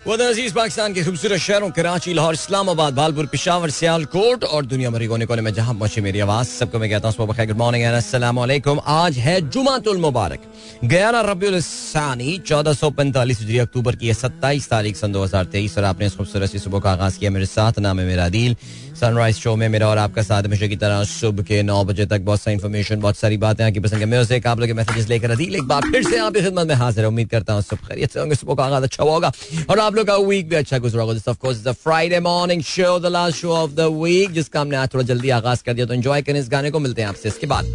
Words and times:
अज़ीज़ 0.00 0.54
पाकिस्तान 0.54 0.92
के 0.94 1.02
खूबसूरत 1.04 1.38
शहरों, 1.38 1.70
कराची, 1.70 2.12
लाहौर, 2.14 2.34
इस्लामाबाद, 2.34 2.94
भालपुर, 2.94 3.26
पिशावर, 3.26 3.70
सियालकोट 3.70 4.44
और 4.44 4.66
दुनिया 4.66 4.90
भरी 4.90 5.06
कोने 5.06 5.26
कोने 5.26 5.42
में 5.42 5.52
जहाँ 5.52 5.74
पहुँचे 5.74 6.00
मेरी 6.00 6.20
आवाज़, 6.20 6.48
सबको 6.48 6.78
मैं 6.78 6.88
कहता 6.90 7.08
हूँ 7.08 7.26
गुड 7.26 7.56
मॉर्निंग 7.56 7.84
वालेकुम 8.32 8.80
आज 8.80 9.18
है 9.18 9.40
जुमातुल 9.50 9.98
मुबारक। 10.00 10.40
ग्यारह 10.84 11.20
रबी 11.20 11.60
सानी, 11.60 12.38
चौदह 12.40 12.72
सौ 12.72 12.90
पैंतालीस 12.90 13.44
अक्टूबर 13.60 13.96
की 13.96 14.14
सत्ताईस 14.14 14.68
तारीख 14.70 14.96
सन 14.96 15.12
दो 15.12 15.24
हज़ार 15.24 15.44
तेईस 15.52 15.78
और 15.78 15.84
आपने 15.84 16.06
इस 16.06 16.16
खूबसूरत 16.16 16.56
सुबह 16.56 16.80
का 16.80 16.92
आगाज़ 16.92 17.18
किया 17.18 17.30
मेरे 17.30 17.46
साथ, 17.46 17.78
नाम 17.78 18.00
है 18.00 18.06
मेरा 18.06 18.28
दिल। 18.30 18.56
सनराइज 18.96 19.36
शो 19.36 19.54
में 19.56 19.68
मेरा 19.68 19.88
और 19.88 19.98
आपका 19.98 20.22
साथ 20.22 20.42
हमेशा 20.42 20.66
की 20.66 20.76
तरह 20.76 21.02
सुबह 21.04 21.42
के 21.42 21.62
नौ 21.62 21.82
बजे 21.84 22.06
तक 22.06 22.20
बहुत 22.20 22.40
सारी 22.40 22.54
इन्फॉर्मेशन 22.54 23.00
बहुत 23.00 23.16
सारी 23.16 23.36
बातें, 23.38 23.64
आपकी 23.64 23.80
पसंद 23.80 24.00
है 24.00 24.06
म्यूज़िक 24.06 24.46
आप 24.46 24.60
लोग 24.60 24.70
मैसेजेस 24.76 25.08
लेकर 25.08 25.30
अदील 25.30 25.54
एक 25.56 25.62
बार 25.68 25.90
फिर 25.92 26.02
से 26.04 26.18
आपकी 26.18 26.40
खिदमत 26.40 26.66
में 26.68 26.74
हाजिर 26.74 27.04
उम्मीद 27.04 27.28
करता 27.30 27.52
हूँ 27.52 27.62
सब 27.62 27.78
खैरियत 27.78 28.12
से 28.12 28.20
होंगे, 28.20 28.34
सुबह 28.34 28.54
का 28.54 28.64
आगाज़ 28.64 28.84
अच्छा 28.84 29.04
होगा। 29.04 29.32
और 29.70 29.78
आप 29.78 29.94
लोग 29.94 30.06
का 30.06 30.16
वीक 30.18 30.48
भी 30.48 30.56
अच्छा 30.56 30.78
गुजरा 30.78 31.02
होगा। 31.02 31.30
Of 31.30 31.38
course 31.38 31.64
the 31.64 31.72
Friday 31.82 32.20
morning 32.20 32.62
show 32.64 32.98
the 32.98 33.06
last 33.06 33.38
show 33.38 33.52
of 33.52 33.70
the 33.72 33.88
week 33.94 34.32
जिसका 34.32 34.60
हमने 34.60 34.76
आज 34.76 34.94
थोड़ा 34.94 35.04
जल्दी 35.04 35.30
आगाज़ 35.30 35.64
कर 35.64 35.74
दिया। 35.74 35.86
तो 35.86 35.94
एंजॉय 35.94 36.22
करें 36.22 36.40
इस 36.40 36.48
गाने 36.50 36.70
को। 36.70 36.78
मिलते 36.80 37.02
हैं 37.02 37.08
आपसे 37.08 37.28
इसके 37.28 37.46
बाद। 37.46 37.66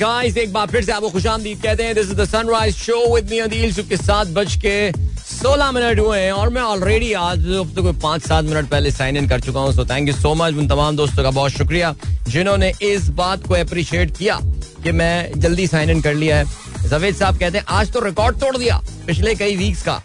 गाइस 0.00 0.36
एक 0.38 0.52
बार 0.52 0.66
फिर 0.66 0.84
से 0.84 0.92
आपको 0.92 1.10
खुशामदीद 1.10 1.62
कहते 1.62 1.82
हैं 1.82 1.94
this 1.94 2.10
is 2.10 2.14
the 2.16 2.24
sunrise 2.28 2.74
show 2.76 3.14
with 3.14 3.30
me 3.30 3.38
Adeel 3.40 3.72
सुबह 3.72 3.88
के 3.88 3.96
सात 3.98 4.26
बज 4.36 4.54
के 4.64 4.92
सोलह 5.30 5.70
मिनट 5.72 5.98
हुए 5.98 6.18
हैं 6.18 6.32
और 6.32 6.48
मैं 6.50 6.62
ऑलरेडी 6.62 7.12
आज 7.14 7.44
तो 7.76 7.82
कोई 7.82 7.92
पाँच 8.02 8.22
सात 8.22 8.44
मिनट 8.44 8.68
पहले 8.70 8.90
साइन 8.90 9.16
इन 9.16 9.28
कर 9.28 9.40
चुका 9.40 9.60
हूँ। 9.60 9.72
So 9.72 9.84
thank 9.86 10.08
you 10.08 10.14
so 10.14 10.34
much 10.34 10.54
उन 10.60 10.68
तमाम 10.68 10.96
दोस्तों 10.96 11.22
का 11.22 11.30
बहुत 11.30 11.52
शुक्रिया, 11.52 11.94
जिन्होंने 12.28 12.72
इस 12.82 13.08
बात 13.16 13.46
को 13.46 13.54
अप्रिशिएट 13.54 14.16
किया 14.16 14.38
कि 14.84 14.92
मैं 14.92 15.40
जल्दी 15.40 15.66
साइन 15.66 15.90
इन 15.90 16.00
कर 16.02 16.14
लिया 16.14 16.38
है। 16.38 16.88
जवेद 16.88 17.14
साहब 17.16 17.38
कहते 17.38 17.58
हैं, 17.58 17.64
आज 17.68 17.92
तो 17.92 18.00
रिकॉर्ड 18.00 18.40
तोड़ 18.40 18.56
दिया 18.56 18.80
पिछले 19.06 19.34
कई 19.34 19.56
वीक्स 19.56 19.82
का। 19.82 20.02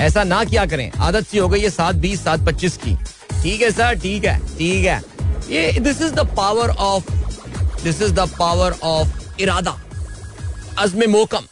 ऐसा 0.00 0.24
ना 0.24 0.42
किया 0.44 0.64
करें। 0.66 0.90
आदत 1.00 1.26
सी 1.26 1.38
हो 1.38 1.48
गई 1.48 1.60
है 1.60 1.70
सात 1.70 1.94
बीस, 1.96 2.24
सात 2.24 2.46
पच्चीस 2.46 2.76
की। 2.76 2.96
ठीक 3.42 3.62
है 3.62 3.70
सर 3.72 3.98
ठीक 4.00 4.24
है 4.24 4.38
ठीक 4.58 4.84
है। 4.84 5.00
ये 5.50 5.72
this 5.80 6.02
is 6.02 6.12
the 6.14 6.26
power 6.36 6.70
of 6.70 7.12
this 7.82 8.02
is 8.02 8.12
the 8.14 8.28
power 8.38 8.74
of 8.84 9.40
इरादा 9.40 9.76
अजम 10.78 11.10
मोकम 11.10 11.46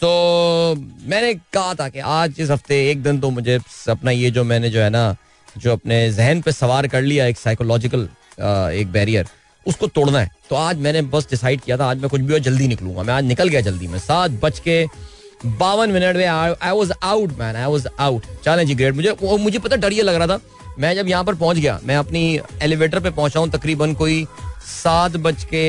तो 0.00 0.10
मैंने 1.08 1.34
कहा 1.34 1.74
था 1.74 1.88
कि 1.88 1.98
आज 2.10 2.40
इस 2.40 2.50
हफ़्ते 2.50 2.76
एक 2.90 3.02
दिन 3.02 3.20
तो 3.20 3.30
मुझे 3.30 3.58
अपना 3.90 4.10
ये 4.10 4.30
जो 4.30 4.44
मैंने 4.44 4.70
जो 4.70 4.80
है 4.80 4.90
ना 4.90 5.04
जो 5.58 5.72
अपने 5.72 6.10
जहन 6.12 6.40
पे 6.40 6.52
सवार 6.52 6.86
कर 6.86 7.02
लिया 7.02 7.26
एक 7.26 7.38
साइकोलॉजिकल 7.38 8.08
एक 8.74 8.92
बैरियर 8.92 9.26
उसको 9.66 9.86
तोड़ना 9.86 10.20
है। 10.20 10.30
तो 10.50 10.56
आज 10.56 10.78
मैंने 10.78 11.02
बस 11.04 11.26
डिसाइड 11.30 11.60
किया 11.60 11.76
था, 11.78 11.86
आज 11.86 11.98
मैं 12.00 12.08
कुछ 12.10 12.20
भी 12.20 12.40
जल्दी 12.40 12.68
निकलूँगा। 12.68 13.02
मैं 13.02 13.14
आज 13.14 13.24
निकल 13.24 13.48
गया 13.48 13.60
जल्दी। 13.60 13.88
में 13.88 13.98
सात 13.98 14.30
बज 14.42 14.58
के 14.58 14.84
बावन 15.46 15.90
मिनट 15.90 16.16
में 16.16 16.26
I 16.26 16.70
was 16.70 16.92
out 16.92 17.38
man 17.38 17.56
I 17.56 17.66
was 17.66 17.86
out 18.00 18.24
चलें 18.44 18.66
जी 18.66 18.74
ग्रेट 18.74 18.94
मुझे 18.94 19.16
मुझे 19.22 19.58
पता 19.58 19.76
डर 19.76 19.92
ये 19.92 20.02
लग 20.02 20.14
रहा 20.14 20.26
था 20.26 20.40
मैं 20.80 20.94
जब 20.94 21.08
यहाँ 21.08 21.24
पर 21.24 21.34
पहुँच 21.36 21.56
गया, 21.58 21.78
मैं 21.84 21.96
अपनी 21.96 22.40
एलिवेटर 22.62 23.00
पे 23.00 23.10
पहुँचा 23.10 23.40
हूँ 23.40 23.48
तकरीबन 23.50 23.94
कोई 23.94 24.24
सात 24.62 25.16
बज 25.18 25.42
के 25.44 25.64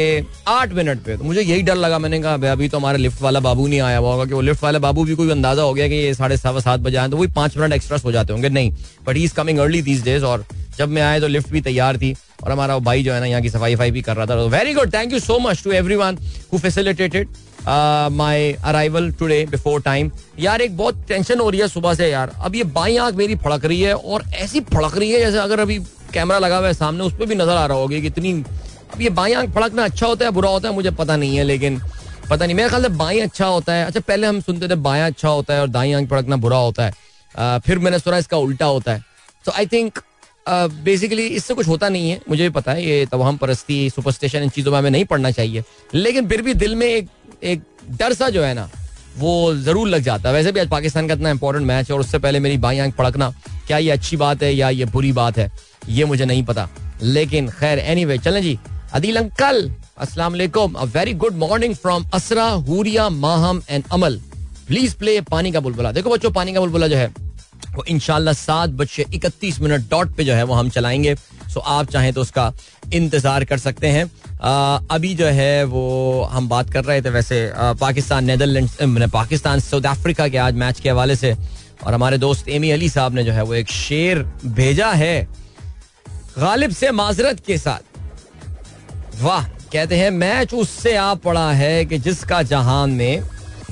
आठ 0.47 0.73
मिनट 0.73 0.99
पे। 1.03 1.15
तो 1.17 1.23
मुझे 1.23 1.41
यही 1.41 1.61
डर 1.61 1.75
लगा, 1.75 1.99
मैंने 1.99 2.19
कहा 2.21 2.51
अभी 2.51 2.69
तो 2.69 2.77
हमारा 2.77 2.97
लिफ्ट 2.97 3.21
वाला 3.21 3.39
बाबू 3.39 3.67
नहीं 3.67 3.79
आया 3.81 3.97
हुआ 3.97 4.11
होगा 4.11 4.25
कि 4.25 4.33
वो 4.33 4.41
लिफ्ट 4.41 4.63
वाला 4.63 4.79
बाबू 4.79 5.03
भी 5.05 5.15
कोई 5.15 5.29
अंदाज़ा 5.31 5.63
हो 5.63 5.73
गया 5.73 5.87
कि 5.87 5.95
ये 5.95 6.13
साढ़े 6.13 6.37
सवा 6.37 6.59
सात 6.59 6.79
बजे 6.79 6.97
आए 6.97 7.09
तो 7.09 7.17
वही 7.17 7.31
पाँच 7.31 7.57
मिनट 7.57 7.73
एक्स्ट्रा 7.73 7.97
हो 8.05 8.11
जाते 8.11 8.33
होंगे। 8.33 8.49
नहीं 8.49 8.71
but 9.07 9.17
he 9.17 9.23
is 9.23 9.33
coming 9.35 9.59
early 9.59 9.81
these 9.81 10.03
days 10.03 10.25
और 10.25 10.45
जब 10.77 10.89
मैं 10.89 11.01
आया 11.01 11.19
तो 11.19 11.27
लिफ्ट 11.27 11.49
भी 11.51 11.61
तैयार 11.61 11.97
थी 11.97 12.15
और 12.43 12.51
हमारा 12.51 12.77
भाई 12.79 13.03
जो 13.03 13.13
है 13.13 13.19
ना, 13.19 13.25
यहाँ 13.25 13.41
की 13.41 13.49
सफ़ाई 13.49 13.91
भी 13.91 14.01
कर 14.01 14.15
रहा 14.15 14.25
था। 14.25 14.35
Very 14.47 14.73
good 14.73 14.93
thank 14.93 15.13
you 15.13 15.19
so 15.19 15.39
much 15.39 15.63
to 15.63 15.71
every 15.71 15.95
one 15.95 16.17
who 16.53 16.59
facilitated 16.59 17.27
my 17.67 18.51
arrival 18.53 19.11
today 19.11 19.45
before 19.45 19.81
time 19.81 20.11
यार, 20.39 20.61
एक 20.61 20.77
बहुत 20.77 21.03
टेंशन 21.07 21.39
हो 21.39 21.49
रही 21.49 21.61
है 21.61 21.67
सुबह 21.67 21.93
से 21.93 22.09
यार। 22.09 22.35
अब 22.39 22.55
ये 22.55 22.63
बाई 22.73 22.97
आँख 22.97 23.15
मेरी 23.15 23.35
फड़क 23.37 23.65
रही 23.65 23.81
है 23.81 23.93
और 23.95 24.23
ऐसी 24.35 24.59
फड़क 24.67 24.97
रही 24.97 25.11
है 25.11 25.19
जैसे 25.19 25.37
अगर 25.39 25.59
अभी 25.59 25.79
कैमरा 26.13 26.39
लगा 26.39 26.57
हुआ 26.57 26.67
है 26.67 26.73
सामने, 26.73 27.03
उस 27.03 27.13
पर 27.13 27.25
भी 27.25 27.35
नज़र 27.35 27.51
आ 27.51 27.65
रहा 27.65 27.77
होगा 27.77 27.99
कितनी 27.99 28.33
अब 28.93 29.01
ये 29.01 29.09
बाई 29.11 29.33
आँख 29.33 29.49
फड़कना 29.51 29.83
अच्छा 29.83 30.07
होता 30.07 30.25
है, 30.25 30.31
बुरा 30.31 30.49
होता 30.49 30.69
है, 30.69 30.75
मुझे 30.75 30.91
पता 30.91 31.15
नहीं 31.15 31.37
है, 31.37 31.43
लेकिन 31.43 31.81
पता 32.29 32.45
नहीं। 32.45 32.55
मेरे 32.55 32.69
ख्याल 32.69 32.81
से 32.81 32.89
बाई 32.89 33.19
अच्छा 33.19 33.45
होता 33.45 33.73
है। 33.73 33.85
अच्छा 33.85 33.99
पहले 33.99 34.27
हम 34.27 34.39
सुनते 34.41 34.67
थे 34.69 34.75
बाया 34.77 35.05
अच्छा 35.05 35.29
होता 35.29 35.53
है 35.53 35.61
और 35.61 35.67
दाई 35.69 35.91
आँख 35.93 36.09
फड़कना 36.09 36.35
बुरा 36.37 36.57
होता 36.57 36.85
है। 36.85 37.59
फिर 37.59 37.79
मैंने 37.79 37.99
सुना 37.99 38.17
इसका 38.17 38.37
उल्टा 38.37 38.65
होता 38.67 38.93
है। 38.93 39.03
तो 39.45 39.51
आई 39.51 39.65
थिंक 39.65 39.99
बेसिकली 40.45 41.25
इससे 41.27 41.53
कुछ 41.53 41.67
होता 41.67 41.89
नहीं 41.89 42.09
है, 42.09 42.19
मुझे 42.29 42.43
भी 42.43 42.49
पता 42.49 42.71
है, 42.71 42.85
ये 42.85 43.05
तवाहम 43.05 43.37
परस्ती 43.37 43.89
सुपरस्टेशन 43.89 44.43
इन 44.43 44.49
चीज़ों 44.49 44.71
में 44.71 44.77
हमें 44.79 44.89
नहीं 44.91 45.05
पढ़ना 45.05 45.31
चाहिए। 45.31 45.63
लेकिन 45.93 46.27
फिर 46.27 46.41
भी 46.41 46.53
दिल 46.55 46.75
में 46.75 46.87
एक 46.87 47.09
एक 47.43 47.61
डर 47.99 48.13
सा 48.13 48.29
जो 48.29 48.43
है 48.43 48.53
ना, 48.53 48.69
वो 49.17 49.53
ज़रूर 49.55 49.87
लग 49.87 50.01
जाता 50.01 50.29
है। 50.29 50.35
वैसे 50.35 50.51
भी 50.51 50.59
आज 50.59 50.69
पाकिस्तान 50.69 51.07
का 51.07 51.13
इतना 51.13 51.29
इंपॉर्टेंट 51.29 51.65
मैच 51.67 51.89
है 51.89 51.95
और 51.95 52.01
उससे 52.01 52.19
पहले 52.19 52.39
मेरी 52.39 52.57
बाई 52.57 52.79
आँख 52.79 52.95
पड़कना, 52.95 53.33
क्या 53.67 53.77
ये 53.77 53.89
अच्छी 53.91 54.17
बात 54.17 54.43
है 54.43 54.53
या 54.55 54.69
ये 54.69 54.85
बुरी 54.87 55.11
बात 55.11 55.37
है, 55.37 55.51
ये 55.89 56.05
मुझे 56.05 56.25
नहीं 56.25 56.43
पता। 56.43 56.67
लेकिन 57.03 57.49
खैर 57.49 57.79
एनी 57.79 58.05
वे 58.05 58.17
चलें 58.17 58.41
जी। 58.41 58.57
अदील 58.93 59.15
अंकल, 59.17 59.69
अस्सलाम 59.97 60.31
वालेकुम। 60.31 60.73
A 60.73 60.83
very 60.85 61.13
good 61.13 61.35
morning 61.37 61.75
from 61.75 62.05
Asra 62.13 62.45
Huriya 62.45 63.09
Maham 63.09 63.61
and 63.69 63.83
Amal 63.91 64.19
please 64.67 64.95
play 64.95 65.19
पानी 65.21 65.51
का 65.51 65.59
बुलबुला। 65.59 65.91
देखो 65.91 66.09
बच्चों, 66.09 66.31
पानी 66.31 66.53
का 66.53 66.59
बुलबुला 66.59 66.87
जो 66.87 66.95
है 66.95 67.13
वो 67.75 67.83
इनशाला 67.89 68.33
सात 68.33 68.69
बजे 68.71 69.05
इकतीस 69.13 69.59
मिनट 69.61 69.89
डॉट 69.89 70.15
पे 70.15 70.23
जो 70.23 70.33
है 70.33 70.43
वो 70.43 70.53
हम 70.53 70.69
चलाएँगे। 70.69 71.15
सो 71.53 71.59
आप 71.59 71.91
चाहें 71.91 72.11
तो 72.13 72.21
उसका 72.21 72.51
इंतज़ार 72.93 73.43
कर 73.45 73.57
सकते 73.57 73.87
हैं। 73.87 74.03
अभी 74.87 75.13
जो 75.15 75.25
है 75.27 75.63
वो 75.63 76.23
हम 76.31 76.47
बात 76.49 76.69
कर 76.69 76.83
रहे 76.83 77.01
थे 77.01 77.09
वैसे 77.09 77.51
Pakistan 77.55 78.25
Netherland 78.25 79.09
Pakistan, 79.11 79.59
South 79.59 79.85
Africa 79.87 80.27
के 80.27 80.37
आज 80.39 80.55
मैच 80.55 80.79
के 80.79 80.89
हवाले 80.89 81.15
से 81.15 81.35
और 81.85 81.93
हमारे 81.93 82.17
दोस्त 82.17 82.49
एमी 82.49 82.71
अली 82.71 82.89
साहब 82.89 83.15
ने 83.15 83.23
जो 83.23 83.31
है 83.31 83.43
वो 83.43 83.53
एक 83.55 83.69
शेर 83.69 84.23
भेजा 84.45 84.91
है 84.93 85.27
गालिब 86.37 86.71
से 86.71 86.91
माजरत 86.93 87.39
के 87.47 87.57
साथ। 87.57 89.21
वाह, 89.21 89.43
कहते 89.43 89.95
हैं, 89.95 90.09
मैच 90.11 90.53
उससे 90.53 90.95
आ 90.95 91.13
पड़ा 91.15 91.51
है 91.53 91.85
कि 91.85 91.97
जिसका 91.99 92.41
जहान 92.43 92.89
में 92.91 93.23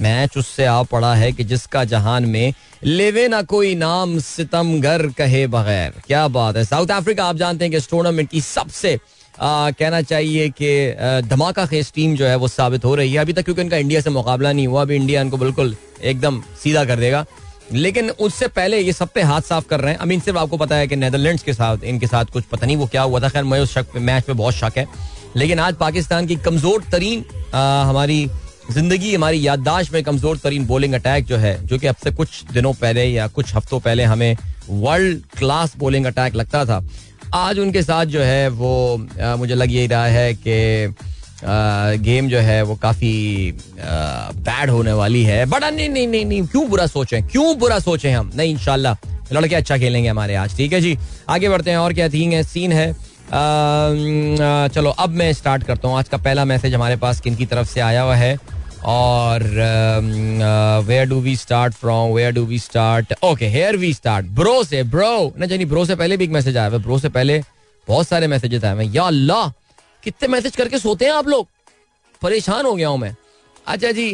मैच 0.01 0.37
उससे 0.37 0.65
आ 0.65 0.81
पड़ा 0.83 1.13
है 1.15 1.31
कि 1.31 1.43
जिसका 1.43 1.83
जहान 1.85 2.25
में 2.25 2.53
लेवे 2.83 3.27
ना 3.27 3.41
कोई 3.43 3.73
नाम 3.75 4.17
सितमगर 4.19 5.07
कहे 5.17 5.45
बगैर। 5.47 6.01
क्या 6.07 6.27
बात 6.29 6.57
है। 6.57 6.63
साउथ 6.65 6.91
अफ्रीका 6.91 7.25
आप 7.25 7.35
जानते 7.35 7.65
हैं 7.65 7.71
कि 7.71 7.77
इस 7.77 7.89
टूर्नामेंट 7.89 8.29
की 8.29 8.41
सबसे 8.41 8.97
आ, 9.35 9.71
कहना 9.71 10.01
चाहिए 10.01 10.47
कि 10.51 11.27
धमाका 11.27 11.65
खेज 11.65 11.91
टीम 11.93 12.15
जो 12.15 12.25
है 12.25 12.35
वो 12.35 12.47
साबित 12.47 12.85
हो 12.85 12.95
रही 12.95 13.13
है। 13.13 13.19
अभी 13.19 13.33
तक 13.33 13.43
क्योंकि 13.43 13.61
इनका 13.61 13.77
इंडिया 13.77 14.01
से 14.01 14.09
मुकाबला 14.09 14.51
नहीं 14.51 14.67
हुआ 14.67 14.81
अभी 14.81 14.95
इंडिया 14.95 15.21
इनको 15.21 15.37
बिल्कुल 15.37 15.75
एकदम 16.03 16.41
सीधा 16.63 16.83
कर 16.85 16.99
देगा। 16.99 17.25
लेकिन 17.73 18.09
उससे 18.09 18.47
पहले 18.49 18.79
ये 18.79 18.93
सब 18.93 19.09
पे 19.15 19.21
हाथ 19.21 19.41
साफ़ 19.41 19.67
कर 19.69 19.79
रहे 19.79 19.93
हैं। 19.93 19.99
अमीन 19.99 20.19
सिर्फ़ 20.19 20.37
आपको 20.39 20.57
पता 20.57 20.75
है 20.75 20.87
कि 20.87 20.95
नेदरलैंड्स 20.95 21.43
के 21.43 21.53
साथ 21.53 21.83
इनके 21.83 22.07
साथ 22.07 22.25
कुछ 22.25 22.43
पता 22.43 22.65
नहीं 22.65 22.77
वो 22.77 22.87
क्या 22.87 23.01
हुआ 23.01 23.19
था। 23.19 23.29
खैर 23.29 23.43
मुझे 23.43 23.61
उस 23.61 23.73
शक 23.73 23.95
मैच 23.97 24.23
पे 24.23 24.33
बहुत 24.33 24.53
शक 24.53 24.77
है। 24.77 24.85
लेकिन 25.35 25.59
आज 25.59 25.75
पाकिस्तान 25.75 26.27
की 26.27 26.35
कमज़ोर 26.37 26.83
तरीन 26.91 27.23
आ, 27.53 27.83
हमारी 27.83 28.29
ज़िंदगी 28.71 29.13
हमारी 29.13 29.45
याददाश्त 29.47 29.93
में 29.93 30.03
कमज़ोर 30.03 30.37
तरीन 30.37 30.65
बोलिंग 30.65 30.93
अटैक 30.93 31.25
जो 31.25 31.37
है 31.37 31.53
जो 31.67 31.77
कि 31.79 31.87
अब 31.87 31.95
से 32.03 32.11
कुछ 32.11 32.43
दिनों 32.53 32.73
पहले 32.73 33.03
या 33.05 33.27
कुछ 33.27 33.55
हफ्तों 33.55 33.79
पहले 33.79 34.03
हमें 34.03 34.35
वर्ल्ड 34.69 35.21
क्लास 35.37 35.73
बोलिंग 35.77 36.05
अटैक 36.05 36.35
लगता 36.35 36.63
था। 36.65 36.83
आज 37.35 37.59
उनके 37.59 37.81
साथ 37.83 38.05
जो 38.05 38.21
है 38.21 38.47
वो 38.49 39.07
आ, 39.21 39.35
मुझे 39.35 39.55
लग 39.55 39.71
यही 39.71 39.87
रहा 39.87 40.05
है 40.05 40.33
कि 40.35 40.93
गेम 42.03 42.27
जो 42.29 42.39
है 42.39 42.61
वो 42.63 42.75
काफ़ी 42.75 43.51
बैड 43.79 44.69
होने 44.69 44.93
वाली 44.93 45.23
है। 45.23 45.45
बट 45.45 45.63
नहीं 45.63 45.89
नहीं 45.89 46.07
नहीं 46.07 46.25
नहीं 46.25 46.45
क्यों 46.47 46.67
बुरा 46.69 46.85
सोचें? 46.87 47.27
क्यों 47.27 47.57
बुरा 47.59 47.79
सोचें 47.79 48.11
हम? 48.11 48.31
नहीं 48.35 48.51
इंशाल्लाह 48.51 49.33
लड़के 49.33 49.55
अच्छा 49.55 49.77
खेलेंगे 49.77 50.09
हमारे 50.09 50.35
आज 50.35 50.55
ठीक 50.57 50.73
है 50.73 50.81
जी? 50.81 50.97
आगे 51.29 51.49
बढ़ते 51.49 51.71
हैं 51.71 51.77
और 51.77 51.93
क्या 51.93 52.09
थी 52.09 52.23
है 52.33 52.43
सीन 52.43 52.71
है। 52.71 52.89
आ, 52.91 52.93
चलो 54.67 54.89
अब 54.89 55.09
मैं 55.09 55.31
स्टार्ट 55.33 55.63
करता 55.63 55.87
हूँ। 55.87 55.97
आज 55.97 56.09
का 56.09 56.17
पहला 56.19 56.45
मैसेज 56.45 56.73
हमारे 56.73 56.95
पास 56.97 57.19
किन 57.21 57.35
की 57.35 57.45
तरफ़ 57.45 57.67
से 57.67 57.81
आया 57.81 58.01
हुआ 58.01 58.15
है? 58.15 58.37
और 58.85 59.43
where 60.87 61.05
do 61.09 61.19
we 61.21 61.35
start 61.35 61.73
from 61.73 62.11
where 62.11 62.31
do 62.33 62.43
we 62.45 62.59
start 62.59 63.13
okay 63.23 63.47
here 63.47 63.77
we 63.77 63.93
start 63.93 64.25
bro 64.35 64.63
से 64.63 64.83
ब्रो 64.85 65.33
ना 65.37 65.45
जानी 65.45 65.65
ब्रो 65.65 65.85
से 65.85 65.95
पहले 65.95 66.17
भी 66.17 66.23
एक 66.23 66.31
मैसेज 66.31 66.57
आया 66.57 66.67
हुआ 66.67 66.77
ब्रो 66.79 66.99
से 66.99 67.09
पहले 67.09 67.41
बहुत 67.87 68.07
सारे 68.07 68.27
मैसेजेस 68.27 68.63
आए 68.63 68.75
हैं। 68.77 68.93
या 68.93 69.03
अल्लाह, 69.03 69.47
कितने 70.03 70.27
मैसेज 70.27 70.55
करके 70.55 70.79
सोते 70.79 71.05
हैं 71.05 71.11
आप 71.13 71.27
लोग? 71.27 71.47
परेशान 72.21 72.65
हो 72.65 72.73
गया 72.75 72.87
हूँ 72.87 72.97
मैं। 72.97 73.15
अच्छा 73.67 73.91
जी 73.91 74.11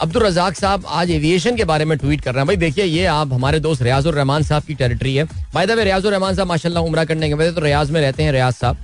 अब्दुल 0.00 0.22
रजाक 0.22 0.54
साहब, 0.56 0.84
आज 0.88 1.10
एविएशन 1.10 1.56
के 1.56 1.64
बारे 1.64 1.84
में 1.84 1.96
ट्वीट 1.98 2.20
कर 2.20 2.32
रहे 2.32 2.40
हैं। 2.40 2.46
भाई 2.46 2.56
देखिए, 2.56 2.84
ये 2.84 3.04
आप, 3.06 3.32
हमारे 3.32 3.58
दोस्त 3.60 3.82
रियाजुर 3.82 4.14
रहमान 4.14 4.42
साहब 4.42 4.62
की 4.62 4.74
टेरिटरी 4.74 5.14
है। 5.14 5.24
भाई 5.54 5.66
दबे 5.66 5.84
रियाजुर 5.84 6.12
रहमान 6.12 6.34
साहब, 6.34 6.48
माशाल्लाह 6.48 6.82
उम्र 6.84 7.04
करने 7.04 7.28
के 7.28 7.34
वजह 7.34 7.52
तो 7.52 7.60
रियाज 7.60 7.90
में 7.90 8.00
रहते 8.00 8.22
हैं 8.22 8.32
रियाज 8.32 8.54
साहब। 8.54 8.76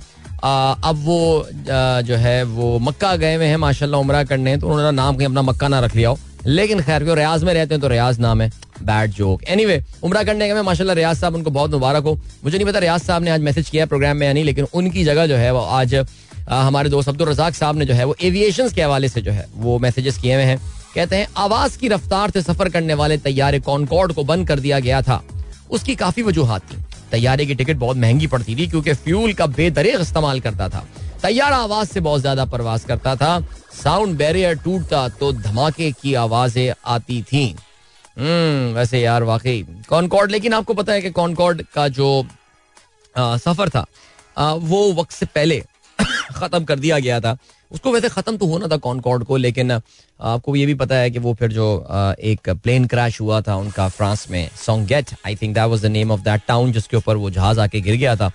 अब 0.43 1.01
वो 1.03 1.47
जो 1.51 2.15
है, 2.15 2.43
वो 2.45 2.77
मक्का 2.79 3.15
गए 3.15 3.35
हुए 3.35 3.45
हैं, 3.45 3.57
माशाल्लाह 3.57 4.01
उम्र 4.01 4.23
करने 4.25 4.57
तो 4.57 4.67
उन्होंने 4.67 4.91
नाम 4.95 5.15
कहीं 5.15 5.27
अपना 5.27 5.41
मक्का 5.41 5.67
ना 5.67 5.79
रख 5.79 5.95
लिया 5.95 6.09
हो। 6.09 6.17
लेकिन 6.45 6.81
खैर, 6.81 7.03
वो 7.03 7.13
रियाज 7.15 7.43
में 7.43 7.53
रहते 7.53 7.73
हैं 7.73 7.81
तो 7.81 7.87
रियाज 7.87 8.19
नाम 8.19 8.41
है। 8.41 8.49
बैड 8.83 9.11
जोक 9.11 9.43
एनी 9.43 9.65
वे 9.65 9.81
उम्र 10.03 10.23
करने 10.23 10.47
के 10.47 10.61
माशाल्लाह 10.61 10.95
रियाज 10.95 11.17
साहब, 11.17 11.35
उनको 11.35 11.51
बहुत 11.51 11.71
मुबारक 11.71 12.03
हो। 12.03 12.17
मुझे 12.43 12.57
नहीं 12.57 12.67
पता 12.67 12.79
रियाज 12.79 13.01
साहब 13.01 13.23
ने 13.23 13.31
आज 13.31 13.41
मैसेज 13.41 13.69
किया 13.69 13.85
प्रोग्राम 13.85 14.17
में 14.17 14.27
या 14.27 14.33
नहीं, 14.33 14.43
लेकिन 14.43 14.67
उनकी 14.73 15.03
जगह 15.03 15.27
जो 15.27 15.35
है, 15.35 15.51
वो 15.51 15.59
आज 15.59 15.95
हमारे 16.49 16.89
दोस्त 16.89 17.09
अब्दुल 17.09 17.29
रजाक 17.29 17.55
साहब 17.55 17.77
ने 17.77 17.85
जो 17.85 17.93
है, 17.93 18.03
वो 18.03 18.15
एविएशन 18.21 18.69
के 18.69 18.81
हवाले 18.81 19.09
से 19.09 19.21
जो 19.21 19.31
है, 19.31 19.47
वो 19.55 19.79
मैसेजेस 19.79 20.17
किए 20.17 20.35
हुए 20.35 20.43
हैं। 20.43 20.59
कहते 20.95 21.15
हैं, 21.15 21.27
आवाज़ 21.37 21.77
की 21.77 21.87
रफ्तार 21.87 22.31
से 22.31 22.41
सफ़र 22.41 22.69
करने 22.69 22.93
वाले 22.93 23.17
तैयारे 23.17 23.59
कॉनकॉर्ड 23.59 24.13
को 24.13 24.23
बंद 24.23 24.47
कर 24.47 24.59
दिया 24.59 24.79
गया 24.79 25.01
था। 25.01 25.21
उसकी 25.71 25.95
काफ़ी 25.95 26.23
वजूहत 26.23 26.61
थी। 26.61 26.77
तैयारे 27.11 27.45
की 27.45 27.55
टिकट 27.55 27.77
बहुत 27.77 27.97
महँगी 27.97 28.27
पड़ती 28.27 28.55
थी 28.55 28.67
क्योंकि 28.67 28.93
फ्यूल 28.95 29.33
का 29.33 29.45
बेदरेग 29.47 30.01
इस्तेमाल 30.01 30.39
करता 30.39 30.69
था। 30.69 30.85
तैयारा 31.21 31.57
आवाज़ 31.57 31.89
से 31.89 31.99
बहुत 31.99 32.21
ज़्यादा 32.21 32.45
परवाज 32.45 32.83
करता 32.85 33.15
था। 33.15 33.39
साउंड 33.73 34.17
बैरियर 34.17 34.55
टूटता 34.55 35.07
तो 35.09 35.31
धमाके 35.33 35.91
की 35.91 36.13
आवाज़ें 36.15 36.73
आती 36.85 37.21
थी। 37.23 37.45
हम्म 38.17 38.73
वैसे 38.73 39.01
यार 39.01 39.23
वाकई। 39.23 39.65
कॉनकॉर्ड 39.89 40.31
लेकिन 40.31 40.53
आपको 40.53 40.73
पता 40.73 40.93
है 40.93 41.01
कि 41.01 41.09
कॉनकॉर्ड 41.11 41.61
का 41.73 41.87
जो 41.87 42.25
आ, 43.15 43.37
सफ़र 43.37 43.69
था 43.69 43.85
आ, 44.37 44.53
वो 44.53 44.93
वक्त 44.93 45.11
से 45.11 45.25
पहले 45.25 45.63
खत्म 46.35 46.63
कर 46.63 46.79
दिया 46.79 46.99
गया 46.99 47.19
था। 47.19 47.37
उसको 47.71 47.91
वैसे 47.91 48.09
खत्म 48.09 48.37
तो 48.37 48.45
होना 48.45 48.67
था 48.67 48.77
कॉनकॉर्ड 48.77 49.23
को 49.23 49.37
लेकिन 49.37 49.71
आपको 49.71 50.55
ये 50.55 50.65
भी 50.65 50.73
पता 50.73 50.95
है 50.95 51.09
कि 51.11 51.19
वो 51.19 51.33
फिर 51.33 51.51
जो 51.51 51.65
एक 52.21 52.49
प्लेन 52.63 52.85
क्रैश 52.87 53.19
हुआ 53.21 53.41
था 53.41 53.55
उनका 53.55 53.87
फ्रांस 53.89 54.25
में 54.31 54.49
सोंगेट 54.55 55.11
I 55.25 55.35
think 55.35 55.53
that 55.55 55.69
was 55.69 55.81
the 55.81 55.91
name 55.91 56.11
of 56.11 56.21
that 56.21 56.41
town 56.47 56.71
जिसके 56.71 56.97
ऊपर 56.97 57.15
वो 57.15 57.29
जहाज़ 57.29 57.59
आके 57.59 57.81
गिर 57.81 57.95
गया 57.95 58.15
था। 58.15 58.31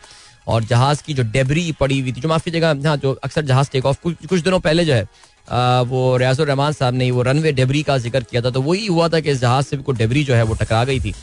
और 0.49 0.65
जहाज़ 0.65 1.03
की 1.03 1.15
जो 1.15 1.23
डेबरी 1.23 1.71
पड़ी 1.81 1.99
हुई 2.01 2.13
थी 2.13 2.21
जो 2.21 2.29
माफ़ी 2.29 2.53
जगह 2.53 2.89
हाँ 2.89 2.97
जो 2.97 3.13
अक्सर 3.25 3.45
जहाज़ 3.45 3.71
टेक 3.73 3.87
ऑफ़ 3.87 4.01
कुछ 4.03 4.27
कुछ 4.27 4.41
दिनों 4.41 4.61
पहले 4.61 4.85
जो 4.85 4.95
है 4.95 5.07
आ, 5.49 5.81
वो 5.83 6.17
रियाजुर 6.17 6.47
रहमान 6.47 6.73
साहब 6.73 6.95
ने 6.95 7.11
वो 7.11 7.23
रनवे 7.23 7.53
डेबरी 7.53 7.83
का 7.83 7.97
ज़िक्र 7.99 8.23
किया 8.23 8.43
था 8.43 8.51
तो 8.51 8.63
वही 8.63 8.87
हुआ 8.87 9.09
था 9.09 9.21
कि 9.21 9.31
इस 9.31 9.41
जहाज़ 9.41 9.67
से 9.67 9.77
कोई 9.77 9.97
डेबरी 9.97 10.25
जो 10.25 10.35
है 10.35 10.43
वो 10.43 10.55
टकरा 10.55 10.85
गई 10.85 11.01
थी। 11.01 11.15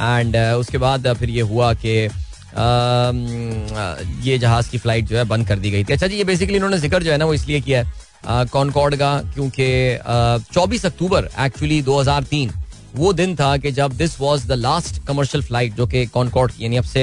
एंड 0.00 0.36
उसके 0.36 0.78
बाद 0.78 1.12
फिर 1.16 1.30
ये 1.30 1.40
हुआ 1.42 1.72
कि 1.74 2.08
ये 4.24 4.38
जहाज़ 4.38 4.70
की 4.70 4.78
फ़्लाइट 4.78 5.06
जो 5.06 5.16
है 5.16 5.24
बंद 5.26 5.46
कर 5.48 5.58
दी 5.58 5.70
गई 5.70 5.84
थी। 5.84 5.92
अच्छा 5.92 6.06
जी, 6.06 6.16
ये 6.16 6.24
बेसिकली 6.24 6.56
इन्होंने 6.56 6.78
ज़िक्र 6.78 7.02
जो 7.02 7.12
है 7.12 7.18
ना 7.18 7.24
वो 7.24 7.34
इसलिए 7.34 7.60
किया 7.60 7.82
है। 7.82 8.46
कॉनकॉर्ड 8.46 8.96
का, 8.96 9.18
क्योंकि 9.34 9.98
चौबीस 10.52 10.86
अक्टूबर 10.86 11.28
एक्चुअली 11.40 11.82
2003 11.82 12.50
वो 12.94 13.12
दिन 13.12 13.34
था 13.36 13.56
कि 13.56 13.70
जब 13.72 13.92
this 13.96 14.20
was 14.20 14.46
the 14.46 14.52
last 14.54 15.06
commercial 15.06 15.42
flight 15.44 15.74
जो 15.74 15.86
कि 15.86 16.04
कॉनकॉर्ड 16.08 16.52
की, 16.52 16.64
यानी 16.64 16.76
अब 16.76 16.84
से 16.84 17.02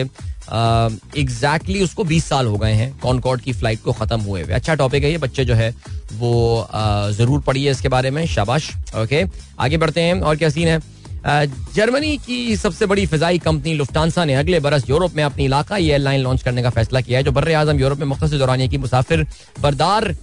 एग्जैक्टली 1.17 1.81
उसको 1.83 2.03
20 2.05 2.25
साल 2.25 2.47
हो 2.47 2.57
गए 2.57 2.73
हैं 2.73 2.91
कॉनकॉर्ड 2.99 3.41
की 3.41 3.53
फ़्लाइट 3.53 3.81
को 3.83 3.91
खत्म 3.93 4.19
हुए 4.21 4.41
हुए। 4.43 4.53
अच्छा 4.53 4.75
टॉपिक 4.75 5.03
है 5.03 5.11
ये, 5.11 5.17
बच्चे 5.17 5.45
जो 5.45 5.53
है 5.55 5.69
वो 6.13 6.67
ज़रूर 7.13 7.41
पढ़िए 7.41 7.71
इसके 7.71 7.89
बारे 7.89 8.11
में, 8.11 8.25
शाबाश 8.27 8.69
ओके 8.95 9.23
आगे 9.59 9.77
बढ़ते 9.77 10.01
हैं 10.01 10.19
और 10.21 10.35
क्या 10.35 10.49
सीन 10.49 10.67
है? 10.67 10.79
जर्मनी 11.25 12.17
की 12.17 12.55
सबसे 12.57 12.85
बड़ी 12.85 13.05
फिजाई 13.05 13.39
कंपनी 13.39 13.73
लुफ्टानसा 13.73 14.25
ने 14.25 14.33
अगले 14.35 14.59
बरस 14.59 14.83
यूरोप 14.89 15.13
में 15.15 15.23
अपनी 15.23 15.45
इलाकाई 15.45 15.89
एयरलाइन 15.89 16.21
लॉन्च 16.21 16.43
करने 16.43 16.63
का 16.63 16.69
फैसला 16.69 17.01
किया 17.01 17.19
है, 17.19 17.23
जो 17.23 17.31
बर 17.31 17.51
आज़म 17.53 17.79
यूरोप 17.79 17.99
में 17.99 18.05
मुख्तर 18.07 18.37
दौरानिया 18.37 18.67
की 18.67 18.77
मुसाफिर 18.77 19.25
बरदार 19.61 20.15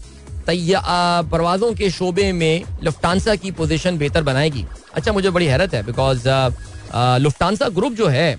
परवाजों 0.47 1.73
के 1.75 1.91
शोबे 1.91 2.31
में 2.33 2.63
लुफ्टानसा 2.85 3.35
की 3.37 3.51
पोजीशन 3.53 3.99
बेहतर 3.99 4.23
बनाएगी। 4.23 4.65
अच्छा 4.95 5.13
मुझे 5.13 5.31
बड़ी 5.31 5.47
हैरत 5.47 5.75
है 5.75 5.83
बिकॉज़ 5.83 6.29
लुफ्टानसा 7.23 7.69
ग्रुप 7.71 7.93
जो 7.95 8.07
है, 8.09 8.37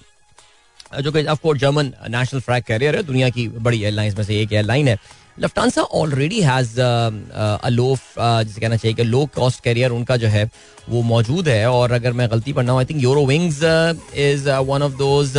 जो 1.01 1.11
कि 1.11 1.23
of course 1.25 1.59
German 1.59 1.91
national 2.09 2.39
flag 2.41 2.63
carrier 2.63 2.95
है, 2.95 3.03
दुनिया 3.03 3.29
की 3.29 3.47
बड़ी 3.49 3.81
एयरलाइंस 3.83 4.17
में 4.17 4.23
से 4.23 4.41
एक 4.41 4.53
एयरलाइन 4.53 4.87
है। 4.87 4.97
लफ्टानसा 5.37 5.81
ऑलरेडी 5.81 6.41
हैज़ 6.41 6.79
लो 7.69 7.95
जिसे 8.17 8.61
कहना 8.61 8.75
चाहिए 8.75 8.93
कि 8.95 9.03
लो 9.03 9.25
कॉस्ट 9.35 9.63
कैरियर 9.63 9.91
उनका 9.91 10.17
जो 10.17 10.27
है, 10.27 10.49
वो 10.89 11.01
मौजूद 11.03 11.47
है। 11.47 11.69
और 11.69 11.91
अगर 11.91 12.13
मैं 12.13 12.29
गलती 12.31 12.53
पढ़ना 12.53 12.77
I 12.77 12.85
think 12.85 13.01
Eurowings 13.25 13.63
is 13.63 14.49
one 14.49 14.83
of 14.83 14.97
those 14.97 15.37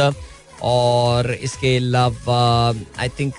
और 0.62 1.30
इसके 1.34 1.76
अलावा 1.76 2.40
आई 2.98 3.08
थिंक 3.18 3.34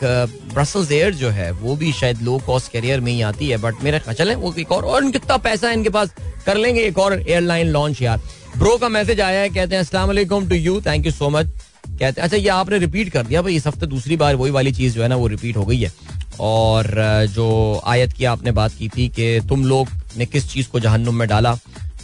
ब्रसल्स 0.53 0.91
एयर 0.91 1.13
जो 1.15 1.29
है, 1.29 1.51
वो 1.51 1.75
भी 1.75 1.91
शायद 1.93 2.21
लो 2.21 2.37
कॉस्ट 2.45 2.71
कैरियर 2.71 2.99
में 2.99 3.11
ही 3.11 3.21
आती 3.23 3.49
है। 3.49 3.57
बट 3.57 3.83
मेरा 3.83 3.99
ख्याल 3.99 4.29
है, 4.29 4.35
वो 4.35 4.53
एक 4.59 4.71
और 4.71 4.85
और 4.85 5.11
कितना 5.11 5.37
पैसा 5.39 5.67
है 5.67 5.73
इनके 5.73 5.89
पास 5.89 6.13
कर 6.45 6.57
लेंगे 6.57 6.81
एक 6.81 6.97
और 6.99 7.19
एयरलाइन 7.19 7.67
लॉन्च 7.69 8.01
यार। 8.01 8.21
ब्रो 8.57 8.77
का 8.77 8.89
मैसेज 8.89 9.21
आया 9.21 9.39
है, 9.41 9.49
कहते 9.49 9.75
हैं 9.75 10.05
वालेकुम 10.07 10.47
to 10.49 10.55
you 10.55 10.81
thank 10.81 11.05
you 11.05 11.11
so 11.11 11.29
much 11.29 11.47
कहते 11.87 12.21
हैं 12.21 12.23
अच्छा 12.23 12.37
ये 12.37 12.49
आपने 12.49 12.77
रिपीट 12.79 13.09
कर 13.09 13.23
दिया 13.23 13.41
भाई, 13.41 13.55
इस 13.55 13.67
हफ़्ते 13.67 13.85
दूसरी 13.87 14.15
बार 14.17 14.35
वही 14.35 14.51
वाली 14.51 14.71
चीज़ 14.73 14.93
जो 14.95 15.01
है 15.01 15.07
ना, 15.07 15.15
वो 15.15 15.27
रिपीट 15.27 15.57
हो 15.57 15.65
गई 15.65 15.79
है। 15.79 15.91
और 16.39 16.87
जो 17.29 17.81
आयत 17.85 18.13
की 18.13 18.25
आपने 18.25 18.51
बात 18.51 18.71
की 18.79 18.89
थी 18.89 19.07
कि 19.09 19.39
तुम 19.49 19.65
लोग 19.65 19.87
ने 20.17 20.25
किस 20.25 20.51
चीज़ 20.51 20.69
को 20.69 20.79
जहन्नुम 20.79 21.15
में 21.15 21.27
डाला? 21.27 21.57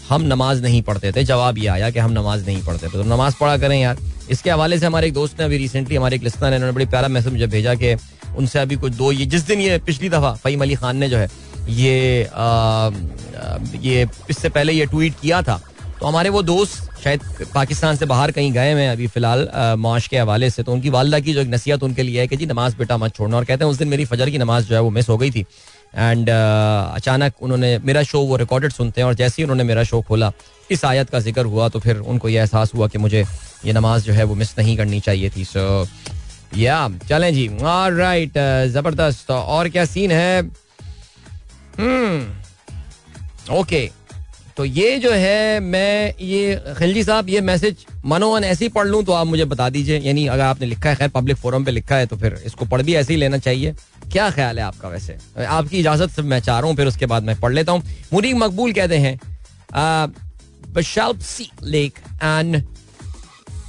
हम 0.10 0.22
नमाज़ 0.22 0.62
नहीं 0.64 0.82
पढ़ते 0.82 1.12
थे। 1.12 1.24
जवाब 1.24 1.58
ये 1.58 1.68
आया 1.68 1.90
कि 1.90 2.00
हम 2.00 2.12
नमाज़ 2.12 2.46
नहीं 2.46 2.64
पढ़ते 2.64 2.88
थे। 2.88 2.92
तो 2.92 3.04
नमाज़ 3.04 3.36
पढ़ा 3.40 3.58
करें 3.58 3.82
यार। 3.82 3.98
इसके 4.32 4.50
हवाले 4.50 4.80
से 4.80 4.86
हमारे 4.86 5.08
एक 5.08 5.14
दोस्त 5.14 5.40
ने 5.40 5.46
अभी 5.46 5.58
रिसेंटली 5.58 5.96
हमारे 5.96 6.16
एक 6.16 6.24
लिस्टर 6.24 6.50
ने 6.50 6.56
उन्होंने 6.56 6.76
बड़ी 6.76 6.86
प्यारा 6.86 7.08
मैसेज 7.08 7.34
मुझे 7.34 7.48
भेजा 7.48 7.76
कि 7.76 7.96
उनसे 8.38 8.60
अभी 8.60 8.76
कुछ 8.76 8.94
दो 8.94 9.12
ये 9.12 9.26
जिस 9.26 9.42
दिन 9.42 9.62
ये 9.62 9.78
पिछली 9.78 10.10
दफ़ा 10.10 10.34
फईम 10.34 10.62
अली 10.62 10.76
खान 10.76 10.98
ने 10.98 11.10
जो 11.10 11.18
है 11.18 11.30
ये 11.70 12.24
आ, 12.34 12.90
ये 13.82 14.08
इससे 14.30 14.50
पहले 14.50 14.74
ये 14.74 14.86
ट्वीट 14.86 15.14
किया 15.22 15.42
था 15.42 15.62
तो 16.02 16.08
हमारे 16.08 16.30
वो 16.30 16.42
दोस्त 16.42 17.02
शायद 17.04 17.22
पाकिस्तान 17.54 17.96
से 17.96 18.06
बाहर 18.06 18.32
कहीं 18.32 18.52
गए 18.54 18.74
हैं 18.76 18.90
अभी 18.92 19.08
फ़िलहाल 19.08 19.48
माश 19.80 20.08
के 20.08 20.18
हवाले 20.18 20.50
से। 20.50 20.64
तो 20.64 20.72
उनकी 20.74 20.90
वालदा 20.90 21.20
की 21.20 21.34
जो 21.34 21.42
एक 21.42 21.48
नसीहत 21.48 21.84
उनके 21.84 22.04
लिए 22.04 22.20
है 22.20 22.28
कि 22.28 22.38
जी 22.38 22.46
नमाज़ 22.46 22.76
बेटा 22.78 22.98
मत 22.98 23.16
छोड़ना। 23.16 23.38
और 23.38 23.46
कहते 23.46 23.64
हैं 23.64 23.72
उस 23.72 23.78
दिन 23.78 23.88
मेरी 23.88 24.06
फजर 24.06 24.30
की 24.30 24.38
नमाज़ 24.38 24.66
जो 24.68 24.76
है 24.76 24.82
वो 24.82 24.90
मिस 24.90 25.10
हो 25.10 25.18
गई 25.18 25.32
थी। 25.32 25.40
एंड 25.40 26.30
uh, 26.30 26.96
अचानक 26.96 27.34
उन्होंने 27.42 27.78
मेरा 27.86 28.04
शो 28.04 28.20
वो 28.22 28.36
रिकॉर्डेड 28.38 28.72
सुनते 28.72 29.02
हैं 29.02 29.08
और 29.08 29.14
जैसे 29.14 29.42
ही 29.42 29.44
उन्होंने 29.44 29.64
मेरा 29.64 29.84
शो 29.84 30.02
खोला 30.02 30.32
इस 30.72 30.86
आयत 30.86 31.10
का 31.10 31.20
ज़िक्र 31.20 31.46
हुआ 31.46 31.70
तो 31.70 31.80
फिर 31.80 31.98
उनको 31.98 32.30
ये 32.30 32.40
एहसास 32.40 32.74
हुआ 32.76 32.88
कि 32.88 32.98
मुझे 32.98 33.26
ये 33.66 33.74
नमाज़ 33.74 34.06
जो 34.06 34.14
है 34.14 34.24
वो 34.24 34.36
मिस 34.36 34.58
नहीं 34.60 34.78
करनी 34.78 35.00
चाहिए 35.00 35.30
थी। 35.30 35.46
सो 35.46 35.88
या 36.58 36.88
चलें 37.10 37.34
जी। 37.34 37.48
राइट 37.62 38.38
ज़बरदस्त। 38.74 39.32
और 39.32 39.70
क्या 39.70 39.86
सीन 39.86 40.12
है? 40.12 40.42
हम्म 41.80 43.56
ओके 43.56 43.90
तो 44.58 44.66
ये 44.66 44.98
जो 45.00 45.12
है 45.12 45.60
मैं 45.60 46.14
ये 46.22 46.56
खिलजी 46.78 47.04
साहब 47.04 47.30
ये 47.30 47.42
मैसेज 47.42 47.86
मनोवन 48.06 48.44
ऐसे 48.44 48.66
ही 48.66 48.70
पढ़ 48.70 48.88
लूँ 48.88 49.04
तो 49.04 49.14
आप 49.14 49.28
मुझे 49.28 49.46
बता 49.46 49.70
दीजिए 49.70 50.00
यानी 50.00 50.26
अगर 50.28 50.44
आपने 50.44 50.68
लिखा 50.68 50.90
है 50.90 50.96
खैर 50.96 51.10
पब्लिक 51.10 51.38
फोरम 51.38 51.66
पे 51.66 51.72
लिखा 51.72 51.96
है 51.96 52.06
तो 52.06 52.18
फिर 52.18 52.42
इसको 52.46 52.66
पढ़ 52.66 52.82
भी 52.82 52.96
ऐसे 52.96 53.14
ही 53.14 53.20
लेना 53.20 53.38
चाहिए 53.38 53.76
क्या 54.12 54.30
ख्याल 54.30 54.60
है 54.60 54.66
आपका 54.66 54.90
वैसे 54.90 55.18
आपकी 55.46 55.80
इजाज़त 55.80 56.12
से 56.12 56.22
मैं 56.22 56.40
चाह 56.40 56.60
रहा 56.60 56.68
हूँ 56.68 56.76
फिर 56.76 56.88
उसके 56.88 57.06
बाद 57.06 57.24
मैं 57.24 57.40
पढ़ 57.40 57.54
लेता 57.54 57.72
हूँ 57.72 57.84
मुनीक 58.14 58.36
मकबूल 58.36 58.74
कहते 58.74 58.98
हैं 58.98 59.20
lake 61.64 62.00
and 62.24 62.62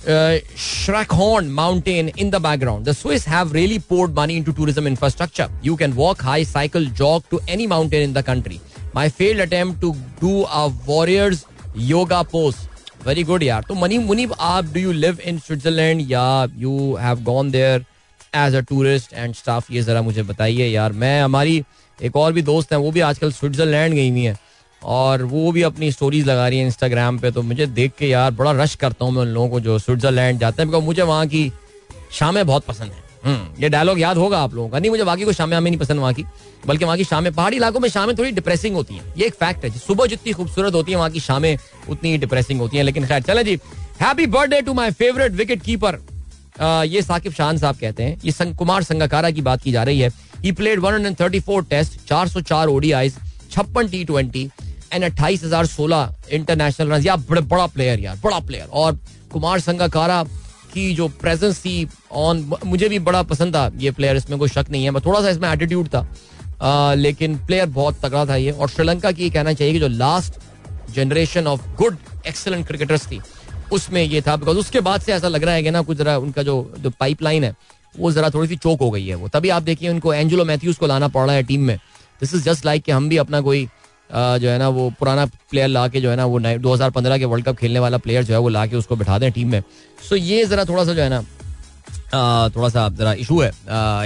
Schreckhorn 0.05 1.49
mountain 1.49 2.09
in 2.09 2.31
the 2.31 2.41
background. 2.41 2.85
The 2.85 2.93
Swiss 2.93 3.25
have 3.25 3.53
really 3.53 3.79
poured 3.79 4.15
money 4.15 4.37
into 4.37 4.53
tourism 4.53 4.89
infrastructure. 4.89 5.49
You 5.63 5.77
can 5.77 5.95
walk, 5.95 6.21
high, 6.21 6.43
cycle, 6.43 6.85
jog 6.87 7.23
to 7.31 7.39
any 7.47 7.69
mountain 7.69 8.03
in 8.03 8.13
the 8.13 8.23
country. 8.23 8.61
My 8.95 9.09
failed 9.09 9.41
attempt 9.41 9.81
to 9.81 9.91
do 10.21 10.41
a 10.43 10.65
warriors 10.87 11.45
yoga 11.77 12.23
pose 12.23 12.55
very 13.07 13.23
good 13.25 13.43
यार 13.43 13.65
तो 13.69 13.75
money 13.75 13.99
Munib, 13.99 14.35
आप 14.41 14.65
do 14.65 14.81
you 14.81 14.93
live 14.93 15.19
in 15.25 15.39
Switzerland 15.39 16.11
या 16.11 16.47
you 16.57 16.97
have 17.01 17.23
gone 17.25 17.51
there 17.51 17.85
as 18.37 18.55
a 18.55 18.61
tourist 18.61 19.13
and 19.13 19.35
stuff 19.35 19.71
ये 19.71 19.83
जरा 19.83 20.03
मुझे 20.03 20.23
बताइए, 20.23 20.67
यार। 20.67 20.93
मैं 20.93 21.23
हमारी 21.23 21.63
एक 21.99 22.17
और 22.17 22.33
भी 22.33 22.43
दोस्त 22.43 22.73
हैं, 22.73 22.79
वो 22.79 22.91
भी 22.91 23.01
आजकल 23.01 23.33
स्विट्जरलैंड 23.33 23.95
गई 23.95 24.11
हुई 24.11 24.23
है। 24.23 24.37
और 24.83 25.23
वो 25.23 25.51
भी 25.53 25.63
अपनी 25.63 25.91
स्टोरीज 25.93 26.27
लगा 26.27 26.49
रही 26.49 26.59
है 26.59 26.67
इंस्टाग्राम 26.67 27.19
पे। 27.19 27.31
तो 27.31 27.43
मुझे 27.43 27.67
देख 27.67 27.93
के, 27.99 28.09
यार, 28.09 28.31
बड़ा 28.31 28.53
रश 28.63 28.75
करता 28.75 29.05
हूँ 29.05 29.13
मैं 29.13 29.23
उन 29.23 29.29
लोगों 29.29 29.49
को 29.49 29.61
जो 29.61 29.79
स्विट्जरलैंड 29.79 30.41
जाते 30.41 30.63
हैं। 30.63 30.69
बिकॉज़ 30.69 30.85
मुझे 30.85 31.03
वहाँ 31.03 31.27
की 31.27 31.53
शामें 32.13 32.47
बहुत 32.47 32.65
पसंद 32.65 32.93
है। 32.93 33.12
ये 33.25 33.69
डायलॉग 33.69 34.01
याद 34.01 34.17
होगा 34.17 34.39
आप 34.39 34.55
लोगों 34.55 34.69
का। 34.69 34.79
नहीं, 34.79 34.91
मुझे 34.91 35.05
बाकी 35.05 35.25
को 35.25 35.33
शामें 35.33 35.57
हमें 35.57 35.71
नहीं 35.71 35.81
पसंद 35.81 36.01
वहाँ 36.01 36.13
की, 36.13 36.25
बल्कि 36.67 36.85
वहाँ 36.85 36.97
की 36.97 37.05
शामें 37.05 37.33
पहाड़ी 37.35 37.57
इलाकों 37.57 37.81
में 37.81 37.89
शामें 37.89 38.17
थोड़ी 38.19 38.31
डिप्रेसिंग 38.33 38.75
होती 38.75 38.95
हैं। 38.95 39.15
ये 39.17 39.27
एक 39.27 39.35
फैक्ट 39.35 39.65
है 39.65 39.71
सुबह 39.79 40.07
जितनी 40.07 40.33
खूबसूरत 40.33 40.75
होती 40.75 40.93
है, 40.93 40.99
वहाँ 40.99 41.11
की 41.11 41.21
शामें 41.21 41.57
उतनी 41.89 42.17
डिप्रेसिंग 42.19 42.61
होती 42.61 42.77
हैं। 42.77 42.85
लेकिन 42.85 43.07
खैर, 43.07 43.23
चले 43.23 43.45
जी। 43.45 43.59
Happy 44.01 44.27
birthday 44.29 44.61
to 44.61 44.75
my 44.75 44.91
favourite 44.93 45.33
wicket 45.33 45.63
keeper 45.63 45.99
ये 46.61 47.03
साकिब 47.03 47.33
शान 47.33 47.59
साहब 47.59 47.77
कहते 47.77 48.03
हैं, 48.03 48.19
ये 48.25 48.53
कुमार 48.55 48.83
संगाकारा 48.83 49.31
की 49.31 49.43
बात 49.43 49.63
की 49.63 49.73
जा 49.73 49.83
रही 49.83 50.01
है। 50.01 50.11
ही 50.45 50.53
प्लेड 50.53 50.81
134 50.81 51.63
टेस्ट 51.71 51.99
404 52.09 52.69
ओडीआईज 52.69 53.17
छप्पन 53.51 53.89
टी 53.89 54.05
ट्वेंटी 54.05 54.49
एंड 54.93 55.05
अट्ठाईस 55.05 55.45
हज़ार 55.45 55.67
सोलह 55.67 56.15
इंटरनेशनल 56.33 56.89
रन 56.89 57.03
या 57.03 57.17
बड़ा 57.19 57.67
प्लेयर 57.67 58.01
यार, 58.01 58.17
बड़ा 58.25 58.39
प्लेयर 58.41 58.67
और 58.67 58.99
कुमार 59.33 59.61
संगाकारा 59.61 60.23
की 60.75 60.95
जो 60.95 61.09
प्रेजेंस 61.21 61.59
थी 61.59 61.89
ऑन 62.13 62.51
मुझे 62.67 62.89
भी 62.89 62.99
बड़ा 63.01 63.23
पसंद 63.25 63.55
था 63.55 63.71
ये 63.77 63.91
प्लेयर 63.91 64.17
इसमें 64.17 64.39
कोई 64.39 64.49
शक 64.49 64.67
नहीं 64.71 64.85
है। 64.85 65.01
थोड़ा 65.01 65.21
सा 65.23 65.29
इसमें 65.29 65.49
एटीट्यूड 65.51 65.89
था। 65.89 66.07
आ, 66.63 66.95
लेकिन 66.95 67.37
प्लेयर 67.37 67.67
बहुत 67.69 68.01
तगड़ा 68.03 68.25
था 68.27 68.37
ये। 68.37 68.51
और 68.51 68.69
श्रीलंका 68.69 69.13
की 69.13 69.31
कहना 69.31 69.53
चाहिए 69.53 69.73
कि 69.73 69.81
जो 69.81 69.89
last 69.89 70.41
generation 70.95 71.47
of 71.47 71.69
good 71.79 71.97
excellent 72.27 72.67
cricketers 72.67 73.07
थी 73.07 73.21
उसमें 73.73 74.03
ये 74.03 74.21
था। 74.23 74.37
बिकॉज़ 74.37 74.59
उसके 74.59 74.81
बाद 74.81 75.01
से 75.01 75.13
ऐसा 75.13 75.29
लग 75.29 75.45
रहा 75.45 75.55
है 75.55 75.63
कि 75.63 75.71
ना 75.71 75.81
कुछ 75.83 75.99
जरा 75.99 76.17
उनका 76.19 76.43
जो 76.43 76.75
जो 76.79 76.91
पाइपलाइन 76.91 77.45
है 77.45 77.55
वो 77.99 78.11
जरा 78.13 78.31
थोड़ी 78.31 78.49
सी 78.49 78.57
चोक 78.57 78.81
हो 78.81 78.91
गई 78.91 79.07
है 79.07 79.15
वो। 79.15 79.29
तभी 79.29 79.49
आप 79.49 79.63
देखिए 79.63 79.89
उनको 79.89 80.15
एंजुलो 80.15 80.45
मैथ्यूज 80.45 80.77
को 80.77 80.87
लाना 80.87 81.09
पड़ 81.09 81.27
रहा 81.27 81.35
है 81.35 81.43
टीम 81.43 81.61
में। 81.61 81.77
दिस 82.21 82.35
इज़ 82.35 82.43
जस्ट 82.43 82.67
लाइक 82.67 82.83
कि 82.83 82.93
हम 82.93 83.09
भी 83.09 83.17
अपना 83.17 83.41
कोई 83.41 83.69
जो 84.13 84.49
है 84.49 84.59
ना, 84.59 84.69
वो 84.69 84.89
पुराना 84.99 85.25
प्लेयर 85.27 85.69
ला 85.69 85.87
के 85.89 86.01
जो 86.01 86.11
है 86.11 86.17
ना, 86.17 86.25
वो 86.27 86.41
दो 86.41 86.73
हज़ार 86.75 86.91
पंद्रह 86.91 87.19
के 87.19 87.25
वर्ल्ड 87.27 87.47
कप 87.47 87.57
खेलने 87.57 87.79
वाला 87.81 87.99
प्लेयर 87.99 88.25
जो 88.25 88.35
है, 88.35 88.41
वो 88.41 88.49
ला 88.51 88.67
के 88.67 88.77
उसको 88.77 88.97
बिठा 88.97 89.19
दें 89.19 89.31
टीम 89.33 89.51
में। 89.51 89.63
सो 90.09 90.17
ये 90.17 90.45
जरा 90.47 90.65
थोड़ा 90.65 90.85
सा 90.85 90.93
जो 90.93 91.03
है 91.03 91.09
ना 91.11 91.23
थोड़ा 92.51 92.69
सा 92.69 92.89
जरा 92.91 93.13
इशू 93.15 93.41
है 93.41 93.51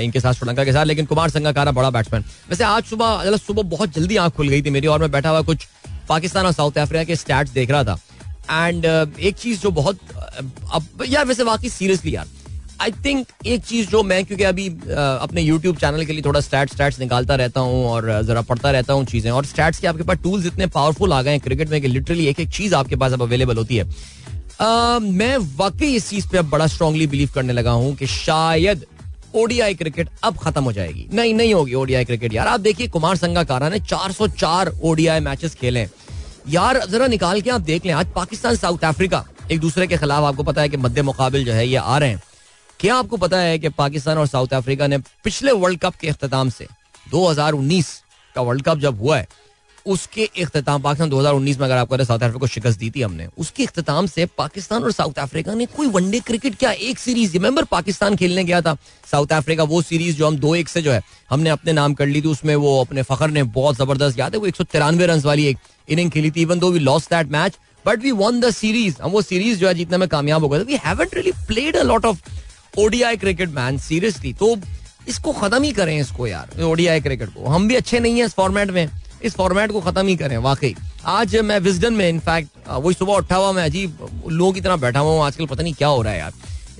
इनके 0.05 0.21
साथ 0.21 0.33
श्रीलंका 0.33 0.65
के 0.65 0.73
साथ। 0.73 0.85
लेकिन 0.87 1.07
कुमार 1.07 1.31
संगाकारा 1.31 1.73
बड़ा 1.73 1.91
बैट्समैन 1.91 2.25
वैसे 2.51 2.65
आज 2.65 2.85
सुबह 2.85 3.37
सुबह 3.39 3.63
बहुत 3.65 3.95
जल्दी 3.95 4.17
आँख 4.17 4.35
खुल 4.35 4.49
गई 4.49 4.63
थी 4.63 4.71
मेरी, 4.71 4.87
और 4.87 5.01
मैं 5.01 5.11
बैठा 5.11 5.31
हुआ 5.31 5.41
कुछ 5.43 5.67
पाकिस्तान 6.09 6.47
और 6.47 6.53
साउथ 6.53 6.79
अफ्रीका 6.79 7.05
के 7.05 7.17
स्टैट्स 7.17 7.51
देख 7.53 7.71
रहा 7.71 7.85
था। 7.85 7.99
एंड 8.51 8.85
एक 8.85 9.37
चीज़ 9.37 9.61
जो 9.61 9.71
बहुत 9.73 9.99
अब 10.75 11.05
यार 11.07 11.25
वैसे 11.27 11.43
वाकई 11.45 11.69
सीरियसली 11.71 12.15
यार 12.15 12.27
आई 12.81 12.91
थिंक 13.05 13.27
एक 13.47 13.65
चीज़ 13.65 13.89
जो 13.91 14.03
मैं 14.03 14.25
क्योंकि 14.25 14.45
अभी 14.45 14.69
अपने 14.69 15.43
यूट्यूब 15.43 15.77
चैनल 15.77 16.05
के 16.05 16.13
लिए 16.13 16.23
थोड़ा 16.23 16.41
स्टैट 16.41 16.73
स्टैट्स 16.73 16.99
निकालता 17.01 17.35
रहता 17.35 17.61
हूँ 17.61 17.87
और 17.91 18.11
जरा 18.23 18.41
पढ़ता 18.41 18.71
रहता 18.71 18.93
हूँ 18.93 19.05
चीज़ें। 19.05 19.31
और 19.31 19.45
स्टैट्स 19.45 19.79
के 19.79 19.87
आपके 19.87 20.03
पास 20.03 20.19
टूल्स 20.23 20.47
इतने 20.47 20.67
पावरफुल 20.67 21.13
आ 21.13 21.21
गए 21.23 21.31
हैं 21.31 21.41
क्रिकेट 21.41 21.71
में 21.71 21.81
कि 21.81 21.89
लिटरली 21.89 22.27
एक 22.27 22.41
एक 22.41 22.51
चीज़ 22.51 22.75
आपके 22.75 22.97
पास 22.97 23.13
अब 23.13 23.23
अवेलेबल 23.23 23.57
होती 23.57 23.77
है। 23.77 23.85
uh, 23.85 25.01
मैं 25.03 25.37
वाकई 25.57 25.95
इस 25.95 26.09
चीज़ 26.11 26.29
पे 26.29 26.39
अब 26.39 26.51
बड़ा 26.51 26.67
स्ट्रांगली 26.67 27.07
बिलीव 27.07 27.31
करने 27.35 27.53
लगा 27.53 27.71
हूँ 27.73 27.95
कि 27.97 28.07
शायद 28.07 28.85
ओडीआई 29.35 29.75
क्रिकेट 29.75 30.09
अब 30.25 30.37
खत्म 30.39 30.65
हो 30.65 30.73
जाएगी। 30.73 31.07
नहीं 31.15 31.35
नहीं 31.35 31.55
होगी 31.55 31.75
ओडीआई 31.75 32.05
क्रिकेट 32.05 32.35
यार। 32.35 32.47
आप 32.49 32.61
देखिए 32.61 32.89
कुमार 32.89 33.17
संगाकारा 33.17 33.69
ने 33.69 33.81
404 33.81 34.73
ओडीआई 34.83 35.21
मैचेस 35.21 35.55
खेले 35.55 35.87
यार 36.49 36.81
जरा 36.89 37.07
निकाल 37.07 37.41
के 37.41 37.51
आप 37.51 37.61
देख 37.63 37.87
लें 37.87 37.93
आज 37.95 38.13
पाकिस्तान 38.15 38.57
साउथ 38.57 38.85
अफ्रीका 38.85 39.25
एक 39.53 39.61
दूसरे 39.61 39.87
के 39.87 39.97
खिलाफ 39.97 40.25
आपको 40.25 40.43
पता 40.43 40.63
है 40.63 40.69
कि 40.69 40.77
मध्य 40.77 41.03
मुकाबिल 41.03 41.45
जो 41.45 41.53
है 41.53 41.67
ये 41.69 41.77
आ 41.77 41.99
रहे 41.99 42.09
हैं। 42.09 42.23
क्या 42.81 42.95
आपको 42.97 43.17
पता 43.17 43.39
है 43.39 43.59
कि 43.59 43.69
पाकिस्तान 43.69 44.19
और 44.19 44.27
साउथ 44.27 44.53
अफ्रीका 44.55 44.87
ने 44.87 44.99
पिछले 45.25 45.53
वर्ल्ड 45.55 45.79
कप 45.81 45.95
के 46.01 46.09
अख्ताम 46.09 46.49
से 46.51 46.67
2019 47.07 47.87
का 48.37 48.43
वर्ल्ड 48.43 48.63
कप 48.63 48.79
जब 48.79 48.99
हुआ 49.01 49.17
है, 49.19 49.27
उसके 49.87 50.25
अख्ताम 50.43 50.83
पाकिस्तान 50.83 51.11
2019 51.11 51.59
में 51.59 51.65
अगर 51.67 51.77
आपको 51.77 52.05
साउथ 52.05 52.19
अफ्रीका 52.19 52.39
को 52.39 52.47
शिकस्त 52.47 52.79
दी 52.79 52.91
थी 52.91 53.03
हमने, 53.03 53.29
उसके 53.39 53.65
अख्ताम 53.65 54.07
से 54.07 54.27
पाकिस्तान 54.39 54.85
और 54.85 54.93
साउथ 54.93 55.19
अफ्रीका 55.19 55.55
ने 55.55 55.67
कोई 55.67 55.87
वनडे 55.89 56.21
क्रिकेट 56.21 56.59
क्या 56.59 56.71
एक 56.71 56.99
सीरीज़ 56.99 57.33
रिमेंबर 57.33 57.65
पाकिस्तान 57.67 58.17
खेलने 58.17 58.45
गया 58.45 58.61
था, 58.61 58.77
साउथ 59.13 59.33
अफ्रीका 59.33 59.63
वो 59.65 59.83
सीरीज़ 59.83 60.17
जो 60.17 60.27
हम 60.27 60.37
दो 60.39 60.55
एक 60.55 60.69
से 60.69 60.83
जो 60.83 60.93
है, 60.93 61.03
हमने 61.31 61.51
अपने 61.51 61.73
नाम 61.73 61.95
कर 61.95 62.07
ली 62.07 62.23
थी, 62.23 62.29
उसमें 62.29 62.55
वो 62.57 62.81
अपने 62.81 63.03
फखर 63.05 63.31
ने 63.31 63.43
बहुत 63.55 63.77
ज़बरदस्त 63.77 64.19
याद 64.19 64.35
है, 64.35 64.41
वो 64.41 64.47
एक 64.47 64.57
सौ 64.57 64.65
तिरानवे 64.67 65.07
रन 65.07 65.21
वाली 65.25 65.47
एक 65.47 65.59
इनिंग 65.89 66.11
खेली 66.11 66.31
थी 66.31 66.43
even 66.43 66.59
though 66.59 66.71
we 66.73 66.79
lost 66.81 67.11
that 67.11 67.31
match 67.33 67.59
but 67.85 68.03
we 68.03 68.11
won 68.15 68.41
the 68.41 68.51
series 68.53 69.03
हम 69.03 69.11
वो 69.11 69.23
सीरीज़ 69.23 69.59
जो 69.59 69.69
है, 69.69 69.75
जीतने 69.75 69.97
में 69.97 70.09
कामयाब 70.09 70.43
हो 70.43 70.49
गए 70.49 70.65
we 70.65 70.79
haven't 70.85 71.15
really 71.15 71.33
played 71.49 71.77
a 71.77 71.83
lot 71.85 72.05
of 72.05 72.29
ODI 72.79 73.17
cricket 73.17 73.49
man 73.51 73.79
seriously 73.79 74.33
तो 74.33 74.57
इसको 75.09 75.33
खत्म 75.33 75.63
ही 75.63 75.73
करें 75.73 75.99
इसको 75.99 76.27
यार 76.27 76.63
ओडीआई 76.63 77.01
क्रिकेट 77.01 77.29
को। 77.29 77.49
हम 77.49 77.69
भी 77.69 77.75
अच्छे 77.75 78.01
नहीं 78.01 78.19
है 78.19 78.25
इस 78.27 78.35
फॉर्मेट 78.35 78.71
में 78.71 78.89
इस 79.25 79.35
फॉर्मेट 79.37 79.73
को 79.73 79.81
खत्म 79.81 80.07
ही 80.07 80.17
करें 80.17 80.37
वाकई। 80.39 80.75
आज 81.07 81.37
मैं 81.37 81.59
विजडन 81.61 81.95
में 81.95 82.09
इनफैक्ट 82.09 82.69
वही 82.69 82.95
सुबह 82.95 83.15
उठा 83.15 83.37
हुआ 83.37 83.53
मैं 83.53 83.65
अजीब 83.65 84.25
लोगों 84.29 84.53
की 84.53 84.61
तरह 84.61 84.77
बैठा 84.77 85.01
हुआ 85.01 85.13
हूँ 85.13 85.23
आजकल 85.25 85.47
पता 85.47 85.63
नहीं 85.63 85.75
क्या 85.75 85.89
हो 85.89 86.03
रहा 86.03 86.13
है 86.13 86.19
यार। 86.19 86.33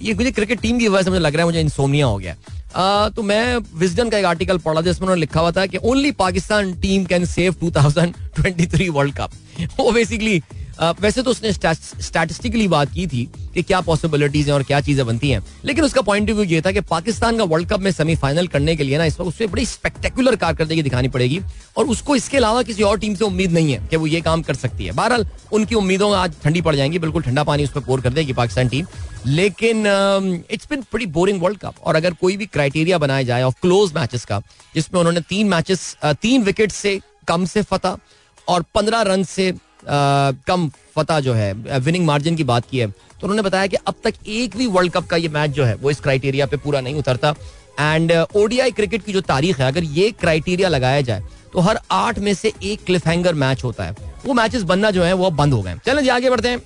ये 0.03 0.15
मुझे 0.15 0.31
क्रिकेट 0.31 0.61
टीम 0.61 0.79
की 0.79 0.89
वजह 0.89 1.03
से 1.03 1.11
मुझे 1.11 1.21
लग 1.21 1.35
रहा 1.35 1.43
है 1.43 1.47
मुझे 1.47 1.61
इंसोमिया 1.61 2.07
हो 2.07 2.19
गया 2.19 2.37
Uh, 2.77 3.11
तो 3.17 3.23
मैं 3.23 3.57
विजडन 3.79 4.09
का 4.11 4.19
एक 4.19 4.25
आर्टिकल 4.25 4.59
पढ़ा 4.59 4.81
था 4.81 4.85
जिसमें 4.85 5.03
उन्होंने 5.03 5.21
लिखा 5.21 5.41
हुआ 5.41 5.51
था 5.53 5.65
कि 5.67 5.79
only 5.83 6.11
Pakistan 6.13 6.73
team 6.81 7.05
can 7.05 7.25
save 7.25 7.55
2023 7.63 8.89
world 8.89 9.15
cup 9.17 9.31
वो 9.79 9.91
बेसिकली 9.93 10.43
वैसे 10.81 11.23
तो 11.23 11.31
उसने 11.31 11.53
स्टैटिस्टिकली 11.53 12.67
बात 12.69 12.93
की 12.93 13.07
थी 13.07 13.25
कि 13.55 13.63
क्या 13.63 13.81
पॉसिबिलिटीज 13.81 14.47
हैं 14.47 14.55
और 14.55 14.63
क्या 14.63 14.81
चीज़ें 14.81 15.05
बनती 15.07 15.31
हैं। 15.31 15.43
लेकिन 15.65 15.85
उसका 15.85 16.01
पॉइंट 16.03 16.31
ऑफ़ 16.31 16.37
व्यू 16.37 16.45
ये 16.47 16.61
था 16.63 16.73
कि 16.73 16.81
पाकिस्तान 16.83 17.39
का 17.39 17.45
वर्ल्ड 17.45 17.69
कप 17.69 17.81
में 17.81 17.91
सेमीफाइनल 17.93 18.47
करने 18.47 18.77
के 18.77 18.85
लिए 18.85 18.99
ना, 18.99 19.05
इस 19.05 19.19
वक्त 19.21 19.29
उससे 19.29 19.47
बड़ी 19.47 19.65
स्पेक्टेकुलर 19.67 20.37
कारकर्दगी 20.37 20.83
दिखानी 20.83 21.09
पड़ेगी। 21.09 21.41
और 21.77 21.87
उसको 21.87 22.17
इसके 22.17 22.37
अलावा 22.37 22.63
किसी 22.63 22.83
और 22.83 22.99
टीम 22.99 23.15
से 23.15 23.25
उम्मीद 23.25 23.53
नहीं 23.53 23.73
है 23.73 23.87
कि 23.89 23.97
वो 23.97 24.07
ये 24.07 24.21
काम 24.21 24.43
कर 24.43 24.55
सकती 24.57 24.85
है। 24.85 24.93
बहरहाल, 24.93 25.27
उनकी 25.53 25.75
उम्मीदों 25.75 26.15
आज 26.17 26.35
ठंडी 26.45 26.63
पड़ 26.63 26.75
जाएँगी, 26.77 26.99
बिल्कुल 26.99 27.23
ठंडा 27.23 27.45
पानी 27.45 27.65
उस 27.65 27.71
पर 27.71 27.81
पोर 27.81 28.01
कर 28.01 28.13
देगी 28.13 28.33
पाकिस्तान 28.35 28.69
टीम 28.69 28.87
लेकिन 29.27 29.87
इट्स 30.51 30.67
बिन 30.71 30.81
बड़ी 30.93 31.07
बोरिंग 31.09 31.43
वर्ल्ड 31.43 31.59
कप 31.59 31.75
और 31.85 31.97
अगर 31.97 32.15
कोई 32.15 32.37
भी 32.37 32.47
क्राइटेरिया 32.47 32.99
बनाया 32.99 33.23
जाए 33.23 33.43
ऑफ़ 33.43 33.55
क्लोज 33.63 33.93
मैचेस 33.95 34.25
का, 34.25 34.41
जिसमें 34.75 35.01
उन्होंने 35.01 35.21
तीन 35.21 35.49
मैचेस 35.49 35.97
तीन 36.05 36.43
विकेट 36.43 36.73
से 36.73 37.01
कम 37.29 37.45
से 37.45 37.63
फतह 37.63 37.99
और 38.49 38.65
पंद्रह 38.75 39.01
रन 39.03 39.25
से 39.25 39.53
कम 39.89 40.69
फतह 40.97 41.21
जो 41.21 41.35
है 41.35 41.53
विनिंग 41.79 42.07
मार्जिन 42.07 42.37
की 42.37 42.45
बात 42.45 42.65
की 42.71 42.79
है 42.79 42.87
तो 42.87 43.23
उन्होंने 43.23 43.43
बताया 43.43 43.67
कि 43.67 43.77
अब 43.79 43.95
तक 44.05 44.15
एक 44.29 44.57
भी 44.57 44.67
वर्ल्ड 44.69 44.93
कप 44.93 45.07
का 45.07 45.17
ये 45.17 45.29
मैच 45.29 45.51
जो 45.51 45.65
है, 45.65 45.75
वो 45.75 45.91
इस 45.91 46.01
क्राइटेरिया 46.01 46.47
पे 46.47 46.57
पूरा 46.57 46.81
नहीं 46.81 46.95
उतरता। 46.95 47.35
एंड 47.81 48.13
ओडीआई 48.13 48.71
क्रिकेट 48.71 49.05
की 49.05 49.13
जो 49.13 49.21
तारीख 49.23 49.59
है, 49.61 49.67
अगर 49.67 49.85
ये 49.85 50.11
क्राइटेरिया 50.13 50.69
लगाया 50.69 51.01
जाए 51.01 51.23
तो 51.53 51.61
हर 51.61 51.79
आठ 51.91 52.19
में 52.19 52.33
से 52.35 52.53
एक 52.63 52.85
क्लिफ 52.87 53.09
मैच 53.09 53.65
होता 53.65 53.85
है। 53.85 53.95
वो 54.27 54.35
मैचेस 54.35 54.63
बनना 54.65 54.91
जो 54.91 55.03
है, 55.03 55.13
वो 55.13 55.31
बंद 55.33 55.53
हो 55.53 55.63
गए 55.63 55.75
चलें 55.87 56.03
जी, 56.03 56.09
आगे 56.09 56.31
बढ़ते 56.31 56.49
हैं। 56.49 56.63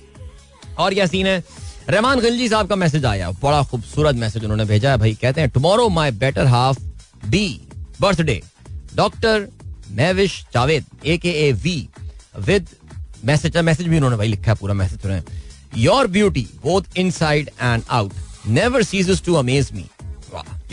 और 0.75 0.93
क्या 0.93 1.05
सीन 1.05 1.27
है? 1.27 1.43
रहमान 1.89 2.19
खिलजी 2.21 2.47
साहब 2.49 2.67
का 2.67 2.75
मैसेज 2.75 3.05
आया। 3.05 3.29
बड़ा 3.33 3.61
खूबसूरत 3.63 4.15
मैसेज 4.15 4.43
उन्होंने 4.43 4.65
भेजा 4.65 4.91
है 4.91 4.97
भाई। 4.97 5.13
कहते 5.21 5.41
हैं 5.41 5.49
tomorrow 5.49 5.87
my 5.89 6.11
better 6.13 6.47
half 6.47 6.79
be 7.25 7.47
birthday 8.01 8.41
doctor 8.95 9.47
Mavish 9.91 10.43
Javed 10.53 10.85
A 11.05 11.17
K 11.17 11.31
A 11.39 11.51
V 11.53 11.87
with 12.39 12.67
message 13.25 13.57
message 13.57 13.87
भी 13.87 13.95
उन्होंने 13.97 14.17
भाई 14.17 14.27
लिखा 14.27 14.51
है, 14.51 14.57
पूरा 14.59 14.73
मैसेज 14.73 15.05
उन्होंने 15.05 15.81
your 15.81 16.07
beauty 16.07 16.47
both 16.63 16.97
inside 17.11 17.49
and 17.61 17.83
out 17.89 18.13
never 18.47 18.83
ceases 18.83 19.23
to 19.25 19.33
amaze 19.35 19.71
me 19.73 19.85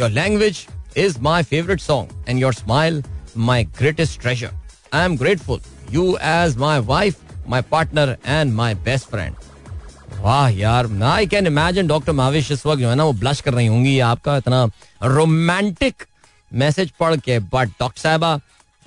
your 0.00 0.10
language 0.10 0.66
is 0.96 1.18
my 1.20 1.42
favourite 1.42 1.80
song 1.80 2.24
and 2.28 2.40
your 2.40 2.54
smile 2.54 3.02
my 3.36 3.64
greatest 3.78 4.20
treasure 4.20 4.50
I 4.94 5.04
am 5.04 5.16
grateful 5.16 5.60
you 5.90 6.16
as 6.22 6.56
my 6.56 6.80
wife 6.86 7.16
my 7.48 7.62
partner 7.70 8.16
and 8.26 8.52
my 8.54 8.74
best 8.88 9.10
friend 9.10 9.34
वाह 10.20 10.48
यार 10.48 10.86
I 11.04 11.26
can 11.26 11.46
imagine 11.46 11.86
doctor 11.86 12.12
Mavish 12.12 12.50
इस 12.50 12.64
वक्त 12.66 12.80
जो 12.80 12.88
है 12.88 12.94
ना, 12.96 13.04
वो 13.04 13.12
blush 13.12 13.40
कर 13.40 13.54
रही 13.54 13.66
होंगी, 13.66 13.98
आपका 14.00 14.36
इतना 14.36 14.64
रोमांटिक 15.02 16.02
मैसेज 16.52 16.90
पढ़ 17.00 17.16
के 17.16 17.38
बट 17.38 17.68
डॉक्टर 17.80 18.00
साहबा 18.00 18.34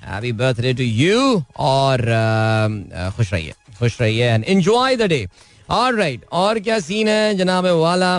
हैप्पी 0.04 0.32
बर्थडे 0.32 0.72
टू 0.74 0.82
यू 0.82 1.42
और 1.56 2.00
uh, 2.00 3.16
खुश 3.16 3.32
रहिए 3.32 3.52
खुश 3.78 4.00
रहिए 4.00 4.24
एंड 4.24 4.44
एंजॉय 4.48 4.96
द 4.96 5.02
डे 5.08 5.26
और 5.70 5.94
राइट 5.94 6.24
और 6.32 6.58
क्या 6.60 6.78
सीन 6.80 7.08
है 7.08 7.34
जनाब 7.38 7.66
वाला? 7.80 8.18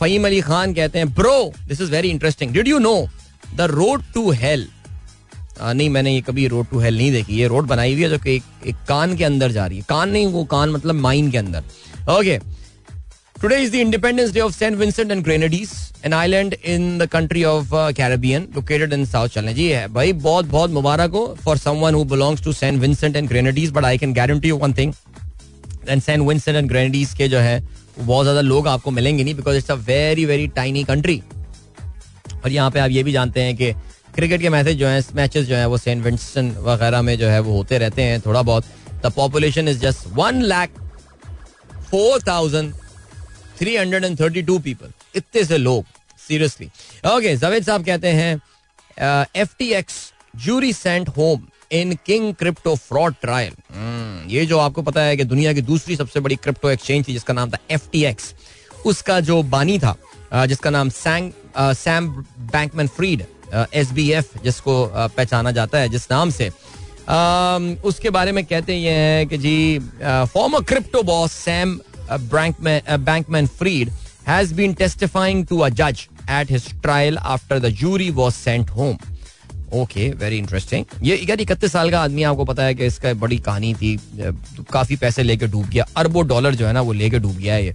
फहीम 0.00 0.26
अली 0.26 0.40
खान 0.40 0.74
कहते 0.74 0.98
हैं 0.98 1.12
bro 1.14 1.52
this 1.68 1.80
is 1.80 1.90
very 1.90 2.10
interesting 2.10 2.52
did 2.52 2.68
you 2.68 2.78
know 2.78 2.96
the 3.56 3.60
road 3.70 4.02
to 4.14 4.30
hell 4.30 4.68
नहीं 5.62 5.88
मैंने 5.90 6.14
ये 6.14 6.20
कभी 6.20 6.46
रोड 6.48 6.66
टू 6.70 6.78
हेल 6.80 6.96
नहीं 6.96 7.10
देखी। 7.12 7.34
ये 7.34 7.46
रोड 7.48 7.66
बनाई 7.66 7.92
हुई 7.92 8.02
है 8.02 8.08
जो 8.10 8.18
कि 8.18 8.34
एक, 8.34 8.42
एक 8.66 8.76
कान 8.88 9.16
के 9.16 9.24
अंदर 9.24 9.52
जा 9.52 9.66
रही 9.66 9.78
है। 9.78 9.84
कान 9.88 10.10
नहीं 10.10 10.26
वो 10.26 10.44
कान 10.44 10.70
मतलब 10.70 10.94
माइन 10.94 11.30
के 11.30 11.38
अंदर। 11.38 11.62
Okay 12.10 12.38
today 13.44 13.56
is 13.62 13.72
the 13.72 13.74
independence 13.74 14.30
day 14.32 14.40
of 14.40 14.52
Saint 14.52 14.76
Vincent 14.78 15.10
and 15.10 15.22
Grenadines 15.24 15.70
an 16.04 16.12
island 16.12 16.54
in 16.54 16.98
the 16.98 17.06
country 17.06 17.42
of 17.44 17.70
Caribbean 17.96 18.46
located 18.54 18.92
in 18.92 19.04
south 19.06 19.28
चलने 19.28 19.52
जी 19.54 19.66
है 19.68 19.86
भाई 19.94 20.12
बहुत 20.20 20.44
बहुत 20.44 20.70
मुबारक 20.70 21.10
हो 21.10 21.24
for 21.44 21.58
someone 21.58 21.94
who 21.94 22.04
belongs 22.04 22.42
to 22.44 22.52
Saint 22.52 22.78
Vincent 22.80 23.16
and 23.16 23.28
Grenadines 23.28 23.70
but 23.70 23.84
I 23.84 23.98
can 23.98 24.14
guarantee 24.14 24.48
you 24.48 24.56
one 24.56 24.74
thing 24.74 24.92
and 25.88 26.02
Saint 26.02 26.26
Vincent 26.28 26.56
and 26.56 26.68
Grenadines 26.68 27.12
के 27.14 27.28
जो 27.28 27.38
है, 27.38 27.60
बहुत 27.98 28.24
ज़्यादा 28.24 28.40
लोग 28.40 28.68
आपको 28.68 28.90
मिलेंगे 28.90 29.24
नहीं 29.24 29.34
because 29.34 29.56
it's 29.56 29.70
a 29.70 29.74
very 29.88 30.24
very 30.24 30.46
tiny 30.56 30.84
country 30.84 31.20
और 32.44 32.50
यहाँ 32.50 32.70
पे 32.70 32.80
आप 32.80 32.90
ये 32.90 33.02
भी 33.02 33.12
जानते 33.12 33.40
हैं 33.40 33.56
कि 33.56 33.72
क्रिकेट 34.14 34.40
के 34.40 34.48
मैचेस 34.48 34.76
जो 34.76 34.86
है 34.86 35.02
मैचेस 35.14 35.46
जो 35.46 35.56
है, 35.56 35.66
वो 35.66 35.78
सेंट 35.78 36.02
विंसन 36.04 36.50
वगैरह 36.60 37.02
में 37.02 37.16
जो 37.18 37.28
है, 37.28 37.40
वो 37.40 37.56
होते 37.56 37.78
रहते 37.78 38.02
हैं 38.02 38.20
थोड़ा 38.20 38.42
बहुत. 38.42 38.64
The 39.04 39.12
population 39.16 39.68
is 39.68 39.78
just 39.80 40.08
one 40.14 40.42
lakh 40.44 40.80
four 41.90 42.22
thousand 42.28 42.72
three 43.58 43.76
hundred 43.76 44.04
and 44.04 44.20
thirty 44.20 44.42
two 44.42 44.58
people 44.58 44.92
इतने 45.14 45.44
से 45.44 45.58
लोग 45.58 45.84
सीरियसली 46.28 46.66
ओके 47.16 47.36
जावेद 47.36 47.64
साहब 47.64 47.84
कहते 47.84 48.08
हैं 48.08 48.40
F 49.36 49.54
T 49.58 49.72
X 49.72 50.12
jury 50.36 50.72
sent 50.72 51.08
home 51.08 51.46
in 51.72 51.92
king 52.06 52.34
crypto 52.34 52.74
fraud 52.76 53.14
trial 53.22 53.52
ये 54.30 54.46
जो 54.46 54.58
आपको 54.58 54.82
पता 54.82 55.02
है 55.02 55.16
कि 55.16 55.24
दुनिया 55.24 55.52
की 55.52 55.62
दूसरी 55.62 55.96
सबसे 55.96 56.20
बड़ी 56.20 56.36
क्रिप्टो 56.36 56.70
एक्सचेंज 56.70 57.08
थी 57.08 57.12
जिसका 57.12 57.34
नाम 57.34 57.50
था 57.50 57.58
एफ़ 57.70 57.88
टी 57.92 58.04
एक्स 58.04 58.34
उसका 58.86 59.20
जो 59.20 59.42
बानी 59.42 59.78
था 59.78 59.96
uh, 59.96 60.46
जिसका 60.46 60.70
नाम 60.70 60.88
सैंग 60.88 61.32
Sam 61.58 62.08
Bankman 62.52 62.88
Fried 62.88 63.24
S 63.74 63.90
B 63.92 64.10
F 64.12 64.38
जिसको 64.44 64.84
uh, 64.84 65.10
पहचाना 65.14 65.50
जाता 65.50 65.78
है 65.78 65.88
जिस 65.88 66.10
नाम 66.10 66.30
से। 66.30 66.50
Uh, 66.50 67.84
उसके 67.84 68.10
बारे 68.10 68.32
में 68.32 68.44
कहते 68.44 68.74
हैं 68.74 69.28
कि 69.28 69.38
जी 69.38 69.78
former 70.02 70.62
crypto 70.64 71.02
boss 71.02 71.32
Sam 71.32 71.80
Bankman 72.08 73.48
Fried 73.48 73.90
has 74.26 74.52
been 74.52 74.74
testifying 74.74 75.44
to 75.46 75.64
a 75.64 75.70
judge 75.70 76.08
at 76.28 76.48
his 76.48 76.68
trial 76.82 77.18
after 77.18 77.58
the 77.60 77.70
jury 77.70 78.10
was 78.10 78.34
sent 78.34 78.70
home. 78.70 78.98
Okay 79.74 80.08
very 80.18 80.36
interesting 80.38 80.84
ये, 81.02 81.16
यार, 81.28 81.40
इकतीस 81.40 81.72
साल 81.72 81.90
का 81.90 82.00
आदमी 82.00 82.22
आपको 82.22 82.44
पता 82.44 82.62
है 82.64 82.74
कि 82.74 82.86
इसका 82.86 83.12
बड़ी 83.22 83.38
कहानी 83.38 83.72
थी 83.74 83.96
काफ़ी 84.72 84.96
पैसे 84.96 85.22
लेके 85.22 85.46
डूब 85.46 85.66
गया, 85.68 85.86
अरबों 85.96 86.26
डॉलर 86.28 86.54
जो 86.54 86.66
है 86.66 86.72
ना, 86.72 86.80
वो 86.80 86.92
लेके 86.92 87.18
डूब 87.18 87.36
गया 87.36 87.54
है 87.54 87.64
ये। 87.64 87.74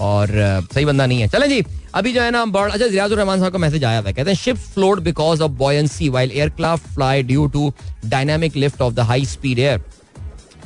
और 0.00 0.28
सही 0.74 0.84
बंदा 0.84 1.06
नहीं 1.06 1.20
है। 1.20 1.28
चले 1.28 1.48
जी, 1.48 1.64
अभी 1.94 2.12
जो 2.12 2.22
है 2.22 2.30
ना, 2.30 2.44
बड़ 2.46 2.70
अच्छा 2.70 2.86
रियाजुर 2.86 3.18
रहमान 3.18 3.38
साहब 3.40 3.52
का 3.52 3.58
मैसेज 3.58 3.84
आया 3.84 4.02
था 4.02 4.12
कहते 4.12 4.30
हैं 4.30 4.36
ship 4.38 4.56
float 4.56 5.00
because 5.02 5.42
of 5.42 5.52
buoyancy 5.58 6.08
while 6.08 6.30
aircraft 6.32 6.86
fly 6.94 7.22
due 7.22 7.46
to 7.56 7.72
dynamic 8.06 8.56
lift 8.56 8.80
of 8.82 8.94
the 8.94 9.00
high 9.10 9.24
speed 9.26 9.58
air 9.58 9.82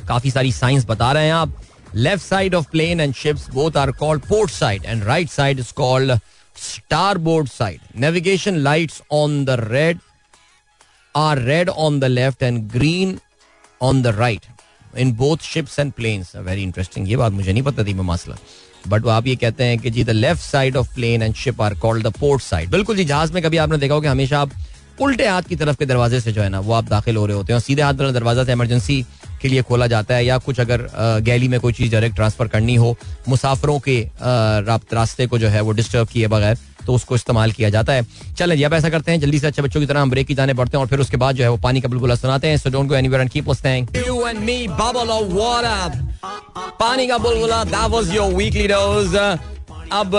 काफ़ी 0.07 0.31
सारी 0.31 0.51
साइंस 0.51 0.85
बता 0.87 1.11
रहे 1.11 1.25
हैं 1.25 1.33
आप। 1.33 1.61
Left 1.95 2.21
side 2.21 2.53
of 2.53 2.69
plane 2.71 2.99
and 2.99 3.15
ships, 3.15 3.47
both 3.47 3.77
are 3.77 3.93
called 3.93 4.21
port 4.23 4.49
side, 4.49 4.83
and 4.85 5.05
right 5.05 5.29
side 5.29 5.59
is 5.59 5.71
called 5.71 6.11
starboard 6.55 7.47
side. 7.49 7.79
Navigation 7.93 8.65
lights 8.65 9.01
on 9.09 9.45
the 9.45 9.55
red 9.69 10.01
are 11.15 11.37
red 11.39 11.69
on 11.69 12.01
the 12.01 12.09
left 12.09 12.43
and 12.43 12.67
green 12.73 13.19
on 13.81 14.01
the 14.01 14.07
right 14.17 14.45
in 14.97 15.11
both 15.15 15.37
ships 15.43 15.79
and 15.79 15.91
planes 15.93 16.35
very 16.35 16.63
interesting 16.63 17.09
ये 17.09 17.17
बात 17.17 17.31
मुझे 17.31 17.51
नहीं 17.53 17.63
पता 17.63 17.83
थी, 17.83 17.93
मैं 17.93 18.03
मसला 18.03 18.35
but 18.87 19.03
वो 19.03 19.09
आप 19.09 19.27
ये 19.27 19.35
कहते 19.35 19.63
हैं 19.63 19.79
कि 19.79 19.89
जी 19.89 20.03
the 20.03 20.09
left 20.09 20.41
side 20.41 20.77
of 20.77 20.93
plane 20.95 21.23
and 21.23 21.35
ship 21.35 21.61
are 21.61 21.75
called 21.79 22.07
the 22.07 22.13
port 22.19 22.41
side 22.41 22.69
बिल्कुल 22.69 22.95
जी, 22.97 23.05
जहाज़ 23.05 23.33
में 23.33 23.41
कभी 23.43 23.57
आपने 23.57 23.77
देखा 23.77 23.93
हो 23.93 24.01
कि 24.01 24.07
हमेशा 24.07 24.41
आप 24.41 24.51
उल्टे 25.01 25.27
हाथ 25.27 25.41
की 25.49 25.55
तरफ़ 25.55 25.77
के 25.77 25.85
दरवाजे 25.85 26.19
से 26.21 26.31
जो 26.31 26.41
है 26.41 26.49
ना, 26.49 26.59
वो 26.59 26.73
आप 26.73 26.89
दाखिल 26.89 27.15
हो 27.17 27.25
रहे 27.25 27.37
होते 27.37 27.53
हैं 27.53 27.59
और 27.59 27.63
सीधे 27.63 27.81
हाथ 27.81 27.93
दरवाज़ा 27.93 28.43
से 28.43 28.51
इमरजेंसी 28.51 29.03
के 29.41 29.47
लिए 29.47 29.61
खोला 29.61 29.87
जाता 29.87 30.15
है 30.15 30.25
या 30.25 30.37
कुछ 30.39 30.59
अगर 30.59 30.87
गैली 31.23 31.47
में 31.47 31.59
कोई 31.59 31.73
चीज़ 31.73 31.91
डायरेक्ट 31.91 32.15
ट्रांसफ़र 32.15 32.47
करनी 32.47 32.75
हो, 32.75 32.95
मुसाफरों 33.29 33.79
के 33.79 33.99
रास्ते 34.21 35.27
को 35.27 35.37
जो 35.37 35.47
है 35.47 35.61
वो 35.61 35.71
डिस्टर्ब 35.73 36.07
किए 36.07 36.27
बगैर 36.27 36.57
तो 36.85 36.93
उसको 36.93 37.15
इस्तेमाल 37.15 37.51
किया 37.51 37.69
जाता 37.69 37.93
है। 37.93 38.05
चलें 38.37 38.63
अब 38.65 38.73
ऐसा 38.73 38.89
करते 38.89 39.11
हैं, 39.11 39.19
जल्दी 39.19 39.39
से 39.39 39.47
अच्छे 39.47 39.61
बच्चों 39.61 39.79
की 39.79 39.85
तरह 39.85 40.01
हम 40.01 40.09
ब्रेक 40.09 40.27
की 40.27 40.35
जाने 40.35 40.53
पड़ते 40.53 40.77
हैं 40.77 40.81
और 40.81 40.89
फिर 40.89 40.99
उसके 40.99 41.17
बाद 41.17 41.35
जो 41.35 41.43
है 41.43 41.49
वो 41.49 41.57
पानी 41.59 41.81
का 41.81 41.89
बुलबुला 41.89 42.15
सुनाते 42.15 42.47
हैं। 42.47 42.57
So 42.57 42.69
don't 42.69 42.87
go 42.89 42.95
anywhere 42.95 43.21
and 43.21 43.29
keep 43.31 43.49
listening 43.49 43.87
you 43.97 44.27
and 44.27 44.39
me 44.39 44.67
bubble 44.69 45.09
of 45.11 45.31
water 45.31 46.03
पानी 46.79 47.07
का 47.07 47.17
बुलबुला 47.17 47.63
that 47.65 47.89
was 47.91 48.13
your 48.15 48.33
weekly 48.33 48.67
dose 48.67 49.15
अब 49.15 50.15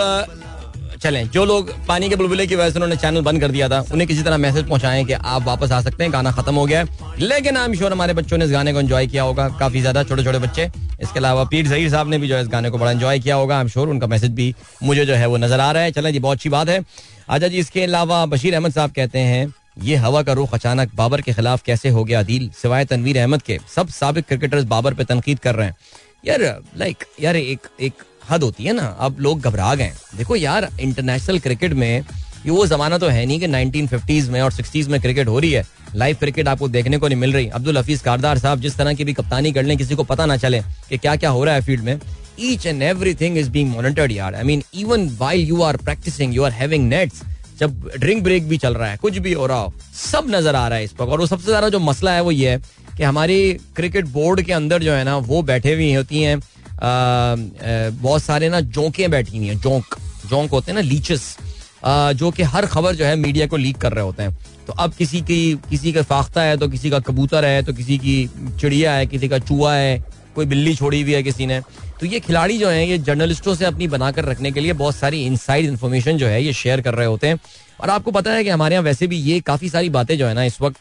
चलें। 0.96 1.28
जो 1.30 1.44
लोग 1.44 1.70
पानी 1.86 2.08
के 2.08 2.16
बुलबुले 2.16 2.46
की 2.46 2.56
वजह 2.56 2.70
से 2.70 2.74
उन्होंने 2.74 2.96
चैनल 2.96 3.20
बंद 3.20 3.40
कर 3.40 3.50
दिया 3.50 3.68
था, 3.68 3.80
उन्हें 3.92 4.06
किसी 4.08 4.22
तरह 4.22 4.36
मैसेज 4.38 4.68
पहुंचाएँ 4.68 5.04
कि 5.04 5.12
आप 5.12 5.42
वापस 5.42 5.72
आ 5.72 5.80
सकते 5.80 6.04
हैं, 6.04 6.12
गाना 6.12 6.32
खत्म 6.32 6.54
हो 6.54 6.64
गया 6.66 6.80
है। 6.80 7.18
लेकिन 7.20 7.56
आई 7.56 7.64
एम 7.64 7.74
श्योर 7.74 7.92
हमारे 7.92 8.14
बच्चों 8.14 8.38
ने 8.38 8.44
इस 8.44 8.50
गाने 8.50 8.72
को 8.72 8.80
एंजॉय 8.80 9.06
किया 9.06 9.22
होगा, 9.22 9.48
काफ़ी 9.60 9.80
ज़्यादा 9.80 10.02
छोटे 10.04 10.24
छोटे 10.24 10.38
बच्चे। 10.38 10.70
इसके 11.02 11.18
अलावा 11.18 11.44
पीर 11.44 11.66
जहीर 11.68 11.90
साहब 11.90 12.08
ने 12.10 12.18
भी 12.18 12.28
जो 12.28 12.36
है 12.36 12.42
इस 12.42 12.48
गाने 12.48 12.70
को 12.70 12.78
बड़ा 12.78 12.90
एंजॉय 12.90 13.18
किया 13.18 13.34
होगा। 13.34 13.56
आई 13.56 13.62
एम 13.62 13.68
श्योर 13.68 13.88
उनका 13.88 14.06
मैसेज 14.06 14.30
भी 14.32 14.54
मुझे 14.82 15.04
जो 15.06 15.14
है 15.14 15.26
वो 15.26 15.36
नज़र 15.36 15.60
आ 15.60 15.70
रहा 15.72 15.82
है। 15.82 15.92
चलें 15.92 16.12
जी, 16.12 16.18
बहुत 16.18 16.36
अच्छी 16.36 16.48
बात 16.48 16.68
है। 16.68 16.78
अच्छा 17.28 17.48
जी, 17.48 17.58
इसके 17.58 17.82
अलावा 17.82 18.24
बशीर 18.26 18.54
अहमद 18.54 18.72
साहब 18.72 18.90
कहते 18.90 19.18
हैं, 19.20 19.52
ये 19.82 19.96
हवा 19.96 20.22
का 20.22 20.32
रुख 20.32 20.54
अचानक 20.54 20.90
बाबर 20.94 21.20
के 21.20 21.32
खिलाफ 21.32 21.62
कैसे 21.62 21.88
हो 21.88 22.04
गया 22.04 22.20
अदील? 22.20 22.50
सिवाय 22.62 22.84
तनवीर 22.84 23.18
अहमद 23.18 23.42
के, 23.42 23.58
सब 23.74 23.88
सबक 23.90 24.26
क्रिकेटर्स 24.28 24.64
बाबर 24.64 24.94
पे 24.94 25.04
तनकीद 25.04 25.38
कर 25.38 25.54
रहे 25.54 25.66
हैं। 25.66 25.76
यार 26.26 26.40
लाइक 26.76 27.04
यार, 27.20 27.36
एक 27.36 27.68
एक 27.80 27.92
हद 28.30 28.42
होती 28.42 28.64
है 28.64 28.72
ना, 28.72 28.86
अब 29.00 29.16
लोग 29.20 29.40
घबरा 29.40 29.74
गए 29.74 29.92
देखो 30.16 30.36
यार 30.36 30.68
इंटरनेशनल 30.80 31.38
क्रिकेट 31.38 31.72
में 31.74 32.04
ये 32.44 32.50
वो 32.50 32.66
जमाना 32.66 32.98
तो 32.98 33.08
है 33.08 33.24
नहीं 33.26 33.38
कि 33.40 33.46
1950s 33.46 34.28
में 34.30 34.40
और 34.40 34.52
60s 34.52 34.88
में 34.88 35.00
क्रिकेट 35.00 35.28
हो 35.28 35.38
रही 35.38 35.50
है। 35.52 35.64
लाइव 35.94 36.16
क्रिकेट 36.16 36.48
आपको 36.48 36.68
देखने 36.68 36.98
को 36.98 37.08
नहीं 37.08 37.18
मिल 37.18 37.32
रही। 37.32 37.46
अब्दुल 37.48 37.78
हफीज 37.78 38.00
कारदार 38.00 38.38
साहब, 38.38 38.60
जिस 38.60 38.76
तरह 38.76 38.94
की 38.94 39.04
भी 39.04 39.12
कप्तानी 39.12 39.52
कर 39.52 39.62
लें, 39.62 39.76
किसी 39.78 39.94
को 39.94 40.04
पता 40.04 40.26
ना 40.26 40.36
चले 40.36 40.60
कि 40.88 40.98
क्या 40.98 41.14
क्या 41.16 41.30
हो 41.30 41.44
रहा 41.44 41.54
है 41.54 41.60
फ़ील्ड 41.60 41.84
में। 41.84 41.98
Each 42.40 42.66
and 42.66 42.82
every 42.82 43.14
thing 43.14 43.38
is 43.38 43.50
being 43.50 43.70
monitored 43.70 44.12
यार। 44.12 44.34
I 44.34 44.42
mean 44.42 44.62
even 44.74 45.08
while 45.18 45.46
you 45.48 45.62
are 45.62 45.76
practising 45.78 46.34
you 46.34 46.42
are 46.42 46.52
having 46.52 46.88
nets 46.88 47.22
जब 47.58 47.90
ड्रिंक 47.96 48.22
ब्रेक 48.22 48.48
भी 48.48 48.58
चल 48.58 48.74
रहा 48.74 48.90
है, 48.90 48.96
कुछ 48.96 49.18
भी 49.18 49.32
हो 49.32 49.46
रहा 49.46 49.58
हो, 49.58 49.72
सब 49.94 50.26
नज़र 50.30 50.54
आ 50.54 50.66
रहा 50.68 50.78
है 50.78 50.84
इस 50.84 50.92
पर। 50.92 51.04
और 51.04 51.20
वो 51.20 51.26
सबसे 51.26 51.46
ज़्यादा 51.46 51.68
जो 51.68 51.78
मसला 51.80 52.12
है 52.12 52.20
वो 52.20 52.30
ये 52.30 52.50
है 52.50 52.60
कि 52.96 53.02
हमारी 53.02 53.52
क्रिकेट 53.76 54.06
बोर्ड 54.08 54.42
के 54.42 54.52
अंदर 54.52 54.82
जो 54.82 54.92
है 54.92 55.04
ना, 55.04 55.16
वो 55.16 55.42
बैठे 55.44 55.74
हुई 55.74 55.92
होती 55.94 56.22
हैं। 56.22 56.40
बहुत 56.78 58.22
सारे 58.22 58.48
ना 58.48 58.60
जोंके 58.60 59.08
बैठी 59.08 59.36
हुई 59.38 59.46
हैं, 59.46 59.58
जोंक। 59.58 59.96
जोंक 60.28 60.50
होते 60.50 60.72
हैं 60.72 60.74
ना 60.74 60.82
लीचेस 60.82 61.36
जो 61.86 62.30
कि 62.30 62.42
हर 62.44 62.66
खबर 62.66 62.94
जो 62.94 63.04
है 63.04 63.16
मीडिया 63.16 63.46
को 63.46 63.56
लीक 63.56 63.76
कर 63.78 63.92
रहे 63.92 64.04
होते 64.04 64.22
हैं। 64.22 64.36
तो 64.66 64.72
अब 64.72 64.92
किसी 64.94 65.20
की, 65.20 65.54
किसी 65.70 65.92
का 65.92 66.02
फाख्ता 66.02 66.42
है 66.42 66.56
तो 66.56 66.68
किसी 66.68 66.90
का 66.90 66.98
कबूतर 67.00 67.44
है 67.44 67.62
तो 67.62 67.72
किसी 67.72 67.98
की 67.98 68.28
चिड़िया 68.60 68.92
है, 68.92 69.06
किसी 69.06 69.28
का 69.28 69.38
चूहा 69.40 69.74
है, 69.74 70.02
कोई 70.34 70.46
बिल्ली 70.46 70.74
छोड़ी 70.76 71.02
हुई 71.02 71.12
है 71.12 71.22
किसी 71.22 71.46
ने। 71.46 71.60
तो 72.00 72.06
ये 72.06 72.20
खिलाड़ी 72.20 72.58
जो 72.58 72.68
है, 72.68 72.88
ये 72.88 72.98
जर्नलिस्टों 72.98 73.54
से 73.54 73.64
अपनी 73.64 73.86
बनाकर 73.88 74.24
रखने 74.24 74.50
के 74.52 74.60
लिए 74.60 74.72
बहुत 74.74 74.96
सारी 74.96 75.24
इनसाइड 75.26 75.66
इन्फॉर्मेशन 75.66 76.18
जो 76.18 76.26
है, 76.26 76.42
ये 76.44 76.52
शेयर 76.52 76.80
कर 76.80 76.94
रहे 76.94 77.06
होते 77.06 77.26
हैं। 77.26 77.38
और 77.80 77.90
आपको 77.90 78.10
पता 78.10 78.32
है 78.32 78.42
कि 78.44 78.50
हमारे 78.50 78.74
यहाँ 78.74 78.84
वैसे 78.84 79.06
भी 79.06 79.16
ये 79.18 79.38
काफ़ी 79.42 79.68
सारी 79.68 79.88
बातें 79.90 80.16
जो 80.18 80.26
है 80.26 80.34
ना 80.34 80.44
इस 80.44 80.60
वक्त 80.60 80.76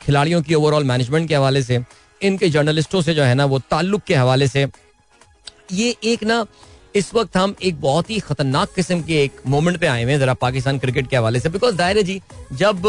खिलाड़ियों 0.00 0.42
की 0.42 0.54
ओवरऑल 0.54 0.84
मैनेजमेंट 0.84 1.28
के 1.28 1.34
हवाले 1.34 1.62
से, 1.62 1.80
इनके 2.20 2.48
जर्नलिस्टों 2.50 3.02
से 3.02 3.14
जो 3.14 3.22
है 3.22 3.34
ना 3.34 3.44
वो 3.44 3.58
ताल्लुक 3.70 4.02
के 4.02 4.14
हवाले 4.14 4.48
से 4.48 4.66
ये 5.72 5.94
एक 6.04 6.24
ना 6.24 6.44
इस 6.96 7.12
वक्त 7.14 7.36
हम 7.36 7.54
एक 7.62 7.80
बहुत 7.80 8.10
ही 8.10 8.18
खतरनाक 8.20 8.72
किस्म 8.74 9.00
के 9.02 9.22
एक 9.24 9.40
मोमेंट 9.46 9.78
पे 9.80 9.86
आए 9.86 10.02
हुए 10.02 10.12
हैं 10.12 10.20
जरा 10.20 10.34
पाकिस्तान 10.34 10.78
क्रिकेट 10.78 11.08
के 11.08 11.16
हवाले 11.16 11.40
से। 11.40 11.48
बिकॉज़ 11.48 11.76
दायरे 11.76 12.02
जी 12.02 12.20
जब 12.52 12.82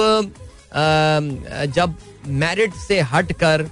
जब 1.76 1.96
मैरिट 2.28 2.74
से 2.88 3.00
हट 3.12 3.32
कर 3.44 3.68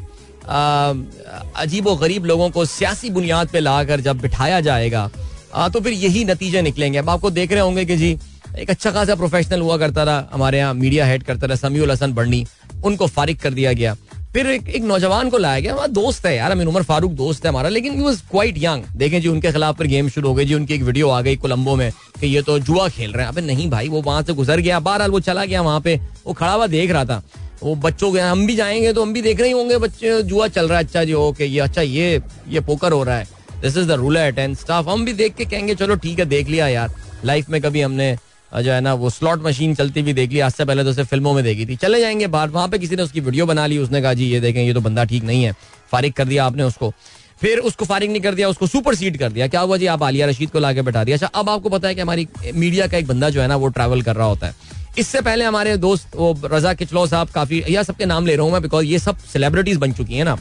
अजीब 1.57 1.87
व 1.87 1.95
गरीब 1.97 2.25
लोगों 2.25 2.49
को 2.49 2.65
सियासी 2.65 3.09
बुनियाद 3.09 3.47
पे 3.49 3.59
लाकर 3.59 4.01
जब 4.01 4.19
बिठाया 4.21 4.59
जाएगा 4.61 5.09
आ, 5.53 5.67
तो 5.69 5.79
फिर 5.79 5.93
यही 5.93 6.23
नतीजे 6.25 6.61
निकलेंगे। 6.61 6.97
अब 6.97 7.09
आपको 7.09 7.29
देख 7.31 7.51
रहे 7.51 7.61
होंगे 7.61 7.85
कि 7.85 7.97
जी 7.97 8.17
एक 8.59 8.69
अच्छा 8.69 8.91
खासा 8.91 9.15
प्रोफेशनल 9.15 9.61
हुआ 9.61 9.77
करता 9.77 10.05
था 10.05 10.29
हमारे 10.33 10.57
यहाँ 10.57 10.73
मीडिया 10.73 11.05
हेड 11.05 11.23
करता 11.23 11.47
था 11.47 11.55
समीउल 11.55 11.91
हसन 11.91 12.13
बढ़नी 12.13 12.45
उनको 12.85 13.07
फारिग 13.07 13.37
कर 13.39 13.53
दिया 13.53 13.73
गया। 13.73 13.95
फिर 14.33 14.47
एक, 14.47 14.67
एक 14.67 14.83
नौजवान 14.83 15.29
को 15.29 15.37
लाया 15.37 15.59
गया 15.59 15.73
हमारा 15.73 15.87
दोस्त 15.87 16.25
है 16.25 16.35
यार 16.35 16.51
अमीन 16.51 16.67
उमर 16.67 16.83
फारूक 16.83 17.11
दोस्त 17.11 17.45
है 17.45 17.49
हमारा 17.49 17.69
लेकिन 17.69 18.01
वॉज़ 18.01 18.21
क्वाइट 18.31 18.55
यंग 18.57 18.83
देखें 18.95 19.19
जी 19.21 19.27
उनके 19.27 19.51
खिलाफ 19.51 19.77
फिर 19.77 19.87
गेम 19.87 20.09
शुरू 20.09 20.29
हो 20.29 20.35
गई 20.35 20.45
जी 20.45 20.53
उनकी 20.53 20.73
एक 20.73 20.81
वीडियो 20.83 21.09
आ 21.09 21.21
गई 21.21 21.35
कोलंबो 21.35 21.75
में 21.75 21.91
कि 22.19 22.27
ये 22.27 22.41
तो 22.41 22.57
जुआ 22.59 22.87
खेल 22.89 23.11
रहे 23.11 23.25
हैं। 23.25 23.31
अबे 23.31 23.41
नहीं 23.41 23.69
भाई 23.69 23.87
वो 23.89 24.01
वहाँ 24.01 24.21
से 24.23 24.33
गुजर 24.33 24.59
गया 24.59 24.79
बहरहाल 24.79 25.11
वो 25.11 25.19
चला 25.19 25.45
गया 25.45 25.61
वहाँ 25.61 25.81
पे 25.81 25.95
वो 26.27 26.33
खड़ा 26.33 26.51
हुआ 26.53 26.67
देख 26.67 26.91
रहा 26.91 27.05
था। 27.05 27.21
वो 27.63 27.75
बच्चों 27.75 28.11
के 28.13 28.19
हम 28.19 28.45
भी 28.47 28.55
जाएँगे 28.55 28.93
तो 28.93 29.01
हम 29.01 29.13
भी 29.13 29.21
देख 29.21 29.39
रहे 29.41 29.51
होंगे 29.51 29.77
बच्चे 29.77 30.21
जुआ 30.23 30.47
चल 30.47 30.67
रहा 30.67 30.77
है 30.77 30.83
अच्छा 30.85 31.03
जी 31.03 31.13
ओके 31.13 31.45
ये 31.45 31.59
अच्छा 31.59 31.81
ये 31.81 32.21
ये 32.49 32.59
पोकर 32.59 32.91
हो 32.91 33.03
रहा 33.03 33.17
है। 33.17 33.27
This 33.61 33.77
is 33.77 33.87
the 33.87 33.91
rule 33.91 34.17
at 34.17 34.39
and 34.39 34.55
stuff 34.57 34.87
हम 34.87 35.05
भी 35.05 35.13
देख 35.13 35.35
के 35.35 35.45
कहेंगे 35.45 35.75
चलो 35.75 35.95
ठीक 35.95 36.19
है 36.19 36.25
देख 36.25 36.49
लिया 36.49 36.67
यार। 36.67 36.95
लाइफ 37.25 37.49
में 37.49 37.61
कभी 37.61 37.81
हमने 37.81 38.15
जो 38.61 38.71
है 38.71 38.81
ना, 38.81 38.93
वो 38.93 39.09
स्लॉट 39.09 39.43
मशीन 39.43 39.75
चलती 39.75 40.01
हुई 40.01 40.13
देख 40.13 40.31
ली, 40.31 40.39
आज 40.39 40.51
से 40.51 40.65
पहले 40.65 40.83
तो 40.83 40.89
उसे 40.89 41.03
फ़िल्मों 41.03 41.33
में 41.33 41.43
देखी 41.43 41.65
थी। 41.65 41.75
चले 41.75 41.99
जाएँगे 41.99 42.27
बाहर, 42.27 42.49
वहाँ 42.49 42.67
पे 42.67 42.79
किसी 42.79 42.95
ने 42.95 43.03
उसकी 43.03 43.19
वीडियो 43.19 43.45
बना 43.45 43.65
ली, 43.65 43.77
उसने 43.77 44.01
कहा, 44.01 44.13
जी, 44.13 44.25
ये 44.25 44.39
देखें, 44.39 44.63
ये 44.63 44.73
तो 44.73 44.81
बंदा 44.81 45.03
ठीक 45.03 45.23
नहीं 45.23 45.43
है। 45.43 45.55
फारिग 45.91 46.13
कर 46.13 46.25
दिया 46.25 46.45
आपने 46.45 46.63
उसको। 46.63 46.93
फिर 47.41 47.59
उसको 47.59 47.85
फारिग 47.85 48.11
नहीं 48.11 48.21
कर 48.21 48.35
दिया, 48.35 48.49
उसको 48.49 48.67
सुपर 48.67 48.95
सीट 48.95 49.17
कर 49.17 49.31
दिया। 49.31 49.47
क्या 49.47 49.61
हुआ 49.61 49.77
जी? 49.77 49.85
आप 49.85 50.03
आलिया 50.03 50.27
रशीद 50.27 50.49
को 50.49 50.59
लाके 50.59 50.81
बैठा 50.81 51.03
दिया। 51.03 51.15
अच्छा 51.15 51.27
अब 51.27 51.49
आपको 51.49 51.69
पता 51.69 51.87
है 51.87 51.95
कि 51.95 52.01
हमारी 52.01 52.27
मीडिया 52.55 52.87
का 52.87 52.97
एक 52.97 53.07
बंदा 53.07 53.29
जो 53.29 53.41
है 53.41 53.47
ना, 53.47 53.55
वो 53.55 53.67
ट्रैवल 53.67 54.01
कर 54.01 54.15
रहा 54.15 54.27
होता 54.27 54.47
है। 54.47 54.55
इससे 54.97 55.21
पहले 55.21 55.45
हमारे 55.45 55.77
दोस्त, 55.77 56.07
वो 56.15 56.41
रजा 56.45 56.73
किचलो 56.73 57.07
साहब 57.07 57.27
काफ़ी, 57.27 57.63
या 57.69 57.83
सबके 57.83 58.05
नाम 58.05 58.25
ले 58.25 58.35
रहा 58.35 58.45
हूँ 58.45 58.53
मैं 58.53 58.61
बिकॉज़ 58.61 58.85
ये 58.85 58.99
सब 58.99 59.17
सेलिब्रिटीज 59.17 59.77
बन 59.77 59.93
चुकी 59.93 60.13
है 60.13 60.23
ना। 60.23 60.35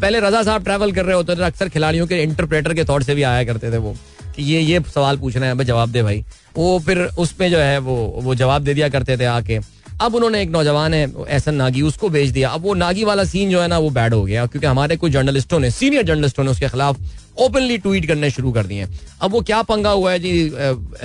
पहले 0.00 0.20
रजा 0.20 0.42
साहब 0.42 0.64
ट्रैवल 0.64 0.92
कर 0.92 1.04
रहे 1.04 1.16
होते 1.16 1.36
थे, 1.36 1.42
अक्सर 1.42 1.68
खिलाड़ियों 1.68 2.06
के 2.06 2.22
इंटरप्रेटर 2.22 2.74
के 2.74 2.84
तौर 2.84 3.02
से 3.02 3.14
भी 3.14 3.22
आया 3.22 3.44
करते 3.44 3.72
थे 3.72 3.76
वो। 3.76 3.96
ये 4.38 4.60
ये 4.60 4.80
सवाल 4.94 5.16
पूछ 5.16 5.36
रहे 5.36 5.48
हैं 5.48 5.64
जवाब 5.64 5.90
दे 5.90 6.02
भाई। 6.02 6.24
वो 6.56 6.78
फिर 6.86 6.98
उस 7.18 7.32
पे 7.32 7.50
जो 7.50 7.58
है 7.58 7.78
वो 7.78 7.96
वो 8.22 8.34
जवाब 8.34 8.62
दे 8.62 8.74
दिया 8.74 8.88
करते 8.88 9.16
थे 9.16 9.24
आके। 9.26 9.58
अब 10.02 10.14
उन्होंने 10.14 10.40
एक 10.42 10.50
नौजवान 10.50 10.94
है 10.94 11.02
एहसन 11.28 11.54
नागी, 11.54 11.82
उसको 11.82 12.08
भेज 12.08 12.30
दिया। 12.30 12.48
अब 12.50 12.62
वो 12.62 12.74
नागी 12.74 13.04
वाला 13.04 13.24
सीन 13.24 13.50
जो 13.50 13.60
है 13.60 13.68
ना, 13.68 13.78
वो 13.78 13.90
बैड 13.90 14.14
हो 14.14 14.24
गया, 14.24 14.44
क्योंकि 14.46 14.66
हमारे 14.66 14.96
कुछ 14.96 15.12
जर्नलिस्टों 15.12 15.58
ने 15.60 15.70
सीनियर 15.70 16.02
जर्नलिस्टों 16.02 16.44
ने 16.44 16.50
उसके 16.50 16.68
खिलाफ 16.68 16.96
ओपनली 17.38 17.78
ट्वीट 17.78 18.06
करने 18.06 18.30
शुरू 18.30 18.52
कर 18.52 18.66
दिए 18.66 18.86
अब 19.22 19.30
वो 19.30 19.40
क्या 19.42 19.60
पंगा 19.62 19.90
हुआ 19.90 20.12
है 20.12 20.18
जी 20.18 20.50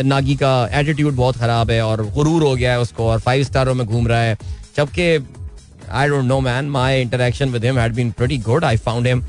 नागी 0.03 0.35
का 0.35 0.53
एटीट्यूड 0.73 1.15
बहुत 1.15 1.37
खराब 1.37 1.71
है 1.71 1.81
और 1.85 2.05
गुरूर 2.13 2.43
हो 2.43 2.55
गया 2.55 2.71
है 2.71 2.79
उसको 2.79 3.07
और 3.07 3.19
फाइव 3.19 3.43
स्टारों 3.43 3.73
में 3.73 3.85
घूम 3.87 4.07
रहा 4.07 4.21
है। 4.21 4.37
जबकि 4.77 5.07
I 5.91 6.07
don't 6.07 6.25
know 6.25 6.39
man 6.41 6.69
my 6.69 7.01
interaction 7.01 7.49
with 7.49 7.65
him 7.65 7.79
had 7.79 7.93
been 7.93 8.11
pretty 8.11 8.37
good 8.39 8.65
I 8.65 8.77
found 8.79 9.07
him 9.07 9.23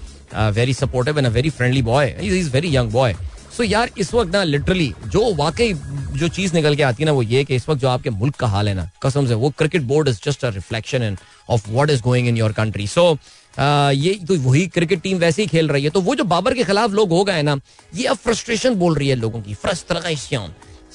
very 0.53 0.75
supportive 0.75 1.19
and 1.19 1.27
a 1.27 1.31
very 1.31 1.51
friendly 1.51 1.83
boy 1.83 2.15
is 2.23 2.51
very 2.51 2.77
young 2.77 2.91
boy 2.91 3.15
so 3.57 3.62
यार 3.62 3.91
इस 3.99 4.12
वक्त 4.15 4.33
ना 4.33 4.43
लिटरली 4.45 4.93
जो 5.07 5.35
वाकई 5.35 5.73
जो 6.15 6.29
चीज़ 6.29 6.55
निकल 6.55 6.75
के 6.77 6.83
आती 6.83 7.03
है 7.03 7.07
ना 7.07 7.12
वो 7.12 7.23
ये 7.23 7.45
कि 7.45 7.55
इस 7.55 7.69
वक्त 7.69 7.81
जो 7.81 7.88
आपके 7.88 8.11
मुल्क 8.11 8.37
का 8.37 8.47
हाल 8.47 8.69
है 8.69 8.75
ना 8.75 8.88
कसम 9.03 9.27
से 9.27 9.35
वो 9.35 9.51
cricket 9.59 9.83
board 9.85 10.09
is 10.09 10.21
just 10.25 10.45
a 10.45 10.49
reflection 10.51 11.03
in 11.03 11.17
of 11.51 11.71
what 11.71 11.91
is 11.91 12.03
going 12.03 12.29
in 12.29 12.37
your 12.37 12.53
country 12.53 12.87
so 12.87 13.17
ये 13.59 14.12
तो 14.29 14.38
वही 14.41 14.67
क्रिकेट 14.67 15.01
टीम 15.03 15.19
वैसे 15.19 15.43
ही 15.43 15.49
खेल 15.49 15.69
रही 15.69 15.85
है। 15.85 15.91
तो 15.91 16.01
वो 16.01 16.15
जो 16.15 16.25
बाबर 16.25 16.55
के 16.55 16.65
खिलाफ 16.65 16.91
लोग 16.91 17.11
हो 17.12 17.25
गए 17.25 17.43
ना, 17.43 17.57
ये 17.95 18.07
अब 18.07 18.17
फ्रस्ट्रेशन 18.17 18.75
बोल 18.75 18.95
रही 18.95 19.09
है 19.09 19.15
लोगों 19.17 19.41
की। 19.43 19.55
फ्रस्ट्रेशन 19.55 20.53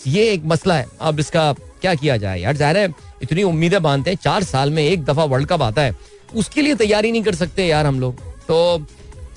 ये 0.08 0.24
एक 0.32 0.46
मसला 0.46 0.76
है। 0.76 0.88
अब 1.02 1.20
इसका 1.20 1.52
क्या 1.54 1.93
किया 1.96 2.15
जाए? 2.17 2.39
यार, 2.39 2.56
ज़ाहिर 2.58 2.78
है, 2.78 2.93
इतनी 3.22 3.43
उम्मीदें 3.43 3.82
बांधते 3.84 4.10
हैं, 4.12 4.17
चार 4.24 4.43
साल 4.43 4.72
में 4.72 4.84
एक 4.84 5.04
दफ़ा 5.06 5.24
वर्ल्ड 5.26 5.48
कप 5.48 5.62
आता 5.62 5.82
है। 5.82 5.96
उसके 6.36 6.62
लिए 6.62 6.76
तैयारी 6.76 7.12
नहीं 7.12 7.24
कर 7.24 7.36
सकते 7.36 7.65
यार 7.65 7.86
हम 7.86 8.00
लोग। 8.00 8.22
तो 8.48 8.86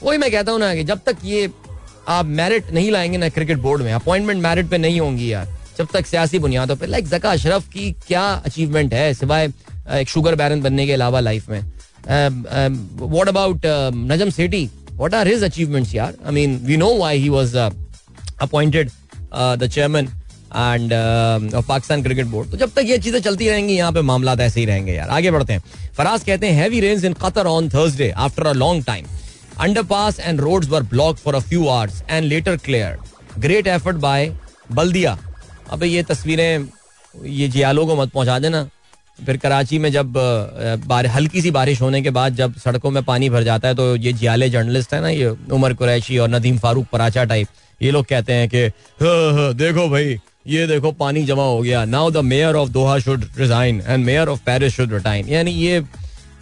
वही 0.02 0.18
मैं 0.18 0.30
कहता 0.30 0.52
हूँ 0.52 0.60
ना 0.60 0.74
कि 0.74 0.84
जब 0.84 1.00
तक 1.06 1.16
ये 1.24 1.46
आप 2.10 2.26
मेरिट 2.26 2.70
नहीं 2.72 2.90
लाएँगे 2.90 3.18
ना 3.18 3.28
क्रिकेट 3.28 3.58
बोर्ड 3.58 3.82
में। 3.82 3.92
अपॉइंटमेंट 3.92 4.42
मेरिट 4.42 4.68
पे 4.70 4.78
नहीं 4.78 5.00
होंगी 5.00 5.32
यार। 5.32 5.48
जब 5.78 5.88
तक 5.92 6.06
सियासी 6.06 6.38
बुनियादों 6.38 6.76
पे। 6.76 6.86
लाइक 6.86 7.08
जका 7.08 7.30
अशरफ 7.32 7.68
की 7.68 7.90
क्या 8.06 8.22
अचीवमेंट 8.46 8.94
है, 8.94 9.12
सिवाय 9.14 9.52
एक 9.92 10.08
शुगर 10.08 10.34
बैरन 10.34 10.60
बनने 10.62 10.86
के 10.86 10.92
अलावा 10.92 11.20
लाइफ 11.20 11.48
में। 11.50 11.60
What 12.08 13.28
about 13.28 13.66
Najam 14.06 14.30
Sethi? 14.30 14.68
What 14.92 15.14
are 15.14 15.28
his 15.28 15.44
achievements 15.44 15.94
यार? 15.94 16.14
I 16.26 16.32
mean 16.32 16.56
we 16.64 16.76
know 16.76 16.94
why 16.96 17.18
he 17.18 17.28
was 17.28 17.56
appointed 17.56 18.90
the 19.32 19.68
chairman 19.72 20.06
and 20.06 20.92
Pakistan 21.68 22.02
cricket 22.02 22.26
board 22.26 22.50
तो 22.50 22.56
जब 22.56 22.70
तक 22.76 22.84
ये 22.84 22.98
चीज़ें 22.98 23.20
चलती 23.20 23.48
रहेंगी, 23.48 23.74
यहाँ 23.74 23.92
पे 23.92 24.00
मामला 24.02 24.32
ऐसे 24.40 24.60
ही 24.60 24.66
रहेंगे 24.66 24.92
यार। 24.92 25.08
आगे 25.10 25.30
बढ़ते 25.30 25.52
हैं। 25.52 25.62
फराज 25.96 26.24
कहते 26.24 26.46
हैं 26.46 26.54
heavy 26.54 26.80
rains 26.80 27.04
in 27.04 27.12
Qatar 27.22 27.46
on 27.46 27.68
Thursday 27.68 28.10
after 28.18 28.46
a 28.46 28.52
long 28.54 28.84
time 28.84 29.06
Underpass 29.58 30.20
and 30.24 30.40
roads 30.40 30.68
were 30.68 30.82
blocked 30.82 31.20
for 31.20 31.34
a 31.36 31.40
few 31.40 31.68
hours 31.68 32.02
and 32.08 32.28
later 32.28 32.56
cleared. 32.58 32.98
Great 33.38 33.66
effort 33.66 34.00
by 34.00 34.30
बल्दिया 34.72 35.18
अबे 35.72 35.86
ये 35.86 36.02
तस्वीरें 36.02 36.68
ये 37.14 37.48
जियालों 37.48 37.86
को 37.86 37.96
मत 37.96 38.10
पहुँचा 38.12 38.38
देना। 38.38 38.68
फिर 39.26 39.36
कराची 39.36 39.78
में 39.78 39.90
जब 39.92 40.12
बार, 40.86 41.06
हल्की 41.06 41.42
सी 41.42 41.50
बारिश 41.50 41.80
होने 41.80 42.00
के 42.02 42.10
बाद 42.10 42.34
जब 42.36 42.54
सड़कों 42.58 42.90
में 42.90 43.02
पानी 43.04 43.28
भर 43.30 43.42
जाता 43.44 43.68
है 43.68 43.74
तो 43.74 43.96
ये 43.96 44.12
जियाले 44.12 44.48
जर्नलिस्ट 44.50 44.94
है 44.94 45.00
ना 45.00 45.08
ये 45.08 45.28
उमर 45.52 45.74
कुरैशी 45.74 46.18
और 46.18 46.28
नदीम 46.28 46.58
फारूक 46.58 46.86
पराचा 46.92 47.24
टाइप 47.24 47.48
ये 47.82 47.90
लोग 47.90 48.06
कहते 48.06 48.32
हैं 48.32 48.48
कि 48.54 48.68
देखो 49.64 49.88
भाई 49.90 50.18
ये 50.46 50.66
देखो 50.66 50.92
पानी 50.92 51.22
जमा 51.24 51.44
हो 51.44 51.60
गया। 51.62 51.84
Now 51.84 52.10
the 52.10 52.16
mayor 52.24 52.54
of 52.56 52.68
Doha 52.70 52.98
should 52.98 53.24
resign 53.38 53.82
and 53.86 54.04
mayor 54.04 54.28
of 54.28 54.40
Paris 54.46 54.74
should 54.76 54.92
retain 54.92 55.28
यानी 55.28 55.50
ये 55.52 55.80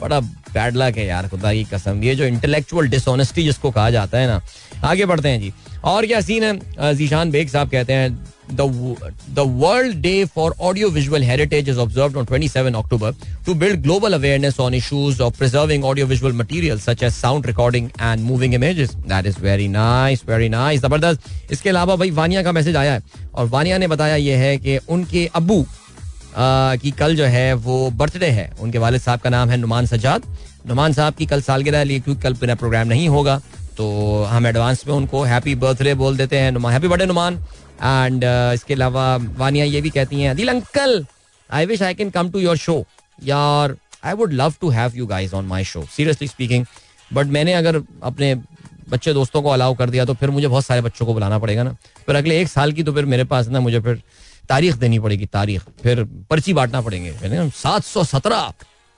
बड़ा 0.00 0.20
बैड 0.54 0.76
लक 0.76 0.96
है 0.98 1.06
यार 1.06 1.28
खुदा 1.28 1.52
की 1.52 1.64
कसम 1.72 2.02
ये 2.04 2.14
जो 2.14 2.24
इंटेलेक्चुअल 2.24 2.88
डिसऑनेस्टी 2.88 3.44
जिसको 3.44 3.70
कहा 3.70 3.90
जाता 3.90 4.18
है 4.18 4.26
ना 4.26 4.40
आगे 4.88 5.06
बढ़ते 5.06 5.28
हैं 5.28 5.40
जी 5.40 5.52
और 5.84 6.06
क्या 6.06 6.20
सीन 6.20 6.44
है 6.44 6.94
जीशान 6.96 7.30
बेग 7.30 7.48
साहब 7.48 7.70
कहते 7.70 7.92
हैं 7.92 8.16
the, 8.48 9.44
World 9.44 10.02
Day 10.02 10.24
for 10.26 10.52
Audiovisual 10.60 11.20
Heritage 11.20 11.68
is 11.68 11.78
observed 11.78 12.16
on 12.16 12.26
27 12.26 12.74
October 12.74 13.14
to 13.44 13.54
build 13.54 13.82
global 13.82 14.14
awareness 14.14 14.58
on 14.58 14.74
issues 14.74 15.20
of 15.20 15.36
preserving 15.36 15.84
audiovisual 15.84 16.32
materials 16.32 16.82
such 16.82 17.02
as 17.02 17.14
sound 17.14 17.46
recording 17.46 17.90
and 17.98 18.22
moving 18.22 18.52
images. 18.52 18.96
That 19.06 19.26
is 19.26 19.36
very 19.36 19.68
nice, 19.68 20.22
very 20.22 20.48
nice. 20.48 20.80
ज़बरदस्त 20.80 21.52
इसके 21.52 21.68
अलावा 21.68 21.96
भाई 21.96 22.10
वानिया 22.10 22.42
का 22.42 22.52
message 22.52 22.76
आया 22.76 22.92
है 22.92 23.02
और 23.34 23.46
वानिया 23.46 23.78
ने 23.78 23.88
बताया 23.88 24.16
यह 24.16 24.38
है 24.38 24.56
कि 24.58 24.78
उनके 24.88 25.26
अबू 25.34 25.64
की 26.38 26.90
कल 26.90 27.16
जो 27.16 27.24
है 27.26 27.52
वो 27.56 27.90
बर्थडे 27.92 28.26
है। 28.28 28.50
उनके 28.60 28.78
वालिद 28.78 29.00
साहब 29.00 29.20
का 29.20 29.30
नाम 29.30 29.50
है 29.50 29.56
नुमान 29.56 29.86
सजाद 29.86 30.22
नुमान 30.66 30.92
साहब 30.92 31.14
की 31.14 31.26
कल 31.26 31.42
सालगिरह 31.42 31.84
लिए 31.84 32.00
क्योंकि 32.00 32.22
कल 32.22 32.34
बिना 32.34 32.54
प्रोग्राम 32.54 32.88
नहीं 32.88 33.08
होगा 33.08 33.40
तो 33.76 34.24
हम 34.24 34.46
एडवांस 34.46 34.86
में 34.86 34.94
उनको 34.94 35.22
हैप्पी 35.24 35.54
बर्थडे 35.56 35.94
बोल 35.94 36.16
देते 36.16 36.38
हैं। 36.38 36.50
Numan, 36.52 36.72
happy 36.72 36.88
birthday 36.88 37.06
Numan. 37.06 37.34
And 37.34 38.24
इसके 38.54 38.74
अलावा 38.74 39.16
वानिया 39.38 39.64
ये 39.64 39.80
भी 39.80 39.90
कहती 39.90 40.20
हैं, 40.22 40.36
दिल 40.36 40.48
uncle 40.48 41.04
I 41.50 41.66
wish 41.66 41.82
I 41.82 41.94
can 41.94 42.10
come 42.10 42.30
to 42.30 42.38
your 42.38 42.56
show 42.58 42.84
यार 43.24 43.76
I 44.04 44.14
would 44.14 44.32
love 44.32 44.54
to 44.60 44.68
have 44.70 44.96
you 44.96 45.06
guys 45.06 45.34
on 45.34 45.44
my 45.46 45.64
show 45.64 45.84
seriously 45.96 46.28
speaking 46.28 46.64
but 47.10 47.26
मैंने 47.28 47.52
अगर 47.54 47.82
अपने 48.02 48.34
बच्चे 48.90 49.12
दोस्तों 49.12 49.42
को 49.42 49.48
अलाउ 49.50 49.74
कर 49.74 49.90
दिया 49.90 50.04
तो 50.04 50.14
फिर 50.14 50.30
मुझे 50.30 50.48
बहुत 50.48 50.64
सारे 50.64 50.80
बच्चों 50.80 51.06
को 51.06 51.14
बुलाना 51.14 51.38
पड़ेगा 51.38 51.62
ना। 51.62 51.72
फिर 52.06 52.16
अगले 52.16 52.40
एक 52.40 52.48
साल 52.48 52.72
की 52.72 52.82
तो 52.82 52.92
फिर 52.92 53.04
मेरे 53.06 53.24
पास 53.24 53.48
ना, 53.48 53.60
मुझे 53.60 53.80
फिर 53.80 54.02
तारीख 54.48 54.76
देनी 54.76 54.98
पड़ेगी 54.98 55.26
तारीख। 55.26 55.62
फिर 55.82 56.02
पर्ची 56.30 56.52
बांटना 56.52 56.80
पड़ेंगे। 56.80 57.50
सात 57.50 57.84
सौ 57.84 58.04
सत्रह। 58.04 58.52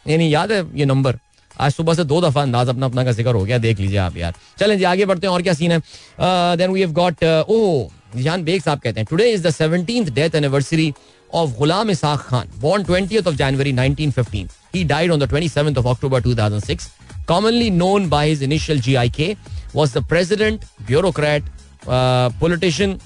यानी 0.06 0.34
याद 0.34 0.52
है 0.52 0.64
ये 0.78 0.84
नंबर? 0.84 1.18
आज 1.60 1.72
सुबह 1.72 1.94
से 1.94 2.04
दो 2.04 2.20
दफ़ा 2.20 2.42
अंदाज 2.42 2.68
अपना 2.68 2.86
अपना 2.86 3.04
का 3.04 3.12
ज़िक्र 3.12 3.34
हो 3.34 3.44
गया 3.44 3.58
देख 3.58 3.80
लीजिए 3.80 3.98
आप 3.98 4.16
यार। 4.16 4.34
चलें 4.58 4.76
जी 4.78 4.84
आगे 4.84 5.04
बढ़ते 5.04 5.26
हैं 5.26 5.34
और 5.34 5.42
क्या 5.42 5.52
सीन 5.54 5.72
है? 5.72 5.80
देन 6.56 6.70
वी 6.70 6.80
हैव 6.80 6.92
गॉट 6.92 7.24
ओ 7.24 7.88
जान 8.16 8.44
बेग 8.44 8.62
साहब 8.62 8.78
कहते 8.80 9.00
हैं 9.00 9.06
today 9.10 9.30
is 9.32 9.46
the 9.46 9.50
17th 9.54 10.10
death 10.10 10.34
anniversary 10.34 10.92
of 11.38 11.50
Ghulam 11.56 11.90
Isaq 11.92 12.22
Khan, 12.28 12.48
born 12.62 12.84
20th 12.86 13.26
of 13.30 13.36
January 13.40 13.72
1915. 13.72 14.48
He 14.76 14.80
died 14.84 15.12
on 15.14 15.20
the 15.22 15.28
27th 15.32 15.76
of 15.82 15.86
October 15.90 16.20
2006. 16.20 16.88
Commonly 17.28 17.68
known 17.74 18.08
by 18.14 18.22
his 18.28 18.42
initial 18.46 18.80
GIK, 18.86 19.36
was 19.72 19.94
the 19.96 20.02
president, 20.12 20.64
bureaucrat, 20.88 21.52
uh, 21.86 22.30
politician, 22.40 22.96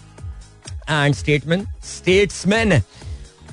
and 0.89 1.17
statesman, 1.17 1.67
statesman 1.83 2.83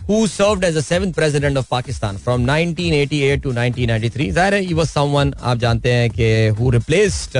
who 0.07 0.27
served 0.27 0.63
as 0.63 0.73
the 0.73 0.81
seventh 0.81 1.15
president 1.15 1.57
of 1.57 1.69
Pakistan 1.69 2.17
from 2.17 2.45
1988 2.45 3.43
to 3.43 3.49
1993. 3.49 4.31
Zahir 4.31 4.61
he 4.61 4.73
was 4.73 4.89
someone 4.89 5.33
आप 5.41 5.57
जानते 5.57 5.93
हैं 5.93 6.09
कि 6.09 6.55
who 6.57 6.71
replaced 6.77 7.37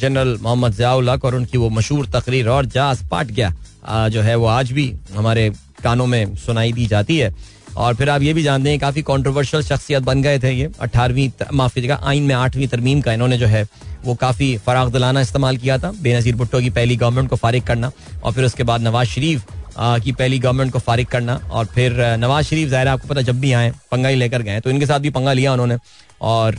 general 0.00 0.38
Mohammad 0.42 0.72
Ziaul 0.74 1.08
और 1.10 1.34
उनकी 1.34 1.58
वो 1.58 1.68
मशहूर 1.70 2.06
तकरीर 2.14 2.48
और 2.48 2.66
जास 2.66 3.02
पाट 3.10 3.26
गया। 3.26 4.08
जो 4.08 4.22
है 4.22 4.34
वो 4.36 4.46
आज 4.46 4.72
भी 4.72 4.94
हमारे 5.14 5.50
कानों 5.82 6.06
में 6.06 6.34
सुनाई 6.36 6.72
दी 6.72 6.86
जाती 6.86 7.18
है। 7.18 7.34
और 7.76 7.94
फिर 7.94 8.08
आप 8.10 8.22
ये 8.22 8.32
भी 8.34 8.42
जानते 8.42 8.70
हैं 8.70 8.78
काफ़ी 8.80 9.02
कंट्रोवर्शियल 9.02 9.62
शख्सियत 9.62 10.02
बन 10.02 10.22
गए 10.22 10.38
थे 10.38 10.52
ये। 10.52 10.70
अठारहवीं 10.80 11.30
माफ़ 11.54 11.74
कीजिएगा 11.74 12.00
आइन 12.02 12.22
में 12.22 12.34
आठवीं 12.34 12.68
तरमीम 12.68 13.00
का 13.00 13.12
इन्होंने 13.12 13.38
जो 13.38 13.46
है 13.46 13.66
वो 14.06 14.14
काफ़ी 14.16 14.56
फराग 14.66 14.92
दिलाना 14.92 15.20
इस्तेमाल 15.20 15.56
किया 15.56 15.78
था, 15.78 15.92
बेनजीर 15.92 16.36
भुट्टो 16.36 16.60
की 16.60 16.70
पहली 16.70 16.96
गवर्नमेंट 16.96 17.30
को 17.30 17.36
फारिग 17.36 17.62
करना 17.64 17.90
और 18.24 18.32
फिर 18.32 18.44
उसके 18.44 18.62
बाद 18.64 18.80
नवाज़ 18.82 19.08
शरीफ 19.08 19.44
की 19.78 20.12
पहली 20.12 20.38
गवर्नमेंट 20.38 20.72
को 20.72 20.78
फारिग 20.78 21.06
करना 21.06 21.34
और 21.50 21.64
फिर 21.66 21.96
नवाज़ 22.18 22.46
शरीफ, 22.46 22.68
ज़ाहिर 22.68 22.88
आपको 22.88 23.08
पता 23.08 23.22
जब 23.22 23.40
भी 23.40 23.52
आए, 23.52 23.72
पंगा 23.92 24.08
ही 24.08 24.16
लेकर 24.16 24.42
गए 24.42 24.60
तो 24.60 24.70
इनके 24.70 24.86
साथ 24.86 25.00
भी 25.00 25.10
पंगा 25.10 25.32
लिया 25.32 25.52
उन्होंने 25.52 25.76
और 26.22 26.56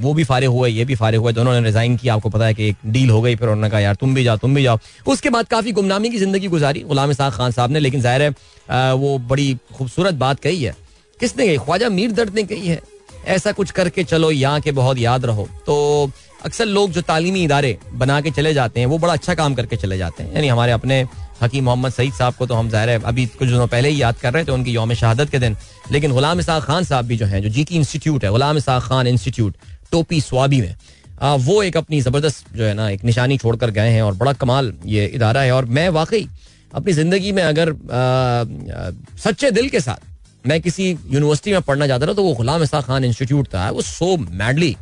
वो 0.00 0.14
भी 0.14 0.24
फारे 0.24 0.46
हुए, 0.46 0.70
ये 0.70 0.84
भी 0.84 0.94
फारे 0.94 1.16
हुए 1.16 1.32
दोनों 1.32 1.52
ने 1.52 1.60
रिजाइन 1.60 1.96
किया। 1.96 2.14
आपको 2.14 2.28
पता 2.28 2.46
है 2.46 2.54
कि 2.54 2.68
एक 2.68 2.76
डील 2.86 3.10
हो 3.10 3.20
गई, 3.22 3.36
फिर 3.36 3.48
उन्होंने 3.48 3.70
कहा, 3.70 3.80
यार, 3.80 3.94
तुम 3.94 4.14
भी 4.14 4.24
जाओ, 4.24 4.36
तुम 4.36 4.54
भी 4.54 4.62
जाओ। 4.62 4.78
उसके 5.06 5.30
बाद 5.30 5.46
काफ़ी 5.48 5.72
गुमनामी 5.72 6.10
की 6.10 6.18
ज़िंदगी 6.18 6.48
गुजारी 6.48 6.80
गुलाम 6.82 7.10
इसाक 7.10 7.32
खान 7.32 7.52
साहब 7.52 7.70
ने, 7.70 7.80
लेकिन 7.80 8.00
ज़ाहिर 8.00 8.22
है 8.22 8.92
वो 8.94 9.16
बड़ी 9.20 9.56
खूबसूरत 9.74 10.14
बात 10.16 10.40
कही 10.40 10.62
है। 10.62 10.74
किसने 11.20 11.46
कही? 11.46 11.56
ख्वाजा 11.58 11.88
मीर 11.90 12.12
दर्द 12.12 12.34
ने 12.34 12.42
कही 12.44 12.68
है। 12.68 12.80
ऐसा 13.28 13.52
कुछ 13.52 13.70
करके 13.70 14.04
चलो 14.04 14.30
यहाँ 14.30 14.60
के 14.60 14.72
बहुत 14.72 14.98
याद 14.98 15.24
रहो। 15.24 15.48
तो 15.66 16.10
अक्सर 16.44 16.66
लोग 16.66 16.90
जो 16.92 17.00
तालीमी 17.02 17.42
इदारे 17.44 17.76
बना 17.94 18.20
के 18.20 18.30
चले 18.30 18.52
जाते 18.54 18.80
हैं 18.80 18.86
वो 18.86 18.98
बड़ा 18.98 19.12
अच्छा 19.12 19.34
काम 19.34 19.54
करके 19.54 19.76
चले 19.76 19.98
जाते 19.98 20.22
हैं। 20.22 20.34
यानी 20.34 20.48
हमारे 20.48 20.72
अपने 20.72 21.04
हकीम 21.42 21.64
मोहम्मद 21.64 21.92
सईद 21.92 22.12
साहब 22.14 22.34
को 22.34 22.46
तो 22.46 22.54
हम 22.54 22.68
ज़ाहिर 22.70 22.90
है 22.90 23.00
अभी 23.02 23.26
कुछ 23.28 23.48
दिनों 23.48 23.66
पहले 23.68 23.88
ही 23.88 24.00
याद 24.02 24.16
कर 24.18 24.32
रहे 24.32 24.44
थे 24.44 24.52
उनकी 24.52 24.72
योम 24.72 24.94
शहादत 24.94 25.30
के 25.30 25.38
दिन। 25.38 25.56
लेकिन 25.92 26.12
गुलाम 26.12 26.40
इसाक 26.40 26.62
खान 26.62 26.84
साहब 26.84 27.06
भी 27.06 27.16
जो 27.16 27.26
है 27.26 27.40
जो 27.40 27.48
जी 27.48 27.64
की 27.64 27.76
इंस्टीट्यूट 27.76 28.24
है 28.24 28.30
गुलाम 28.30 28.56
इसाक 28.56 28.82
खान 28.82 29.06
इंस्टीट्यूट 29.06 29.54
टोपी 29.92 30.20
स्वाबी 30.20 30.60
में 30.60 30.74
आ, 31.22 31.34
वो 31.34 31.62
एक 31.62 31.76
अपनी 31.76 32.00
ज़बरदस्त 32.00 32.56
जो 32.56 32.64
है 32.64 32.74
ना 32.74 32.88
एक 32.90 33.04
निशानी 33.04 33.38
छोड़कर 33.38 33.70
गए 33.70 33.90
हैं 33.90 34.02
और 34.02 34.14
बड़ा 34.16 34.32
कमाल 34.34 34.72
ये 34.86 35.06
इदारा 35.14 35.40
है। 35.40 35.52
और 35.52 35.64
मैं 35.66 35.88
वाकई 35.90 36.28
अपनी 36.72 36.92
ज़िंदगी 36.92 37.32
में 37.32 37.42
अगर 37.42 37.70
आ, 37.70 37.74
आ, 37.74 38.90
सच्चे 39.18 39.50
दिल 39.50 39.68
के 39.68 39.80
साथ 39.80 40.06
मैं 40.44 40.60
किसी 40.62 40.90
यूनिवर्सिटी 40.90 41.52
में 41.52 41.62
पढ़ना 41.62 41.86
चाहता 41.86 42.06
था 42.06 42.12
तो 42.12 42.22
वो 42.22 42.34
गुलाम 42.34 42.62
इसा 42.62 42.80
खान 42.80 43.04
इंस्टीट्यूट 43.04 43.48
था। 43.54 43.68
वो 43.70 43.82
सो 43.82 44.16
मैडली 44.16 44.76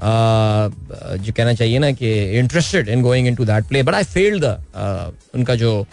जो 0.00 1.32
कहना 1.32 1.52
चाहिए 1.54 1.78
ना 1.78 1.90
कि 1.92 2.12
interested 2.38 2.88
in 2.88 3.02
going 3.02 3.26
into 3.34 3.44
that 3.44 3.64
play 3.64 3.82
but 3.82 3.94
I 3.94 4.04
failed 4.04 4.44
the 4.44 5.14
उनका 5.34 5.54
जो 5.54 5.86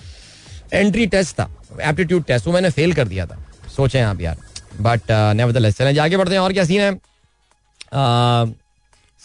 एंट्री 0.74 1.06
टेस्ट 1.08 1.36
था 1.36 1.50
एप्टीट्यूड 1.82 2.24
टेस्ट 2.26 2.48
वो 2.48 2.54
मैंने 2.54 2.70
फेल 2.70 2.94
कर 2.94 3.08
दिया 3.08 3.26
था। 3.26 3.38
सोचें 3.76 4.02
आप 4.02 4.22
यार। 4.22 4.38
बट 4.82 5.12
नेवरदलेस 5.12 5.78
चलें 5.78 6.00
आगे 6.00 6.18
बढ़ते 6.18 6.34
हैं, 6.34 6.40
और 6.40 6.54
क्या 6.54 6.64
सीन 6.64 6.82
है? 6.82 6.92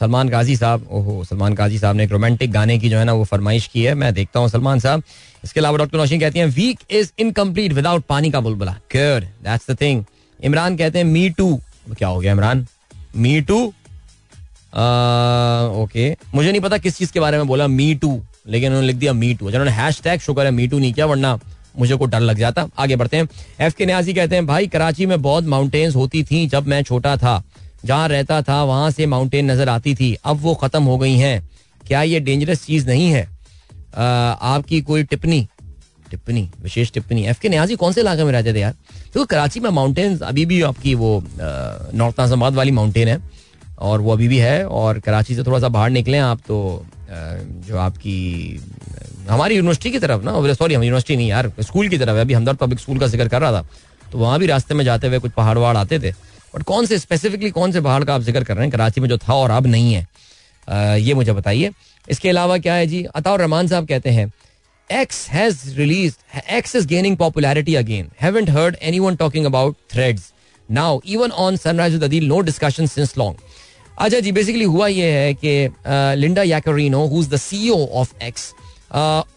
सलमान 0.00 0.28
गाजी 0.28 0.56
साहब, 0.56 0.87
ओहो, 0.90 1.22
सलमान 1.24 1.54
गाजी 1.54 1.78
साहब 1.78 1.96
ने 1.96 2.04
एक 2.04 2.11
रोमांटिक 2.12 2.50
गाने 2.52 2.78
की 2.78 2.88
जो 2.88 2.98
है 2.98 3.04
ना, 3.04 3.12
वो 3.12 3.24
फरमाइश 3.24 3.66
की 3.66 3.82
है। 3.82 3.94
मैं 3.94 4.12
देखता 4.14 4.40
हूँ 4.40 4.48
सलमान 4.48 4.78
साहब। 4.80 5.02
इसके 5.44 5.61
अलावा 5.61 5.78
डॉक्टर 5.78 5.98
नौशीन 5.98 6.20
कहती 6.20 6.38
हैं 6.38 6.46
वीक 6.46 6.80
इज़ 6.90 7.11
इनकम्प्लीट 7.18 7.72
विदाउट 7.72 8.04
पानी 8.09 8.30
का 8.30 8.40
बुलबुला. 8.40 8.72
Good 8.96 9.24
that's 9.44 9.70
the 9.70 9.76
thing 9.80 10.04
Imran 10.40 10.76
कहते 10.76 10.98
हैं 10.98 11.04
मी 11.06 11.28
टू 11.30 11.61
क्या 11.98 12.09
हो 12.09 12.20
गया 12.20 12.32
इमरान? 12.32 12.66
मी 13.16 13.40
टू 13.40 13.64
ओके 15.82 16.11
मुझे 16.35 16.50
नहीं 16.50 16.61
पता 16.61 16.78
किस 16.78 16.96
चीज़ 16.96 17.12
के 17.12 17.20
बारे 17.20 17.37
में 17.38 17.46
बोला 17.46 17.66
मी 17.66 17.94
टू 17.94 18.20
लेकिन 18.48 18.68
उन्होंने 18.68 18.87
लिख 18.87 18.96
दिया 18.96 19.12
मी 19.12 19.35
टू 19.35 19.46
उन्होंने 19.46 19.70
हैश 19.72 20.00
टैग 20.04 20.20
शुक्र 20.20 20.44
है 20.44 20.50
मी 20.50 20.66
टू 20.68 20.78
नहीं 20.78 20.92
किया, 20.92 21.06
वरना 21.06 21.38
मुझे 21.78 21.96
को 21.96 22.06
डर 22.06 22.20
लग 22.20 22.38
जाता। 22.38 22.66
आगे 22.78 22.96
बढ़ते 22.96 23.16
हैं। 23.16 23.28
एफ़ 23.61 23.74
के 23.76 23.87
न्याजी 23.87 24.12
कहते 24.14 24.35
हैं, 24.35 24.46
भाई, 24.46 24.66
कराची 24.66 25.06
में 25.06 25.20
बहुत 25.22 25.44
माउंटेन्स 25.44 25.96
होती 25.96 26.22
थी 26.24 26.46
जब 26.46 26.66
मैं 26.66 26.82
छोटा 26.82 27.16
था। 27.16 27.42
जहाँ 27.87 28.09
रहता 28.09 28.40
था 28.42 28.62
वहाँ 28.64 28.90
से 28.90 29.07
माउंटेन 29.07 29.51
नज़र 29.51 29.68
आती 29.68 29.94
थी। 29.94 30.16
अब 30.25 30.40
वो 30.42 30.55
खत्म 30.55 30.83
हो 30.83 30.96
गई 30.99 31.16
हैं। 31.16 31.49
क्या 31.81 32.03
ये 32.03 32.20
डेंजरस 32.20 32.64
चीज़ 32.66 32.87
नहीं 32.87 33.11
है? 33.11 33.29
आ, 33.94 34.03
आपकी 34.03 34.81
कोई 34.83 35.03
टिप्पणी? 35.05 35.46
टिप्पणी 36.11 36.49
विशेष 36.62 36.92
टिप्पणी। 36.92 37.25
एफ़ 37.27 37.40
के 37.40 37.49
न्याजी 37.49 37.77
कौन 37.77 37.92
से 37.92 38.01
इलाके 38.01 38.25
में 38.25 38.33
रहते 38.33 38.53
थे 38.55 38.61
यार? 38.61 38.75
तो 39.14 39.25
कराची 39.25 39.61
में 39.61 39.70
माउंटेन 39.70 40.18
अभी 40.20 40.44
भी 40.46 40.61
आपकी 40.62 40.94
वो 40.94 41.22
नॉर्थ 41.40 42.20
नाजाबाद 42.20 42.55
वाली 42.55 42.70
माउंटेन 42.72 43.09
है। 43.09 43.20
और 43.79 44.01
वो 44.01 44.12
अभी 44.12 44.29
भी 44.29 44.38
है 44.38 44.66
और 44.66 44.99
कराची 45.01 45.35
से 45.35 45.42
थोड़ा 45.44 45.59
सा 45.61 45.68
बाहर 45.68 45.90
निकले 45.90 46.18
आप 46.18 46.40
तो 46.46 46.85
जो 47.66 47.77
आपकी 47.79 48.14
हमारी 49.29 49.57
यूनिवर्सिटी 49.57 49.90
की 49.90 49.99
तरफ़ 49.99 50.22
ना 50.25 50.55
सॉरी 50.55 50.75
हम 50.75 50.83
यूनिवर्सिटी 50.83 51.16
नहीं 51.16 51.29
यार 51.29 51.53
स्कूल 51.61 51.88
की 51.88 51.99
तरफ़ 51.99 52.16
है। 52.16 52.20
अभी 52.20 52.35
हमदर्द 52.35 52.57
पब्लिक 52.57 52.81
स्कूल 52.81 52.99
का 52.99 53.07
ज़िक्र 53.07 53.29
कर 53.29 53.40
रहा 53.40 53.53
था। 53.53 53.66
तो 54.12 54.18
वहाँ 54.18 54.38
भी 54.38 54.46
रास्ते 54.46 54.75
में 54.75 54.85
जाते 54.85 55.07
हुए 55.07 55.18
कुछ 55.18 55.33
पहाड़ 55.33 55.57
वहाड़ 55.59 55.77
आते 55.77 55.99
थे। 55.99 56.12
बट 56.57 56.62
कौन 56.64 56.87
से 56.87 56.99
स्पेसिफिकली 56.99 57.51
कौन 57.51 57.73
से 57.73 57.81
पहाड़ 57.81 58.05
का 58.05 58.14
आप 58.14 58.23
ज़िक्र 58.23 58.45
कर 58.45 58.55
रहे 58.55 58.64
हैं? 58.64 58.71
कराची 58.73 59.01
में 59.01 59.09
जो 59.09 59.19
था 59.19 59.35
और 59.35 59.51
अब 59.51 59.66
नहीं 59.66 59.92
है। 59.95 60.99
ये 61.01 61.14
मुझे 61.14 61.33
बताइए। 61.33 61.71
इसके 62.09 62.29
अलावा 62.29 62.59
क्या 62.59 62.75
है 62.75 62.87
जी? 62.87 63.03
अताउर 63.05 63.40
रहमान 63.40 63.69
साहब 63.69 63.87
कहते 63.88 64.11
हैं 64.11 64.33
X 64.90 65.29
has 65.31 65.59
released 65.77 66.14
X 66.55 66.77
is 66.77 66.87
gaining 66.88 67.16
popularity 67.16 67.75
again 67.75 68.11
haven't 68.21 68.51
heard 68.51 68.77
anyone 68.83 69.16
talking 69.16 69.47
about 69.47 69.77
Threads 69.92 70.33
now 70.69 71.01
even 71.07 71.31
on 71.31 71.57
Sunrise 71.57 72.03
Adeel 72.05 72.27
no 72.29 72.40
discussion 72.40 72.87
since 72.87 73.14
long 73.19 73.37
अच्छा 73.99 74.21
जी 74.21 74.33
बेसिकली 74.33 74.64
हुआ 74.64 74.87
ये 74.88 75.11
है 75.12 75.35
कि 75.35 76.19
Linda 76.21 76.42
Yaccarino 76.42 77.05
who 77.07 77.21
is 77.21 77.29
the 77.31 77.37
CEO 77.38 77.77
of 78.01 78.14
X 78.25 78.53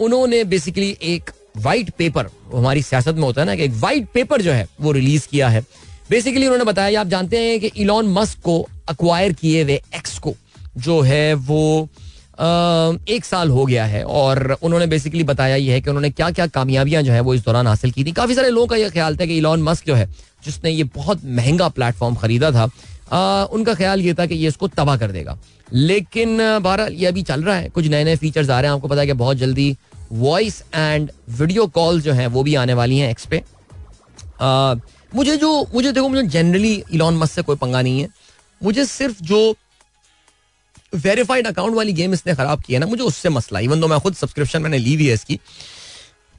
उन्होंने 0.01 0.43
basically 0.45 0.95
एक 1.13 1.31
white 1.57 1.89
paper 1.97 2.29
हमारी 2.55 2.81
सियासत 2.81 3.15
में 3.15 3.23
होता 3.23 3.41
है 3.41 3.47
ना 3.47 3.55
कि 3.55 3.63
एक 3.63 3.71
वाइट 3.75 4.07
पेपर 4.13 4.41
जो 4.41 4.51
है, 4.51 4.67
वो 4.81 4.91
रिलीज़ 4.91 5.27
किया 5.27 5.49
है। 5.49 5.63
बेसिकली 6.09 6.45
उन्होंने 6.45 6.63
बताया 6.65 7.01
आप 7.01 7.07
जानते 7.07 7.39
हैं 7.39 7.59
कि 7.59 7.71
इलॉन 7.77 8.07
मस्क 8.09 8.39
को 8.43 8.59
अक्वायर 8.89 9.33
किए 9.33 9.63
हुए 9.63 9.81
एक्स 9.95 10.17
को 10.19 10.33
जो 10.77 10.99
है 11.01 11.33
वो 11.33 11.89
एक 12.39 13.25
साल 13.25 13.49
हो 13.49 13.65
गया 13.65 13.85
है 13.85 14.03
और 14.03 14.57
उन्होंने 14.61 14.85
बेसिकली 14.87 15.23
बताया 15.23 15.55
ये 15.55 15.73
है 15.73 15.81
कि 15.81 15.89
उन्होंने 15.89 16.09
क्या 16.09 16.29
क्या 16.31 16.47
कामयाबियाँ 16.47 17.01
जो 17.03 17.11
है 17.11 17.19
वो 17.21 17.33
इस 17.33 17.43
दौरान 17.45 17.67
हासिल 17.67 17.91
की 17.91 18.03
थी। 18.03 18.11
काफ़ी 18.11 18.35
सारे 18.35 18.49
लोगों 18.49 18.67
का 18.67 18.75
यह 18.75 18.89
ख्याल 18.89 19.17
था 19.17 19.25
कि 19.25 19.37
इलॉन 19.37 19.63
मस्क 19.63 19.85
जो 19.87 19.95
है 19.95 20.07
जिसने 20.45 20.71
ये 20.71 20.83
बहुत 20.95 21.25
महँगा 21.25 21.67
प्लेटफॉर्म 21.69 22.15
खरीदा 22.15 22.51
था 22.51 22.69
आ, 23.11 23.43
उनका 23.45 23.73
ख्याल 23.73 24.01
ये 24.01 24.13
था 24.13 24.25
कि 24.25 24.35
ये 24.35 24.47
इसको 24.47 24.67
तबाह 24.69 24.97
कर 24.97 25.11
देगा। 25.11 25.37
लेकिन 25.73 26.37
बहरहाल 26.37 26.93
ये 26.93 27.05
अभी 27.05 27.21
चल 27.23 27.43
रहा 27.43 27.55
है। 27.55 27.69
कुछ 27.69 27.87
नए 27.87 28.03
नए 28.03 28.15
फीचर्स 28.15 28.49
आ 28.49 28.59
रहे 28.59 28.69
हैं। 28.69 28.75
आपको 28.75 28.87
पता 28.87 29.01
है 29.01 29.07
कि 29.07 29.13
बहुत 29.13 29.37
जल्दी 29.37 29.75
वॉइस 30.11 30.61
एंड 30.75 31.11
वीडियो 31.29 31.65
कॉल 31.69 32.01
जो 32.01 32.13
है 32.13 32.27
वो 32.27 32.43
भी 32.43 32.55
आने 32.55 32.73
वाली 32.73 32.97
हैं 32.97 33.09
एक्स 33.11 33.25
पे। 33.25 33.41
मुझे 35.11 35.35
जो, 35.37 35.67
मुझे 35.73 35.91
देखो, 35.91 36.09
मुझे 36.09 36.23
जनरली 36.29 36.73
इलॉन 36.93 37.17
मस्क 37.17 37.33
से 37.33 37.41
कोई 37.41 37.55
पंगा 37.57 37.81
नहीं 37.81 38.01
है। 38.01 38.07
मुझे 38.61 38.85
सिर्फ़ 38.85 39.23
जो 39.23 39.55
वेरीफाइड 40.93 41.47
अकाउंट 41.47 41.75
वाली 41.75 41.93
गेम 41.93 42.13
इसने 42.13 42.33
खराब 42.35 42.61
की 42.61 42.73
है 42.73 42.79
ना, 42.79 42.85
मुझे 42.85 43.03
उससे 43.03 43.29
मसला 43.29 43.59
इवन 43.59 43.79
दो 43.79 43.87
मैं 43.87 43.99
खुद 43.99 44.15
सब्सक्रिप्शन 44.15 44.61
मैंने 44.61 44.77
ली 44.77 44.93
हुई 44.95 45.07
है 45.07 45.13
इसकी 45.13 45.39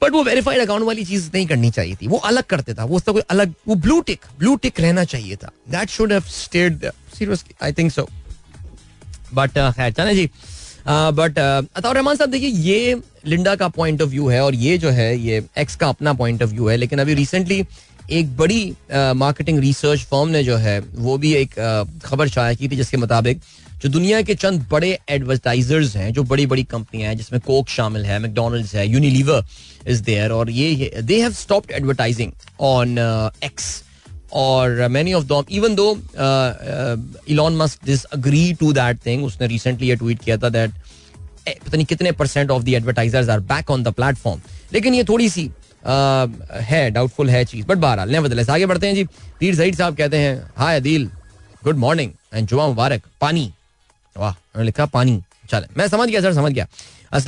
बट 0.01 0.11
वो 0.11 0.23
वेरीफाइड 0.23 0.61
अकाउंट 0.61 0.85
वाली 0.85 1.03
चीज़ 1.05 1.29
नहीं 1.33 1.45
करनी 1.47 1.69
चाहिए 1.71 1.95
थी। 1.95 2.07
वो 2.07 2.17
अलग 2.19 2.43
करते 2.43 2.73
था, 2.73 2.85
वो 2.85 2.95
उसका 2.97 3.11
कोई 3.11 3.21
अलग, 3.29 3.53
वो 3.67 3.75
ब्लू 3.77 3.99
टिक 4.01 4.25
ब्लू 4.39 4.55
टिक 4.55 4.79
रहना 4.79 5.03
चाहिए 5.05 5.35
था। 5.35 5.51
That 5.69 5.89
should 5.89 6.11
have 6.13 6.21
stayed 6.29 6.85
seriously 7.17 7.55
I 7.63 7.73
think 7.73 7.91
so 7.91 8.07
but 9.33 9.51
खैर, 9.75 9.91
चले 9.91 10.15
जी। 10.15 10.29
बट 10.85 11.37
अताउर 11.39 11.95
रहमान 11.95 12.15
साहब, 12.15 12.29
देखिए, 12.29 12.49
ये 12.49 13.01
लिंडा 13.25 13.55
का 13.55 13.67
पॉइंट 13.69 14.01
ऑफ़ 14.01 14.09
व्यू 14.09 14.27
है 14.27 14.41
और 14.43 14.55
ये 14.55 14.77
जो 14.77 14.89
है, 14.89 15.17
ये 15.17 15.43
एक्स 15.57 15.75
का 15.75 15.89
अपना 15.89 16.13
पॉइंट 16.13 16.43
ऑफ़ 16.43 16.49
व्यू 16.51 16.67
है, 16.67 16.77
लेकिन 16.77 16.99
अभी 16.99 17.13
रिसेंटली 17.13 17.63
एक 18.09 18.35
बड़ी 18.37 18.73
मार्केटिंग 18.93 19.59
रिसर्च 19.59 19.99
फर्म 20.05 20.29
ने 20.29 20.43
जो 20.43 20.55
है, 20.57 20.79
वो 20.79 21.17
भी 21.17 21.33
एक 21.35 21.53
खबर 22.05 22.27
शाया 22.29 22.53
की 22.53 22.69
थी 22.69 22.75
जिसके 22.75 22.97
मुताबिक 22.97 23.41
जो 23.83 23.89
दुनिया 23.89 24.21
के 24.21 24.35
चंद 24.35 24.65
बड़े 24.71 24.97
एडवर्टाइजर्स 25.09 25.95
हैं, 25.95 26.11
जो 26.13 26.23
बड़ी 26.23 26.45
बड़ी 26.45 26.63
कंपनियाँ 26.63 27.09
हैं, 27.09 27.17
जिसमें 27.17 27.39
कोक 27.45 27.69
शामिल 27.69 28.05
है 28.05 28.19
मैकडोनल्ड्स 28.19 28.73
है 28.75 28.87
यूनिलीवर 28.87 29.45
इज़ 29.87 30.03
देयर 30.03 30.31
और 30.31 30.49
ये 30.49 30.91
they 31.01 31.21
have 31.21 31.31
stopped 31.33 31.71
advertising 31.71 32.31
on 32.61 32.97
X 33.43 33.83
और 34.33 34.87
many 34.87 35.13
of 35.13 35.23
them 35.25 35.43
even 35.51 35.75
though 35.75 35.91
Elon 37.29 37.57
Musk 37.57 37.85
disagree 38.03 38.53
to 38.59 38.71
that 38.73 39.05
thing 39.05 39.23
उसने 39.25 39.47
रिसेंटली 39.47 39.89
ये 39.89 39.95
ट्वीट 39.95 40.19
किया 40.23 40.37
था 40.37 40.49
दैट 40.49 40.71
पता 41.47 41.75
नहीं 41.75 41.85
कितने 41.85 42.11
percent 42.11 42.51
of 42.51 42.63
the 42.63 42.69
advertisers 42.69 43.29
are 43.29 43.39
back 43.49 43.71
on 43.71 43.83
the 43.83 43.93
platform 43.93 44.41
लेकिन 44.73 44.95
ये 44.95 45.03
थोड़ी 45.03 45.29
सी 45.29 45.49
है 45.83 46.89
डाउटफुल 46.91 47.29
है 47.29 47.43
चीज़। 47.45 47.65
बट 47.67 47.77
नेवरदलेस 48.07 48.49
आगे 48.49 48.65
बढ़ते 48.65 48.87
हैं 48.87 48.95
जी। 48.95 49.03
पीर 49.39 49.55
सईद 49.55 49.75
साहब 49.75 49.95
कहते 49.95 50.17
हैं 50.17 50.35
hi 50.57 50.75
Adeel 50.75 51.09
good 51.63 51.77
morning 51.77 52.11
and 52.33 52.47
जुमा 52.47 52.67
मुबारक 52.67 53.01
पानी. 53.21 53.51
वाह 54.15 54.31
उन्होंने 54.31 54.65
लिखा 54.65 54.85
पानी। 54.87 55.21
चले 55.49 55.67
मैं 55.77 55.87
समझ 55.87 56.09
गया 56.09 56.21
सर 56.21 56.33
समझ 56.33 56.51
गया। 56.51 56.67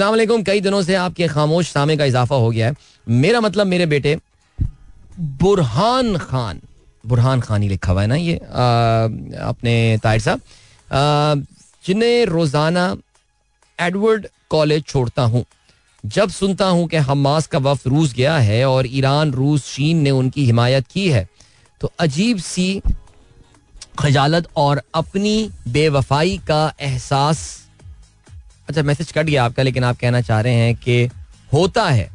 वालेकुम। 0.02 0.44
कई 0.44 0.62
दिनों 0.62 0.82
से 0.82 0.96
आपके 0.96 1.28
खामोश 1.28 1.72
सामे 1.72 1.98
का 1.98 2.06
इजाफा 2.06 2.36
हो 2.36 2.50
गया 2.52 2.68
है। 2.68 2.76
मेरा 3.08 3.40
मतलब 3.42 3.68
मेरे 3.68 3.86
बेटे 3.86 4.18
बुरहान 5.20 6.18
खान। 6.18 6.62
बुरहान 7.04 7.42
खान 7.42 7.62
ही 7.62 7.70
लिखा 7.70 7.92
हुआ 7.92 8.02
है 8.02 8.08
ना 8.08 8.16
ये 8.16 8.36
आ, 8.36 9.48
अपने 9.50 10.00
ताहिर 10.04 10.22
साहब। 10.22 11.46
जिन्हें 11.84 12.26
रोज़ाना 12.26 12.96
एडवर्ड 13.80 14.28
कॉलेज 14.50 14.86
छोड़ता 14.86 15.22
हूँ। 15.24 15.44
जब 16.04 16.30
सुनता 16.30 16.66
हूँ 16.66 16.88
कि 16.88 16.98
हमास 16.98 17.48
का 17.48 17.60
वफ 17.60 17.88
रूस 17.88 18.14
गया 18.14 18.38
है 18.38 18.66
और 18.66 18.88
ईरान, 18.88 19.32
रूस, 19.32 19.74
चीन 19.76 19.98
ने 19.98 20.12
उनकी 20.12 20.46
हिमायत 20.46 20.88
की 20.88 21.08
है 21.10 21.28
तो 21.82 21.92
अजीब 22.00 22.38
सी 22.38 22.82
खजालत 24.00 24.48
और 24.56 24.82
अपनी 24.96 25.50
बेवफाई 25.68 26.38
का 26.48 26.74
एहसास। 26.82 27.42
अच्छा 28.70 28.84
मैसेज 28.84 29.12
कट 29.12 29.26
गया 29.26 29.46
आपका, 29.46 29.64
लेकिन 29.64 29.84
आप 29.84 29.98
कहना 30.00 30.22
चाह 30.22 30.42
रहे 30.42 30.54
हैं 30.54 30.76
कि 30.76 31.10
होता 31.54 31.90
है। 31.90 32.10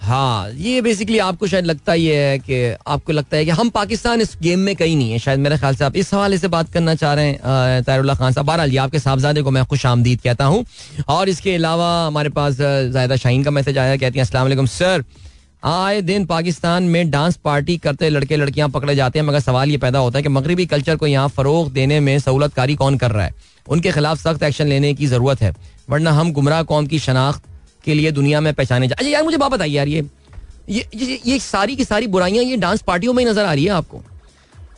हाँ 0.00 0.50
ये 0.50 0.80
बेसिकली 0.82 1.18
आपको 1.18 1.46
शायद 1.46 1.66
लगता 1.66 1.92
ही 1.92 2.06
है 2.06 2.38
कि, 2.38 2.74
आपको 2.86 3.12
लगता 3.12 3.36
है 3.36 3.44
कि 3.44 3.50
हम 3.50 3.68
पाकिस्तान 3.70 4.20
इस 4.20 4.36
गेम 4.42 4.58
में 4.58 4.74
कहीं 4.76 4.96
नहीं 4.96 5.10
है, 5.12 5.18
शायद 5.18 5.38
मेरे 5.38 5.56
ख्याल 5.58 5.74
से 5.76 5.84
आप 5.84 5.96
इस 5.96 6.12
हवाले 6.14 6.38
से 6.38 6.48
बात 6.48 6.72
करना 6.72 6.94
चाह 6.94 7.14
रहे 7.14 7.26
हैं 7.26 7.82
तारुल्ला 7.84 8.14
खान 8.14 8.32
साहब। 8.32 8.46
बहरहाल 8.46 8.78
आपके 8.78 8.98
साहबजादे 8.98 9.42
को 9.42 9.50
मैं 9.50 9.64
खुश 9.64 9.84
आमदीद 9.86 10.20
कहता 10.20 10.44
हूँ। 10.44 10.64
और 11.08 11.28
इसके 11.28 11.54
अलावा 11.54 12.06
हमारे 12.06 12.28
पास 12.30 12.56
जायदा 12.56 13.16
शाहीन 13.16 13.44
का 13.44 13.50
मैसेज 13.50 13.78
आया, 13.78 13.96
कहती 13.96 14.18
हैं 14.18 14.26
असला 14.26 14.64
सर। 14.66 15.04
आए 15.64 16.00
दिन 16.02 16.24
पाकिस्तान 16.26 16.82
में 16.84 17.10
डांस 17.10 17.36
पार्टी 17.36 17.76
करते 17.78 18.08
लड़के 18.10 18.36
लड़कियाँ 18.36 18.68
पकड़े 18.70 18.94
जाते 18.94 19.18
हैं, 19.18 19.26
मगर 19.26 19.40
सवाल 19.40 19.70
ये 19.70 19.78
पैदा 19.78 19.98
होता 19.98 20.18
है 20.18 20.22
कि 20.22 20.28
मगरबी 20.30 20.66
कल्चर 20.66 20.96
को 20.96 21.06
यहाँ 21.06 21.28
फरोग 21.28 21.72
देने 21.72 22.00
में 22.00 22.18
सहूलतकारी 22.18 22.74
कौन 22.74 22.96
कर 22.98 23.10
रहा 23.10 23.24
है? 23.24 23.34
उनके 23.66 23.92
खिलाफ 23.92 24.18
सख्त 24.18 24.42
एक्शन 24.42 24.66
लेने 24.66 24.94
की 24.94 25.06
ज़रूरत 25.06 25.42
है, 25.42 25.54
वरना 25.90 26.12
हम 26.12 26.32
गुमराह 26.32 26.62
कौम 26.62 26.86
की 26.86 26.98
शनाख्त 26.98 27.42
के 27.84 27.94
लिए 27.94 28.10
दुनिया 28.12 28.40
में 28.40 28.52
पहचाने 28.54 28.88
जा 28.88 28.94
अच्छा 28.98 29.10
यार 29.10 29.22
मुझे 29.24 29.36
बात 29.36 29.50
बताइए 29.50 29.72
यार 29.72 29.88
ये 29.88 30.04
ये, 30.68 30.84
ये 30.94 31.20
ये 31.26 31.38
सारी 31.40 31.76
की 31.76 31.84
सारी 31.84 32.06
बुराइयाँ 32.06 32.44
ये 32.44 32.56
डांस 32.58 32.82
पार्टियों 32.82 33.12
में 33.12 33.24
ही 33.24 33.30
नज़र 33.30 33.44
आ 33.44 33.52
रही 33.52 33.64
है 33.64 33.70
आपको? 33.72 34.02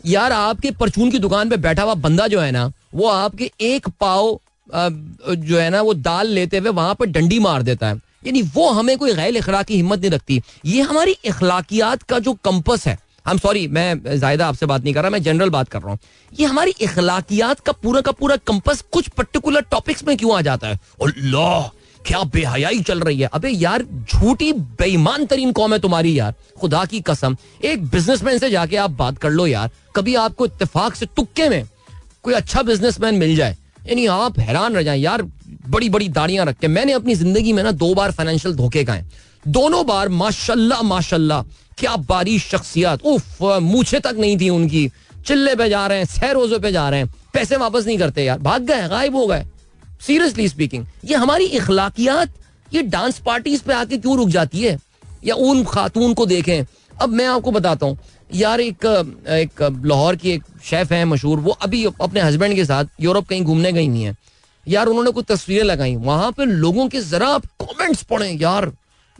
यार 0.06 0.32
आपके 0.32 0.70
परचून 0.70 1.10
की 1.10 1.18
दुकान 1.18 1.50
पे 1.50 1.56
बैठा 1.58 1.82
हुआ 1.82 1.94
बंदा 1.96 2.26
जो 2.26 2.40
है 2.40 2.50
ना 2.50 2.70
वो 2.94 3.08
आपके 3.08 3.50
एक 3.60 3.88
पाव 4.00 4.38
जो 4.70 5.58
है 5.58 5.68
ना 5.70 5.80
वो 5.82 5.94
दाल 5.94 6.28
लेते 6.28 6.58
हुए 6.58 6.70
वहाँ 6.70 6.94
पर 6.94 7.06
डंडी 7.06 7.38
मार 7.38 7.62
देता 7.62 7.88
है। 7.88 7.94
यानी 8.26 8.42
वो 8.54 8.68
हमें 8.70 8.96
कोई 8.98 9.14
गैर 9.14 9.36
अखलाकी 9.36 9.76
हिम्मत 9.76 10.00
नहीं 10.00 10.10
रखती। 10.10 10.40
ये 10.66 10.82
हमारी 10.82 11.16
अखलाकियात 11.28 12.02
का 12.02 12.18
जो 12.18 12.32
कंपस 12.44 12.86
है 12.86 12.96
हम 13.26 13.38
सॉरी 13.38 13.66
मैं 13.68 14.18
जायदा 14.18 14.46
आपसे 14.46 14.66
बात 14.66 14.84
नहीं 14.84 14.94
कर 14.94 15.00
रहा 15.02 15.10
मैं 15.10 15.22
जनरल 15.22 15.50
बात 15.50 15.68
कर 15.68 15.80
रहा 15.80 15.90
हूँ। 15.90 15.98
ये 16.32 16.46
हमारी 16.46 16.74
अखलाकियात 16.82 17.60
का 17.60 17.72
पूरा 17.72 18.00
का 18.00 18.12
पूरा 18.12 18.36
कंपस 18.46 18.84
कुछ 18.92 19.08
पर्टिकुलर 19.08 19.60
टॉपिक्स 19.70 20.04
में 20.06 20.16
क्यों 20.16 20.36
आ 20.36 20.40
जाता 20.40 20.68
है? 20.68 20.78
अल्लाह! 21.02 21.68
क्या 22.06 22.22
बेहयाई 22.24 22.80
चल 22.82 23.00
रही 23.00 23.20
है? 23.20 23.28
अबे 23.28 23.48
यार, 23.50 23.82
झूठी 23.82 24.52
बेईमान 24.52 25.26
तरीन 25.26 25.52
कौम 25.52 25.72
है 25.72 25.78
तुम्हारी 25.78 26.18
यार। 26.18 26.34
खुदा 26.60 26.84
की 26.84 27.00
कसम, 27.00 27.36
एक 27.64 27.84
बिजनेसमैन 27.86 28.38
से 28.38 28.50
जाके 28.50 28.76
आप 28.76 28.90
बात 28.92 29.18
कर 29.18 29.30
लो 29.30 29.46
यार। 29.46 29.70
कभी 29.96 30.14
आपको 30.16 30.46
इतफाक 30.46 30.94
से 30.94 31.06
तुक्के 31.06 31.48
में 31.48 31.64
कोई 32.24 32.34
अच्छा 32.34 32.62
बिजनेसमैन 32.62 33.14
मिल 33.14 33.34
जाए, 33.36 33.56
यानी 33.86 34.06
आप 34.08 34.38
हैरान 34.40 34.74
रह 34.74 34.82
जाए। 34.82 34.98
यार 34.98 35.22
बड़ी 35.68 35.88
बड़ी 35.90 36.08
दाड़ियाँ 36.10 36.46
रख 36.46 36.58
के, 36.58 36.68
मैंने 36.68 36.92
अपनी 36.92 37.14
ज़िंदगी 37.14 37.52
में 37.52 37.62
ना 37.62 37.70
दो 37.72 37.94
बार 37.94 38.10
फाइनेंशियल 38.12 38.54
धोखे 38.54 38.84
खाए। 38.84 39.04
दोनों 39.44 39.86
बार, 39.86 40.08
माशाल्लाह 40.10 40.82
माशाल्लाह, 40.82 41.42
क्या 41.78 41.96
बारी 41.98 42.38
शख्सियत। 42.40 43.02
उफ 43.04 43.42
मूछे 43.62 44.00
तक 44.00 44.16
नहीं 44.18 44.38
थी 44.40 44.48
उनकी। 44.50 44.90
चिल्ले 45.26 45.54
पे 45.56 45.68
जा 45.68 45.86
रहे 45.86 45.98
हैं, 45.98 46.04
सह 46.06 46.30
रोजों 46.32 46.58
पे 46.60 46.72
जा 46.72 46.88
रहे 46.90 47.00
हैं। 47.00 47.12
पैसे 47.32 47.56
वापस 47.56 47.86
नहीं 47.86 47.98
करते 47.98 48.24
यार। 48.24 48.38
भाग 48.40 48.62
गए, 48.62 48.88
गायब 48.88 49.16
हो 49.16 49.26
गए। 49.26 49.44
सीरियसली 50.06 50.48
स्पीकिंग 50.48 50.86
ये 51.04 51.14
हमारी 51.14 51.44
इखलाकियात, 51.44 52.32
ये 52.74 52.82
डांस 52.82 53.18
पार्टीज़ 53.18 53.62
पे 53.62 53.72
आके 53.72 53.98
क्यों 53.98 54.16
रुक 54.16 54.28
जाती 54.28 54.60
है? 54.60 54.78
या 55.24 55.34
उन 55.34 55.64
खातून 55.64 56.14
को 56.14 56.26
देखें। 56.26 56.64
अब 57.00 57.08
मैं 57.08 57.26
आपको 57.26 57.50
बताता 57.50 57.86
हूँ। 57.86 57.98
यार 58.34 58.60
एक 58.60 58.86
एक 59.28 59.80
लाहौर 59.84 60.16
की 60.16 60.30
एक 60.30 60.44
शेफ 60.64 60.92
है 60.92 61.04
मशहूर, 61.04 61.38
वो 61.38 61.50
अभी 61.50 61.84
अपने 61.84 62.20
हस्बैंड 62.20 62.54
के 62.54 62.64
साथ 62.64 62.84
यूरोप 63.00 63.28
कहीं 63.28 63.42
घूमने 63.42 63.72
गई 63.72 63.88
नहीं 63.88 64.04
है। 64.04 64.16
यार 64.68 64.86
उन्होंने 64.86 65.10
कुछ 65.10 65.24
तस्वीरें 65.28 65.64
लगाई। 65.64 65.96
वहाँ 65.96 66.32
पे 66.32 66.44
लोगों 66.44 66.88
के 66.88 67.00
जरा 67.00 67.28
आप 67.28 67.46
कमेंट्स 67.46 68.02
पढ़े, 68.02 68.30
यार। 68.30 68.66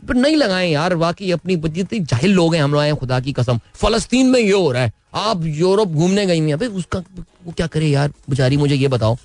पर 0.07 0.15
नहीं 0.15 0.35
लगाए, 0.35 0.69
यार। 0.69 0.93
वाकई 0.93 1.31
अपनी 1.31 1.55
जितनी 1.55 1.99
जाहिल 1.99 2.31
लोग 2.31 2.55
हैं, 2.55 2.63
हम 2.63 2.73
लोग 2.73 2.99
खुदा 2.99 3.19
की 3.19 3.33
कसम। 3.33 3.59
फलस्तीन 3.75 4.25
में 4.25 4.39
ये 4.39 4.51
हो 4.51 4.71
रहा 4.71 4.83
है। 4.83 4.91
आप 5.13 5.43
यूरोप 5.43 5.87
घूमने 5.87 6.25
गई 6.25 6.41
नहीं 6.41 6.53
उसका 6.53 6.99
वो 7.45 7.51
क्या 7.51 7.67
करे 7.67 7.87
यार? 7.87 8.13
बेचारी 8.29 8.57
मुझे 8.57 8.75
ये 8.75 8.87
बताओ। 8.87 9.17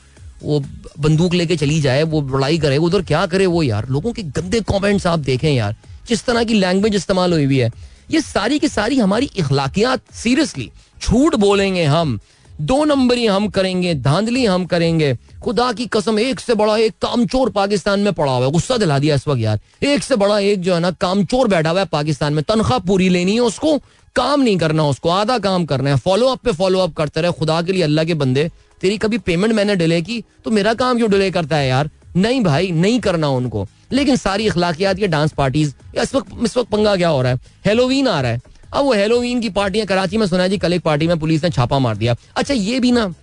वो 0.42 0.64
बंदूक 1.00 1.34
लेके 1.34 1.56
चली 1.56 1.80
जाए, 1.80 2.02
वो 2.02 2.36
लड़ाई 2.36 2.58
करे 2.58 2.76
उधर 2.76 3.02
क्या 3.02 3.26
करे 3.26 3.46
वो 3.46 3.62
यार? 3.62 3.88
लोगों 3.88 4.12
के 4.12 4.22
गंदे 4.22 4.60
कमेंट्स 4.60 5.06
आप 5.06 5.18
देखें 5.18 5.52
यार। 5.52 5.76
जिस 6.08 6.24
तरह 6.24 6.44
की 6.44 6.54
लैंग्वेज 6.54 6.94
इस्तेमाल 6.94 7.32
हुई 7.32 7.44
हुई 7.44 7.58
है। 7.58 7.72
ये 8.10 8.20
सारी 8.20 8.58
की 8.58 8.68
सारी 8.68 8.98
हमारी 8.98 9.30
इखलाकियात 9.36 10.00
सीरियसली 10.14 10.70
झूठ 11.02 11.34
बोलेंगे 11.34 11.84
हम। 11.84 12.20
दो 12.60 12.84
नंबरी 12.84 13.26
हम 13.26 13.48
करेंगे, 13.48 13.94
धांधली 13.94 14.44
हम 14.44 14.64
करेंगे। 14.64 15.18
खुदा 15.42 15.72
की 15.72 15.86
कसम, 15.86 16.18
एक 16.18 16.40
से 16.40 16.54
बड़ा 16.54 16.76
एक 16.76 16.92
कामचोर 16.92 17.50
पाकिस्तान 17.50 18.00
में 18.00 18.12
पड़ा 18.12 18.32
हुआ 18.32 18.46
है। 18.46 18.52
गुस्सा 18.52 18.76
दिला 18.76 18.98
दिया 18.98 19.14
इस 19.14 19.28
वक्त 19.28 19.40
यार। 19.40 19.60
एक 19.82 20.02
से 20.02 20.16
बड़ा 20.16 20.38
एक 20.38 20.60
जो 20.60 20.74
है 20.74 20.80
ना, 20.80 20.90
कामचोर 20.90 21.48
बैठा 21.48 21.70
हुआ 21.70 21.80
है 21.80 21.86
पाकिस्तान 21.86 22.32
में। 22.32 22.44
तनख्वाह 22.48 22.78
पूरी 22.78 23.08
लेनी 23.08 23.34
है 23.34 23.40
उसको, 23.40 23.78
काम 24.16 24.40
नहीं 24.40 24.58
करना 24.58 24.84
उसको, 24.84 25.08
आधा 25.08 25.38
काम 25.38 25.64
करना 25.64 25.90
है। 25.90 25.96
फॉलो 25.96 26.26
अप 26.26 26.38
पे 26.38 26.52
फॉलो 26.52 26.78
अप 26.78 26.94
करते 26.94 27.20
रहे। 27.20 27.32
खुदा 27.32 27.62
के 27.62 27.72
लिए 27.72 27.82
अल्लाह 27.82 28.04
के 28.04 28.14
बंदे 28.14 28.50
तेरी 28.80 28.98
कभी 28.98 29.18
पेमेंट 29.18 29.54
मैंने 29.54 29.76
डिले 29.76 30.02
की? 30.02 30.24
तो 30.44 30.50
मेरा 30.50 30.74
काम 30.74 30.96
क्यों 30.96 31.10
डिले 31.10 31.30
करता 31.30 31.56
है 31.56 31.68
यार? 31.68 31.90
नहीं 32.16 32.40
भाई, 32.40 32.70
नहीं 32.70 33.00
करना 33.00 33.28
उनको। 33.28 33.66
लेकिन 33.92 34.16
सारी 34.16 34.48
अखलाकियात 34.48 34.98
ये 34.98 35.06
डांस 35.06 35.32
पार्टीज़ 35.32 35.74
इस 36.02 36.14
वक्त 36.14 36.28
इस 36.44 36.56
वक्त 36.56 36.70
पंगा 36.70 36.96
क्या 36.96 37.08
हो 37.08 37.22
रहा 37.22 37.32
है? 37.32 37.38
हेलोवीन 37.66 38.08
आ 38.08 38.20
रहा 38.20 38.30
है। 38.30 38.40
अब 38.72 38.84
वो 38.84 38.92
हेलोवीन 38.92 39.40
की 39.40 39.48
पार्टियाँ 39.48 39.86
कराची 39.86 40.16
में, 40.16 40.26
सुना 40.26 40.48
जी, 40.48 40.58
कल 40.58 40.72
एक 40.72 40.82
पार्टी 40.82 41.06
में 41.06 41.18
पुलिस 41.18 41.44
ने 41.44 41.50
छापा 41.50 41.78
मार 41.78 41.96
दिया। 41.96 42.16
अच्छा 42.36 42.54
ये 42.54 42.80
भी 42.80 42.92
ना 42.92 43.14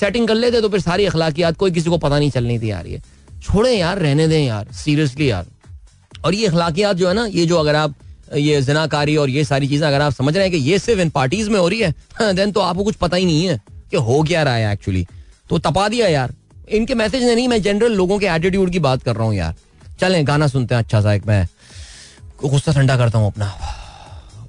सेटिंग 0.00 0.28
कर 0.28 0.34
लेते 0.34 0.60
तो 0.60 0.68
फिर 0.68 0.80
सारी 0.80 1.04
अखलाकियात 1.04 1.56
कोई 1.56 1.70
किसी 1.70 1.90
को 1.90 1.98
पता 1.98 2.18
नहीं 2.18 2.30
चलनी 2.30 2.58
थी 2.58 2.70
यार 2.70 2.86
ये। 2.86 3.00
छोड़े 3.42 3.76
यार, 3.76 3.98
रहने 3.98 4.28
दें 4.28 4.44
यार 4.44 4.66
सीरियसली 4.72 5.30
यार। 5.30 5.46
और 6.24 6.34
ये 6.34 6.46
अखलाकियात 6.46 6.96
जो 6.96 7.08
है 7.08 7.14
ना, 7.14 7.26
ये 7.26 7.46
जो 7.46 7.56
अगर 7.56 7.74
आप, 7.74 7.94
ये 8.36 8.62
जनाकारी 8.62 9.16
और 9.16 9.30
ये 9.30 9.44
सारी 9.44 9.68
चीज़ें, 9.68 9.86
अगर 9.88 10.00
आप 10.00 10.12
समझ 10.12 10.36
रहे 10.36 10.48
हैं 10.48 10.52
कि 10.52 10.70
ये 10.70 10.78
सिर्फ़ 10.78 11.00
इन 11.00 11.10
पार्टीज़ 11.10 11.50
में 11.50 11.60
हो 11.60 11.68
रही 11.68 11.80
है 11.80 11.94
देन 12.32 12.52
तो 12.52 12.60
आपको 12.60 12.84
कुछ 12.84 12.94
पता 12.94 13.16
ही 13.16 13.26
नहीं 13.26 13.46
है। 13.46 13.60
कि 13.92 13.98
हो 13.98 14.22
क्या 14.22 14.42
रहा 14.42 14.54
है 14.54 14.72
एक्चुअली 14.72 15.06
तो 15.50 15.58
तपा 15.60 15.88
दिया 15.88 16.08
यार। 16.08 16.32
इनके 16.70 16.94
मैसेज 16.94 17.22
ने 17.22 17.34
नहीं, 17.34 17.48
मैं 17.48 17.60
जनरल 17.62 17.92
लोगों 17.94 18.18
के 18.18 18.26
एटीट्यूड 18.28 18.70
की 18.72 18.78
बात 18.80 19.02
कर 19.02 19.16
रहा 19.16 19.26
हूँ 19.26 19.34
यार। 19.34 19.54
चलें, 20.00 20.26
गाना 20.26 20.46
सुनते 20.48 20.74
हैं 20.74 20.82
अच्छा 20.82 21.00
सा 21.00 21.12
एक 21.14 21.26
मैं 21.26 21.46
गुस्सा 22.42 22.72
ठंडा 22.72 22.96
करता 22.96 23.18
हूँ 23.18 23.26
अपना। 23.26 23.52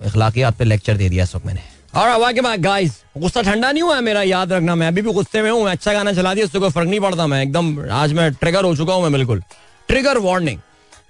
इखलाकियात 0.05 0.57
पे 0.57 0.63
लेक्चर 0.63 0.97
दे 0.97 1.09
दिया 1.09 1.23
इस 1.23 1.35
वक्त 1.35 1.45
मैंने। 1.45 1.61
और 1.95 2.33
के 2.33 2.41
बाद 2.41 2.61
गाइस 2.61 2.97
गुस्सा 3.17 3.41
ठंडा 3.41 3.71
नहीं 3.71 3.83
हुआ 3.83 3.95
है 3.95 4.01
मेरा, 4.01 4.21
याद 4.23 4.53
रखना, 4.53 4.75
मैं 4.75 4.87
अभी 4.87 5.01
भी 5.01 5.13
गुस्से 5.13 5.41
में 5.41 5.49
हूँ 5.51 5.69
अच्छा 5.69 5.93
गाना 5.93 6.13
चला 6.13 6.33
दिया 6.33 6.45
उससे 6.45 6.59
कोई 6.59 6.69
फ़र्क 6.69 6.89
नहीं 6.89 6.99
पड़ता 6.99 7.27
मैं, 7.27 7.41
एकदम, 7.43 7.91
आज 7.91 8.13
मैं 8.13 8.31
ट्रिगर 8.33 8.63
हो 8.63 8.75
चुका 8.75 8.93
हूँ 8.93 9.03
मैं, 9.03 9.11
बिल्कुल। 9.11 9.43
ट्रिगर 9.89 10.17
वार्निंग 10.19 10.59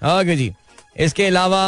ओके 0.04 0.36
जी। 0.36 0.52
इसके 0.96 1.26
अलावा 1.26 1.62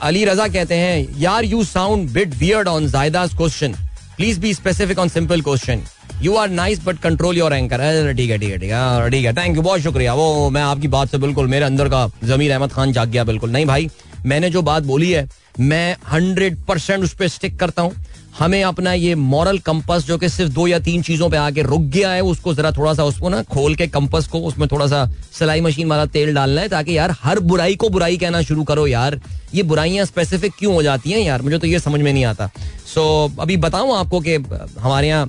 अली 0.00 0.24
रजा 0.24 0.46
कहते 0.48 0.74
हैं, 0.74 1.18
यार 1.18 1.44
you 1.44 1.64
sound 1.66 2.10
bit 2.10 2.34
weird 2.34 2.68
on 2.68 2.88
जायदास 2.88 3.34
question 3.36 3.74
please 4.18 4.38
be 4.40 4.52
specific 4.54 4.98
on 4.98 5.08
simple 5.08 5.40
question 5.40 5.82
you 6.22 6.34
are 6.36 6.48
nice 6.50 6.80
but 6.84 6.98
control 6.98 7.36
your 7.38 7.52
anchor 7.52 8.12
ठीक 8.16 8.30
है 8.30 8.38
ठीक 8.38 8.50
है 8.50 8.58
ठीक 8.58 8.70
है। 8.70 9.10
ठीक 9.10 9.24
है। 9.24 9.32
थैंक 9.32 9.56
यू 9.56 9.62
बहुत 9.62 9.80
शुक्रिया। 9.80 10.14
वो, 10.14 10.48
मैं 10.50 10.62
आपकी 10.62 10.88
बात 10.88 11.10
से 11.10 11.18
बिल्कुल, 11.18 11.46
मेरे 11.46 11.64
अंदर 11.64 11.88
का 11.88 12.10
जमीर 12.24 12.52
अहमद 12.52 12.72
खान 12.72 12.92
जाग 12.92 13.08
गया, 13.08 13.24
बिल्कुल। 13.24 13.50
नहीं 13.50 13.66
भाई, 13.66 13.88
मैंने 14.26 14.50
जो 14.50 14.62
बात 14.62 14.82
बोली 14.82 15.10
है, 15.10 15.28
मैं 15.60 15.96
हंड्रेड 16.12 16.56
परसेंट 16.68 17.04
उस 17.04 17.14
पर 17.14 17.28
स्टिक 17.28 17.58
करता 17.60 17.82
हूँ। 17.82 17.92
हमें 18.38 18.62
अपना 18.64 18.92
ये 18.92 19.14
मॉरल 19.14 19.58
कंपस 19.58 20.04
जो 20.06 20.16
कि 20.18 20.28
सिर्फ़ 20.28 20.52
दो 20.54 20.66
या 20.66 20.78
तीन 20.78 21.02
चीज़ों 21.02 21.28
पे 21.30 21.36
आके 21.36 21.62
रुक 21.62 21.82
गया 21.94 22.10
है 22.10 22.20
उसको 22.22 22.54
जरा 22.54 22.70
थोड़ा 22.72 22.92
सा 22.94 23.04
उसको 23.04 23.28
ना 23.28 23.42
खोल 23.44 23.74
के 23.74 23.86
कंपस 23.88 24.26
को 24.32 24.40
उसमें 24.48 24.66
थोड़ा 24.68 24.86
सा 24.86 25.04
सिलाई 25.38 25.60
मशीन 25.60 25.88
वाला 25.88 26.04
तेल 26.06 26.34
डालना 26.34 26.60
है 26.60 26.68
ताकि 26.68 26.96
यार 26.96 27.14
हर 27.22 27.40
बुराई 27.40 27.76
को 27.76 27.88
बुराई 27.88 28.16
कहना 28.16 28.42
शुरू 28.42 28.64
करो 28.64 28.86
यार। 28.86 29.20
ये 29.54 29.62
बुराइयाँ 29.62 30.04
स्पेसिफिक 30.06 30.52
क्यों 30.58 30.74
हो 30.74 30.82
जाती 30.82 31.10
हैं 31.10 31.20
यार? 31.20 31.42
मुझे 31.42 31.58
तो 31.58 31.66
ये 31.66 31.78
समझ 31.80 32.00
में 32.00 32.12
नहीं 32.12 32.24
आता। 32.24 32.50
सो 32.94 33.28
so, 33.28 33.40
अभी 33.40 33.56
बताऊँ 33.56 33.96
आपको 33.96 34.20
कि 34.20 34.34
हमारे 34.34 35.08
यहाँ 35.08 35.26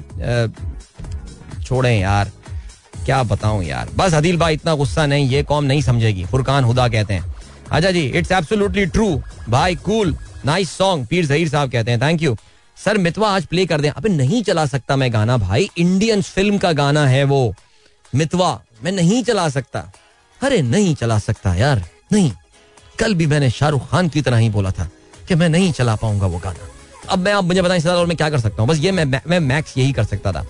छोड़े 1.64 1.96
यार। 1.98 2.32
क्या 3.06 3.22
बताऊँ 3.24 3.64
यार? 3.64 3.90
बस 3.98 4.14
अदिल 4.14 4.38
भाई 4.38 4.54
इतना 4.54 4.76
गुस्सा 4.76 5.06
नहीं 5.06 5.28
ये 5.30 5.44
कौम 5.44 5.64
नहीं 5.64 5.82
समझेगी 5.82 6.26
फुरकान 6.26 6.64
हुदा 6.64 6.88
कहते 6.88 7.14
हैं। 7.14 7.34
अच्छा 7.72 7.92
जी 7.92 8.06
इट्स 8.08 8.32
एब्सोल्युटली 8.32 8.86
ट्रू 8.88 9.10
भाई 9.50 9.76
cool 9.86 10.16
nice 10.46 10.72
song 10.78 11.06
Pir 11.08 11.26
Zaheer 11.26 11.50
साहब 11.50 11.72
कहते 11.72 11.92
हैं 11.92 12.02
थैंक 12.02 12.22
यू 12.22 12.36
सर 12.86 12.98
मितवा 12.98 13.36
आज 13.36 13.46
प्ले 13.46 13.66
कर 13.66 13.82
दें। 13.82 13.90
अबे, 13.90 14.10
नहीं 14.10 14.44
चला 14.44 14.66
सकता 14.66 14.96
मैं 14.96 15.14
गाना 15.14 15.38
भाई। 15.38 15.70
इंडियन 15.78 16.22
फ़िल्म 16.22 16.58
का 16.58 16.72
गाना 16.72 17.08
है 17.08 17.24
वो। 17.24 17.56
मितवा, 18.16 18.62
मैं 18.84 18.92
नहीं 18.92 19.24
चला 19.24 19.50
सकता। 19.50 19.92
अरे, 20.44 20.62
नहीं 20.62 20.96
चला 20.96 21.20
सकता 21.20 21.56
यार। 21.56 21.86
नहीं। 22.12 22.32
कल 23.00 23.14
भी 23.14 23.26
मैंने 23.26 23.50
शाहरुख 23.50 23.90
खान 23.90 24.10
की 24.10 24.22
तरह 24.22 24.38
ही 24.38 24.50
बोला 24.50 24.72
था 24.72 24.90
कि 25.28 25.36
मैं 25.36 25.50
नहीं 25.50 25.72
चला 25.72 25.96
पाऊँगा 25.96 26.28
वो 26.28 26.38
गाना। 26.38 26.70
अब 27.10 27.20
मैं 27.20 27.34
आप 27.34 27.44
मुझे 27.44 27.62
बताएँ 27.62 27.82
और 27.82 28.06
मैं 28.06 28.18
क्या 28.18 28.30
कर 28.30 28.40
सकता 28.40 28.64
हूँ? 28.64 28.70
बस 28.70 28.78
ये 28.78 28.92
मैं 28.92 29.22
मैं 29.28 29.40
मैक्स 29.40 29.78
यही 29.78 29.92
कर 29.92 30.04
सकता 30.04 30.32
था। 30.32 30.48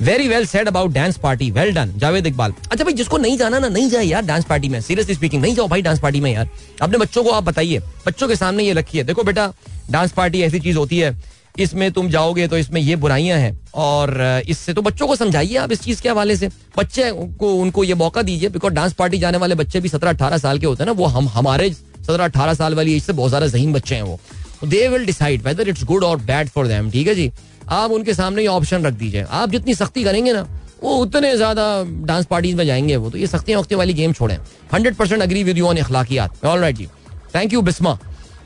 Very 0.00 0.28
well 0.28 0.46
said 0.46 0.68
about 0.68 0.90
dance 0.90 1.16
party 1.16 1.50
well 1.50 1.74
done 1.74 1.92
Javed 1.96 2.26
Iqbal. 2.26 2.54
अच्छा 2.70 2.84
भाई, 2.84 2.92
जिसको 2.92 3.18
नहीं 3.18 3.38
जाना 3.38 3.58
ना, 3.58 3.68
नहीं 3.68 3.88
जाए 3.90 4.04
यार 4.04 4.22
डांस 4.22 4.44
पार्टी 4.44 4.68
में। 4.68 4.80
सीरियसली 4.80 5.14
स्पीकिंग 5.14 5.42
नहीं 5.42 5.54
जाओ 5.54 5.68
भाई 5.68 5.82
डांस 5.82 6.00
पार्टी 6.00 6.20
में 6.20 6.32
यार। 6.32 6.48
अपने 6.82 6.98
बच्चों 6.98 7.24
को 7.24 7.30
आप 7.30 7.42
बताइए। 7.42 7.78
बच्चों 8.06 8.28
के 8.28 8.36
सामने 8.36 8.64
ये 8.64 8.72
रखिए। 8.72 9.02
देखो 9.02 9.22
बेटा 9.22 9.52
डांस 9.90 10.12
पार्टी 10.12 10.42
ऐसी 10.42 10.60
चीज़ 10.60 10.76
होती 10.76 10.98
है 10.98 11.31
इसमें 11.54 11.90
तुम 11.92 12.08
जाओगे 12.08 12.46
तो 12.48 12.58
इसमें 12.58 12.80
ये 12.80 12.96
बुराइयाँ 12.96 13.38
हैं। 13.38 13.58
और 13.74 14.42
इससे 14.48 14.72
तो 14.74 14.82
बच्चों 14.82 15.06
को 15.06 15.16
समझाइए 15.16 15.56
आप 15.56 15.72
इस 15.72 15.80
चीज़ 15.80 16.02
के 16.02 16.08
हवाले 16.08 16.36
से। 16.36 16.48
बच्चे 16.78 17.10
को, 17.12 17.54
उनको 17.54 17.84
ये 17.84 17.94
मौका 17.94 18.22
दीजिए 18.22 18.48
बिकॉज़ 18.48 18.74
डांस 18.74 18.92
पार्टी 18.92 19.18
जाने 19.18 19.38
वाले 19.38 19.54
बच्चे 19.54 19.80
भी 19.80 19.88
सत्रह 19.88 20.10
अठारह 20.10 20.38
साल 20.38 20.58
के 20.58 20.66
होते 20.66 20.82
हैं 20.82 20.86
ना, 20.86 20.92
वो 20.92 21.06
हम, 21.06 21.28
हमारे 21.28 21.70
सत्रह 21.70 22.24
अठारह 22.24 22.54
साल 22.54 22.74
वाली 22.74 22.94
एज 22.96 23.02
से 23.02 23.12
बहुत 23.12 23.30
ज़्यादा 23.30 23.46
जहीन 23.48 23.72
बच्चे 23.72 23.94
हैं 23.94 24.02
वो। 24.02 24.18
They 24.64 24.86
will 24.88 25.06
decide 25.06 25.42
whether 25.42 25.68
it's 25.68 25.84
good 25.84 26.04
और 26.04 26.16
बैड 26.22 26.48
फॉर 26.48 26.66
देम 26.66 26.90
ठीक 26.90 27.06
है 27.08 27.14
जी? 27.14 27.30
आप 27.70 27.90
उनके 27.90 28.14
सामने 28.14 28.42
ये 28.42 28.48
ऑप्शन 28.48 28.84
रख 28.84 28.94
दीजिए। 28.94 29.22
आप 29.22 29.50
जितनी 29.50 29.74
सख्ती 29.74 30.04
करेंगे 30.04 30.32
ना, 30.32 30.46
वो 30.82 30.96
उतने 30.96 31.36
ज़्यादा 31.36 31.64
डांस 32.06 32.26
पार्टीज़ 32.26 32.56
में 32.56 32.64
जाएँगे 32.66 32.96
वो। 32.96 33.10
तो 33.10 33.18
ये 33.18 33.26
सख्ती 33.26 33.54
वक्ती 33.54 33.74
वाली 33.74 33.94
गेम 33.94 34.12
छोड़े। 34.12 34.38
Hundred 34.72 34.94
percent 34.94 35.22
agree 35.22 35.44
with 35.44 35.58
you 35.58 35.66
on 35.66 35.76
अखलाकियात 35.78 36.44
all 36.44 36.60
right 36.60 36.76
ji. 36.76 36.86
Thank 37.34 37.52
you 37.52 37.62
Bisma. 37.62 37.98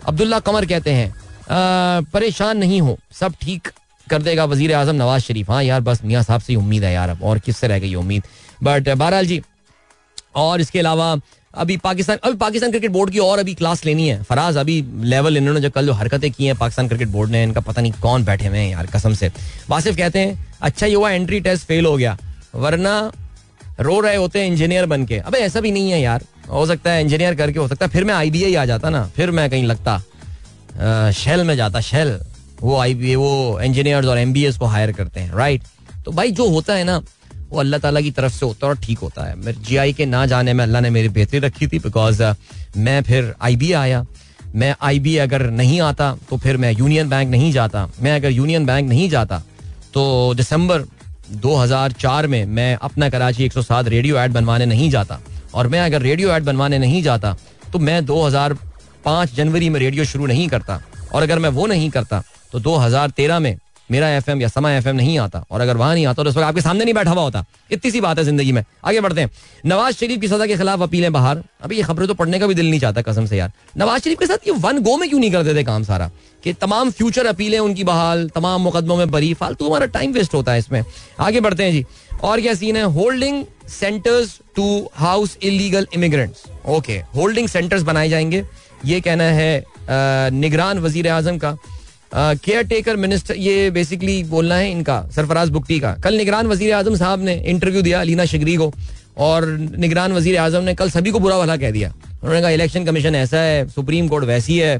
Abdullah 0.07 0.39
Qamar 0.41 0.67
कहते 0.67 0.91
हैं 0.93 1.15
परेशान 1.49 2.59
नहीं 2.59 2.81
हो। 2.81 2.99
सब 3.13 3.35
ठीक 3.41 3.69
कर 4.07 4.23
देगा 4.23 4.45
वज़ीर 4.47 4.75
आज़म 4.75 4.95
नवाज़ 4.95 5.23
शरीफ। 5.23 5.51
हाँ 5.51 5.63
यार, 5.65 5.81
बस 5.81 6.01
मियाँ 6.05 6.23
साहब 6.23 6.41
से 6.41 6.55
उम्मीद 6.57 6.85
है 6.85 6.93
यार 6.93 7.09
अब, 7.09 7.23
और 7.23 7.39
किससे 7.39 7.67
रह 7.67 7.79
गई 7.79 7.95
उम्मीद? 7.97 8.23
बट 8.63 8.89
बहरहाल 8.89 9.27
जी, 9.27 9.41
और 10.37 10.61
इसके 10.61 10.79
अलावा 10.79 11.17
अभी 11.55 11.77
पाकिस्तान 11.79 12.19
अभी 12.25 12.37
पाकिस्तान 12.37 12.71
क्रिकेट 12.71 12.91
बोर्ड 12.91 13.11
की 13.11 13.19
और 13.19 13.39
अभी 13.39 13.55
क्लास 13.55 13.85
लेनी 13.85 14.09
है। 14.09 14.23
फराज, 14.23 14.57
अभी 14.57 14.85
लेवल 15.05 15.37
इन्होंने 15.37 15.61
जो 15.61 15.71
कल 15.71 15.87
जो 15.87 15.93
हरकतें 15.93 16.31
की 16.33 16.47
हैं 16.47 16.57
पाकिस्तान 16.57 16.89
क्रिकेट 16.89 17.09
बोर्ड 17.09 17.31
ने, 17.31 17.43
इनका 17.43 17.61
पता 17.63 17.83
नहीं 17.83 17.93
कौन 17.93 18.25
बैठे 18.25 18.47
हुए 18.47 18.59
हैं 18.59 18.71
यार, 18.71 18.87
कसम 18.87 19.15
से। 19.15 19.31
वासिफ 19.69 19.97
कहते 19.97 20.19
हैं 20.19 20.47
अच्छा 20.61 20.87
ये 20.87 20.95
हुआ 20.95 21.11
एंट्री 21.11 21.41
टेस्ट 21.41 21.67
फेल 21.67 21.87
हो 21.87 21.97
गया, 21.97 22.17
वरना 22.55 23.13
रो 23.81 23.99
रहे 24.01 24.17
होते 24.17 24.41
हैं 24.41 24.47
इंजीनियर 24.47 24.87
बन 24.87 25.05
के। 25.07 25.19
अबे 25.19 25.39
ऐसा 25.39 25.61
भी 25.61 25.71
नहीं 25.71 25.91
है 25.91 26.01
यार, 26.01 26.25
हो 26.51 26.67
सकता 26.67 26.91
है 26.91 27.01
इंजीनियर 27.03 27.35
करके, 27.35 27.59
हो 27.59 27.69
सकता 27.69 27.87
है 27.87 27.91
फिर 27.91 28.05
मैं 28.05 28.15
आई 28.15 28.55
आ 28.55 28.65
जाता 28.65 28.91
ना, 28.91 29.05
फिर 29.17 29.31
मैं 29.31 29.49
कहीं 29.51 29.65
लगता। 29.65 30.01
शेल 31.15 31.45
में 31.45 31.55
जाता 31.57 31.81
शेल 31.83 32.19
वो 32.61 32.77
आई 32.79 33.15
वो 33.17 33.61
इंजीनियर्स 33.63 34.07
और 34.09 34.19
एमबीएस 34.19 34.57
को 34.59 34.67
हायर 34.67 34.93
करते 34.93 35.21
हैं 35.21 35.33
राइट 35.35 35.63
तो 36.05 36.13
भाई 36.13 36.31
जो 36.33 36.49
होता 36.49 36.75
है 36.75 36.85
ना, 36.85 36.97
वो 37.51 37.61
अल्लाह 37.61 37.81
ताला 37.81 38.01
की 38.01 38.11
तरफ़ 38.11 38.33
से 38.33 38.47
होता 38.47 38.67
है 38.67 38.71
और 38.71 38.79
ठीक 38.83 38.99
होता 38.99 39.25
है। 39.25 39.35
मेरे 39.37 39.61
जी 39.61 39.77
आई 39.77 39.93
के 39.93 40.07
ना 40.07 40.25
जाने 40.27 40.53
में 40.53 40.65
अल्लाह 40.65 40.81
ने 40.83 40.91
मेरी 40.91 41.09
बेहतरी 41.09 41.39
रखी 41.41 41.67
थी 41.67 41.79
बिकॉज़ 41.79 42.23
मैं 42.77 43.03
फिर 43.03 43.35
आई 43.43 43.57
बी 43.57 43.73
आया। 43.75 44.05
मैं 44.55 44.75
आई 44.83 44.99
बी 44.99 45.17
अगर 45.19 45.43
नहीं 45.53 45.81
आता 45.81 46.17
तो 46.31 46.37
फिर 46.39 46.57
मैं 46.57 46.73
यूनियन 46.73 47.09
बैंक 47.09 47.31
नहीं 47.31 47.53
जाता। 47.53 47.89
मैं 48.03 48.15
अगर 48.17 48.31
यूनियन 48.31 48.67
बैंक 48.67 48.89
नहीं 48.89 49.09
जाता 49.11 49.43
तो 49.95 50.35
दिसंबर 50.35 50.85
2004 51.43 52.27
में 52.27 52.45
मैं 52.47 52.75
अपना 52.77 53.09
कराची 53.11 53.49
107 53.49 53.89
रेडियो 53.89 54.19
एड 54.19 54.33
बनवाने 54.33 54.67
नहीं 54.67 54.91
जाता। 54.91 55.21
और 55.55 55.69
मैं 55.69 55.81
अगर 55.81 56.03
रेडियो 56.03 56.33
एड 56.33 56.45
बनवाने 56.45 56.79
नहीं 56.79 57.03
जाता 57.03 57.37
तो 57.73 57.79
मैं 57.79 58.05
2005 59.07 59.35
जनवरी 59.35 59.69
में 59.69 59.79
रेडियो 59.81 60.05
शुरू 60.05 60.27
नहीं 60.27 60.49
करता 60.49 60.81
और 61.15 61.23
अगर 61.23 61.39
मैं 61.39 61.49
वो 61.49 61.67
नहीं 61.67 61.91
करता 61.91 62.23
तो 62.53 62.61
2013 62.61 63.39
में 63.39 63.59
मेरा 63.91 64.09
एफ़ 64.11 64.31
या 64.31 64.49
समा 64.49 64.71
एफ़ 64.73 64.89
नहीं 64.89 65.19
आता 65.19 65.45
और 65.51 65.61
अगर 65.61 65.77
वहाँ 65.77 65.95
नहीं 65.95 66.07
आता 66.07 66.23
तो 66.23 66.29
उस 66.29 66.37
वक्त 66.37 66.47
आपके 66.47 66.61
सामने 66.61 66.85
नहीं 66.85 66.95
बैठा 66.95 67.11
हुआ 67.11 67.23
होता। 67.23 67.45
इतनी 67.71 67.91
सी 67.91 68.01
बात 68.01 68.19
है 68.19 68.25
ज़िंदगी 68.25 68.53
में। 68.53 68.65
आगे 68.85 69.01
बढ़ते 69.01 69.21
हैं। 69.21 69.31
नवाज़ 69.67 69.97
शरीफ 69.97 70.21
की 70.21 70.29
सजा 70.29 70.47
के 70.47 70.57
खिलाफ 70.57 70.81
अपीलें 70.83 71.13
बाहर। 71.13 71.43
अभी 71.63 71.77
ये 71.77 71.83
खबरें 71.83 72.09
तो 72.09 72.15
पढ़ने 72.15 72.39
का 72.39 72.47
भी 72.47 72.55
दिल 72.55 72.71
नहीं 72.71 72.81
चाहता, 72.81 73.03
कसम 73.03 73.27
से 73.27 73.37
यार। 73.37 73.53
नवाज़ 73.77 74.03
शरीफ 74.03 74.19
के 74.19 74.27
साथ 74.27 74.47
ये 74.47 74.53
वन 74.53 74.83
गो 74.83 74.97
में 74.97 75.09
क्यों 75.09 75.21
नहीं 75.21 75.31
करते 75.31 75.45
देते 75.45 75.65
काम 75.65 75.83
सारा? 75.83 76.11
कि 76.45 76.53
तमाम 76.53 76.91
फ्यूचर 76.91 77.27
अपीलें 77.27 77.59
उनकी 77.59 77.85
बहाल, 77.85 78.29
तमाम 78.29 78.61
मुकदमों 78.61 78.97
में 78.97 79.11
बरी, 79.11 79.35
फालतू 79.35 79.67
हमारा 79.67 79.87
टाइम 79.87 80.13
वेस्ट 80.13 80.35
होता 80.35 80.53
है 80.53 80.59
इसमें। 80.59 80.85
आगे 81.21 81.41
बढ़ते 81.41 81.65
हैं 81.65 81.73
जी। 81.73 81.85
और 82.23 82.41
क्या 82.41 82.55
सीन 82.55 82.77
है? 82.77 82.83
Holding 82.83 83.45
centres 83.69 84.39
to 84.57 84.91
house 84.95 85.39
illegal 85.43 85.87
immigrants 85.95 86.45
okay 86.69 87.03
holding 87.17 87.49
centres 87.49 87.83
बनाए 87.83 88.09
जाएँगे। 88.09 88.45
ये 88.87 89.01
कहना 89.01 89.25
है 89.33 90.31
निगरान 90.33 90.79
वज़ीर 90.81 91.09
आज़म 91.11 91.39
का 91.39 91.57
केयर 92.15 92.63
टेकर 92.65 92.97
मिनिस्टर 92.97 93.37
ये 93.37 93.71
बेसिकली 93.71 94.23
बोलना 94.27 94.55
है 94.55 94.71
इनका, 94.71 95.03
सरफराज 95.15 95.49
बुकटी 95.51 95.79
का। 95.81 95.93
कल 96.05 96.17
निगरान 96.17 96.47
वज़ीर 96.47 96.73
आज़म 96.75 96.97
साहब 96.97 97.23
ने 97.23 97.35
इंटरव्यू 97.47 97.83
दिया 97.83 98.01
अलीना 98.01 98.25
शिगरी 98.27 98.57
को, 98.57 98.73
और 99.19 99.47
निगरान 99.79 100.13
वज़ीर 100.13 100.37
आज़म 100.39 100.63
ने 100.63 100.75
कल 100.75 100.91
सभी 100.91 101.11
को 101.11 101.19
बुरा 101.21 101.39
भला 101.39 101.57
कह 101.57 101.71
दिया। 101.71 101.93
उन्होंने 102.15 102.41
कहा 102.41 102.51
इलेक्शन 102.51 102.85
कमीशन 102.85 103.15
ऐसा 103.17 103.39
है 103.41 103.69
सुप्रीम 103.71 104.09
कोर्ट 104.09 104.25
वैसी 104.25 104.59
है 104.59 104.79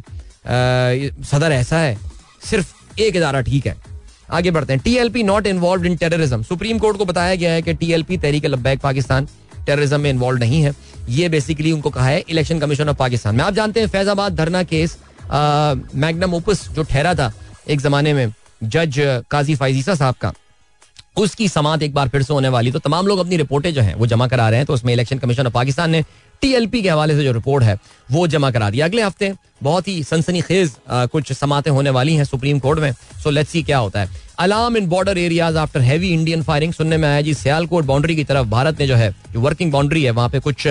सदर 1.25 1.53
ऐसा 1.53 1.79
है, 1.79 1.97
सिर्फ़ 2.43 3.01
एक 3.01 3.17
इदारा 3.17 3.41
ठीक 3.43 3.67
है। 3.67 3.77
आगे 4.31 4.51
बढ़ते 4.51 4.73
हैं। 4.73 4.83
TLP 4.85 5.23
not 5.23 5.47
involve 5.47 5.85
in 5.87 5.97
terrorism 5.97 6.43
supreme 6.45 6.79
court 6.79 6.97
को 6.97 7.05
बताया 7.05 7.35
गया 7.35 7.53
है 7.53 7.63
कि 7.63 7.75
टीएलपी 7.75 8.17
तहरीक 8.19 8.47
लब्बैक 8.47 8.81
पाकिस्तान 8.81 9.29
टेररिज्म 9.67 10.01
में 10.01 10.11
इन्वॉल्व 10.11 10.39
नहीं 10.39 10.63
है। 10.63 10.75
ये 11.09 11.29
बेसिकली 11.29 11.73
उनको 11.73 11.91
कहा 11.91 12.07
है 12.07 12.25
इलेक्शन 12.29 12.61
कमीशन 12.61 12.89
ऑफ़ 12.89 12.97
पाकिस्तान 12.97 13.37
में 13.37 13.45
आप 13.45 13.55
जानते 13.55 13.81
हैं, 13.81 13.89
फैजाबाद 13.89 14.35
धरना 14.35 14.63
केस 14.65 14.97
मैग्नम 15.97 16.35
ओपस 16.35 16.69
जो 16.71 16.83
ठहरा 16.85 17.15
था 17.15 17.33
एक 17.69 17.81
जमाने 17.81 18.13
में 18.15 18.33
जज 18.65 18.99
काजी 19.31 19.55
फाइजीसा 19.55 19.95
साहब 19.95 20.15
का, 20.15 20.33
उसकी 21.17 21.49
समात 21.49 21.83
एक 21.83 21.95
बार 21.95 22.09
फिर 22.09 22.23
से 22.23 22.33
होने 22.35 22.49
वाली। 22.49 22.71
तो 22.73 22.79
तमाम 22.79 23.07
लोग 23.07 23.19
अपनी 23.19 23.37
रिपोर्टें 23.37 23.73
जो 23.75 23.83
हैं, 23.83 23.95
वो 23.95 24.07
जमा 24.07 24.27
करा 24.29 24.49
रहे 24.49 24.59
हैं 24.59 24.67
तो 24.67 24.75
उसमें 24.75 24.93
इलेक्शन 24.93 25.19
कमीशन 25.19 25.47
ऑफ़ 25.47 25.55
पाकिस्तान 25.55 25.91
ने 25.91 26.05
टीएलपी 26.41 26.83
के 26.83 26.89
हवाले 26.89 27.15
से 27.17 27.25
जो 27.25 27.33
रिपोर्ट 27.33 27.65
है, 27.65 27.79
वो 28.11 28.27
जमा 28.27 28.51
करा 28.51 28.71
दी। 28.71 28.81
अगले 28.81 29.03
हफ़्ते 29.03 29.33
बहुत 29.63 29.89
ही 29.89 30.03
सनसनी 30.05 30.41
खेज 30.43 30.73
कुछ 30.91 31.33
समातें 31.33 31.71
होने 31.71 31.91
वाली 31.91 32.15
हैं 32.15 32.25
सुप्रीम 32.25 32.59
कोर्ट 32.59 32.81
में। 32.81 32.93
सो 33.23 33.31
लेट्स 33.31 33.51
सी 33.51 33.63
क्या 33.63 33.79
होता 33.79 34.01
है। 34.01 34.25
Alarm 34.39 34.77
in 34.77 34.87
border 34.89 35.19
areas 35.19 35.57
after 35.59 35.81
heavy 35.81 36.09
Indian 36.09 36.43
firing 36.43 36.73
सुनने 36.73 36.97
में 36.97 37.09
आया 37.09 37.21
जी, 37.21 37.35
सियालकोट 37.35 37.85
बाउंड्री 37.85 38.17
की 38.17 38.25
तरफ़ 38.25 38.47
भारत 38.49 38.81
ने 38.81 38.87
जो 38.87 38.97
है, 38.97 39.15
जो 39.33 39.41
वर्किंग 39.41 39.73
बाउंड्री 39.73 40.03
है, 40.05 40.11
वहाँ 40.11 40.29
पे 40.29 40.41
कुछ 40.41 40.67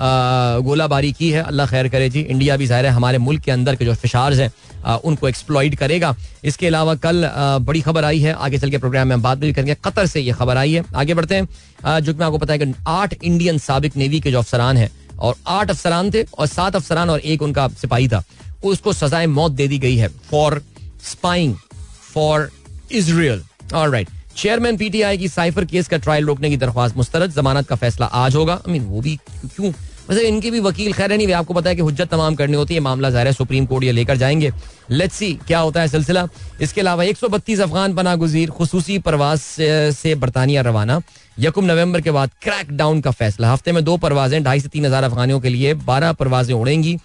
गोलाबारी 0.00 1.12
की 1.12 1.30
है। 1.30 1.42
अल्लाह 1.42 1.66
खैर 1.66 1.88
करे 1.88 2.08
जी। 2.10 2.20
इंडिया 2.22 2.56
भी 2.56 2.66
ज़ाहिर 2.66 2.86
है 2.86 2.92
हमारे 2.92 3.18
मुल्क 3.20 3.42
के 3.42 3.50
अंदर 3.50 3.76
के 3.76 3.84
जो 3.84 3.94
फिशार्ज 3.96 4.40
हैं 4.40 4.50
उनको 5.00 5.28
एक्सप्लॉइड 5.28 5.76
करेगा। 5.76 6.14
इसके 6.44 6.66
अलावा 6.66 6.94
कल 6.96 7.28
बड़ी 7.62 7.80
खबर 7.80 8.04
आई 8.04 8.20
है। 8.20 8.32
आगे 8.34 8.58
चल 8.58 8.70
के 8.70 8.78
प्रोग्राम 8.78 9.08
में 9.08 9.14
हम 9.14 9.22
बात 9.22 9.38
भी 9.38 9.52
करेंगे। 9.52 9.74
कतर 9.84 10.06
से 10.06 10.20
ये 10.20 10.32
खबर 10.34 10.56
आई 10.56 10.72
है। 10.72 10.84
आगे 10.96 11.14
बढ़ते 11.14 11.34
हैं। 11.34 12.00
जो 12.00 12.12
कि 12.12 12.18
मैं 12.18 12.26
आपको 12.26 12.38
पता 12.38 12.52
है 12.52 12.58
कि 12.58 12.74
आठ 12.88 13.14
इंडियन 13.14 13.58
सबक 13.60 13.96
नेवी 13.96 14.20
के 14.20 14.30
जो 14.30 14.38
अफसरान 14.38 14.76
हैं, 14.76 14.90
और 15.18 15.34
आठ 15.48 15.70
अफसरान 15.70 16.10
थे 16.10 16.22
और 16.24 16.46
सात 16.48 16.76
अफसरान 16.76 17.10
और 17.10 17.20
एक 17.20 17.42
उनका 17.42 17.68
सिपाही 17.80 18.08
था। 18.08 18.22
उसको 18.64 18.92
सजाए 18.92 19.26
मौत 19.28 19.52
दे 19.52 19.66
दी 19.68 19.78
गई 19.78 19.96
है 19.96 20.08
for 20.30 20.60
spying 21.04 21.54
for 22.14 22.50
Israel 22.92 23.42
right 23.72 24.08
chairman 24.36 24.76
PTI 24.76 25.18
की 25.18 25.28
साइफर 25.28 25.64
केस 25.66 25.88
का 25.88 25.96
ट्रायल 25.98 26.26
रोकने 26.26 26.50
की 26.50 26.56
दरख्वास्त 26.56 26.96
मुस्तरद। 26.96 27.30
जमानत 27.32 27.66
का 27.68 27.76
फैसला 27.76 28.06
आज 28.06 28.34
होगा। 28.34 28.54
आई 28.56 28.72
मीन 28.72 28.82
वो 28.84 29.00
भी 29.00 29.16
क्यों 29.46 29.72
वैसे 30.10 30.26
इनके 30.28 30.50
भी 30.50 30.60
वकील, 30.60 30.92
खैर 30.92 31.12
नहीं 31.12 31.32
आपको 31.32 31.54
पता 31.54 31.70
है 31.70 31.76
कि 31.76 31.82
हुज्जत 31.82 32.08
तमाम 32.10 32.34
करनी 32.34 32.56
होती 32.56 32.74
है 32.74 32.80
मामला 32.80 33.10
ज़ाहिर 33.10 33.26
है, 33.26 33.32
सुप्रीम 33.32 33.66
कोर्ट 33.66 33.84
ये 33.84 33.92
लेकर 33.92 34.16
जाएँगे। 34.16 34.50
लेट्स 34.90 35.14
सी 35.14 35.32
क्या 35.46 35.58
होता 35.58 35.80
है 35.80 35.88
सिलसिला। 35.88 36.26
इसके 36.60 36.80
अलावा 36.80 37.04
एक 37.04 37.16
सौ 37.16 37.28
बत्तीस 37.28 37.60
अफगान 37.60 37.94
पना 37.94 38.14
गुजीर 38.16 38.50
खसूसी 38.50 38.98
परवाज 39.00 39.38
से 39.94 40.14
बरतानिया 40.16 40.62
रवाना। 40.62 41.00
यकुम 41.38 41.64
नवंबर 41.64 42.00
के 42.00 42.10
बाद 42.10 42.30
क्रैक 42.42 42.72
डाउन 42.76 43.00
का 43.00 43.10
फैसला। 43.12 43.52
हफ़्ते 43.52 43.72
में 43.72 43.82
दो 43.84 43.96
परवाजें, 43.96 44.42
ढाई 44.44 44.60
से 44.60 44.68
तीन 44.68 44.86
हज़ार 44.86 45.04
अफगानियों 45.04 45.40
के 45.40 45.48
लिए 45.48 45.74
बारह 45.86 46.12
परवाजें 46.12 46.54
उड़ेंगी। 46.54 46.96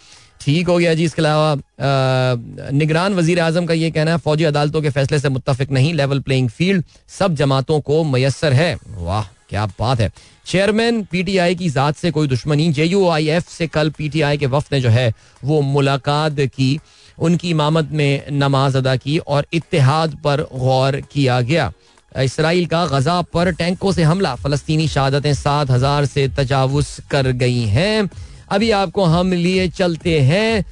ठीक 0.42 0.68
हो 0.68 0.78
गया 0.78 0.94
जी, 0.94 1.04
इसके 1.06 1.22
अलावा 1.22 2.72
निगरान 2.72 3.14
वज़ीर 3.14 3.40
आज़म 3.40 3.66
का 3.66 3.74
ये 3.74 3.92
कहना 3.92 4.12
है, 4.12 4.18
फौजी 4.18 4.44
अदालतों 4.44 4.82
के 4.82 4.90
फैसले 4.90 5.20
से 5.20 5.30
मुतफिक 5.30 5.72
नहीं 5.72 5.94
लेवल 5.94 6.20
प्लेइंग 6.20 6.50
फ़ील्ड 6.50 6.84
सब 7.10 7.36
जमातों 7.36 7.80
को 7.82 8.04
मैसर 8.06 8.54
है। 8.54 8.76
वाह। 8.98 9.24
क्या 9.56 9.66
बात 9.80 10.00
है। 10.00 10.12
चेयरमैन 10.46 11.02
पीटीआई 11.12 11.56
की 11.56 11.70
जात 11.70 11.96
से 11.96 12.12
कोई 12.12 12.28
दुश्मनी 12.28 12.72
जे 12.74 12.86
यू 12.86 13.08
आई 13.10 13.28
एफ़ 13.32 13.50
से 13.50 13.68
कल 13.70 13.90
पीटीआई 13.90 14.38
के 14.38 14.46
वफद 14.48 14.74
ने 14.74 14.82
जो 14.82 14.90
है 14.90 15.14
वो 15.44 15.62
मुलाकात 15.64 16.40
की, 16.40 16.80
उनकी 17.18 17.50
इमामत 17.50 17.92
में 17.92 18.24
नमाज़ 18.34 18.78
अदा 18.78 18.96
की 18.98 19.18
और 19.18 19.46
इतिहाद 19.54 20.18
पर 20.24 20.42
गौर 20.54 21.00
किया 21.12 21.40
गया। 21.42 21.72
इसराइल 22.16 22.66
का 22.66 22.86
गजा 22.88 23.22
पर 23.24 23.52
टैंकों 23.54 23.92
से 23.92 24.04
हमला, 24.04 24.36
फलस्तीनी 24.36 24.88
शहादतें 24.88 25.34
सात 25.34 25.72
हज़ार 25.72 26.06
से 26.06 26.28
तजावुज 26.38 26.88
कर 27.12 27.32
गई 27.34 27.64
हैं। 27.70 28.10
अभी 28.50 28.72
आपको 28.74 29.04
हम 29.06 29.34
लिए 29.34 29.68
चलते 29.70 30.20
हैं। 30.22 30.66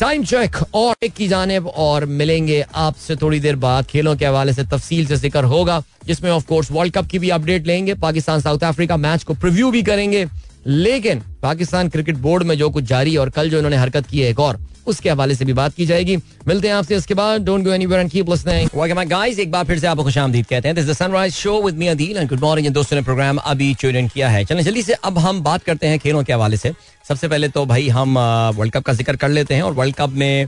टाइम 0.00 0.24
चेक 0.24 0.56
और 0.74 0.96
एक 1.02 1.12
की 1.12 1.26
जानब 1.28 1.66
और 1.66 2.04
मिलेंगे 2.06 2.64
आपसे 2.74 3.14
थोड़ी 3.16 3.38
देर 3.40 3.56
बाद। 3.56 3.86
खेलों 3.86 4.14
के 4.16 4.26
हवाले 4.26 4.52
से 4.52 4.64
तफसील 4.64 5.06
से 5.06 5.16
ज़िक्र 5.16 5.44
होगा, 5.44 5.82
जिसमें 6.06 6.30
ऑफ़ 6.30 6.46
कोर्स 6.46 6.70
वर्ल्ड 6.72 6.94
कप 6.94 7.06
की 7.06 7.18
भी 7.18 7.30
अपडेट 7.30 7.66
लेंगे। 7.66 7.94
पाकिस्तान 7.96 8.40
साउथ 8.40 8.64
अफ्रीका 8.64 8.96
मैच 8.96 9.24
को 9.24 9.34
प्रिव्यू 9.34 9.70
भी 9.70 9.82
करेंगे। 9.82 10.26
लेकिन 10.66 11.22
पाकिस्तान 11.42 11.88
क्रिकेट 11.88 12.16
बोर्ड 12.18 12.42
में 12.42 12.56
जो 12.58 12.70
कुछ 12.70 12.84
जारी 12.84 13.16
और 13.16 13.30
कल 13.30 13.50
जो 13.50 13.56
इन्होंने 13.56 13.76
हरकत 13.76 14.06
की 14.06 14.20
है 14.20 14.30
एक 14.30 14.40
और 14.40 14.58
उसके 14.86 15.10
हवाले 15.10 15.34
से 15.34 15.44
भी 15.44 15.52
बात 15.52 15.74
की 15.74 15.86
जाएगी। 15.86 16.16
मिलते 16.48 16.68
हैं 16.68 16.74
आपसे 16.74 16.96
इसके 16.96 17.14
बाद। 17.14 17.44
Don't 17.44 17.64
go 17.64 17.72
anywhere 17.72 18.00
and 18.00 18.10
keep 18.10 18.30
listening 18.30 19.08
guys 19.08 19.38
एक 19.38 19.50
बार 19.50 19.64
फिर 19.64 19.78
से 19.78 19.86
आपको 19.86 20.04
खुशामदीद 20.04 20.46
कहते 20.46 20.68
हैं। 20.68 20.74
This 20.74 20.86
the 20.86 20.92
sunrise 20.94 21.34
show 21.34 21.60
with 21.62 21.76
me 21.76 21.86
Adeel 21.86 22.16
and 22.16 22.28
good 22.28 22.40
morning 22.40 22.72
दोस्तों 22.74 22.96
ने 22.96 23.02
प्रोग्राम 23.02 23.36
अभी 23.38 23.72
ट्यून 23.80 24.08
किया 24.08 24.28
है। 24.28 24.44
चलें, 24.44 24.62
जल्दी 24.64 24.82
से 24.82 24.92
अब 24.94 25.18
हम 25.18 25.42
बात 25.42 25.62
करते 25.62 25.86
हैं 25.86 25.98
खेलों 25.98 26.22
के 26.24 26.32
हवाले 26.32 26.56
से। 26.56 26.72
सबसे 27.08 27.28
पहले 27.28 27.48
तो 27.48 27.64
भाई 27.66 27.88
हम 27.88 28.18
वर्ल्ड 28.56 28.72
कप 28.72 28.82
का 28.84 28.92
ज़िक्र 28.92 29.16
कर 29.16 29.28
लेते 29.28 29.54
हैं 29.54 29.62
और 29.62 29.72
वर्ल्ड 29.72 29.94
कप 29.94 30.10
में 30.12 30.46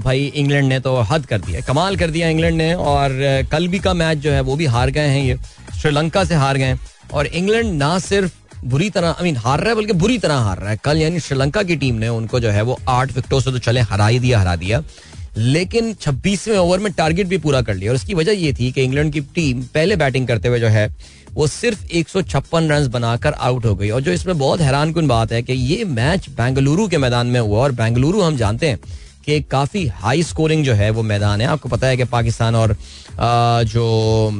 भाई 0.00 0.24
इंग्लैंड 0.26 0.68
ने 0.68 0.80
तो 0.80 0.96
हद 1.10 1.26
कर 1.26 1.38
दिया 1.40 1.60
कमाल 1.62 1.96
कर 1.96 2.10
दिया 2.10 2.28
इंग्लैंड 2.28 2.56
ने 2.56 2.72
और 2.74 3.10
कल 3.52 3.68
भी 3.68 3.78
का 3.78 3.94
मैच 3.94 4.18
जो 4.18 4.30
है 4.30 4.40
वो 4.40 4.56
भी 4.56 4.66
हार 4.66 4.90
गए 4.90 5.08
हैं 5.08 5.24
ये। 5.24 5.36
श्रीलंका 5.80 6.24
से 6.24 6.34
हार 6.34 6.56
गए 6.56 6.76
और 7.12 7.26
इंग्लैंड 7.26 7.72
ना 7.74 7.98
सिर्फ़ 8.00 8.32
बुरी 8.64 8.88
तरह 8.90 9.08
आई 9.08 9.24
मीन 9.24 9.36
हार 9.36 9.60
रहा 9.60 9.68
है, 9.68 9.74
बल्कि 9.74 9.92
बुरी 9.92 10.18
तरह 10.18 10.34
हार 10.34 10.58
रहा 10.58 10.70
है। 10.70 10.78
कल 10.84 10.98
यानी 10.98 11.20
श्रीलंका 11.20 11.62
की 11.62 11.76
टीम 11.76 11.94
ने 11.94 12.08
उनको 12.08 12.40
जो 12.40 12.50
है 12.50 12.62
वो 12.62 12.78
आठ 12.88 13.12
विकेटों 13.12 13.40
से 13.40 13.52
तो 13.52 13.58
चले, 13.58 13.80
हरा 13.80 14.06
ही 14.06 14.18
दिया, 14.18 14.40
हरा 14.40 14.56
दिया। 14.56 14.82
लेकिन 15.36 15.92
छब्बीसवें 15.94 16.56
ओवर 16.58 16.78
में 16.78 16.92
टारगेट 16.92 17.26
भी 17.26 17.38
पूरा 17.38 17.60
कर 17.62 17.74
लिया। 17.74 17.90
और 17.90 17.96
इसकी 17.96 18.14
वजह 18.14 18.32
ये 18.32 18.52
थी 18.52 18.70
कि 18.72 18.82
इंग्लैंड 18.82 19.12
की 19.12 19.20
टीम 19.20 19.62
पहले 19.74 19.96
बैटिंग 19.96 20.26
करते 20.28 20.48
हुए 20.48 20.60
जो 20.60 20.68
है, 20.68 20.88
वो 21.32 21.46
सिर्फ़ 21.46 21.86
एक 21.86 22.08
सौ 22.08 22.22
छप्पन 22.22 22.68
रन 22.68 22.88
बनाकर 22.88 23.32
आउट 23.32 23.64
हो 23.64 23.74
गई। 23.74 23.90
और 23.90 24.00
जो 24.00 24.12
इसमें 24.12 24.38
बहुत 24.38 24.60
हैरान 24.60 24.92
कन 24.92 25.06
बात 25.06 25.32
है 25.32 25.42
कि 25.42 25.52
ये 25.52 25.84
मैच 25.84 26.28
बेंगलुरु 26.30 26.88
के 26.88 26.98
मैदान 26.98 27.26
में 27.26 27.40
हुआ, 27.40 27.58
और 27.58 27.72
बेंगलुरु 27.72 28.20
हम 28.20 28.36
जानते 28.36 28.68
हैं 28.68 28.78
कि 29.24 29.40
काफ़ी 29.42 29.86
हाई 29.96 30.22
स्कोरिंग 30.22 30.64
जो 30.64 30.74
है 30.74 30.90
वो 30.90 31.02
मैदान 31.04 31.40
है। 31.40 31.46
आपको 31.48 31.68
पता 31.68 31.86
है 31.86 31.96
कि 31.96 32.04
पाकिस्तान 32.06 32.54
और 32.54 32.72
आ, 32.72 33.62
जो 33.64 34.30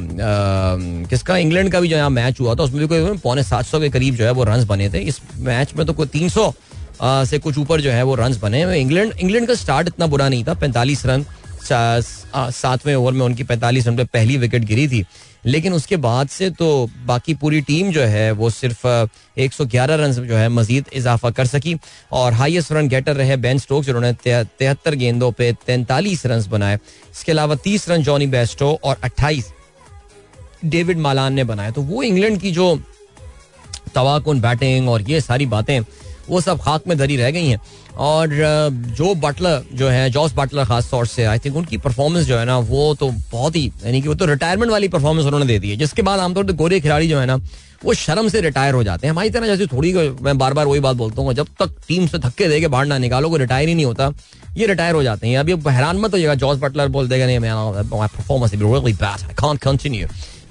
किसका 1.11 1.37
इंग्लैंड 1.37 1.71
का 1.73 1.81
भी 1.81 1.89
जो 1.89 1.97
यहाँ 1.97 2.11
मैच 2.11 2.41
हुआ 2.41 2.55
था 2.55 2.63
उसमें 2.63 2.81
भी 2.81 2.87
कोई 2.89 3.17
पौने 3.19 3.43
सात 3.45 3.67
सौ 3.67 3.81
के 3.81 3.89
करीब 3.91 4.15
जो 4.15 4.25
है 4.25 4.31
वो 4.33 4.45
रन 4.45 4.65
बने 4.67 4.89
थे। 4.91 4.99
इस 5.01 5.21
मैच 5.41 5.75
में 5.77 5.87
तो 5.87 5.93
कोई 5.93 6.07
तीन 6.09 6.29
सौ 6.29 6.53
से 7.03 7.39
कुछ 7.39 7.59
ऊपर 7.59 7.81
जो 7.81 7.91
है 7.91 8.03
वो 8.03 8.15
रन 8.15 8.37
बने 8.43 8.63
इंग्लैंड 8.81 9.13
इंग्लैंड 9.13 9.47
का 9.49 9.55
स्टार्ट 9.57 9.89
इतना 9.89 10.07
बुरा 10.07 10.29
नहीं 10.29 10.45
था 10.45 10.55
पैंतालीस 10.55 11.07
रन 11.07 11.25
सातवें 11.65 12.95
ओवर 12.95 13.13
में 13.13 13.25
उनकी 13.27 13.45
पैंतालीस 13.45 13.87
रन 13.87 13.97
पे 13.97 14.05
पहली 14.05 14.37
विकेट 14.37 14.65
गिरी 14.65 14.87
थी। 14.89 15.05
लेकिन 15.45 15.73
उसके 15.73 15.97
बाद 15.97 16.29
से 16.29 16.49
तो 16.51 16.89
बाकी 17.07 17.35
पूरी 17.35 17.61
टीम 17.61 17.91
जो 17.93 18.03
है, 18.03 18.31
वो 18.33 18.51
सिर्फ़ 18.51 18.87
111 19.37 19.97
रन 19.97 20.13
जो 20.13 20.37
है 20.37 20.49
मजीद 20.49 20.85
इजाफा 20.93 21.31
कर 21.31 21.47
सकी 21.47 21.77
और 22.13 22.33
हाईएस्ट 22.33 22.73
रन 22.73 22.89
गेटर 22.89 23.17
रहे 23.17 23.37
बेन 23.37 23.59
स्टोक्स, 23.59 23.87
जिन्होंने 23.87 24.13
तिहत्तर 24.13 24.95
गेंदों 24.95 25.33
पे 25.33 25.53
तैंतालीस 25.67 26.27
रन 26.27 26.45
बनाए। 26.51 26.77
इसके 26.77 27.33
अलावा 27.33 27.55
तीस 27.55 27.89
रन 27.89 28.03
जॉनी 28.03 28.27
बेस्टो 28.27 28.79
और 28.85 29.01
28 29.05 29.53
डेविड 30.65 30.99
मालान 30.99 31.33
ने 31.33 31.45
बनाए। 31.45 31.73
तो 31.73 31.83
वो 31.83 32.03
इंग्लैंड 32.03 32.41
की 32.41 32.53
जो 32.53 32.75
तवाकुन 33.95 34.41
बैटिंग 34.41 34.89
और 34.89 35.03
ये 35.03 35.21
सारी 35.21 35.47
बातें 35.47 35.81
वो 36.33 36.41
सब 36.41 36.61
खाक 36.61 36.83
में 36.89 36.97
धरी 36.99 37.17
रह 37.17 37.31
गई 37.31 37.47
हैं। 37.47 37.61
और 38.01 38.29
जो 38.97 39.15
बटलर 39.17 39.65
जो 39.75 39.89
है 39.89 40.09
जॉस 40.11 40.33
बटलर 40.37 40.65
खास 40.65 40.91
तौर 40.91 41.07
से 41.07 41.25
आई 41.25 41.39
थिंक 41.39 41.57
उनकी 41.57 41.77
परफॉर्मेंस 41.79 42.27
जो 42.27 42.39
है 42.39 42.45
ना, 42.45 42.59
वो 42.59 42.95
तो 42.95 43.11
बहुत 43.33 43.57
ही, 43.57 43.67
यानी 43.85 44.01
कि 44.03 44.09
वो 44.09 44.15
तो 44.15 44.27
रिटायरमेंट 44.27 44.73
वाली 44.73 44.89
परफॉर्मेंस 44.89 45.27
उन्होंने 45.27 45.47
दे 45.47 45.59
दी 45.59 45.71
है। 45.71 45.77
जिसके 45.77 46.03
बाद 46.03 46.21
आमतौर 46.21 46.45
पर 46.45 46.53
गोरे 46.55 46.81
खिलाड़ी 46.81 47.09
जो 47.09 47.19
है 47.19 47.27
ना, 47.27 47.37
वो 47.85 47.95
शर्म 47.95 48.29
से 48.29 48.41
रिटायर 48.41 48.75
हो 48.75 48.83
जाते 48.85 49.07
हैं। 49.07 49.13
हमारी 49.13 49.31
तरह 49.31 49.47
जैसे 49.47 49.67
थोड़ी 49.67 49.93
मैं 50.23 50.37
बार 50.39 50.55
बार 50.55 50.67
वही 50.67 50.81
बात 50.81 50.97
बोलता 50.97 51.23
हूँ, 51.23 51.33
जब 51.35 51.47
तक 51.61 51.75
टीम 51.89 52.07
से 52.07 52.19
धक्के 52.19 52.49
दे 52.49 52.61
के 52.61 52.69
बाहर 52.69 52.87
ना 52.87 52.99
निकालो 52.99 53.31
को 53.31 53.37
रिटायर 53.37 53.69
ही 53.69 53.75
नहीं 53.75 53.87
होता, 53.87 54.11
ये 54.57 54.67
रिटायर 54.67 54.95
हो 54.95 55.03
जाते 55.03 55.29
हैं। 55.29 55.39
अभी 55.39 55.53
हैरान 55.69 55.97
मत 55.97 56.15
होगा 56.15 56.35
जॉस 56.35 56.59
बटलर 56.59 56.89
बोल 56.89 57.09
देगा, 57.09 57.27
नहीं 57.27 57.39
मैं 57.39 57.53
परफॉर्मेंस 57.91 58.55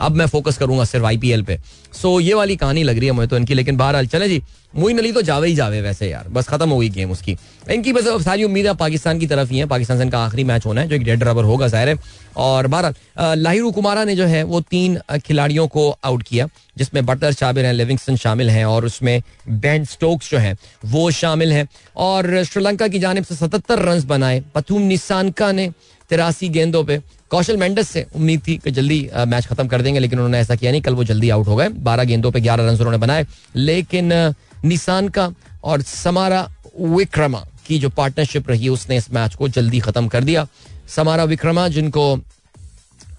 अब 0.01 0.15
मैं 0.15 0.25
फोकस 0.27 0.57
करूँगा 0.57 0.85
सिर्फ़ 0.85 1.05
आईपीएल 1.05 1.43
पे। 1.43 1.59
सो 1.93 2.19
ये 2.19 2.33
वाली 2.33 2.55
कहानी 2.55 2.83
लग 2.83 2.97
रही 2.97 3.05
है 3.05 3.11
मुझे 3.11 3.27
तो 3.27 3.37
इनकी, 3.37 3.53
लेकिन 3.53 3.77
बहरहाल, 3.77 4.07
चले 4.07 4.29
जी 4.29 4.41
मोइन 4.73 4.97
अली 4.97 5.11
तो 5.11 5.21
जावे 5.21 5.47
ही 5.47 5.55
जावे 5.55 5.81
वैसे 5.81 6.09
यार। 6.09 6.27
बस 6.27 6.47
खत्म 6.47 6.69
हो 6.69 6.77
गई 6.79 6.89
गेम 6.89 7.11
उसकी। 7.11 7.35
इनकी 7.71 7.93
बस 7.93 8.07
सारी 8.23 8.43
उम्मीद 8.43 8.67
पाकिस्तान 8.79 9.19
की 9.19 9.27
तरफ़ 9.27 9.49
ही 9.49 9.57
है। 9.59 9.65
पाकिस्तान 9.65 9.97
से 9.97 10.03
इनका 10.03 10.19
आखिरी 10.19 10.43
मैच 10.43 10.65
होना 10.65 10.81
है, 10.81 10.87
जो 10.87 10.95
एक 10.95 11.03
डेड 11.03 11.23
रबर 11.23 11.43
होगा 11.43 11.67
ज़ाहिर 11.67 11.89
है। 11.89 11.97
और 12.37 12.67
बहरहाल 12.67 13.39
लाहिरू 13.39 13.71
कुमारा 13.71 14.03
ने 14.03 14.15
जो 14.15 14.25
है, 14.25 14.43
वो 14.43 14.61
तीन 14.61 14.99
खिलाड़ियों 15.25 15.67
को 15.67 15.89
आउट 16.03 16.23
किया, 16.23 16.47
जिसमें 16.77 17.05
बटलर 17.05 17.33
शामिल 17.33 17.65
हैं, 17.65 17.73
लिविंगस्टन 17.73 18.15
शामिल 18.15 18.49
हैं, 18.49 18.65
और 18.65 18.85
उसमें 18.85 19.21
बैन 19.49 19.85
स्टोक्स 19.85 20.31
जो 20.31 20.37
हैं, 20.37 20.57
वो 20.85 21.09
शामिल 21.11 21.53
हैं। 21.53 21.67
और 21.97 22.43
श्रीलंका 22.43 22.87
की 22.87 22.99
जानब 22.99 23.23
से 23.23 23.35
सतहत्तर 23.35 23.79
रन 23.79 24.03
बनाए। 24.07 24.41
पथुम 24.55 24.81
निसानका 24.81 25.51
ने 25.51 25.71
तिरासी 26.11 26.49
गेंदों 26.49 26.83
पे। 26.83 27.01
कौशल 27.29 27.57
मेंडस 27.57 27.89
से 27.89 28.05
उम्मीद 28.15 28.41
थी 28.47 28.55
कि 28.57 28.71
जल्दी 28.71 29.09
मैच 29.27 29.45
खत्म 29.47 29.67
कर 29.67 29.81
देंगे, 29.81 29.99
लेकिन 29.99 30.19
उन्होंने 30.19 30.39
ऐसा 30.39 30.55
किया 30.55 30.71
नहीं। 30.71 30.81
कल 30.81 30.93
वो 30.93 31.03
जल्दी 31.03 31.29
आउट 31.29 31.47
हो 31.47 31.55
गए। 31.55 31.69
बारह 31.69 32.03
गेंदों 32.03 32.31
पे 32.31 32.41
ग्यारह 32.41 32.63
रन 32.63 32.75
उन्होंने 32.75 32.97
बनाए। 32.97 33.25
लेकिन 33.55 34.33
निशान 34.65 35.07
का 35.09 35.31
और 35.63 35.81
समारा 35.81 36.41
विक्रमा 36.79 37.45
की 37.67 37.79
जो 37.79 37.89
पार्टनरशिप 37.89 38.49
रही, 38.49 38.69
उसने 38.69 38.97
इस 38.97 39.11
मैच 39.13 39.35
को 39.35 39.47
जल्दी 39.47 39.79
खत्म 39.79 40.07
कर 40.07 40.23
दिया। 40.23 40.47
समारा 40.87 41.23
विक्रमा, 41.23 41.67
जिनको 41.67 42.15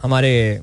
हमारे 0.03 0.63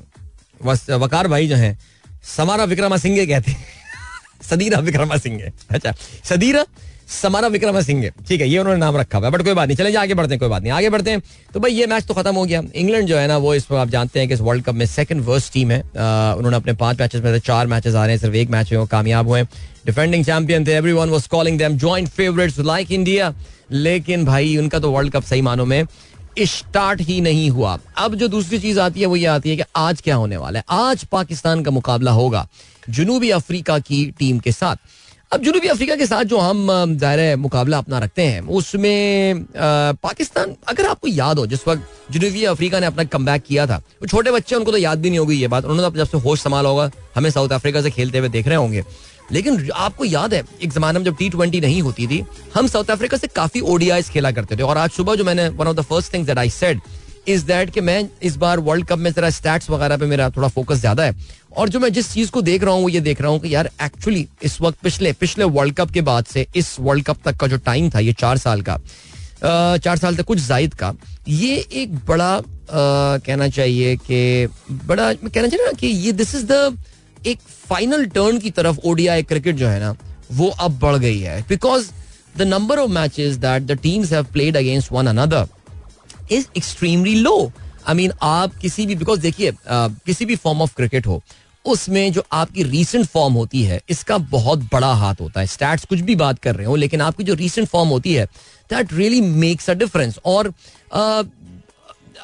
वकार 0.90 1.28
भाई 1.28 1.48
जो 1.48 1.56
हैं, 1.56 1.78
समारा 2.22 2.64
विक्रमा 2.64 2.96
सिंह 2.96 3.26
कहते 3.26 3.50
हैं। 3.52 3.66
सदीरा 4.42 4.78
विक्रमा 4.78 5.16
सिंह 5.16 5.42
अच्छा 5.70 5.94
सदीरा 6.24 6.64
समारा 7.10 7.48
विक्रम 7.48 7.80
सिंह 7.80 8.08
ठीक 8.28 8.40
है, 8.40 8.48
ये 8.48 8.58
उन्होंने 8.58 8.80
नाम 8.80 8.96
रखा 8.96 9.18
हुआ 9.18 9.30
बट 9.30 9.42
कोई 9.42 9.54
बात 9.54 9.68
नहीं, 9.68 9.76
चले 9.76 9.94
आगे 9.96 10.14
बढ़ते 10.14 10.34
हैं, 10.34 10.38
कोई 10.40 10.48
बात 10.48 10.62
नहीं, 10.62 10.72
आगे 10.72 10.90
बढ़ते 10.90 11.10
हैं। 11.10 11.22
तो 11.54 11.60
भाई, 11.60 11.72
ये 11.72 11.86
मैच 11.86 12.04
तो 12.04 12.14
खत्म 12.14 12.34
हो 12.34 12.44
गया। 12.44 12.62
इंग्लैंड 12.74 13.08
जो 13.08 13.16
है 13.16 13.26
ना, 13.28 13.36
वो 13.36 13.54
इस 13.54 13.64
पर 13.64 13.76
आप 13.76 13.88
जानते 13.88 14.18
हैं 14.18 14.28
कि 14.28 14.34
इस 14.34 14.40
वर्ल्ड 14.40 14.64
कप 14.64 14.74
में 14.74 14.84
सेकंड 14.86 15.24
वर्स्ट 15.24 15.52
टीम 15.52 15.70
है। 15.70 15.80
उन्होंने 15.80 16.56
अपने 16.56 16.72
पाँच 16.74 17.00
मैचेस 17.00 17.22
में 17.24 17.32
से 17.32 17.40
चार 17.40 17.66
मैचेस 17.66 17.94
आ 17.94 18.04
रहे 18.04 18.14
हैं, 18.14 18.20
सिर्फ़ 18.20 18.36
एक 18.36 18.50
मैच 18.50 18.72
में 18.72 18.86
कामयाब 18.86 19.28
हुए 19.28 19.42
डिफेंडिंग 19.86 20.24
चैंपियन 20.24 20.66
थे 20.66 20.72
everyone 20.72 21.10
was 21.10 21.26
calling 21.26 21.58
them 21.58 21.76
joint 21.78 22.08
favourites 22.10 22.58
like 22.60 22.92
India 22.92 23.32
लेकिन 23.72 24.24
भाई, 24.24 24.56
उनका 24.56 24.78
तो 24.78 24.90
वर्ल्ड 24.90 25.12
कप 25.12 25.24
सही 25.24 25.42
मानो 25.42 25.64
में 25.64 25.84
स्टार्ट 26.40 27.00
ही 27.00 27.20
नहीं 27.20 27.48
हुआ। 27.50 27.78
अब 27.98 28.14
जो 28.14 28.28
दूसरी 28.28 28.58
चीज़ 28.58 28.78
आती 28.80 29.00
है, 29.00 29.06
वो 29.06 29.16
ये 29.16 29.26
आती 29.26 29.50
है 29.50 29.56
कि 29.56 29.62
आज 29.76 30.00
क्या 30.00 30.16
होने 30.16 30.36
वाला 30.36 30.58
है? 30.58 30.64
आज 30.70 31.04
पाकिस्तान 31.04 31.62
का 31.62 31.70
मुकाबला 31.70 32.10
होगा 32.12 32.46
जुनूबी 32.88 33.30
अफ्रीका 33.30 33.78
की 33.78 34.04
टीम 34.18 34.38
के 34.38 34.52
साथ। 34.52 34.76
अब 35.32 35.42
जनूबी 35.42 35.68
अफ्रीका 35.68 35.94
के 35.96 36.06
साथ 36.06 36.24
जो 36.24 36.38
हम 36.38 36.96
ज़ाहिर 36.98 37.36
मुकाबला 37.36 37.78
अपना 37.78 37.98
रखते 37.98 38.22
हैं, 38.22 38.40
उसमें 38.50 39.44
पाकिस्तान, 40.02 40.54
अगर 40.68 40.86
आपको 40.86 41.08
याद 41.08 41.38
हो, 41.38 41.46
जिस 41.46 41.66
वक्त 41.68 42.12
जनूबी 42.12 42.44
अफ्रीका 42.44 42.80
ने 42.80 42.86
अपना 42.86 43.04
कम 43.06 43.36
किया 43.38 43.66
था, 43.66 43.76
वो 43.76 44.06
छोटे 44.06 44.30
बच्चे, 44.30 44.56
उनको 44.56 44.72
तो 44.72 44.78
याद 44.78 44.98
भी 44.98 45.10
नहीं 45.10 45.18
होगी 45.18 45.36
ये 45.36 45.48
बात, 45.48 45.64
उन्होंने 45.64 45.90
तो 45.90 45.98
जब 45.98 46.10
से 46.10 46.18
होश 46.26 46.40
संभाला 46.42 46.68
होगा, 46.68 46.90
हमें 47.16 47.30
साउथ 47.30 47.52
अफ्रीका 47.52 47.82
से 47.82 47.90
खेलते 47.90 48.18
हुए 48.18 48.28
देख 48.28 48.48
रहे 48.48 48.56
होंगे। 48.56 48.84
लेकिन 49.32 49.70
आपको 49.72 50.04
याद 50.04 50.34
है, 50.34 50.42
एक 50.62 50.72
जमाने 50.72 50.98
में 50.98 51.04
जब 51.04 51.16
टी 51.16 51.28
ट्वेंटी 51.30 51.60
नहीं 51.60 51.82
होती 51.82 52.06
थी, 52.06 52.24
हम 52.54 52.66
साउथ 52.66 52.90
अफ्रीका 52.90 53.16
से 53.16 53.26
काफ़ी 53.26 53.60
ओडीआई 53.62 54.02
खेला 54.04 54.30
करते 54.30 54.56
थे, 54.56 54.62
और 54.62 54.78
आज 54.78 54.90
सुबह 54.90 55.14
जो 55.14 55.24
मैंने 55.24 55.48
one 55.50 55.66
of 55.66 55.76
the 55.76 55.82
first 55.82 56.12
things 56.14 56.26
that 56.26 56.38
I 56.38 56.50
said 56.50 56.80
is 57.28 57.44
that 57.46 57.70
कि 57.70 57.80
मैं 57.80 58.08
इस 58.22 58.36
बार 58.36 58.60
वर्ल्ड 58.60 58.86
कप 58.86 58.98
में 58.98 59.10
जरा 59.12 59.28
स्टैट्स 59.30 59.70
वगैरह 59.70 59.96
पे 59.96 60.06
मेरा 60.06 60.28
थोड़ा 60.30 60.48
फोकस 60.48 60.76
ज़्यादा 60.76 61.04
है। 61.04 61.14
और 61.52 61.68
जो 61.68 61.80
मैं 61.80 61.92
जिस 61.92 62.12
चीज़ 62.12 62.30
को 62.30 62.42
देख 62.42 62.64
रहा 62.64 62.74
हूँ, 62.74 62.82
वो 62.82 62.88
ये 62.88 63.00
देख 63.00 63.20
रहा 63.20 63.30
हूँ 63.30 63.40
कि 63.40 63.54
यार 63.54 63.70
एक्चुअली 63.82 64.26
इस 64.42 64.60
वक्त 64.60 64.78
पिछले 64.82 65.12
पिछले 65.12 65.44
वर्ल्ड 65.46 65.74
कप 65.76 65.90
के 65.90 66.00
बाद 66.00 66.24
से, 66.24 66.46
इस 66.56 66.76
वर्ल्ड 66.80 67.04
कप 67.06 67.18
तक 67.24 67.36
का 67.40 67.46
जो 67.46 67.56
टाइम 67.58 67.90
था, 67.90 67.98
ये 68.00 68.12
चार 68.12 68.38
साल 68.38 68.62
का 68.62 68.78
चार 69.42 69.96
साल 69.96 70.16
तक 70.16 70.24
कुछ 70.24 70.38
जायद 70.38 70.74
का, 70.74 70.92
ये 71.28 71.56
एक 71.72 71.94
बड़ा 72.08 72.40
कहना 72.70 73.48
चाहिए 73.48 73.96
कि 73.98 74.46
बड़ा 74.70 75.12
कहना 75.14 75.48
चाहिए 75.48 75.64
ना 75.66 75.72
कि 75.72 75.86
ये 75.86 76.12
दिस 76.12 76.34
इज़ 76.34 76.44
द 76.46 76.76
एक 77.26 77.38
फाइनल 77.68 78.04
टर्न 78.08 78.38
की 78.38 78.50
तरफ़ 78.50 78.78
ओडीआई 78.86 79.22
क्रिकेट 79.22 79.56
जो 79.56 79.68
है 79.68 79.80
ना, 79.80 79.94
वो 80.32 80.48
अब 80.48 80.78
बढ़ 80.80 80.96
गई 80.96 81.18
है। 81.20 81.40
Because 81.48 81.90
the 82.36 82.42
number 82.42 82.78
of 82.78 82.90
matches 82.90 83.36
that 83.36 83.62
the 83.62 83.78
teams 83.82 84.12
have 84.12 84.24
played 84.32 84.56
against 84.56 84.92
one 84.92 85.06
another 85.06 85.48
is 86.32 86.46
extremely 86.56 87.14
low 87.14 87.52
I 87.88 87.94
mean 87.94 88.12
आप 88.22 88.54
किसी 88.62 88.86
भी 88.86 88.94
बिकॉज़ 88.94 89.20
देखिए 89.20 89.52
किसी 89.68 90.24
भी 90.24 90.36
फॉर्म 90.36 90.62
ऑफ़ 90.62 90.74
क्रिकेट 90.76 91.06
हो 91.06 91.22
उसमें 91.64 92.12
जो 92.12 92.22
आपकी 92.32 92.62
रीसेंट 92.64 93.06
फॉर्म 93.06 93.34
होती 93.34 93.62
है, 93.62 93.80
इसका 93.90 94.18
बहुत 94.18 94.58
बड़ा 94.72 94.92
हाथ 94.94 95.20
होता 95.20 95.40
है। 95.40 95.46
स्टैट्स 95.48 95.84
कुछ 95.84 96.00
भी 96.00 96.16
बात 96.16 96.38
कर 96.38 96.56
रहे 96.56 96.66
हो, 96.66 96.76
लेकिन 96.76 97.00
आपकी 97.00 97.24
जो 97.24 97.34
रीसेंट 97.34 97.68
फॉर्म 97.68 97.88
होती 97.88 98.14
है 98.14 98.24
that 98.70 98.92
really 98.92 99.20
makes 99.20 99.70
a 99.70 99.74
difference 99.74 100.18
और 100.26 100.52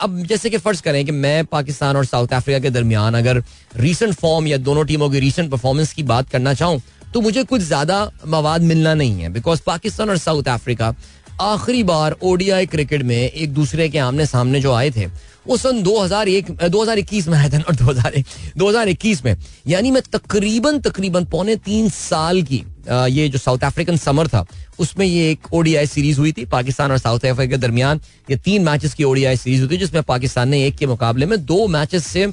अब 0.00 0.16
जैसे 0.28 0.50
कि 0.50 0.58
फ़र्ज़ 0.58 0.82
करें 0.82 1.04
कि 1.06 1.12
मैं 1.12 1.44
पाकिस्तान 1.46 1.96
और 1.96 2.04
साउथ 2.04 2.32
अफ्रीका 2.34 2.58
के 2.60 2.70
दरमियान 2.70 3.14
अगर 3.14 3.42
रीसेंट 3.76 4.14
फॉर्म 4.14 4.46
या 4.46 4.56
दोनों 4.58 4.84
टीमों 4.84 5.10
की 5.10 5.20
रीसेंट 5.20 5.50
परफॉर्मेंस 5.50 5.92
की 5.92 6.02
बात 6.04 6.28
करना 6.30 6.54
चाहूँ 6.54 6.80
तो 7.14 7.20
मुझे 7.20 7.44
कुछ 7.44 7.60
ज़्यादा 7.62 8.10
मवाद 8.26 8.62
मिलना 8.62 8.94
नहीं 8.94 9.22
है। 9.22 9.28
बिकॉज़ 9.32 9.60
पाकिस्तान 9.66 10.10
और 10.10 10.18
साउथ 10.18 10.48
अफ्रीका 10.48 10.94
आखिरी 11.42 11.82
बार 11.82 12.16
ओडीआई 12.22 12.66
क्रिकेट 12.66 13.02
में 13.02 13.16
एक 13.16 13.54
दूसरे 13.54 13.88
के 13.88 13.98
आमने 14.00 14.26
सामने 14.26 14.60
जो 14.60 14.72
आए 14.72 14.90
थे 14.90 15.06
वो 15.46 15.56
सन 15.56 15.82
2001 15.82 16.50
2021 16.64 17.28
में 17.28 17.36
आया 17.38 17.48
था 17.48 17.58
और 17.58 17.74
2000 17.76 18.22
2021 18.58 19.24
में। 19.24 19.36
यानी 19.68 19.90
मैं 19.90 20.02
तकरीबन 20.12 20.78
तकरीबन 20.80 21.24
पौने 21.24 21.56
तीन 21.58 21.88
साल 21.90 22.42
की 22.42 22.64
ये 22.88 23.28
जो 23.28 23.38
साउथ 23.38 23.64
अफ्रीकन 23.64 23.96
समर 23.98 24.28
था, 24.28 24.44
उसमें 24.78 25.06
ये 25.06 25.30
एक 25.30 25.52
ओडीआई 25.54 25.86
सीरीज़ 25.86 26.18
हुई 26.18 26.32
थी, 26.32 26.44
पाकिस्तान 26.46 26.90
और 26.90 26.98
साउथ 26.98 27.18
अफ्रीका 27.20 27.46
के 27.46 27.56
दरमियान, 27.56 28.00
ये 28.30 28.36
तीन 28.36 28.62
मैचेस 28.62 28.94
की 28.94 29.04
ओडीआई 29.04 29.36
सीरीज़ 29.36 29.60
हुई 29.60 29.70
थी, 29.70 29.76
जिसमें 29.78 30.02
पाकिस्तान 30.04 30.48
ने 30.48 30.66
एक 30.66 30.76
के 30.76 30.86
मुकाबले 30.86 31.26
में 31.26 31.44
दो 31.46 31.66
मैचेस 31.68 32.06
से 32.06 32.30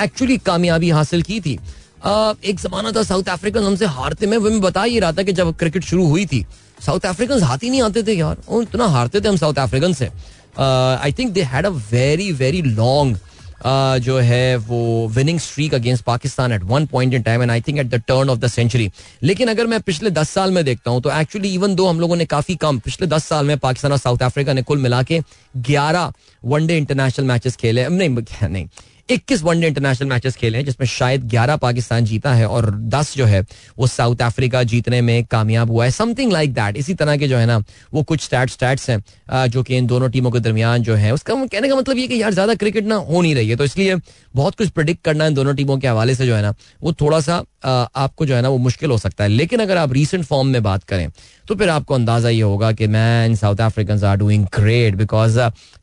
एक्चुअली 0.00 0.36
कामयाबी 0.38 0.90
हासिल 0.90 1.22
की 1.22 1.40
थी। 1.40 1.58
एक 2.02 2.60
जमाना 2.60 2.90
था 2.92 3.02
साउथ 3.02 3.28
अफ्रीकन 3.28 3.64
हमसे 3.64 3.86
हारते 3.88 4.26
में, 4.26 4.36
वो 4.36 4.50
मैं 4.50 4.60
बता 4.60 4.82
ही 4.82 4.98
रहा 4.98 5.12
था 5.12 5.22
कि 5.22 5.32
जब 5.32 5.56
क्रिकेट 5.58 5.84
शुरू 5.84 6.06
हुई 6.06 6.26
थी, 6.26 6.44
साउथ 6.86 7.06
अफ्रीकन 7.06 7.42
हाथ 7.42 7.58
ही 7.62 7.70
नहीं 7.70 7.82
आते 7.82 8.02
थे 8.02 8.14
यार 8.14 8.36
और 8.48 8.62
इतना 8.62 8.86
हारते 8.88 9.20
थे 9.20 9.28
हम 9.28 9.36
साउथ 9.36 9.58
अफ्रीकन 9.58 9.92
से। 9.92 10.10
I 10.58 11.12
think 11.12 11.32
they 11.32 11.42
had 11.42 11.66
a 11.66 11.70
very 11.92 12.32
very 12.32 12.62
long 12.62 13.18
जो 14.02 14.18
है 14.18 14.56
वो 14.56 15.08
winning 15.08 15.38
streak 15.40 15.74
against 15.74 16.04
Pakistan 16.04 16.52
at 16.52 16.62
one 16.62 16.86
point 16.86 17.14
in 17.14 17.22
time 17.22 17.42
and 17.42 17.50
I 17.50 17.60
think 17.60 17.78
at 17.78 17.86
the 17.86 18.02
turn 18.08 18.30
of 18.30 18.38
the 18.38 18.46
century 18.46 18.90
लेकिन 19.22 19.48
अगर 19.48 19.66
मैं 19.66 19.80
पिछले 19.80 20.10
दस 20.10 20.30
साल 20.30 20.50
में 20.52 20.64
देखता 20.64 20.90
हूँ 20.90 21.02
तो 21.02 21.10
एक्चुअली 21.20 21.52
इवन 21.54 21.74
दो 21.74 21.86
हम 21.86 22.00
लोगों 22.00 22.16
ने 22.16 22.24
काफ़ी 22.26 22.56
कम, 22.56 22.78
पिछले 22.78 23.06
दस 23.06 23.24
साल 23.24 23.46
में 23.46 23.58
पाकिस्तान 23.58 23.92
और 23.92 23.98
साउथ 23.98 24.22
अफ्रीका 24.22 24.52
ने 24.52 24.62
कुल 24.62 24.78
मिला 24.78 25.02
के 25.02 25.20
ग्यारह 25.56 26.12
वनडे 26.44 26.78
इंटरनेशनल 26.78 27.26
मैचेस 27.26 27.56
खेले। 27.56 27.88
नहीं 27.88 28.08
नहीं 28.48 28.66
इक्कीस 29.08 29.42
वनडे 29.42 29.66
इंटरनेशनल 29.66 30.08
मैचेस 30.08 30.36
खेले 30.36 30.58
हैं, 30.58 30.64
जिसमें 30.64 30.86
शायद 30.88 31.24
ग्यारह 31.28 31.56
पाकिस्तान 31.56 32.04
जीता 32.04 32.32
है 32.34 32.46
और 32.48 32.70
दस 32.88 33.14
जो 33.16 33.24
है, 33.26 33.40
वो 33.78 33.86
साउथ 33.86 34.22
अफ्रीका 34.22 34.62
जीतने 34.64 35.00
में 35.00 35.24
कामयाब 35.26 35.70
हुआ 35.70 35.84
है। 35.84 35.90
समथिंग 35.90 36.32
लाइक 36.32 36.52
दैट 36.54 36.76
इसी 36.76 36.94
तरह 36.94 37.16
के 37.16 37.28
जो 37.28 37.36
है 37.36 37.46
ना, 37.46 37.58
वो 37.92 38.02
कुछ 38.02 38.22
स्टैट 38.22 38.50
स्टैट्स 38.50 38.90
हैं 38.90 39.48
जो 39.48 39.62
कि 39.62 39.76
इन 39.76 39.86
दोनों 39.86 40.08
टीमों 40.10 40.30
के 40.30 40.40
दरमियान 40.40 40.82
जो 40.82 40.94
है, 40.94 41.12
उसका 41.12 41.34
कहने 41.36 41.68
का 41.68 41.76
मतलब 41.76 41.98
ये 41.98 42.06
कि 42.08 42.20
यार, 42.22 42.32
ज़्यादा 42.32 42.54
क्रिकेट 42.54 42.84
ना 42.86 42.96
हो 42.96 43.22
नहीं 43.22 43.34
रही 43.34 43.48
है। 43.48 43.56
तो 43.56 43.64
इसलिए 43.64 43.96
बहुत 44.34 44.54
कुछ 44.54 44.68
प्रिडिक्ट 44.70 45.04
करना 45.04 45.26
इन 45.26 45.34
दोनों 45.34 45.54
टीमों 45.54 45.78
के 45.78 45.88
हवाले 45.88 46.14
से 46.14 46.26
जो 46.26 46.34
है 46.34 46.42
ना, 46.42 46.54
वो 46.82 46.92
थोड़ा 47.00 47.20
सा 47.20 47.42
आपको 47.64 48.26
जो 48.26 48.34
है 48.34 48.40
ना, 48.42 48.48
वो 48.48 48.58
मुश्किल 48.58 48.90
हो 48.90 48.98
सकता 48.98 49.24
है। 49.24 49.30
लेकिन 49.30 49.60
अगर 49.60 49.76
आप 49.76 49.92
रिसेंट 49.92 50.24
फॉर्म 50.24 50.48
में 50.48 50.62
बात 50.62 50.84
करें 50.84 51.08
तो 51.48 51.54
फिर 51.56 51.68
आपको 51.68 51.94
अंदाज़ा 51.94 52.28
ये 52.28 52.40
होगा 52.42 52.70
कि 52.72 52.86
man 52.86 53.34
South 53.36 53.60
African 53.60 54.04
are 54.06 54.16
doing 54.16 54.44
great 54.54 54.94
because 54.94 55.38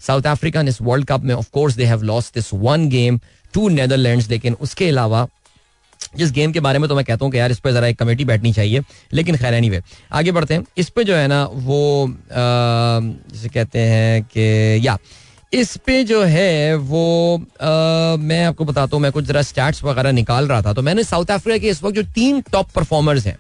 South 0.08 0.28
African 0.28 0.68
इस 0.68 0.82
वर्ल्ड 0.82 1.06
कप 1.08 1.24
में 1.24 1.34
of 1.36 1.50
course 1.54 1.76
they 1.76 1.86
have 1.86 2.04
lost 2.04 2.34
this 2.36 2.54
one 2.54 2.88
game 2.90 3.19
to 3.54 3.70
Netherlands 3.70 4.30
लेकिन 4.30 4.54
उसके 4.62 4.90
अलावा 4.90 5.28
जिस 6.18 6.32
गेम 6.32 6.52
के 6.52 6.60
बारे 6.60 6.80
में 6.80 6.88
तो 6.90 6.96
मैं 6.96 7.06
कहता 7.06 7.26
हूँ 7.26 7.32
कि 7.32 7.40
यार 7.40 7.52
इस 7.52 7.60
पर 7.60 7.72
जरा 7.72 7.88
एक 7.88 7.98
कमेटी 7.98 8.26
बैठनी 8.26 8.54
चाहिए 8.54 8.82
लेकिन 9.14 9.36
खैर 9.38 9.54
एनी 9.54 9.70
anyway, 9.70 9.84
आगे 10.12 10.32
बढ़ते 10.32 10.54
हैं। 10.54 10.66
इस 10.78 10.90
पे 10.90 11.04
जो 11.04 11.16
है 11.16 11.28
ना 11.28 11.44
वो 11.46 12.08
जिसे 12.32 13.50
कहते 13.50 13.80
हैं 13.80 14.24
कि 14.24 14.88
या 14.88 14.98
इस 15.54 15.76
पे 15.78 16.04
जो 16.04 16.24
है 16.24 16.76
वो 16.76 17.38
आ, 17.38 18.16
मैं 18.16 18.44
आपको 18.46 18.66
बताता 18.66 18.96
हूँ 18.96 19.02
मैं 19.04 19.12
कुछ 19.12 19.26
जरा 19.26 19.42
स्टैट्स 19.42 19.84
वगैरह 19.84 20.12
निकाल 20.12 20.48
रहा 20.48 20.62
था 20.62 20.74
तो 20.74 20.82
मैंने 20.82 21.04
साउथ 21.04 21.32
अफ्रीका 21.32 21.58
के 21.58 21.70
इस 21.70 21.84
वक्त 21.84 21.96
जो 21.96 22.04
तीन 22.04 22.42
टॉप 22.42 22.70
परफॉर्मर्स 22.70 23.26
हैं 23.26 23.38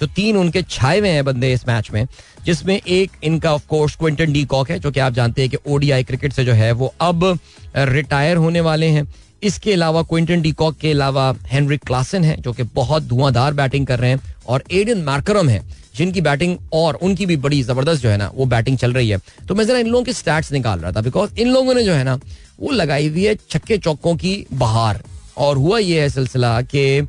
जो 0.00 0.06
तीन 0.06 0.36
उनके 0.36 0.62
छाए 0.62 0.98
हुए 0.98 1.08
हैं 1.08 1.24
बंदे 1.24 1.52
इस 1.52 1.66
मैच 1.68 1.90
में 1.90 2.06
जिसमें 2.44 2.80
एक 2.88 3.10
इनका 3.24 3.54
of 3.54 3.66
course 3.66 3.96
Quinton 3.96 4.32
de 4.32 4.44
Kock 4.44 4.70
है 4.70 4.78
जो 4.78 4.90
कि 4.90 5.00
आप 5.00 5.12
जानते 5.12 5.42
हैं 5.42 5.50
कि 5.50 5.56
ओडीआई 5.66 6.02
क्रिकेट 6.02 6.32
से 6.32 6.44
जो 6.44 6.52
है 6.52 6.72
वो 6.72 6.94
अब 7.00 7.38
रिटायर 7.76 8.36
होने 8.36 8.60
वाले 8.60 8.86
हैं। 8.86 9.06
इसके 9.42 9.72
अलावा 9.72 10.02
क्विंटन 10.02 10.42
डीकॉक 10.42 10.76
के 10.78 10.90
अलावा 10.90 11.34
हेनरिक 11.46 11.84
क्लासन 11.84 12.24
है, 12.24 12.36
जो 12.40 12.52
कि 12.52 12.62
बहुत 12.74 13.02
धुआंधार 13.02 13.54
बैटिंग 13.54 13.86
कर 13.86 13.98
रहे 13.98 14.10
हैं, 14.10 14.20
और 14.46 14.64
एडन 14.72 15.02
मार्करम 15.02 15.48
है, 15.48 15.62
जिनकी 15.96 16.20
बैटिंग 16.20 16.56
और 16.72 16.94
उनकी 17.02 17.26
भी 17.26 17.36
बड़ी 17.36 17.62
ज़बरदस्त 17.62 18.02
जो 18.02 18.08
है 18.08 18.16
ना, 18.16 18.30
वो 18.34 18.44
बैटिंग 18.46 18.78
चल 18.78 18.92
रही 18.92 19.08
है। 19.08 19.18
तो 19.48 19.54
मैं 19.54 19.66
जरा 19.66 19.78
इन 19.78 19.86
लोगों 19.86 20.04
के 20.04 20.12
स्टैट्स 20.12 20.52
निकाल 20.52 20.78
रहा 20.80 20.92
था 20.92 21.00
बिकॉज़ 21.00 21.40
इन 21.40 21.48
लोगों 21.48 21.74
ने 21.74 21.84
जो 21.84 21.92
है 21.92 22.04
ना, 22.04 22.18
वो 22.60 22.70
लगाई 22.72 23.08
हुई 23.08 23.24
है 23.24 23.34
छक्के 23.50 23.78
चौकों 23.78 24.16
की 24.16 24.34
बहार। 24.54 25.02
और 25.38 25.56
हुआ 25.56 25.78
ये 25.78 26.00
है 26.00 26.08
सिलसिला 26.08 26.60
कि 26.64 27.00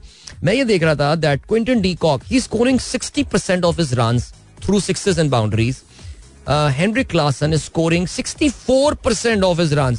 मैं 0.44 0.54
ये 0.54 0.66
देख 0.66 0.84
रहा 0.84 0.96
था 0.96 1.16
that 1.16 1.42
Quinton 1.48 1.82
de 1.82 1.94
Kock 1.96 2.22
he 2.28 2.40
scoring 2.40 2.80
sixty 2.80 3.24
percent 3.24 3.66
of 3.66 3.80
his 3.82 3.94
run 3.94 4.20
through 4.64 4.80
sixes 4.80 5.18
and 5.20 5.30
boundaries 5.32 5.82
Heinrich 6.50 7.08
Klaasen 7.08 7.54
is 7.54 7.62
scoring 7.62 8.08
sixty 8.08 8.50
four 8.50 8.94
percent 9.06 9.44
of 9.44 9.62
his 9.62 9.74
run 9.74 9.96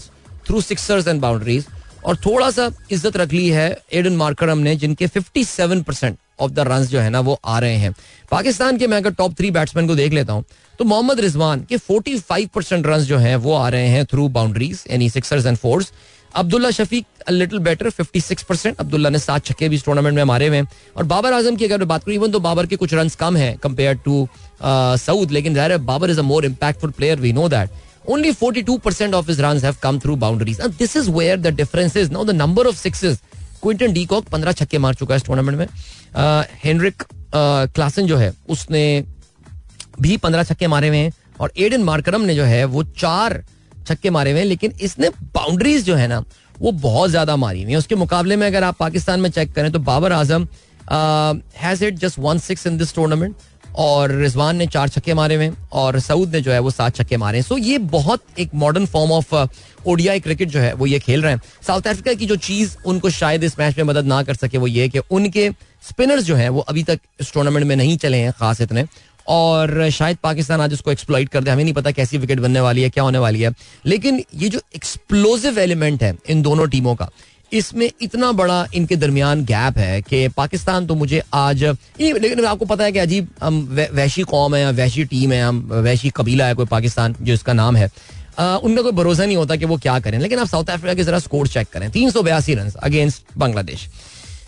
through 0.46 0.60
sixers 0.60 1.08
and 1.08 1.20
boundaries 1.20 1.66
और 2.04 2.16
थोड़ा 2.16 2.50
सा 2.50 2.70
इज़्ज़त 2.90 3.16
रख 3.16 3.32
ली 3.32 3.48
है 3.50 3.66
एडन 3.92 4.16
मार्करम 4.16 4.58
ने, 4.58 4.74
जिनके 4.76 5.06
57 5.08 5.82
percent 5.82 6.16
of 6.40 6.52
the 6.52 6.60
run 6.60 6.84
जो 6.86 7.00
है 7.00 7.10
ना, 7.10 7.20
वो 7.20 7.38
आ 7.44 7.58
रहे 7.58 7.76
हैं। 7.76 7.92
पाकिस्तान 8.30 8.78
के 8.78 8.86
मैं 8.86 8.96
अगर 8.96 9.12
टॉप 9.12 9.34
थ्री 9.36 9.50
बैट्समैन 9.50 9.86
को 9.86 9.94
देख 9.96 10.12
लेता 10.12 10.32
हूँ 10.32 10.44
तो 10.78 10.84
मोहम्मद 10.84 11.20
रिजवान 11.20 11.60
के 11.64 11.78
45 11.80 12.48
परसेंट 12.54 12.86
रन 12.86 12.98
जो 13.02 13.18
है, 13.18 13.36
वो 13.36 13.54
आ 13.54 13.68
रहे 13.68 13.88
हैं 13.88 14.04
थ्रू 14.06 14.28
बाउंड्रीज 14.30 14.84
यानी 14.90 15.10
sixers 15.10 15.46
and 15.46 15.56
fours 15.56 15.92
Abdullah 16.34 16.70
Shafique 16.70 17.06
little 17.30 17.58
better 17.60 17.90
56 17.90 18.42
percent 18.42 18.76
Abdullah 18.80 19.10
ने 19.10 19.18
सात 19.18 19.44
छक्के 19.46 19.68
भी 19.68 19.76
इस 19.76 19.84
टूर्नामेंट 19.84 20.16
में 20.16 20.22
मारे 20.24 20.46
हुए 20.48 20.56
हैं। 20.56 20.66
और 20.96 21.04
बाबर 21.04 21.32
आज़म 21.32 21.56
की 21.56 21.64
अगर 21.64 21.84
बात 21.84 22.04
करूँ 22.04 22.14
इवन 22.14 22.30
तो 22.30 22.40
बाबर 22.40 22.66
के 22.66 22.76
कुछ 22.76 22.94
रन 22.94 23.08
कम 23.20 23.36
है 23.36 23.52
कंपेयर 23.62 23.94
टू 24.04 24.26
सऊद, 24.62 25.30
लेकिन 25.30 25.78
Babar 25.78 26.10
is 26.10 26.18
a 26.18 26.22
more 26.24 26.44
impactful 26.44 26.90
player 26.90 27.20
we 27.20 27.32
know 27.32 27.48
that 27.48 27.70
only 28.06 28.32
42% 28.32 29.14
of 29.14 29.26
his 29.26 29.40
runs 29.40 29.62
have 29.62 29.80
come 29.80 29.98
through 30.00 30.16
boundaries. 30.16 30.58
And 30.58 30.72
this 30.74 30.96
is 30.96 31.10
where 31.10 31.36
the 31.36 31.52
difference 31.52 31.96
is. 31.96 32.10
Now, 32.10 32.24
the 32.24 32.38
number 32.44 32.68
of 32.68 32.76
sixes. 32.76 33.22
Quinton 33.62 33.92
de 33.92 34.04
Kock 34.06 34.24
पंद्रह 34.28 34.52
छक्के 34.52 34.78
मार 34.78 34.94
चुका 34.94 35.14
है 35.14 35.16
इस 35.16 35.24
tournament 35.26 35.58
में 35.58 35.66
Heinrich 36.64 37.02
Klaasen 37.74 38.06
जो 38.06 38.16
है, 38.16 38.32
उसने 38.50 39.04
भी 40.00 40.16
पंद्रह 40.16 40.42
छक्के 40.44 40.66
मारे 40.66 40.88
हुए 40.88 40.98
हैं 40.98 41.12
और 41.40 41.52
एडन 41.58 41.82
मार्करम 41.82 42.22
ने 42.22 42.34
जो 42.34 42.44
है, 42.44 42.64
वो 42.64 42.82
चार 42.84 43.42
छक्के 43.86 44.10
मारे 44.10 44.30
हुए 44.30 44.40
हैं, 44.40 44.46
लेकिन 44.46 44.72
इसने 44.82 45.08
बाउंड्रीज 45.34 45.84
जो 45.84 45.94
है 45.94 46.08
ना, 46.08 46.22
वो 46.60 46.72
बहुत 46.72 47.10
ज़्यादा 47.10 47.36
मारी 47.36 47.62
हुई 47.62 47.72
है 47.72 47.78
उसके 47.78 47.94
मुकाबले 47.94 48.36
में 48.36 48.46
अगर 48.46 48.64
आप 48.64 48.76
पाकिस्तान 48.78 49.20
में 49.20 49.30
चेक 49.30 49.52
करें 49.54 49.70
तो 49.72 49.78
Babar 49.88 50.12
Azam 50.12 50.46
has 51.62 51.84
it 51.84 51.98
just 51.98 52.18
one 52.18 52.38
six 52.38 52.66
in 52.66 52.76
this 52.78 52.94
tournament 52.94 53.34
और 53.74 54.12
रिजवान 54.12 54.56
ने 54.56 54.66
चार 54.66 54.88
छक्के 54.88 55.14
मारे 55.14 55.34
हुए 55.34 55.50
और 55.72 55.98
सऊद 56.00 56.34
ने 56.34 56.40
जो 56.40 56.52
है 56.52 56.58
वो 56.58 56.70
सात 56.70 56.96
छक्के 56.96 57.16
मारे 57.16 57.38
हैं। 57.38 57.44
सो 57.44 57.56
ये 57.58 57.78
बहुत 57.78 58.22
एक 58.38 58.50
modern 58.54 58.86
form 58.86 59.12
of 59.12 59.34
ODI 59.86 60.20
cricket 60.20 60.48
जो 60.48 60.60
है 60.60 60.72
वो 60.74 60.86
ये 60.86 60.98
खेल 60.98 61.22
रहे 61.22 61.32
हैं। 61.32 61.40
साउथ 61.66 61.86
अफ्रीका 61.86 62.12
की 62.12 62.26
जो 62.26 62.36
चीज़ 62.36 62.76
उनको 62.86 63.10
शायद 63.10 63.44
इस 63.44 63.58
मैच 63.58 63.78
में 63.78 63.84
मदद 63.84 64.04
ना 64.04 64.22
कर 64.22 64.34
सके 64.34 64.58
वो 64.58 64.66
ये 64.66 64.88
कि 64.88 64.98
उनके 64.98 65.50
स्पिनर्स 65.82 66.24
जो 66.24 66.36
है 66.36 66.48
वो 66.48 66.60
अभी 66.60 66.82
तक 66.82 67.00
इस 67.20 67.32
टूर्नामेंट 67.32 67.66
में 67.66 67.76
नहीं 67.76 67.96
चले 67.96 68.18
हैं 68.18 68.32
खास 68.32 68.60
इतने। 68.60 68.84
और 69.28 69.90
शायद 69.90 70.16
पाकिस्तान 70.22 70.60
आज 70.60 70.72
उसको 70.72 70.92
एक्सप्लॉइट 70.92 71.28
कर 71.28 71.44
दे। 71.44 71.50
हमें 71.50 71.62
नहीं 71.64 71.74
पता 71.74 71.90
कैसी 71.90 72.18
विकेट 72.18 72.40
बनने 72.40 72.60
वाली 72.60 72.82
है, 72.82 72.90
क्या 72.90 73.04
होने 73.04 73.18
वाली 73.18 73.40
है। 73.40 73.52
लेकिन 73.86 74.22
ये 74.34 74.48
जो 74.48 74.60
एक्सप्लोजिव 74.76 75.58
एलिमेंट 75.58 76.02
है 76.02 76.16
इन 76.28 76.42
दोनों 76.42 76.66
टीमों 76.68 76.94
का 76.94 77.08
इसमें 77.54 77.90
इतना 78.02 78.30
बड़ा 78.32 78.66
इनके 78.74 78.96
दरमियान 78.96 79.44
गैप 79.44 79.78
है 79.78 80.00
कि 80.02 80.28
पाकिस्तान 80.28 80.86
तो 80.86 80.94
मुझे 80.94 81.22
आज 81.34 81.62
लेकिन 82.00 82.44
आपको 82.46 82.64
पता 82.64 82.84
है 82.84 82.92
कि 82.92 82.98
अजीब, 82.98 83.28
हम 83.42 83.60
वैशी 83.92 84.22
कौम 84.24 84.54
है 84.54 84.62
या 84.62 84.70
वैशी 84.72 85.04
टीम 85.04 85.32
है, 85.32 85.42
हम 85.42 85.68
वैशी 85.74 86.10
कबीला 86.10 86.46
है 86.46 86.54
कोई 86.54 86.66
पाकिस्तान, 86.66 87.14
जो 87.20 87.32
इसका 87.34 87.52
नाम 87.52 87.76
है 87.76 87.90
उनका 88.38 88.82
कोई 88.82 88.92
भरोसा 88.92 89.24
नहीं 89.24 89.36
होता 89.36 89.56
कि 89.56 89.64
वो 89.64 89.76
क्या 89.78 89.98
करें। 90.00 90.18
लेकिन 90.18 90.38
आप 90.38 90.46
साउथ 90.46 90.70
अफ्रीका 90.70 90.94
के 90.94 91.04
जरा 91.04 91.18
स्कोर 91.20 91.48
चेक 91.48 91.68
करें। 91.72 91.90
तीन 91.90 92.10
सौ 92.10 92.22
बयासी 92.22 92.54
रन 92.54 92.70
अगेंस्ट 92.82 93.22
बांग्लादेश, 93.38 93.88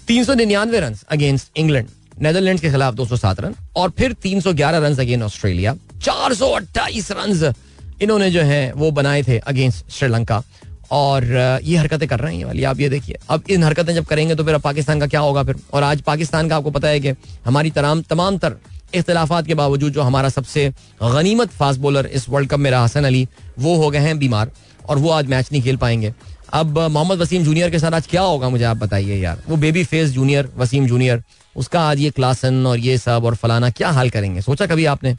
तीन 0.08 0.24
सौ 0.24 0.34
निन्यानवे 0.34 0.80
रन 0.80 0.96
अगेंस्ट 1.10 1.58
इंग्लैंड 1.58 1.88
नेदरलैंड 2.22 2.60
के 2.60 2.70
खिलाफ 2.70 2.94
दो 2.94 3.06
सौ 3.06 3.16
सात 3.16 3.40
रन 3.40 3.54
और 3.76 3.92
फिर 3.98 4.12
तीन 4.22 4.40
सौ 4.40 4.52
ग्यारह 4.54 4.78
रन 4.78 4.96
अगेंस्ट 4.96 5.24
ऑस्ट्रेलिया। 5.24 5.76
चार 6.02 6.34
सौ 6.34 6.50
अट्ठाईस 6.50 7.10
रन 7.12 7.54
इन्होंने 8.02 8.30
जो 8.30 8.40
है, 8.42 8.72
वो 8.72 8.90
बनाए 8.90 9.22
थे 9.22 9.38
अगेंस्ट 9.38 9.90
श्रीलंका। 9.90 10.42
और 10.90 11.24
ये 11.64 11.76
हरकतें 11.76 12.08
कर 12.08 12.20
रहे 12.20 12.36
हैं 12.36 12.44
वाली। 12.44 12.64
आप 12.64 12.80
ये 12.80 12.88
देखिए। 12.88 13.18
अब 13.30 13.42
इन 13.50 13.64
हरकतें 13.64 13.94
जब 13.94 14.04
करेंगे 14.04 14.34
तो 14.34 14.44
फिर 14.44 14.54
अब 14.54 14.60
पाकिस्तान 14.60 15.00
का 15.00 15.06
क्या 15.06 15.20
होगा 15.20 15.42
फिर? 15.42 15.56
और 15.72 15.82
आज 15.82 16.00
पाकिस्तान 16.02 16.48
का 16.48 16.56
आपको 16.56 16.70
पता 16.70 16.88
है 16.88 17.00
कि 17.00 17.14
हमारी 17.46 17.70
तमाम 17.70 18.02
तमाम 18.02 18.38
तर 18.38 18.56
इख्तलाफात 18.94 19.46
के 19.46 19.54
बावजूद 19.54 19.92
जो 19.92 20.02
हमारा 20.02 20.28
सबसे 20.28 20.68
गनीमत 21.02 21.50
फास्ट 21.50 21.80
बॉलर 21.80 22.06
इस 22.06 22.28
वर्ल्ड 22.28 22.50
कप 22.50 22.58
में 22.58 22.70
रहा 22.70 22.84
हसन 22.84 23.04
अली, 23.04 23.26
वो 23.58 23.74
हो 23.76 23.90
गए 23.90 23.98
हैं 23.98 24.18
बीमार 24.18 24.50
और 24.88 24.98
वो 24.98 25.10
आज 25.10 25.26
मैच 25.26 25.48
नहीं 25.52 25.62
खेल 25.62 25.76
पाएँगे। 25.76 26.12
अब 26.52 26.78
मोहम्मद 26.78 27.18
वसीम 27.18 27.44
जूनियर 27.44 27.70
के 27.70 27.78
साथ 27.78 27.92
आज 27.92 28.06
क्या 28.06 28.22
होगा 28.22 28.48
मुझे 28.48 28.64
आप 28.64 28.76
बताइए 28.76 29.16
यार। 29.16 29.42
वो 29.48 29.56
baby 29.56 29.82
face 29.84 30.10
junior 30.10 30.48
Wasim 30.56 30.86
junior 30.86 31.22
उसका 31.56 31.80
आज 31.80 32.00
ये 32.00 32.10
क्लासन 32.10 32.66
और 32.66 32.78
ये 32.78 32.98
सब 32.98 33.24
और 33.24 33.34
फलाना 33.34 33.70
क्या 33.70 33.90
हाल 33.90 34.10
करेंगे? 34.10 34.40
सोचा 34.40 34.66
कभी 34.66 34.84
आपने? 34.84 35.14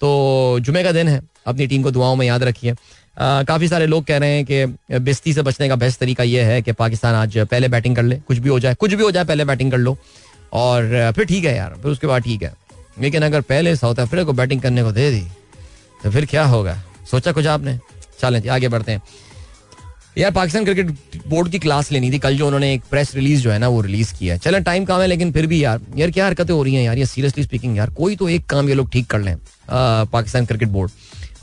तो 0.00 0.58
जुमे 0.60 0.82
का 0.84 0.92
दिन 0.92 1.08
है। 1.08 1.20
अपनी 1.46 1.66
टीम 1.66 1.82
को 1.82 1.90
दुआओं 1.90 2.16
में 2.16 2.26
याद 2.26 2.42
रखिए। 2.42 2.74
काफ़ी 3.18 3.68
सारे 3.68 3.86
लोग 3.86 4.04
कह 4.04 4.18
रहे 4.18 4.36
हैं 4.36 4.44
कि 4.44 4.98
बेस्ती 4.98 5.32
से 5.32 5.42
बचने 5.42 5.68
का 5.68 5.76
बेस्ट 5.76 6.00
तरीका 6.00 6.24
यह 6.24 6.46
है 6.46 6.60
कि 6.62 6.72
पाकिस्तान 6.72 7.14
आज 7.14 7.38
पहले 7.40 7.68
बैटिंग 7.68 7.96
कर 7.96 8.02
ले। 8.02 8.16
कुछ 8.18 8.38
भी 8.38 8.48
हो 8.48 8.58
जाए, 8.60 8.74
कुछ 8.74 8.94
भी 8.94 9.02
हो 9.02 9.10
जाए, 9.10 9.24
पहले 9.24 9.44
बैटिंग 9.44 9.70
कर 9.70 9.78
लो। 9.78 9.96
और, 10.52 11.12
फिर 11.16 11.24
ठीक 11.24 11.44
है 11.44 11.56
यार, 11.56 11.74
फिर 11.82 11.90
उसके 11.90 12.06
बाद 12.06 12.22
ठीक 12.22 12.42
है। 12.42 12.52
लेकिन 13.00 13.22
अगर 13.22 13.40
पहले 13.42 13.76
साउथ 13.76 13.96
अफ्रीका 13.96 14.24
को 14.24 14.32
बैटिंग 14.32 14.60
करने 14.62 14.82
को 14.82 14.92
दे 14.92 15.10
दी 15.10 15.26
तो 16.04 16.10
फिर 16.10 16.26
क्या 16.26 16.44
होगा? 16.44 16.76
सोचा 17.10 17.32
कुछ 17.32 17.46
आपने? 17.46 17.78
चलें 18.20 18.48
आगे 18.48 18.68
बढ़ते 18.68 18.92
हैं। 18.92 19.02
यार, 20.18 20.30
पाकिस्तान 20.30 20.64
क्रिकेट 20.64 20.90
बोर्ड 21.26 21.48
की 21.50 21.58
क्लास 21.58 21.90
लेनी 21.92 22.10
थी। 22.12 22.18
कल 22.18 22.36
जो 22.36 22.46
उन्होंने 22.46 22.72
एक 22.74 22.82
प्रेस 22.90 23.14
रिलीज़ 23.14 23.40
जो 23.42 23.50
है 23.50 23.58
ना, 23.58 23.68
वो 23.68 23.80
रिलीज़ 23.80 24.12
किया 24.14 24.36
चलें, 24.36 24.62
टाइम 24.64 24.84
कम 24.84 25.00
है, 25.00 25.06
लेकिन 25.06 25.32
फिर 25.32 25.46
भी 25.46 25.62
यार 25.64 25.80
यार 25.96 26.10
क्या 26.10 26.26
हरकतें 26.26 26.54
हो 26.54 26.62
रही 26.62 26.74
हैं 26.74 26.84
यार? 26.84 26.98
ये 26.98 27.06
सीरियसली 27.06 27.44
स्पीकिंग 27.44 27.76
यार, 27.76 27.90
कोई 27.90 28.16
तो 28.16 28.28
एक 28.28 28.46
काम 28.46 28.68
ये 28.68 28.74
लोग 28.74 28.90
ठीक 28.92 29.06
कर 29.06 29.20
लें 29.20 29.36
पाकिस्तान 29.70 30.46
क्रिकेट 30.46 30.68
बोर्ड। 30.68 30.90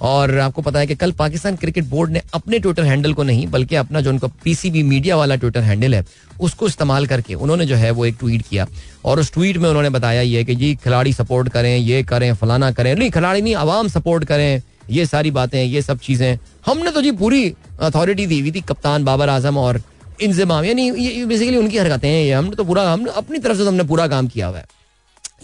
और 0.01 0.37
आपको 0.39 0.61
पता 0.61 0.79
है 0.79 0.87
कि 0.87 0.95
कल 0.95 1.11
पाकिस्तान 1.11 1.55
क्रिकेट 1.55 1.85
बोर्ड 1.85 2.11
ने 2.11 2.21
अपने 2.33 2.59
ट्विटर 2.59 2.83
हैंडल 2.83 3.13
को 3.13 3.23
नहीं, 3.23 3.47
बल्कि 3.47 3.75
अपना 3.75 4.01
जो 4.01 4.09
उनका 4.09 4.27
पीसीबी 4.43 4.83
मीडिया 4.83 5.17
वाला 5.17 5.35
ट्विटर 5.35 5.61
हैंडल 5.61 5.95
है, 5.95 6.05
उसको 6.41 6.67
इस्तेमाल 6.67 7.05
करके 7.07 7.33
उन्होंने 7.33 7.65
जो 7.65 7.75
है 7.75 7.91
वो 7.91 8.05
एक 8.05 8.15
ट्वीट 8.19 8.41
किया। 8.49 8.67
और 9.05 9.19
उस 9.19 9.33
ट्वीट 9.33 9.57
में 9.57 9.69
उन्होंने 9.69 9.89
बताया 9.89 10.21
ये 10.21 10.43
कि 10.43 10.55
जी, 10.55 10.75
खिलाड़ी 10.75 11.13
सपोर्ट 11.13 11.49
करें, 11.49 11.77
ये 11.77 12.03
करें, 12.03 12.33
फलाना 12.33 12.71
करें। 12.71 12.95
नहीं, 12.95 13.11
खिलाड़ी 13.11 13.41
नहीं, 13.41 13.55
आवाम 13.55 13.87
सपोर्ट 13.87 14.25
करें। 14.25 14.61
ये 14.89 15.05
सारी 15.05 15.31
बातें, 15.31 15.63
ये 15.63 15.81
सब 15.81 15.99
चीज़ें। 15.99 16.37
हमने 16.65 16.91
तो 16.91 17.01
जी 17.01 17.11
पूरी 17.11 17.53
अथॉरिटी 17.79 18.25
दी 18.25 18.39
हुई 18.39 18.51
थी 18.51 18.61
कप्तान 18.61 19.03
बाबर 19.03 19.29
आज़म 19.29 19.57
और 19.57 19.81
इंजमाम। 20.21 20.65
यानी 20.65 20.89
ये 20.91 21.25
बेसिकली 21.25 21.57
उनकी 21.57 21.77
हरकतें 21.77 22.09
हैं 22.09 22.23
ये। 22.25 22.31
हमने 22.31 22.55
तो 22.55 22.63
पूरा, 22.63 22.91
हमने 22.93 23.11
अपनी 23.11 23.39
तरफ़ 23.39 23.57
से 23.57 23.63
तो 23.63 23.69
हमने 23.69 23.83
पूरा 23.83 24.07
काम 24.07 24.27
किया 24.27 24.47
हुआ 24.47 24.57
है। 24.57 24.65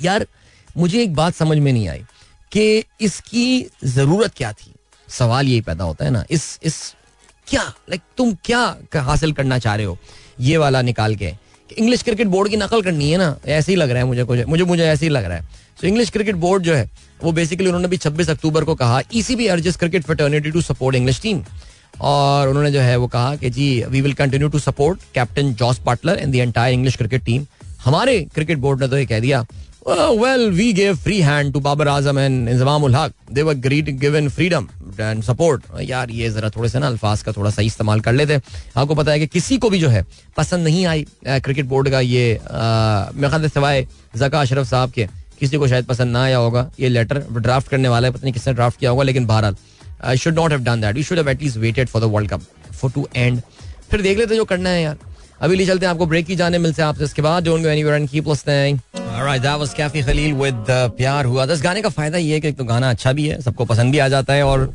यार, 0.03 0.27
मुझे 0.77 1.01
एक 1.03 1.15
बात 1.15 1.35
समझ 1.35 1.57
में 1.57 1.71
नहीं 1.73 1.87
आई। 1.87 2.03
कि 2.51 2.83
इसकी 3.01 3.65
ज़रूरत 3.85 4.33
क्या 4.37 4.51
थी? 4.53 4.71
सवाल 5.07 5.47
यही 5.47 5.61
पैदा 5.61 5.83
होता 5.83 6.05
है 6.05 6.11
ना, 6.11 6.23
इस 6.31 6.59
इस 6.63 6.75
क्या 7.47 7.61
लाइक 7.89 8.01
तुम 8.17 8.33
क्या 8.45 9.01
हासिल 9.01 9.31
करना 9.33 9.57
चाह 9.59 9.75
रहे 9.75 9.85
हो? 9.85 9.97
ये 10.39 10.57
वाला 10.57 10.81
निकाल 10.81 11.15
के 11.15 11.31
इंग्लिश 11.69 12.03
क्रिकेट 12.03 12.27
बोर्ड 12.27 12.49
की 12.49 12.57
नकल 12.57 12.81
करनी 12.81 13.09
है 13.11 13.17
ना, 13.17 13.35
ऐसे 13.45 13.71
ही 13.71 13.75
लग 13.75 13.89
रहा 13.89 13.99
है 13.99 14.05
मुझे 14.05 14.23
कुछ 14.23 14.39
मुझे 14.47 14.63
मुझे 14.63 14.83
ऐसे 14.83 15.05
ही 15.05 15.09
लग 15.09 15.25
रहा 15.25 15.37
है। 15.37 15.43
सो 15.81 15.87
इंग्लिश 15.87 16.09
क्रिकेट 16.09 16.35
बोर्ड 16.35 16.63
जो 16.63 16.73
है, 16.73 16.89
वो 17.23 17.31
बेसिकली 17.31 17.67
उन्होंने 17.67 17.87
भी 17.87 17.97
26 17.97 18.29
अक्टूबर 18.29 18.63
को 18.63 18.75
कहा 18.75 19.01
ECB 19.13 19.47
urges 19.47 19.75
cricket 19.77 20.03
fraternity 20.03 20.51
to 20.51 20.61
support 20.61 20.95
English 20.95 21.21
team 21.21 21.43
और 22.01 22.47
उन्होंने 22.49 22.71
जो 22.71 22.79
है, 22.79 22.95
वो 22.97 23.07
कहा 23.07 23.35
कि, 23.35 23.49
जी 23.49 23.83
we 23.83 24.01
will 24.01 24.13
continue 24.13 24.49
to 24.49 24.59
support 24.59 24.99
captain 25.13 25.53
Jos 25.53 25.79
Buttler 25.85 26.17
and 26.17 26.33
the 26.33 26.35
entire 26.35 26.73
English 26.73 26.95
cricket 26.95 27.23
team 27.23 27.45
हमारे 27.85 28.19
क्रिकेट 28.35 28.57
बोर्ड 28.57 28.81
ने 28.81 28.87
तो 28.87 28.97
ये 28.97 29.05
कह 29.05 29.19
दिया 29.19 29.45
we 29.89 30.71
gave 30.73 30.95
free 30.95 31.19
hand 31.21 31.51
to 31.53 31.59
Babar 31.59 31.87
Azam 31.87 32.19
and 32.19 32.49
Inzamam 32.49 32.83
ul 32.83 32.95
Haq 32.95 33.13
they 33.31 33.41
were 33.41 33.53
great 33.65 33.89
given 33.99 34.27
freedom 34.29 34.67
and 34.99 35.21
support 35.23 35.63
यार, 35.81 36.09
ये 36.11 36.29
जरा 36.29 36.49
थोड़े 36.49 36.69
से 36.69 36.79
ना 36.79 36.87
अल्फाज 36.87 37.21
का 37.21 37.31
थोड़ा 37.31 37.49
सही 37.51 37.67
इस्तेमाल 37.67 37.99
कर 37.99 38.13
लेते 38.13 38.39
आपको 38.75 38.95
पता 38.95 39.11
है 39.11 39.19
कि 39.19 39.27
किसी 39.27 39.57
को 39.57 39.69
भी 39.69 39.79
जो 39.79 39.89
है 39.89 40.05
पसंद 40.37 40.63
नहीं 40.63 40.85
आई 40.85 41.05
क्रिकेट 41.25 41.65
बोर्ड 41.65 41.89
का 41.89 41.99
ये 41.99 42.27
मेरे 42.43 43.29
ख्याल 43.29 43.47
सवाए 43.49 43.85
जका 44.15 44.41
अशरफ 44.41 44.67
साहब 44.67 44.91
के, 44.91 45.07
किसी 45.39 45.57
को 45.57 45.67
शायद 45.67 45.85
पसंद 45.85 46.11
ना 46.13 46.23
आया 46.23 46.37
होगा। 46.37 46.69
ये 46.79 46.89
लेटर 46.89 47.23
ड्राफ्ट 47.31 47.69
करने 47.69 47.89
वाला 47.89 48.07
है, 48.07 48.13
पता 48.13 48.23
नहीं 48.23 48.33
किसने 48.33 48.53
ड्राफ्ट 48.53 48.79
किया 48.79 48.91
होगा, 48.91 49.03
लेकिन 49.03 49.25
बहरहाल 49.27 49.55
I 50.03 50.17
should 50.17 50.35
not 50.35 50.51
have 50.51 50.63
done 50.63 50.81
that 50.81 50.97
you 50.97 51.03
should 51.03 51.17
have 51.17 51.29
at least 51.29 51.57
waited 51.57 51.87
for 51.89 52.01
the 52.01 52.05
world 52.13 52.29
cup 52.31 52.41
for 52.73 52.91
two 52.91 53.07
and 53.15 53.41
फिर 53.91 54.01
देख 54.01 54.17
लेते 54.17 54.35
जो 54.35 54.45
करना 54.45 54.69
है 54.69 54.81
यार। 54.81 54.97
अभी 55.41 55.55
ले 55.55 55.65
चलते 55.65 55.85
हैं, 55.85 55.91
आपको 55.91 56.05
ब्रेक 56.05 56.25
की 56.25 56.35
जाने 56.35 56.57
मिलते 56.57 56.81
हैं 56.81 56.89
आपसे, 56.89 57.03
इसके 57.03 57.21
बाद 57.21 57.43
don't 57.45 57.61
go 57.63 57.69
anywhere 57.69 57.95
and 57.95 58.09
keep 58.09 58.27
listening 58.27 58.79
alright 58.95 59.41
that 59.41 59.59
was 59.59 59.73
Kaifi 59.73 60.01
Khalil 60.03 60.33
with 60.33 60.65
प्यार 60.69 61.25
हुआ। 61.25 61.45
दस, 61.45 61.61
गाने 61.61 61.81
का 61.81 61.89
फ़ायदा 61.89 62.17
ये 62.17 62.33
है 62.33 62.39
कि 62.41 62.47
एक 62.47 62.57
तो 62.57 62.63
गाना 62.65 62.89
अच्छा 62.89 63.13
भी 63.13 63.27
है, 63.27 63.41
सबको 63.41 63.65
पसंद 63.65 63.91
भी 63.91 63.99
आ 63.99 64.07
जाता 64.07 64.33
है 64.33 64.43
और 64.45 64.73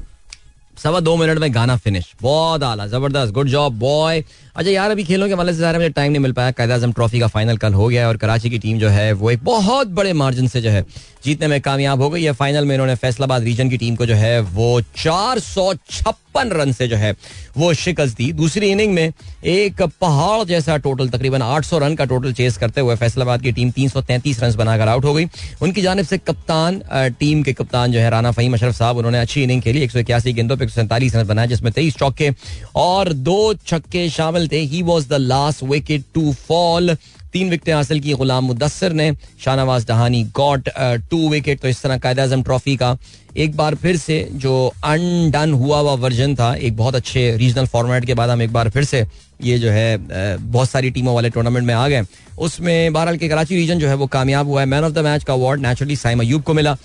सवा 0.77 1.01
दो 1.01 1.17
मिनट 1.17 1.39
में 1.39 1.55
गाना 1.55 1.77
फिनिश 1.77 2.05
बहुत 2.23 2.63
आला, 2.63 2.87
ज़बरदस्त 2.87 3.33
गुड 3.33 3.49
जॉब 3.49 3.79
बॉय 3.79 4.23
अच्छा 4.57 4.71
यार, 4.71 4.91
अभी 4.91 5.05
खेलों 5.05 5.29
के 5.29 5.35
वाले 5.35 5.53
से 5.53 5.59
ज़्यादा 5.59 5.79
मुझे 5.79 5.89
टाइम 5.91 6.13
नहीं 6.13 6.21
मिल 6.23 6.33
पाया। 6.33 6.51
कैद 6.51 6.71
आज़म 6.71 6.93
ट्रॉफी 6.93 7.21
का 7.21 7.27
फाइनल 7.27 7.57
कल 7.57 7.73
हो 7.75 7.89
गया 7.89 8.09
और 8.09 8.17
कराची 8.17 8.51
की 8.51 8.59
टीम 8.59 8.79
जो 8.79 8.89
है, 8.89 9.13
वो 9.13 9.31
एक 9.31 9.45
बहुत 9.45 9.89
बड़े 9.89 10.13
मार्जिन 10.13 10.49
से 10.49 10.61
जो 10.61 10.71
है, 10.71 10.85
जीतने 11.25 11.47
में 11.47 11.61
कामयाब 11.61 12.03
हो 12.03 12.09
गई 12.11 12.23
है। 12.25 12.33
फाइनल 12.33 12.65
में 12.65 12.75
इन्होंने 12.75 12.95
फैसलाबाद 12.95 13.43
रीजन 13.43 13.71
की 13.71 13.77
टीम 13.77 13.97
को 13.97 14.07
जो 14.07 14.15
है, 14.15 14.41
वो 14.41 14.81
चार 14.97 15.39
सौ 15.39 15.73
छप्पन 15.75 16.32
रन 16.37 16.73
से 16.73 16.89
जो 16.89 16.97
है 16.97 17.15
वो 17.57 17.73
शिकस्त 17.75 18.17
दी। 18.17 18.31
दूसरी 18.33 18.71
इनिंग 18.71 18.95
में 18.95 19.13
एक 19.45 19.83
पहाड़ 20.01 20.45
जैसा 20.45 20.77
टोटल 20.77 21.09
तकरीबन 21.09 21.43
800 21.43 21.79
रन 21.79 21.95
का 21.95 22.05
टोटल 22.05 22.33
चेस 22.33 22.57
करते 22.57 22.81
हुए 22.81 22.97
फैसलाबाद 22.97 23.43
की 23.43 23.53
टीम 23.53 23.71
333 23.71 24.43
रन 24.43 24.55
बनाकर 24.57 24.89
आउट 24.89 25.05
हो 25.05 25.15
गई। 25.15 25.27
उनकी 25.63 25.83
जानब 25.83 26.05
से 26.05 26.19
कप्तान 26.19 26.81
टीम 27.21 27.43
के 27.43 27.53
कप्तान 27.53 27.93
जो 27.93 28.01
है 28.01 28.11
राना 28.11 28.31
फहीम 28.31 28.55
अशरफ 28.55 28.75
साहब, 28.75 28.97
उन्होंने 28.97 29.19
अच्छी 29.19 29.43
इनिंग 29.43 29.63
खेली। 29.63 29.83
एक 29.83 29.91
सौ 29.91 29.99
इक्यासी 29.99 30.33
गेंदों 30.33 30.57
पर 30.57 30.65
एक 30.65 30.71
रन 31.15 31.27
बनाए, 31.27 31.47
जिसमें 31.47 31.73
तेईस 31.73 31.97
चौके 31.97 32.31
और 32.77 33.13
दो 33.13 33.55
छक्के 33.67 34.09
शामिल 34.11 34.49
थे। 34.49 34.61
He 34.63 34.83
was 34.83 35.09
the 35.09 35.13
last 35.15 35.63
wicket 35.63 36.05
to 36.15 36.33
fall 36.39 36.97
तीन 37.33 37.51
विकटें 37.51 37.73
हासिल 37.73 38.01
की। 38.01 38.13
गुलाम 38.15 38.45
मुदसर 38.45 38.93
ने 38.93 39.11
Shahnawaz 39.45 39.85
Dahani 39.87 40.23
got 40.37 40.69
two 41.11 41.29
wicket 41.31 41.61
तो 41.61 41.69
इस 41.69 41.83
तरह 41.83 41.99
कायद 41.99 42.21
अजम 42.21 42.43
ट्रॉफी 42.43 42.77
का। 42.77 42.97
एक 43.37 43.57
बार 43.57 43.75
फिर 43.75 43.97
से 43.97 44.17
जो 44.33 44.73
अनडन 44.85 45.53
हुआ 45.53 45.79
हुआ 45.79 45.95
वर्जन 45.97 46.35
था, 46.35 46.55
एक 46.55 46.77
बहुत 46.77 46.95
अच्छे 46.95 47.37
रीजनल 47.37 47.67
फॉर्मेट 47.67 48.05
के 48.05 48.15
बाद 48.15 48.31
हम 48.31 48.43
एक 48.43 48.53
बार 48.53 48.69
फिर 48.71 48.85
से 48.85 49.05
ये 49.43 49.59
जो 49.59 49.71
है 49.71 50.37
बहुत 50.39 50.71
सारी 50.71 50.91
टीमों 50.91 51.15
वाले 51.15 51.31
टूर्नामेंट 51.31 51.67
में 51.67 51.75
आ 51.75 51.89
गए। 51.89 52.03
उसमें 52.39 52.93
बहरहाल 52.93 53.17
के 53.17 53.29
कराची 53.29 53.57
रीजन 53.57 53.79
जो 53.79 53.89
है 53.89 53.95
वो 53.95 54.07
कामयाब 54.09 54.47
हुआ 54.47 54.61
है। 54.61 54.67
मैन 54.67 54.85
ऑफ़ 54.85 54.93
द 54.93 54.99
मैच 54.99 55.25
का 55.25 55.33
अवार्ड 55.33 55.61
नेचुरली 55.61 55.97
साइम 55.97 56.21
अयूब 56.21 56.43
को 56.43 56.55
मिला 56.55 56.77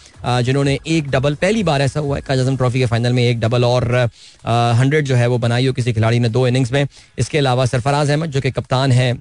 जिन्होंने 0.41 0.77
एक 0.87 1.09
डबल 1.11 1.35
पहली 1.35 1.63
बार 1.63 1.81
ऐसा 1.81 1.99
हुआ 1.99 2.15
है। 2.15 2.21
काजम 2.21 2.57
ट्रॉफी 2.57 2.79
के 2.79 2.85
फाइनल 2.85 3.13
में 3.13 3.23
एक 3.23 3.39
डबल 3.39 3.65
और 3.65 3.95
हंड्रेड 4.45 5.05
जो 5.05 5.15
है 5.15 5.27
वो 5.27 5.37
बनाई 5.37 5.67
हो 5.67 5.73
किसी 5.73 5.93
खिलाड़ी 5.93 6.19
ने 6.19 6.29
दो 6.29 6.47
इनिंग्स 6.47 6.71
में। 6.71 6.85
इसके 7.19 7.37
अलावा 7.37 7.65
सरफराज 7.65 8.09
अहमद, 8.09 8.31
जो 8.31 8.41
कि 8.41 8.51
कप्तान 8.51 8.91
है 8.91 9.13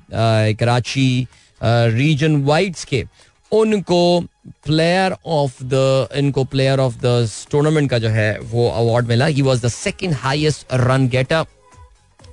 कराची 0.54 1.26
रीजन 1.60 2.42
वाइट्स 2.44 2.84
के, 2.84 3.04
उनको 3.52 4.20
प्लेयर 4.66 5.14
ऑफ़ 5.26 5.62
द 5.64 6.08
इनको 6.16 6.44
प्लेयर 6.44 6.80
ऑफ़ 6.80 6.94
द 7.04 7.28
टूर्नामेंट 7.50 7.90
का 7.90 7.98
जो 7.98 8.08
है 8.08 8.38
वो 8.42 8.68
अवार्ड 8.70 9.06
मिला। 9.08 9.26
He 9.26 9.42
was 9.42 9.62
the 9.62 9.68
second 9.68 10.14
highest 10.14 10.66
run 10.74 11.08
getter 11.08 11.44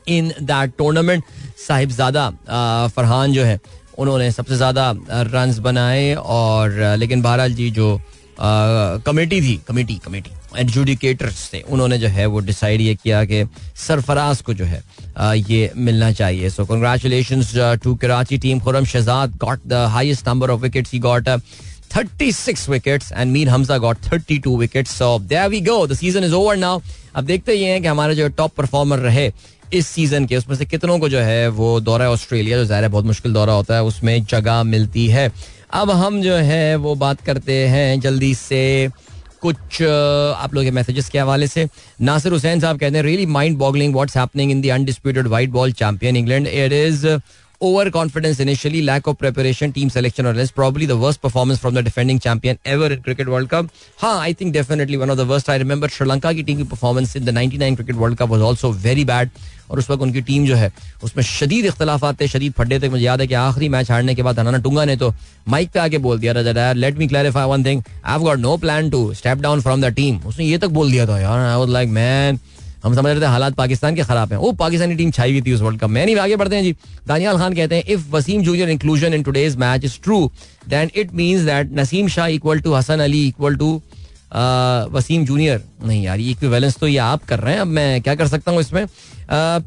in 0.07 0.31
that 0.41 0.73
tournament 0.77 1.23
Sahibzada 1.67 2.29
Farhan 2.95 3.33
जो 3.33 3.43
है, 3.43 3.59
उन्होंने 3.97 4.31
सबसे 4.31 4.55
ज़्यादा 4.55 4.89
रन 5.33 5.55
बनाए 5.61 6.13
और 6.15 6.95
लेकिन 6.97 7.21
बहरहाल 7.21 7.53
जी 7.53 7.69
जो 7.71 7.99
कमेटी 8.39 9.41
थी, 9.41 9.55
कमेटी 9.67 9.95
कमेटी 10.05 10.31
एडजुडिकेटर्स 10.59 11.49
थे, 11.53 11.59
उन्होंने 11.61 11.97
जो 11.97 12.07
है 12.07 12.25
वो 12.25 12.39
डिसाइड 12.41 12.81
ये 12.81 12.95
किया 12.95 13.23
कि 13.25 13.43
सरफराज 13.77 14.41
को 14.41 14.53
जो 14.53 14.65
है 14.65 14.81
ये 15.37 15.71
मिलना 15.75 16.11
चाहिए। 16.11 16.49
So 16.49 16.65
congratulation 16.65 17.43
to 17.83 17.93
Karachi 17.95 18.37
team 18.37 18.59
Khurram 18.59 18.85
Shahzad 18.85 19.37
got 19.43 19.59
the 19.67 19.85
highest 19.91 20.27
number 20.27 20.49
of 20.49 20.61
wickets 20.61 20.93
he 20.93 20.99
got 20.99 21.29
36 21.95 22.67
wickets 22.69 23.11
and 23.11 23.31
Mir 23.31 23.49
Hamza 23.49 23.77
got 23.77 23.97
32 24.05 24.57
wickets 24.59 24.91
so 24.97 25.17
there 25.21 25.49
we 25.49 25.59
go 25.61 25.85
the 25.87 25.93
season 25.95 26.23
is 26.23 26.33
over 26.33 26.55
now 26.57 26.81
अब 27.15 27.23
देखते 27.23 27.53
ये 27.53 27.71
हैं 27.71 27.81
कि 27.81 27.87
हमारे 27.87 28.15
जो 28.15 28.27
टॉप 28.37 28.53
परफॉर्मर 28.57 28.99
रहे 28.99 29.27
इस 29.73 29.87
season 29.87 30.25
के, 30.25 30.37
उसमें 30.37 30.55
से 30.55 30.65
कितनों 30.65 30.97
को 30.99 31.09
जो 31.09 31.19
है, 31.19 31.47
वो 31.49 31.79
दौरा 31.81 32.09
ऑस्ट्रेलिया, 32.11 32.57
जो 32.57 32.65
ज़ाहिर 32.65 32.87
बहुत 32.89 33.05
मुश्किल 33.05 33.33
दौरा 33.33 33.53
होता 33.53 33.75
है, 33.75 33.83
उसमें 33.83 34.23
जगह 34.25 34.61
मिलती 34.65 35.07
है। 35.07 35.31
अब 35.73 35.91
हम 35.91 36.21
जो 36.21 36.35
है, 36.35 36.75
वो 36.77 36.95
बात 36.95 37.21
करते 37.21 37.53
हैं 37.67 37.99
जल्दी 37.99 38.33
से 38.35 38.63
कुछ 39.41 39.81
आप 39.81 40.53
लोग 40.53 40.63
के 40.63 40.71
मैसेजेस 40.71 41.09
के 41.09 41.19
हवाले 41.19 41.47
से। 41.47 41.67
नासिर 42.01 42.31
हुसैन 42.31 42.59
साहब 42.59 42.77
कहते 42.79 42.97
हैं 42.97 43.03
really 43.03 43.25
mind 43.27 43.57
boggling 43.57 43.93
what's 43.93 44.17
happening 44.17 44.51
in 44.51 44.61
the 44.61 44.69
undisputed 44.71 45.27
white 45.27 45.49
ball 45.49 45.71
champion 45.73 46.17
England 46.17 46.47
it 46.47 46.73
is 46.73 47.05
over 47.61 47.89
confidence 47.89 48.39
initially 48.41 48.81
lack 48.81 49.07
of 49.07 49.15
preparation 49.15 49.71
team 49.71 49.89
selection 49.89 50.25
और 50.25 50.45
probably 50.55 50.85
worst 50.85 51.21
performance 51.21 51.59
from 51.59 51.75
the 51.75 51.83
defending 51.83 52.19
champion 52.19 52.57
ever 52.65 52.93
in 52.93 53.01
cricket 53.01 53.27
world 53.27 53.49
cup 53.49 53.69
हाँ 53.99 54.19
I 54.21 54.33
think 54.33 54.53
definitely 54.53 54.97
one 54.97 55.09
of 55.09 55.17
the 55.17 55.21
worst 55.27 55.49
I 55.49 55.57
remember 55.57 55.89
Sri Lanka 55.89 56.33
की 56.33 56.43
team 56.43 56.57
की 56.57 56.63
performance 56.63 57.15
in 57.17 57.25
the 57.25 57.29
ninety 57.29 57.57
nine 57.57 57.75
cricket 57.75 57.95
world 57.95 58.17
cup 58.17 58.29
was 58.29 58.41
also 58.41 58.71
very 58.83 59.05
bad 59.05 59.29
और 59.71 59.79
उस 59.79 59.89
वक्त 59.89 60.01
उनकी 60.01 60.21
team 60.21 60.45
जो 60.45 60.55
है, 60.55 60.71
उसमें 61.03 61.23
शदीद 61.23 61.65
इख्तलाफ 61.65 62.03
आते, 62.05 62.27
शदीद 62.27 62.53
फड्डे 62.53 62.79
थे 62.79 62.89
मुझे 62.89 63.03
याद 63.03 63.21
है 63.21 63.27
कि 63.27 63.33
आखिरी 63.33 63.69
मैच 63.69 63.91
हारने 63.91 64.15
के 64.15 64.23
बाद 64.23 64.39
हनाना 64.39 64.57
टूँगा 64.63 64.85
ने 64.85 64.95
तो 64.97 65.13
माइक 65.49 65.69
पे 65.71 65.79
आके 65.79 65.97
बोल 65.97 66.19
दिया 66.19 66.33
Raza 66.33 66.71
let 66.73 66.97
me 66.97 67.07
clarify 67.07 67.47
one 67.49 67.65
thing 67.65 67.81
I 68.05 68.11
have 68.11 68.21
got 68.23 68.39
no 68.39 68.55
plan 68.57 68.89
to 68.89 69.13
step 69.13 69.37
down 69.37 69.61
from 69.61 69.81
the 69.81 69.93
team 69.95 70.19
उसने 70.27 70.45
ये 70.45 70.57
तक 70.57 70.67
बोल 70.79 70.91
दिया 70.91 71.07
था, 71.07 71.19
यार 71.19 71.39
आई 71.39 71.57
वाज 71.59 71.69
लाइक 71.69 71.89
मैन 71.89 72.39
हम 72.83 72.95
समझ 72.95 73.05
रहे 73.05 73.21
थे 73.21 73.25
हालात 73.27 73.53
पाकिस्तान 73.55 73.95
के 73.95 74.03
खराब 74.03 74.31
हैं। 74.31 74.39
वो 74.39 74.51
पाकिस्तानी 74.53 74.95
टीम 74.95 75.11
छाई 75.11 75.31
हुई 75.31 75.41
थी 75.41 75.53
उस 75.53 75.61
वर्ल्ड 75.61 75.79
कप 75.79 75.89
में। 75.89 76.05
नहीं 76.05 76.15
आगे 76.17 76.35
बढ़ते 76.35 76.55
हैं 76.55 76.63
जी। 76.63 76.75
दानियाल 77.07 77.37
खान 77.37 77.53
कहते 77.55 77.75
हैं 77.75 77.83
if 77.85 78.09
Wasim 78.11 78.41
junior 78.43 78.69
inclusion 78.69 79.13
in 79.13 79.23
today's 79.23 79.55
match 79.57 79.85
is 79.85 79.99
true 80.03 80.19
then 80.69 80.91
it 80.95 81.13
means 81.15 81.41
that 81.41 81.71
Naseem 81.75 82.07
Shah 82.07 82.27
equal 82.29 82.59
to 82.59 82.73
Hasan 82.73 82.99
Ali 83.01 83.27
equal 83.27 83.55
to 83.55 83.81
Wasim 84.91 85.25
junior 85.25 85.61
नहीं 85.83 86.03
यार, 86.03 86.19
ये 86.19 86.31
इक्विवेलेंस 86.31 86.77
तो 86.77 86.87
ये 86.87 86.97
आप 86.97 87.25
कर 87.25 87.39
रहे 87.39 87.53
हैं। 87.53 87.61
अब 87.61 87.67
मैं 87.69 88.01
क्या 88.01 88.15
कर 88.15 88.27
सकता 88.27 88.51
हूँ 88.51 88.59
इसमें? 88.61 88.85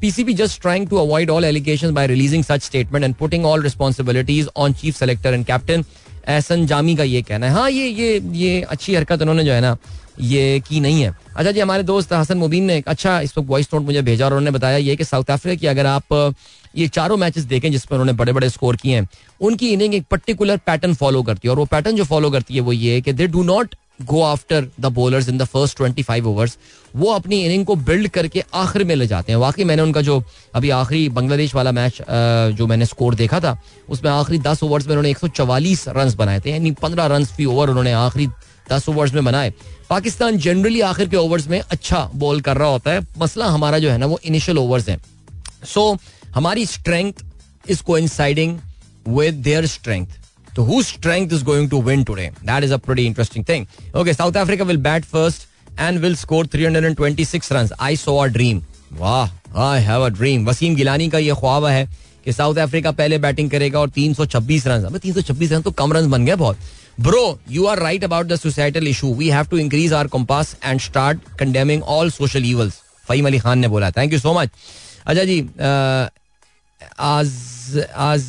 PCB 0.00 0.34
just 0.34 0.60
trying 0.62 0.88
to 0.88 0.96
avoid 0.96 1.30
all 1.30 1.44
allegation 1.44 1.94
by 1.94 2.06
releasing 2.06 2.44
such 2.44 2.64
statement 2.64 3.04
and 3.04 3.14
putting 3.14 3.44
all 3.46 3.62
responsibilities 3.62 4.48
on 4.56 4.72
chief 4.72 4.96
selector 4.96 5.34
and 5.34 5.44
captain 5.46 5.84
Ahsan 6.28 6.66
Jami 6.66 6.96
का 6.96 7.04
ये 7.04 7.22
कहना 7.22 7.46
है। 7.46 7.52
हाँ 7.52 7.70
ये 7.70 7.88
ये 7.88 8.20
ये 8.34 8.60
अच्छी 8.62 8.94
हरकत 8.94 9.22
उन्होंने 9.22 9.44
जो 9.44 9.52
है 9.52 9.60
ना 9.60 9.76
ये 10.20 10.60
की 10.68 10.80
नहीं 10.80 11.02
है। 11.02 11.14
अच्छा 11.36 11.50
जी, 11.50 11.60
हमारे 11.60 11.82
दोस्त 11.82 12.12
हसन 12.12 12.38
मुबीन 12.38 12.64
ने 12.64 12.76
एक 12.76 12.88
अच्छा 12.88 13.20
इस 13.20 13.36
वक्त 13.38 13.48
वॉइस 13.48 13.68
नोट 13.74 13.82
मुझे 13.82 14.02
भेजा 14.02 14.24
और 14.24 14.32
उन्होंने 14.32 14.50
बताया 14.50 14.76
ये 14.78 14.96
कि 14.96 15.04
साउथ 15.04 15.30
अफ्रीका 15.30 15.60
की 15.60 15.66
अगर 15.66 15.86
आप 15.86 16.34
ये 16.76 16.88
चारों 16.88 17.16
मैचेस 17.16 17.44
देखें 17.44 17.70
जिसमें 17.72 17.92
उन्होंने 17.92 18.12
बड़े 18.12 18.32
बड़े 18.32 18.48
स्कोर 18.50 18.76
किए 18.76 18.94
हैं, 18.94 19.08
उनकी 19.40 19.72
इनिंग 19.72 19.94
एक 19.94 20.04
पर्टिकुलर 20.10 20.56
पैटर्न 20.66 20.94
फॉलो 20.94 21.22
करती 21.22 21.48
है 21.48 21.50
और 21.50 21.58
वो 21.58 21.64
पैटर्न 21.66 21.96
जो 21.96 22.04
फॉलो 22.04 22.30
करती 22.30 22.54
है 22.54 22.60
वो 22.60 22.72
ये 22.72 22.94
है 22.94 23.00
कि 23.00 23.12
they 23.12 23.26
do 23.26 23.42
not 23.44 23.74
go 24.02 24.22
after 24.22 24.66
the 24.80 24.86
bowlers 24.92 25.28
in 25.28 25.38
the 25.38 25.44
first 25.44 25.76
twenty 25.76 26.02
five 26.02 26.28
overs 26.28 26.56
वो 26.94 27.12
अपनी 27.12 27.40
इनिंग 27.44 27.64
को 27.66 27.74
बिल्ड 27.76 28.08
करके 28.08 28.42
आखिर 28.54 28.84
में 28.84 28.94
ले 28.94 29.06
जाते 29.06 29.32
हैं। 29.32 29.38
वाकई 29.38 29.64
मैंने 29.64 29.82
उनका 29.82 30.00
जो 30.00 30.22
अभी 30.54 30.70
आखिरी 30.70 31.08
बांग्लादेश 31.08 31.54
वाला 31.54 31.72
मैच 31.72 32.00
जो 32.56 32.66
मैंने 32.66 32.86
स्कोर 32.86 33.14
देखा 33.14 33.40
था, 33.40 33.58
उसमें 33.88 34.10
आखिरी 34.10 34.38
दस 34.40 34.62
ओवर्स 34.62 34.86
में 34.86 34.92
उन्होंने 34.92 35.10
एक 35.10 35.18
सौ 35.18 35.28
चवालीस 35.30 35.88
रन 35.88 36.14
बनाए 36.16 36.40
थे, 36.40 36.50
यानी 36.50 36.70
पंद्रह 36.72 37.06
रन 37.06 37.24
फ़ी 37.26 37.44
ओवर 37.44 37.70
उन्होंने 37.70 37.92
आखिरी 37.94 38.28
दस 38.72 38.88
ओवर्स 38.88 39.14
में 39.14 39.24
बनाए। 39.24 39.52
पाकिस्तान 39.90 40.38
जनरली 40.38 40.80
आखिर 40.80 41.08
के 41.08 41.16
ओवर्स 41.16 41.48
में 41.48 41.60
अच्छा 41.60 42.10
बॉल 42.14 42.40
कर 42.40 42.56
रहा 42.56 42.68
होता 42.68 42.90
है। 42.90 43.06
मसला 43.18 43.46
हमारा 43.46 43.78
जो 43.78 43.90
है 43.90 43.98
ना 43.98 44.06
वो 44.06 44.20
इनिशियल 44.24 44.58
ओवर्स 44.58 44.88
है। 44.88 44.98
सो 45.64 45.92
so, 45.94 46.00
हमारी 46.34 46.66
strength 46.66 47.12
is 47.70 47.82
coinciding 47.82 48.58
with 49.08 49.34
their 49.34 49.66
strength 49.66 50.06
तो 50.56 50.62
who 50.62 50.82
strength 50.82 51.32
is 51.32 51.44
going 51.44 51.70
to 51.70 51.80
win 51.82 52.04
today 52.04 52.30
that 52.44 52.64
is 52.64 52.72
a 52.74 52.78
interesting 52.98 53.44
thing 53.48 53.66
okay 53.96 54.14
South 54.14 54.36
Africa 54.36 54.64
will 54.64 54.76
bat 54.76 55.04
first 55.04 55.48
and 55.80 55.98
will 55.98 56.16
score 56.16 56.46
326 56.46 57.52
run 57.52 57.68
I 57.80 57.96
saw 57.96 58.16
a 58.16 58.26
dream 58.26 58.62
वाह 58.92 59.60
I 59.62 59.82
have 59.82 60.04
a 60.04 60.08
dream 60.08 60.48
Wasim 60.48 60.74
Gilani 60.74 61.08
का 61.08 61.18
ये 61.18 61.34
ख्वाब 61.34 61.64
है 61.64 61.88
कि 62.24 62.32
south 62.32 62.56
Africa 62.56 62.90
पहले 62.92 63.18
batting 63.18 63.50
करेगा 63.50 63.80
और 63.80 63.90
326 63.90 64.66
run 64.66 64.84
अब 64.84 65.00
326 65.00 65.52
रन 65.52 65.62
तो 65.62 65.70
कम 65.70 65.92
रन 65.92 66.10
बन 66.10 66.24
गए 66.26 66.34
बहुत। 66.34 66.58
Bro 67.00 67.38
you 67.50 67.66
are 67.66 67.78
right 67.78 68.04
about 68.04 68.26
the 68.26 68.36
societal 68.36 68.88
issue 68.88 69.12
we 69.14 69.28
have 69.30 69.46
to 69.46 69.58
increase 69.58 69.92
our 69.92 70.06
compass 70.08 70.56
and 70.64 70.80
start 70.80 71.18
condemning 71.38 71.82
all 71.96 72.10
social 72.10 72.44
evils 72.44 72.80
Faheem 73.08 73.26
Ali 73.26 73.38
Khan 73.38 73.58
ने 73.58 73.68
बोला 73.68 73.90
थैंक 73.90 74.12
यू 74.12 74.18
सो 74.18 74.32
मच 74.34 74.50
अच्छा 75.06 75.24
जी 75.24 75.40
आज 77.00 77.32
आज 77.96 78.24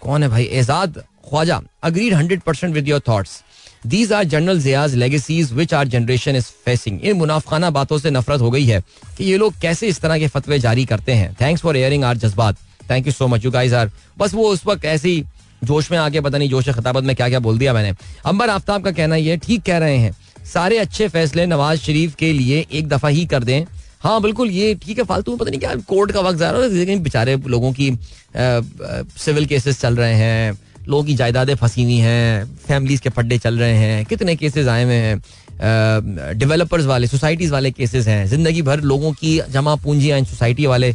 कौन 0.00 0.22
है 0.22 0.28
भाई 0.28 0.44
Ejaz 0.54 1.02
Khawaja 1.28 1.60
agreed 1.82 2.14
hundred 2.14 2.40
percent 2.40 2.74
with 2.74 2.88
your 2.88 3.00
thoughts 3.08 3.42
these 3.86 4.12
are 4.12 4.24
general 4.24 4.60
Zia's 4.60 4.94
legacies 4.94 5.52
which 5.52 5.74
our 5.74 5.88
generation 5.88 6.36
is 6.36 6.46
facing 6.64 7.00
in 7.00 7.16
मुनाफखाना 7.16 7.70
बातों 7.70 7.98
से 7.98 8.10
नफरत 8.10 8.40
हो 8.40 8.50
गई 8.50 8.64
है 8.64 8.80
कि 9.16 9.24
ये 9.24 9.36
लोग 9.38 9.54
कैसे 9.62 9.88
इस 9.88 10.00
तरह 10.00 10.18
के 10.18 10.26
फतवे 10.28 10.58
जारी 10.58 10.84
करते 10.84 11.12
हैं 11.12 11.34
थैंक्स 11.40 11.62
फॉर 11.62 11.76
एयरिंग 11.76 12.04
आर 12.04 12.16
जज्बात 12.16 12.56
thank 12.90 13.06
you 13.06 13.12
so 13.12 13.28
much 13.28 13.44
you 13.44 13.50
guys 13.50 13.74
are 13.74 13.90
बस 14.18 14.34
वो 14.34 14.48
उस 14.48 14.66
वक्त 14.66 14.84
ऐसी 14.84 15.22
जोश 15.62 15.90
में 15.90 15.98
आके, 15.98 16.20
पता 16.20 16.38
नहीं 16.38 16.48
जोश 16.48 16.68
खताबत 16.70 17.04
में 17.04 17.14
क्या 17.16 17.28
क्या 17.28 17.40
बोल 17.40 17.58
दिया 17.58 17.72
मैंने। 17.72 17.94
अंबर 18.26 18.50
आफ्ताब 18.50 18.84
का 18.84 18.90
कहना 18.92 19.16
ये, 19.16 19.36
ठीक 19.38 19.62
कह 19.62 19.78
रहे 19.78 19.96
हैं, 19.98 20.14
सारे 20.46 20.78
अच्छे 20.78 21.08
फैसले 21.08 21.46
नवाज़ 21.46 21.80
शरीफ 21.80 22.14
के 22.14 22.32
लिए 22.32 22.66
एक 22.72 22.88
दफ़ा 22.88 23.08
ही 23.08 23.24
कर 23.26 23.44
दें। 23.44 23.64
हाँ 24.02 24.20
बिल्कुल, 24.22 24.50
ये 24.50 24.74
ठीक 24.76 24.98
है, 24.98 25.04
फालतू 25.04 25.36
पता 25.36 25.50
नहीं 25.50 25.60
क्या 25.60 25.74
कोर्ट 25.88 26.12
का 26.12 26.20
वक्त 26.20 26.38
जा 26.38 26.50
रहा 26.50 26.62
है 26.62 26.98
बेचारे 27.00 27.36
लोगों 27.48 27.72
की 27.72 27.90
सिविल 29.18 29.46
केसेस 29.46 29.80
चल 29.80 29.96
रहे 29.96 30.14
हैं, 30.14 30.58
लोगों 30.88 31.04
की 31.04 31.14
जायदादें 31.14 31.54
फंसी 31.54 31.82
हुई 31.82 31.98
हैं, 31.98 32.44
फैमिलीज़ 32.66 33.00
के 33.02 33.10
पड्डे 33.10 33.38
चल 33.38 33.58
रहे 33.58 33.76
हैं, 33.76 34.04
कितने 34.06 34.36
केसेस 34.36 34.68
आए 34.68 34.84
हुए 34.84 34.94
हैं 34.96 35.20
डेवलपर्स 36.38 36.84
वाले 36.86 37.06
सोसाइटीज 37.06 37.50
वाले 37.50 37.70
केसेस 37.70 38.06
हैं, 38.08 38.26
ज़िंदगी 38.26 38.62
भर 38.62 38.80
लोगों 38.82 39.12
की 39.12 39.40
जमा 39.50 39.74
पूंजियाँ 39.76 40.20
सोसाइटी 40.24 40.66
वाले 40.66 40.92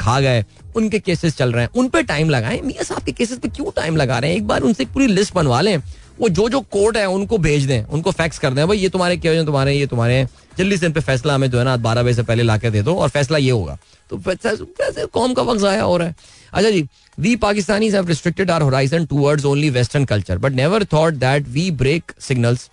खा 0.00 0.18
गए। 0.20 0.44
उनके 0.76 0.98
केसेस 0.98 1.36
चल 1.36 1.52
रहे 1.52 1.64
हैं। 1.64 1.70
उन 1.74 1.88
पे 1.88 2.02
टाइम 2.02 2.30
लगाएँ। 2.30 2.60
मियाँ 2.60 2.84
साहब 2.84 3.02
के 3.02 3.12
केसेस 3.12 3.38
पे 3.38 3.48
क्यों 3.48 3.70
टाइम 3.76 3.96
लगा 3.96 4.18
रहे 4.18 4.30
हैं? 4.30 4.36
एक 4.36 4.46
बार 4.46 4.62
उनसे 4.62 4.84
पूरी 4.84 5.06
लिस्ट 5.06 5.34
बनवा 5.34 5.60
लें। 5.60 5.76
वो 6.20 6.28
जो 6.28 6.48
जो 6.48 6.60
कोर्ट 6.72 6.96
है, 6.96 7.06
उनको 7.08 7.38
भेज 7.38 7.64
दें। 7.66 7.84
उनको 7.84 8.10
फैक्स 8.10 8.38
कर 8.38 8.54
दें। 8.54 8.66
भाई, 8.68 8.78
ये 8.78 8.88
तुम्हारे 8.88 9.16
क्या 9.16 9.42
तुम्हारे, 9.44 9.72
ये 9.74 9.86
तुम्हारे 9.86 10.26
जल्दी 10.58 10.76
से 10.76 10.86
इन 10.86 10.92
पे 10.92 11.00
फैसला 11.00 11.34
हमें 11.34 11.50
जो 11.50 11.58
है 11.58 11.64
ना 11.64 11.76
बारह 11.78 12.02
बजे 12.02 12.14
से 12.14 12.22
पहले 12.22 12.42
ला 12.42 12.56
दे 12.58 12.82
दो 12.82 12.94
और 12.94 13.08
फैसला 13.08 13.38
ये 13.38 13.50
होगा। 13.50 13.78
तो 14.10 14.16
वैसे 14.26 15.06
कौम 15.06 15.34
का 15.34 15.42
वक्त 15.42 15.60
ज़ाया 15.60 15.82
हो 15.82 15.96
रहा 15.96 16.08
है। 16.08 16.14
अच्छा 16.52 16.70
जी 16.70 16.86
we 17.18 17.34
Pakistani 17.36 17.88
have 17.90 18.08
restricted 18.08 18.50
our 18.50 18.62
horizon 18.62 19.04
towards 19.06 19.44
only 19.44 19.70
western 19.70 20.04
culture 20.04 20.38
but 20.38 20.52
never 20.52 20.84
thought 20.92 21.14
that 21.14 21.48
we 21.48 21.70
break 21.80 22.12
signals 22.20 22.68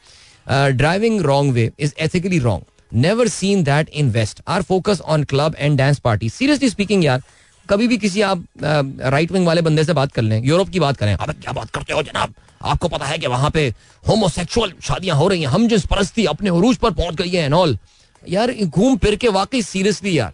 driving 0.47 1.21
wrong 1.21 1.53
way 1.53 1.71
is 1.79 1.93
ethically 1.99 2.39
wrong 2.39 2.97
never 2.97 3.27
seen 3.27 3.63
that 3.63 3.89
in 3.93 4.09
west 4.11 4.41
our 4.47 4.61
focus 4.61 5.01
on 5.01 5.23
club 5.23 5.55
and 5.59 5.77
dance 5.77 5.99
party 5.99 6.29
seriously 6.29 6.69
speaking 6.69 7.05
यार 7.05 7.21
कभी 7.69 7.87
भी 7.87 7.97
किसी 7.97 8.21
आप 8.23 8.43
right 8.63 9.31
wing 9.31 9.45
वाले 9.47 9.61
बंदे 9.61 9.83
से 9.83 9.93
बात 9.93 10.11
कर 10.11 10.21
लें, 10.21 10.41
यूरोप 10.43 10.69
की 10.69 10.79
बात 10.79 10.97
करें, 10.97 11.13
अब, 11.13 11.31
क्या 11.33 11.53
बात 11.53 11.69
करते 11.69 11.93
हो 11.93 12.03
जनाब? 12.03 12.33
आपको 12.61 12.87
पता 12.87 13.05
है 13.05 13.17
कि 13.17 13.27
वहाँ 13.27 13.49
पे 13.49 13.67
होमोसेक्सुअल 14.03 14.73
शादियाँ 14.83 15.15
हो 15.17 15.27
रही 15.27 15.41
हैं। 15.41 15.47
हम 15.47 15.67
जिस 15.67 15.85
परस्ती 15.85 16.25
अपने 16.25 16.49
उरूज 16.49 16.77
पर 16.77 16.91
पहुँच 16.91 17.15
गई 17.15 17.29
है 17.29 17.43
एनऑल 17.45 17.77
यार, 18.23 18.53
घूम 18.63 18.97
फिर 18.97 19.15
के 19.15 19.27
वाकई 19.29 19.61
सीरियसली 19.61 20.17
यार। 20.17 20.33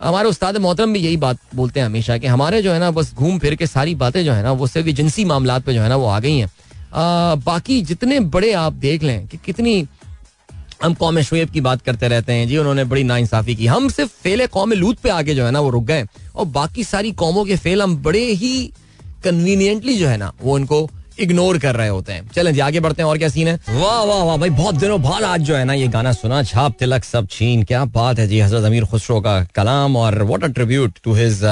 हमारे 0.00 0.28
उस्ताद 0.28 0.56
मोहतरम 0.56 0.92
भी 0.92 0.98
यही 0.98 1.16
बात 1.16 1.38
बोलते 1.54 1.80
हैं 1.80 1.86
हमेशा 1.86 2.16
कि 2.18 2.26
हमारे 2.26 2.62
जो 2.62 2.72
है 2.72 2.78
ना, 2.80 2.90
बस 2.90 3.12
घूम 3.14 3.38
फिर 3.38 3.54
के 3.54 3.66
सारी 3.66 3.94
बातें 3.94 4.24
जो 4.24 4.32
है 4.32 4.42
ना, 4.42 4.52
वो 4.52 4.66
सिर्फ़ 4.66 4.88
जिनसी 4.90 5.24
मामला 5.24 5.58
पे 5.58 5.74
जो 5.74 5.82
है 5.82 5.88
ना, 5.88 5.96
वो 5.96 6.06
आ 6.06 6.18
गई 6.20 6.36
हैं। 6.36 6.50
बाकी 7.44 7.80
जितने 7.82 8.20
बड़े 8.20 8.52
आप 8.52 8.72
देख 8.72 9.02
लें 9.02 9.26
कि 9.26 9.36
कितनी 9.36 9.82
हम 10.82 10.94
कौम 10.94 11.20
शुएब 11.20 11.50
की 11.50 11.60
बात 11.60 11.82
करते 11.82 12.08
रहते 12.08 12.32
हैं। 12.32 12.46
जी, 12.48 12.56
उन्होंने 12.56 12.84
बड़ी 12.84 13.02
नाइंसाफी 13.04 13.54
की। 13.54 13.66
हम 13.66 13.88
सिर्फ़ 13.88 14.10
फेले 14.22 14.46
कौम 14.46 14.72
लूत 14.72 14.98
पे 14.98 15.10
आके 15.10 15.34
जो 15.34 15.44
है 15.44 15.50
ना, 15.50 15.60
वो 15.60 15.70
रुक 15.70 15.84
गए 15.84 16.04
और 16.36 16.46
बाकी 16.46 16.84
सारी 16.84 17.12
कौमों 17.12 17.44
के 17.44 17.56
फेल 17.56 17.82
हम 17.82 17.96
बड़े 17.96 18.24
ही 18.24 18.72
कन्वीनियंटली 19.24 19.96
जो 19.96 20.08
है 20.08 20.16
ना, 20.16 20.32
वो 20.42 20.54
उनको 20.54 20.88
इग्नोर 21.18 21.58
कर 21.58 21.76
रहे 21.76 21.88
होते 21.88 22.12
हैं। 22.12 22.28
चलें 22.28 22.52
जी, 22.54 22.60
आगे 22.60 22.80
बढ़ते 22.80 23.02
हैं। 23.02 23.08
और 23.08 23.18
क्या 23.18 23.28
सीन 23.28 23.48
है? 23.48 23.54
वाह 23.70 24.02
वाह 24.04 24.22
वाह, 24.24 24.36
भाई, 24.36 24.50
बहुत 24.50 24.74
दिनों 24.74 25.00
बाद 25.02 25.22
आज 25.22 25.40
जो 25.40 25.56
है 25.56 25.64
ना, 25.64 25.72
ये 25.72 25.88
गाना 25.88 26.12
सुना, 26.12 26.42
छाप 26.42 26.76
तिलक 26.78 27.04
सब 27.04 27.26
छीन। 27.30 27.62
क्या 27.62 27.84
बात 27.84 28.18
है 28.18 28.26
जी, 28.28 28.40
हज़रत 28.40 28.64
अमीर 28.64 28.84
खुसरो 28.84 29.20
का 29.20 29.40
कलाम 29.54 29.96
और 29.96 30.22
what 30.22 30.44
a 30.44 30.48
tribute 30.48 30.98
to 31.04 31.14
his 31.14 31.44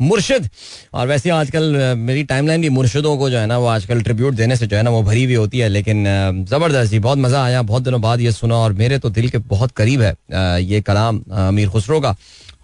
मुर्शिद। 0.00 0.48
और 0.94 1.06
वैसे 1.08 1.30
आजकल 1.30 1.94
मेरी 1.98 2.22
टाइमलाइन 2.24 2.62
भी 2.62 2.68
मुर्शिदों 2.70 3.16
को 3.18 3.30
जो 3.30 3.38
है 3.38 3.46
ना, 3.46 3.58
वो 3.58 3.66
आजकल 3.66 4.00
ट्रिब्यूट 4.02 4.34
देने 4.34 4.56
से 4.56 4.66
जो 4.66 4.76
है 4.76 4.82
ना, 4.82 4.90
वो 4.90 5.02
भरी 5.02 5.24
हुई 5.24 5.34
होती 5.34 5.58
है, 5.58 5.68
लेकिन 5.68 6.04
ज़बरदस्त 6.48 6.90
जी, 6.90 6.98
बहुत 7.00 7.18
मज़ा 7.18 7.44
आया, 7.44 7.62
बहुत 7.64 7.82
दिनों 7.82 8.00
बाद 8.00 8.20
ये 8.20 8.32
सुना, 8.32 8.56
और 8.56 8.72
मेरे 8.74 8.98
तो 8.98 9.10
दिल 9.10 9.28
के 9.30 9.38
बहुत 9.46 9.72
करीब 9.72 10.02
है 10.02 10.14
ये 10.62 10.80
कलाम 10.80 11.22
अमीर 11.30 11.68
खुसरो 11.68 12.00
का। 12.00 12.16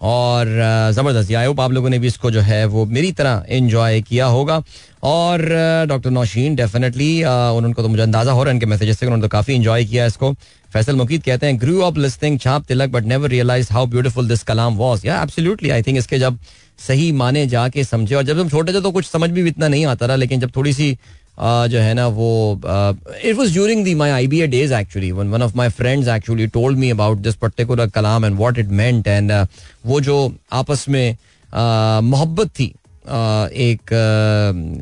और 0.03 0.47
ज़बरदस्त 0.93 1.31
आई 1.31 1.45
होप 1.45 1.59
आप 1.61 1.71
लोगों 1.71 1.89
ने 1.89 1.99
भी 1.99 2.07
इसको 2.07 2.31
जो 2.31 2.41
है, 2.41 2.65
वो 2.65 2.85
मेरी 2.85 3.11
तरह 3.11 3.45
इन्जॉय 3.49 4.01
किया 4.01 4.25
होगा। 4.27 4.61
और 5.03 5.41
डॉक्टर 5.87 6.09
नौशीन 6.09 6.55
डेफिनेटली 6.55 7.23
उनको 7.23 7.81
तो 7.81 7.87
मुझे 7.87 8.01
अंदाज़ा 8.03 8.31
हो 8.31 8.43
रहा 8.43 8.49
है, 8.49 8.55
इनके 8.55 8.65
मैसेजेस 8.65 8.99
से, 8.99 9.05
उन्होंने 9.05 9.21
तो 9.21 9.27
काफ़ी 9.29 9.53
इन्जॉय 9.53 9.85
किया 9.85 10.05
इसको। 10.05 10.33
फैसल 10.73 10.95
मुकीद 10.95 11.23
कहते 11.23 11.47
हैं 11.47 11.59
ग्रू 11.61 11.81
ऑफ़ 11.81 11.97
लिस्टिंग 11.99 12.39
छाप 12.39 12.65
तिलक 12.67 12.89
but 12.89 13.05
never 13.05 13.29
realize 13.29 13.71
how 13.73 13.85
beautiful 13.85 14.27
this 14.27 14.43
Kalam 14.43 14.75
was 14.77 15.05
yeah 15.07 15.21
absolutely 15.23 15.69
I 15.69 15.81
think 15.81 15.97
इसके 15.97 16.19
जब 16.19 16.37
सही 16.79 17.11
माने 17.11 17.45
जाके 17.47 17.83
समझे। 17.83 18.15
और 18.15 18.23
जब 18.23 18.39
हम 18.39 18.49
छोटे 18.49 18.73
थे 18.73 18.81
तो 18.81 18.91
कुछ 18.91 19.05
समझ 19.05 19.29
भी 19.29 19.47
इतना 19.47 19.67
नहीं 19.67 19.85
आता 19.85 20.05
रहा 20.05 20.15
लेकिन 20.15 20.39
जब 20.39 20.55
थोड़ी 20.55 20.73
सी 20.73 20.97
आ, 21.39 21.67
जो 21.67 21.79
है 21.79 21.93
ना 21.93 22.07
वो 22.07 22.61
it 23.25 23.35
was 23.35 23.51
during 23.53 23.83
the 23.85 23.93
my 23.95 24.09
I 24.11 24.27
B 24.27 24.41
A 24.41 24.47
days 24.47 24.73
actually 24.73 25.11
one 25.11 25.41
of 25.41 25.55
my 25.57 25.69
friends 25.69 26.07
actually 26.07 26.47
told 26.47 26.79
me 26.79 26.89
about 26.89 27.17
this 27.17 27.35
particular 27.35 27.89
Kalam 27.89 28.25
and 28.25 28.35
what 28.37 28.59
it 28.59 28.67
meant 28.81 29.07
and 29.07 29.31
वो 29.85 29.99
जो 30.01 30.17
आपस 30.51 30.85
में 30.89 31.15
मोहब्बत 32.09 32.49
थी 32.49 32.67
आ, 33.09 33.47
एक 33.47 33.93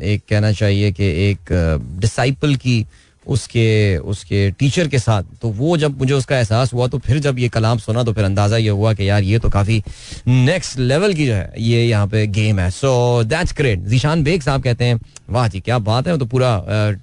एक 0.04 0.22
कहना 0.30 0.52
चाहिए 0.52 0.92
कि 0.92 1.06
एक 1.30 1.54
डिसाइपल 2.00 2.56
की 2.56 2.86
उसके 3.26 3.98
उसके 3.98 4.50
टीचर 4.52 4.88
के 4.88 5.00
साथ। 5.00 5.24
तो 5.42 5.50
वो 5.50 5.76
जब 5.78 6.00
मुझे 6.00 6.14
उसका 6.14 6.38
एहसास 6.38 6.74
हुआ 6.74 6.88
तो 6.88 6.98
फिर 7.00 7.20
जब 7.20 7.40
ये 7.40 7.50
कलाम 7.50 7.78
सुना 7.80 8.04
तो 8.04 8.14
फिर 8.14 8.24
अंदाज़ा 8.24 8.58
ये 8.58 8.70
हुआ 8.70 8.94
कि 8.94 9.10
यार, 9.10 9.24
ये 9.24 9.40
तो 9.40 9.50
काफ़ी 9.50 9.82
नेक्स्ट 10.28 10.78
लेवल 10.80 11.14
की 11.14 11.26
जो 11.28 11.34
है, 11.34 11.54
ये 11.60 11.84
यहाँ 11.84 12.08
पे 12.08 12.26
गेम 12.30 12.60
है। 12.60 12.70
So 12.72 13.24
that's 13.26 13.54
great 13.58 13.80
Zeeshan 13.86 14.24
Baig 14.24 14.42
साहब 14.42 14.64
कहते 14.64 14.86
हैं, 14.86 15.00
वाह 15.30 15.48
जी, 15.48 15.60
क्या 15.60 15.80
बात 15.80 16.08
है 16.08 16.18
तो 16.18 16.26
पूरा 16.26 16.52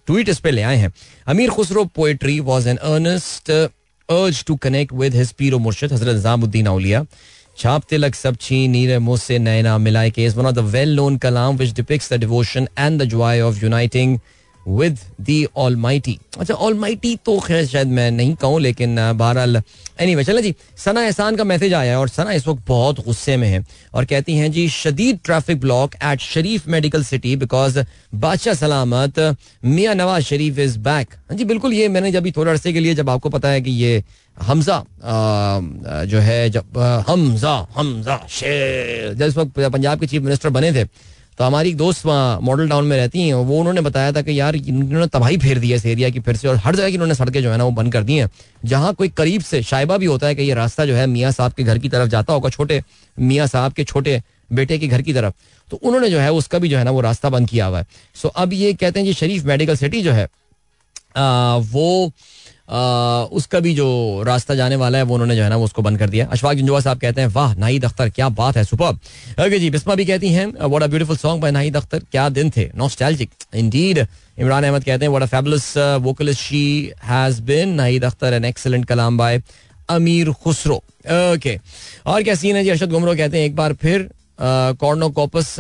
ट्वीट 0.07 0.29
इस 0.29 0.39
पे 0.39 0.51
ले 0.51 0.63
आए 0.63 0.77
हैं। 0.77 0.93
Amir 1.27 1.51
Khusro 1.51 1.85
poetry 1.95 2.39
was 2.43 2.69
an 2.69 2.77
earnest 2.77 3.51
urge 3.51 4.45
to 4.47 4.57
connect 4.59 4.93
with 4.95 5.15
his 5.15 5.33
पीरो 5.33 5.59
मुर्शद 5.61 5.93
हज़रत 5.93 6.15
निजामुद्दीन 6.17 6.67
अलिया 6.67 7.05
छाप 7.59 7.85
तिलक 7.91 8.15
सब 8.15 8.37
छी 8.41 8.67
नीर 8.69 8.99
मुझसे 9.01 9.39
नैना 9.39 9.77
मिलाए 9.79 10.11
के 10.11 10.29
one 10.31 10.47
of 10.47 10.55
the 10.55 10.59
well 10.75 10.95
known 10.97 11.17
Kalam 11.19 11.57
which 11.57 11.75
depicts 11.75 12.13
the 12.13 12.17
devotion 12.21 12.69
and 12.79 13.01
the 13.03 13.05
joy 13.07 13.41
of 13.41 13.63
uniting 13.63 14.19
with 14.69 14.99
the 15.21 15.45
almighty 15.77 16.19
अच्छा 16.39 16.55
ऑल 16.55 16.75
माइटी 16.79 17.15
तो 17.27 17.39
खैर 17.41 17.67
शायद 17.67 17.89
मैं 17.89 18.11
नहीं 18.11 18.35
कहूँ, 18.35 18.61
लेकिन 18.61 18.97
बहरहाल 18.97 19.63
एनी 20.01 20.15
वे 20.15 20.25
चले 20.25 20.43
जी, 20.43 20.55
सना 20.77 21.03
एहसान 21.05 21.37
का 21.37 21.45
मैसेज 21.45 21.75
आया 21.75 21.93
है 21.93 21.99
और 21.99 22.09
सना 22.09 22.33
इस 22.33 22.47
वक्त 22.49 22.63
बहुत 22.69 23.05
गुस्से 23.05 23.37
में 23.37 23.49
है 23.49 23.65
और 23.95 24.05
कहती 24.05 24.37
हैं, 24.37 24.51
जी, 24.53 24.69
शदीद 24.69 25.19
traffic 25.25 25.61
block 25.61 25.95
at 26.05 26.21
Sharif 26.21 26.69
medical 26.69 27.03
city 27.05 27.35
because 27.37 27.79
बादशाह 28.15 28.55
सलामत, 28.55 29.19
मियाँ 29.65 29.95
नवाज़ 29.95 30.25
शरीफ 30.25 30.59
इज़ 30.59 30.79
बैक 30.79 31.15
हाँ 31.31 31.37
जी, 31.37 31.45
बिल्कुल, 31.45 31.73
ये 31.73 31.89
मैंने 31.89 32.13
जब 32.13 32.31
थोड़े 32.37 32.51
अरसे 32.51 32.73
के 32.73 32.81
लिए 32.81 32.95
जब 32.95 33.11
आपको 33.11 33.29
पता 33.29 33.49
है 33.49 33.61
कि 33.61 33.71
ये 33.83 34.03
हमजा 34.37 34.83
जो 36.07 36.19
है, 36.21 36.49
जब 36.51 36.79
हमजा 37.09 37.55
हमजा 37.77 38.21
शेर, 38.31 39.15
जब 39.15 39.27
इस 39.27 39.37
वक्त 39.37 39.61
पंजाब 39.61 40.01
के 40.01 40.07
चीफ 40.07 40.23
मिनिस्टर 40.23 40.49
बने 40.51 40.73
थे 40.73 40.87
तो 41.39 41.45
हमारी 41.45 41.73
दोस्त 41.75 42.07
वहाँ 42.07 42.39
मॉडल 42.43 42.69
टाउन 42.69 42.87
में 42.87 42.97
रहती 42.97 43.21
हैं, 43.21 43.35
वो 43.35 43.59
उन्होंने 43.59 43.81
बताया 43.81 44.13
था 44.13 44.23
कि 44.23 44.39
यार 44.39 44.57
इन्होंने 44.57 45.07
तबाही 45.09 45.37
फेर 45.39 45.59
दी 45.59 45.71
है 45.71 45.77
इस 45.77 45.85
एरिया 45.87 46.09
की 46.11 46.21
फिर 46.21 46.37
से 46.37 46.49
और 46.49 46.57
हर 46.57 46.77
जगह 46.77 46.91
की 46.91 46.97
उन्होंने 46.97 47.15
सड़कें 47.15 47.43
जो 47.43 47.51
है 47.51 47.57
ना 47.59 47.65
वो 47.65 47.71
बंद 47.73 47.93
कर 47.93 48.03
दी 48.05 48.17
हैं। 48.17 48.29
जहाँ 48.65 48.93
कोई 48.95 49.09
करीब 49.11 49.43
से 49.43 49.63
शायबा 49.63 49.97
भी 49.97 50.07
होता 50.07 50.27
है 50.27 50.35
कि 50.35 50.43
ये 50.43 50.55
रास्ता 50.55 50.87
जो 50.87 50.95
है 50.95 51.07
मियाँ 51.07 51.31
साहब 51.33 51.53
के 51.53 51.63
घर 51.63 51.79
की 51.79 51.89
तरफ़ 51.89 52.09
जाता 52.09 52.33
होगा, 52.33 52.49
छोटे 52.51 52.83
मियाँ 53.17 53.47
साहब 53.47 53.73
के 53.73 53.85
छोटे 53.85 54.21
बेटे 54.53 54.79
के 54.79 54.87
घर 54.89 55.03
की 55.03 55.13
तरफ़ 55.15 55.35
तो 55.69 55.77
उन्होंने 55.79 56.11
जो 56.11 56.19
है 56.19 56.33
उसका 56.33 56.59
भी 56.59 56.69
जो 56.69 56.79
है 56.79 56.85
ना 56.85 56.91
वो 56.91 57.01
रास्ता 57.01 57.31
बंद 57.31 57.49
किया 57.49 57.67
हुआ 57.67 57.79
है। 57.79 57.87
सो 58.17 58.29
अब 58.29 58.53
ये 58.53 58.73
कहते 58.75 59.01
हैं 59.01 59.07
जी 59.07 59.13
शरीफ 59.15 59.45
मेडिकल 59.45 59.77
सिटी 59.77 60.03
जो 60.03 60.13
है 60.13 60.29
वो 61.17 62.13
उसका 62.69 63.61
भी 63.61 63.73
जो 63.75 64.23
रास्ता 64.27 64.55
जाने 64.55 64.77
वाला 64.77 64.99
है, 64.99 65.05
वो 65.05 65.15
उन्होंने 65.15 65.37
जो 65.37 65.43
है 65.43 65.49
ना 65.49 65.57
उसको 65.59 65.83
बंद 65.83 65.99
कर 65.99 66.09
दिया। 66.11 66.27
अशफाक 66.27 66.57
जंजुआ 66.57 66.81
साहब 66.81 66.99
कहते 67.01 67.21
हैं, 67.21 67.29
वाह 67.29 67.55
नाहिद 67.55 67.85
अख्तर, 67.85 68.09
क्या 68.11 68.29
बात 68.31 68.57
है, 68.57 68.65
सुपर! 68.65 68.93
ओके 69.41 69.59
जी, 69.59 69.71
बिस्मा 69.71 69.95
भी 69.95 70.05
कहती 70.05 70.33
हैं 70.33 70.47
what 70.47 70.83
a 70.83 70.87
beautiful 70.87 71.17
song 71.17 71.43
by 71.43 71.51
Nahid 71.51 71.77
Akhtar, 71.77 72.03
क्या 72.11 72.29
दिन 72.31 72.51
थे! 72.57 72.69
नॉस्टैल्जिक 72.77 73.31
इंडीड 73.55 73.99
इमरान 74.39 74.65
अहमद 74.65 74.85
कहते 74.85 75.05
हैं 75.05 75.11
what 75.11 75.23
a 75.23 75.27
fabulous 75.27 75.73
vocalist 76.03 76.41
she 76.41 76.93
has 77.05 77.41
been 77.43 77.75
Nahid 77.75 78.05
Akhtar 78.05 78.35
an 78.35 78.45
excellent 78.45 78.85
Kalam 78.87 79.19
by 79.19 79.43
Amir 79.91 80.33
Khusro. 80.45 80.77
Okay, 80.77 81.59
और 82.07 82.23
क्या 82.23 82.35
सीन 82.35 82.57
है 82.57 82.65
जी? 82.65 82.71
अरशद 82.71 82.91
गुमरो 82.91 83.15
कहते 83.17 83.39
हैं, 83.39 83.45
एक 83.47 83.57
बार 83.57 83.73
फिर 83.83 84.09
कॉर्नोकोपस 84.41 85.55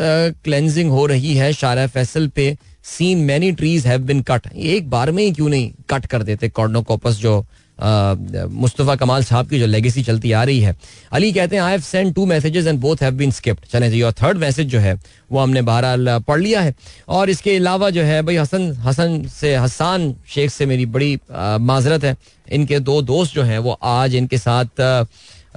क्लेंजिंग 0.44 0.90
हो 0.90 1.06
रही 1.06 1.34
है, 1.34 1.52
शारा 1.52 1.86
फैसल 1.88 2.26
पे 2.28 2.56
seen 2.88 3.18
many 3.24 3.52
trees 3.52 3.86
have 3.86 4.00
been 4.02 4.22
cut 4.22 4.52
एक 4.54 4.90
बार 4.90 5.10
में 5.10 5.22
ही 5.22 5.30
क्यों 5.32 5.48
नहीं 5.48 5.70
कट 5.90 6.06
कर 6.06 6.22
देते 6.22 6.48
कॉर्नोकोपस 6.48 7.18
जो 7.20 7.44
मुस्तफ़ा 7.78 8.94
कमाल 8.96 9.24
साहब 9.24 9.48
की 9.48 9.58
जो 9.58 9.66
लेगेसी 9.66 10.02
चलती 10.02 10.30
आ 10.32 10.42
रही 10.44 10.60
है। 10.60 10.74
अली 11.12 11.32
कहते 11.32 11.56
हैं 11.56 11.62
I 11.62 11.70
have 11.70 11.80
send 11.80 12.12
two 12.14 12.24
messages 12.26 12.66
and 12.66 12.80
both 12.80 13.02
have 13.02 13.14
been 13.14 13.30
skipped 13.30 13.66
चलें 13.72 13.90
जी, 13.90 14.00
और 14.02 14.12
थर्ड 14.12 14.38
मैसेज 14.38 14.68
जो 14.68 14.78
है, 14.78 14.94
वो 15.32 15.38
हमने 15.38 15.62
बहरहाल 15.62 16.18
पढ़ 16.28 16.40
लिया 16.40 16.60
है। 16.60 16.74
और 17.08 17.30
इसके 17.30 17.56
अलावा 17.56 17.90
जो 17.90 18.02
है, 18.02 18.20
भाई 18.22 18.36
हसन 18.36 18.72
हसन 18.80 19.22
से, 19.30 19.54
हसान 19.56 20.14
शेख 20.34 20.50
से 20.50 20.66
मेरी 20.66 20.86
बड़ी 20.88 21.18
माजरत 21.30 22.04
है। 22.04 22.16
इनके 22.52 22.78
दो 22.80 23.00
दोस्त 23.02 23.34
जो 23.34 23.42
हैं, 23.42 23.58
वो 23.58 23.78
आज 23.82 24.14
इनके 24.14 24.38
साथ 24.38 24.80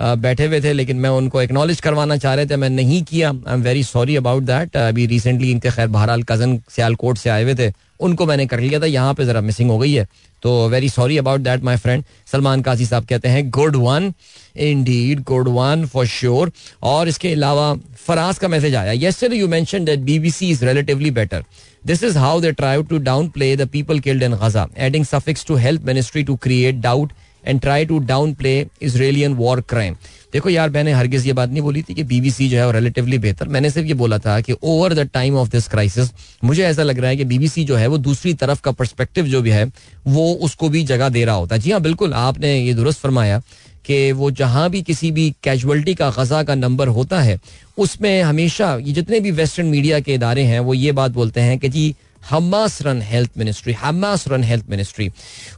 बैठे 0.02 0.46
हुए 0.46 0.60
थे, 0.62 0.74
लेकिन 0.74 0.98
मैं 0.98 1.10
उनको 1.12 1.42
एक्नॉलेज 1.42 1.80
करवाना 1.82 2.18
चाह 2.18 2.34
रहे 2.34 2.46
थे, 2.46 2.56
मैं 2.56 2.70
नहीं 2.72 3.02
किया। 3.04 3.30
I 3.30 3.54
am 3.54 3.62
very 3.62 3.84
sorry 3.84 4.16
about 4.16 4.44
that 4.44 4.78
अभी 4.78 5.06
रिसेंटली 5.08 5.52
इनके 5.52 5.72
खैर 5.72 5.88
बहरहाल 5.90 6.24
कज़न 6.24 6.58
सियालकोट 6.70 7.18
से 7.18 7.30
आए 7.30 7.44
हुए 7.44 7.56
थे, 7.56 7.72
उनको 8.00 8.26
मैंने 8.26 8.46
कर 8.48 8.60
लिया 8.60 8.80
था, 8.80 8.86
यहाँ 8.88 9.14
पे 9.14 9.26
जरा 9.26 9.42
मिसिंग 9.42 9.70
हो 9.72 9.78
गई 9.78 9.94
है। 9.94 10.08
तो 10.44 10.68
very 10.70 10.90
sorry 10.90 11.18
about 11.18 11.42
that 11.42 11.64
my 11.64 11.78
friend 11.78 12.04
Salman 12.32 12.62
Kazi 12.62 12.86
साहब 12.86 13.06
कहते 13.06 13.30
हैं 13.30 13.50
good 13.52 13.76
one 13.76 14.12
indeed 14.84 15.22
good 15.24 15.48
one 15.48 15.86
for 15.86 16.06
sure 16.08 16.52
और 16.84 17.08
इसके 17.08 17.34
अलावा 17.34 17.74
फराज 18.06 18.38
का 18.38 18.48
मैसेज 18.48 18.76
आया। 18.76 18.92
Yes sir 18.92 19.34
you 19.34 19.48
mention 19.48 19.86
that 19.86 20.00
BBC 20.00 20.50
is 20.52 20.66
relatively 20.66 21.12
better 21.12 21.44
this 21.86 22.04
is 22.04 22.18
how 22.18 22.40
they 22.42 22.52
try 22.54 22.84
to 22.84 22.98
downplay 23.30 23.56
the 23.56 23.68
people 23.70 24.00
killed 24.00 24.24
in 24.24 24.36
Gaza 24.38 24.68
adding 24.80 25.06
suffix 25.06 25.46
to 25.46 25.56
health 25.58 25.86
ministry 25.86 26.24
to 26.24 26.36
create 26.38 26.82
doubt 26.82 27.12
and 27.44 27.62
try 27.62 27.86
to 27.86 28.00
downplay 28.34 28.66
Israelian 28.82 29.34
war 29.34 29.62
crime 29.62 29.96
देखो 30.34 30.50
यार, 30.50 30.70
मैंने 30.70 30.92
हरगिज 30.94 31.26
ये 31.28 31.34
बात 31.34 31.50
नहीं 31.50 31.62
बोली 31.62 31.82
थी 31.82 31.94
कि 31.94 32.04
बीबीसी 32.04 32.48
जो 32.50 32.58
है 32.58 32.72
रिलेटिवली 32.72 33.18
बेहतर। 33.18 33.48
मैंने 33.48 33.70
सिर्फ़ 33.70 33.88
ये 33.88 33.94
बोला 33.94 34.18
था 34.18 34.40
कि 34.42 34.54
over 34.54 34.94
the 34.94 35.08
time 35.14 35.36
of 35.38 35.50
this 35.50 35.68
crisis 35.68 36.12
मुझे 36.44 36.64
ऐसा 36.64 36.84
लग 36.84 37.00
रहा 37.00 37.10
है 37.10 37.18
कि 37.18 37.24
बीबीसी 37.26 37.64
जो 37.66 37.76
है 37.76 37.88
वो 37.88 37.98
दूसरी 38.00 38.34
तरफ़ 38.34 38.62
का 38.62 38.72
परस्पेक्टिव 38.72 39.26
जो 39.26 39.42
भी 39.42 39.50
है, 39.50 39.66
वो 40.08 40.34
उसको 40.36 40.70
भी 40.70 40.84
जगह 40.84 41.10
दे 41.10 41.26
रहा 41.26 41.36
होता 41.36 41.56
है। 41.56 41.62
जी 41.62 41.72
हाँ 41.72 41.82
बिल्कुल, 41.82 42.14
आपने 42.14 42.58
ये 42.58 42.74
दुरुस्त 42.74 43.00
फरमाया 43.00 43.42
कि 43.86 44.12
वो 44.12 44.30
जहाँ 44.32 44.70
भी 44.70 44.82
किसी 44.82 45.12
भी 45.12 45.30
कैजुअलिटी 45.44 45.94
का, 45.96 46.10
गजा 46.10 46.42
का 46.44 46.56
नंबर 46.56 46.88
होता 46.90 47.20
है, 47.22 47.40
उसमें 47.78 48.22
हमेशा 48.22 48.74
ये 48.78 48.94
जितने 48.94 49.20
भी 49.20 49.32
वेस्टर्न 49.32 49.68
मीडिया 49.68 50.00
के 50.00 50.14
इदारे 50.14 50.44
हैं, 50.44 50.60
वो 50.60 50.74
ये 50.74 50.92
बात 50.92 51.12
बोलते 51.12 51.42
हैं 51.42 51.58
कि 51.60 51.70
जी 51.70 51.94
Hamas 52.30 52.82
run 52.82 53.02
health 53.02 53.38
ministry 53.38 53.74
Hamas 53.74 54.28
run 54.28 54.44
health 54.44 54.66
ministry 54.70 55.10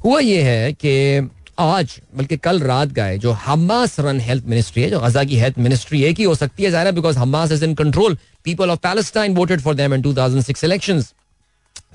हुआ 0.04 0.20
ये 0.20 0.42
है 0.42 0.74
कि 0.74 1.30
आज, 1.60 2.00
बल्कि 2.16 2.38
कल 2.38 2.60
रात 2.60 2.88
गए, 2.88 3.18
जो 3.18 3.32
हमास 3.32 4.00
रन 4.00 4.20
हेल्थ 4.20 4.46
मिनिस्ट्री 4.46 4.84
है, 4.84 4.90
जो 4.90 5.00
गजा 5.00 5.24
की 5.24 5.38
हेल्थ 5.38 5.58
मिनिस्ट्री 5.58 6.04
एक 6.04 6.18
ही 6.18 6.24
हो 6.24 6.36
सकती 6.36 6.64
है, 6.64 6.72
ज़ाहिर 6.72 6.92
because 6.92 7.18
Hamas 7.18 7.52
is 7.52 7.66
in 7.66 7.76
control 7.76 8.18
people 8.44 8.70
of 8.70 8.80
Palestine 8.80 9.36
voted 9.36 9.62
for 9.62 9.76
them 9.76 9.94
in 9.94 10.02
2006 10.02 10.64
elections 10.64 11.14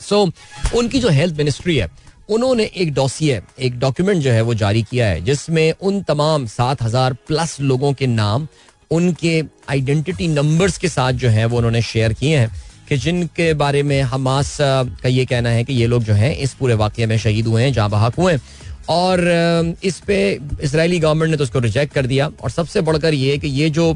so 0.09 0.31
उनकी 0.75 1.01
जो 1.01 1.09
हेल्थ 1.09 1.37
मिनिस्ट्री 1.37 1.77
है, 1.77 1.89
उन्होंने 2.31 2.65
एक 2.65 2.95
डॉसिए 2.95 3.41
एक 3.59 3.79
डॉक्यूमेंट 3.79 4.23
जो 4.23 4.31
है, 4.31 4.41
वो 4.43 4.55
जारी 4.55 4.83
किया 4.83 5.07
है, 5.07 5.21
जिसमें 5.21 5.75
उन 5.81 6.03
तमाम 6.03 6.47
सात 6.47 6.83
हज़ार 6.83 7.13
प्लस 7.13 7.61
लोगों 7.61 7.93
के 7.93 8.07
नाम, 8.07 8.47
उनके 8.91 9.45
आइडेंटिटी 9.71 10.29
नंबर्स 10.29 10.79
के 10.79 10.89
साथ 10.89 11.13
जो 11.13 11.29
है, 11.29 11.45
वो 11.45 11.57
उन्होंने 11.57 11.83
शेयर 11.83 12.13
किए 12.13 12.39
हैं, 12.39 12.51
कि 12.89 12.97
जिनके 12.97 13.55
बारे 13.55 13.83
में 13.83 14.03
हमास 14.03 14.57
का 14.61 15.09
ये 15.09 15.25
कहना 15.25 15.49
है 15.49 15.65
कि 15.65 15.73
ये 15.73 15.87
लोग 15.87 16.03
जो 16.03 16.13
हैं, 16.13 16.37
इस 16.37 16.55
पूरे 16.55 16.75
वाक्य 16.75 17.07
में 17.07 17.19
शहीद 17.19 17.47
हुए 17.47 17.63
हैं, 17.63 17.73
जहाँ 17.73 17.91
बहाक 17.91 18.15
हुए 18.15 18.33
हैं। 18.33 18.41
और 18.89 19.75
इस 19.85 19.99
पे 20.01 20.19
इसराइली 20.63 20.99
गवर्नमेंट 20.99 21.31
ने 21.31 21.37
तो 21.37 21.45
उसको 21.45 21.59
रिजेक्ट 21.59 21.95
कर 21.95 22.07
दिया। 22.07 22.31
और 22.43 22.51
सबसे 22.51 22.81
बढ़कर 22.81 23.15
ये 23.15 23.39
कि 23.39 23.49
ये 23.49 23.71
जो 23.71 23.93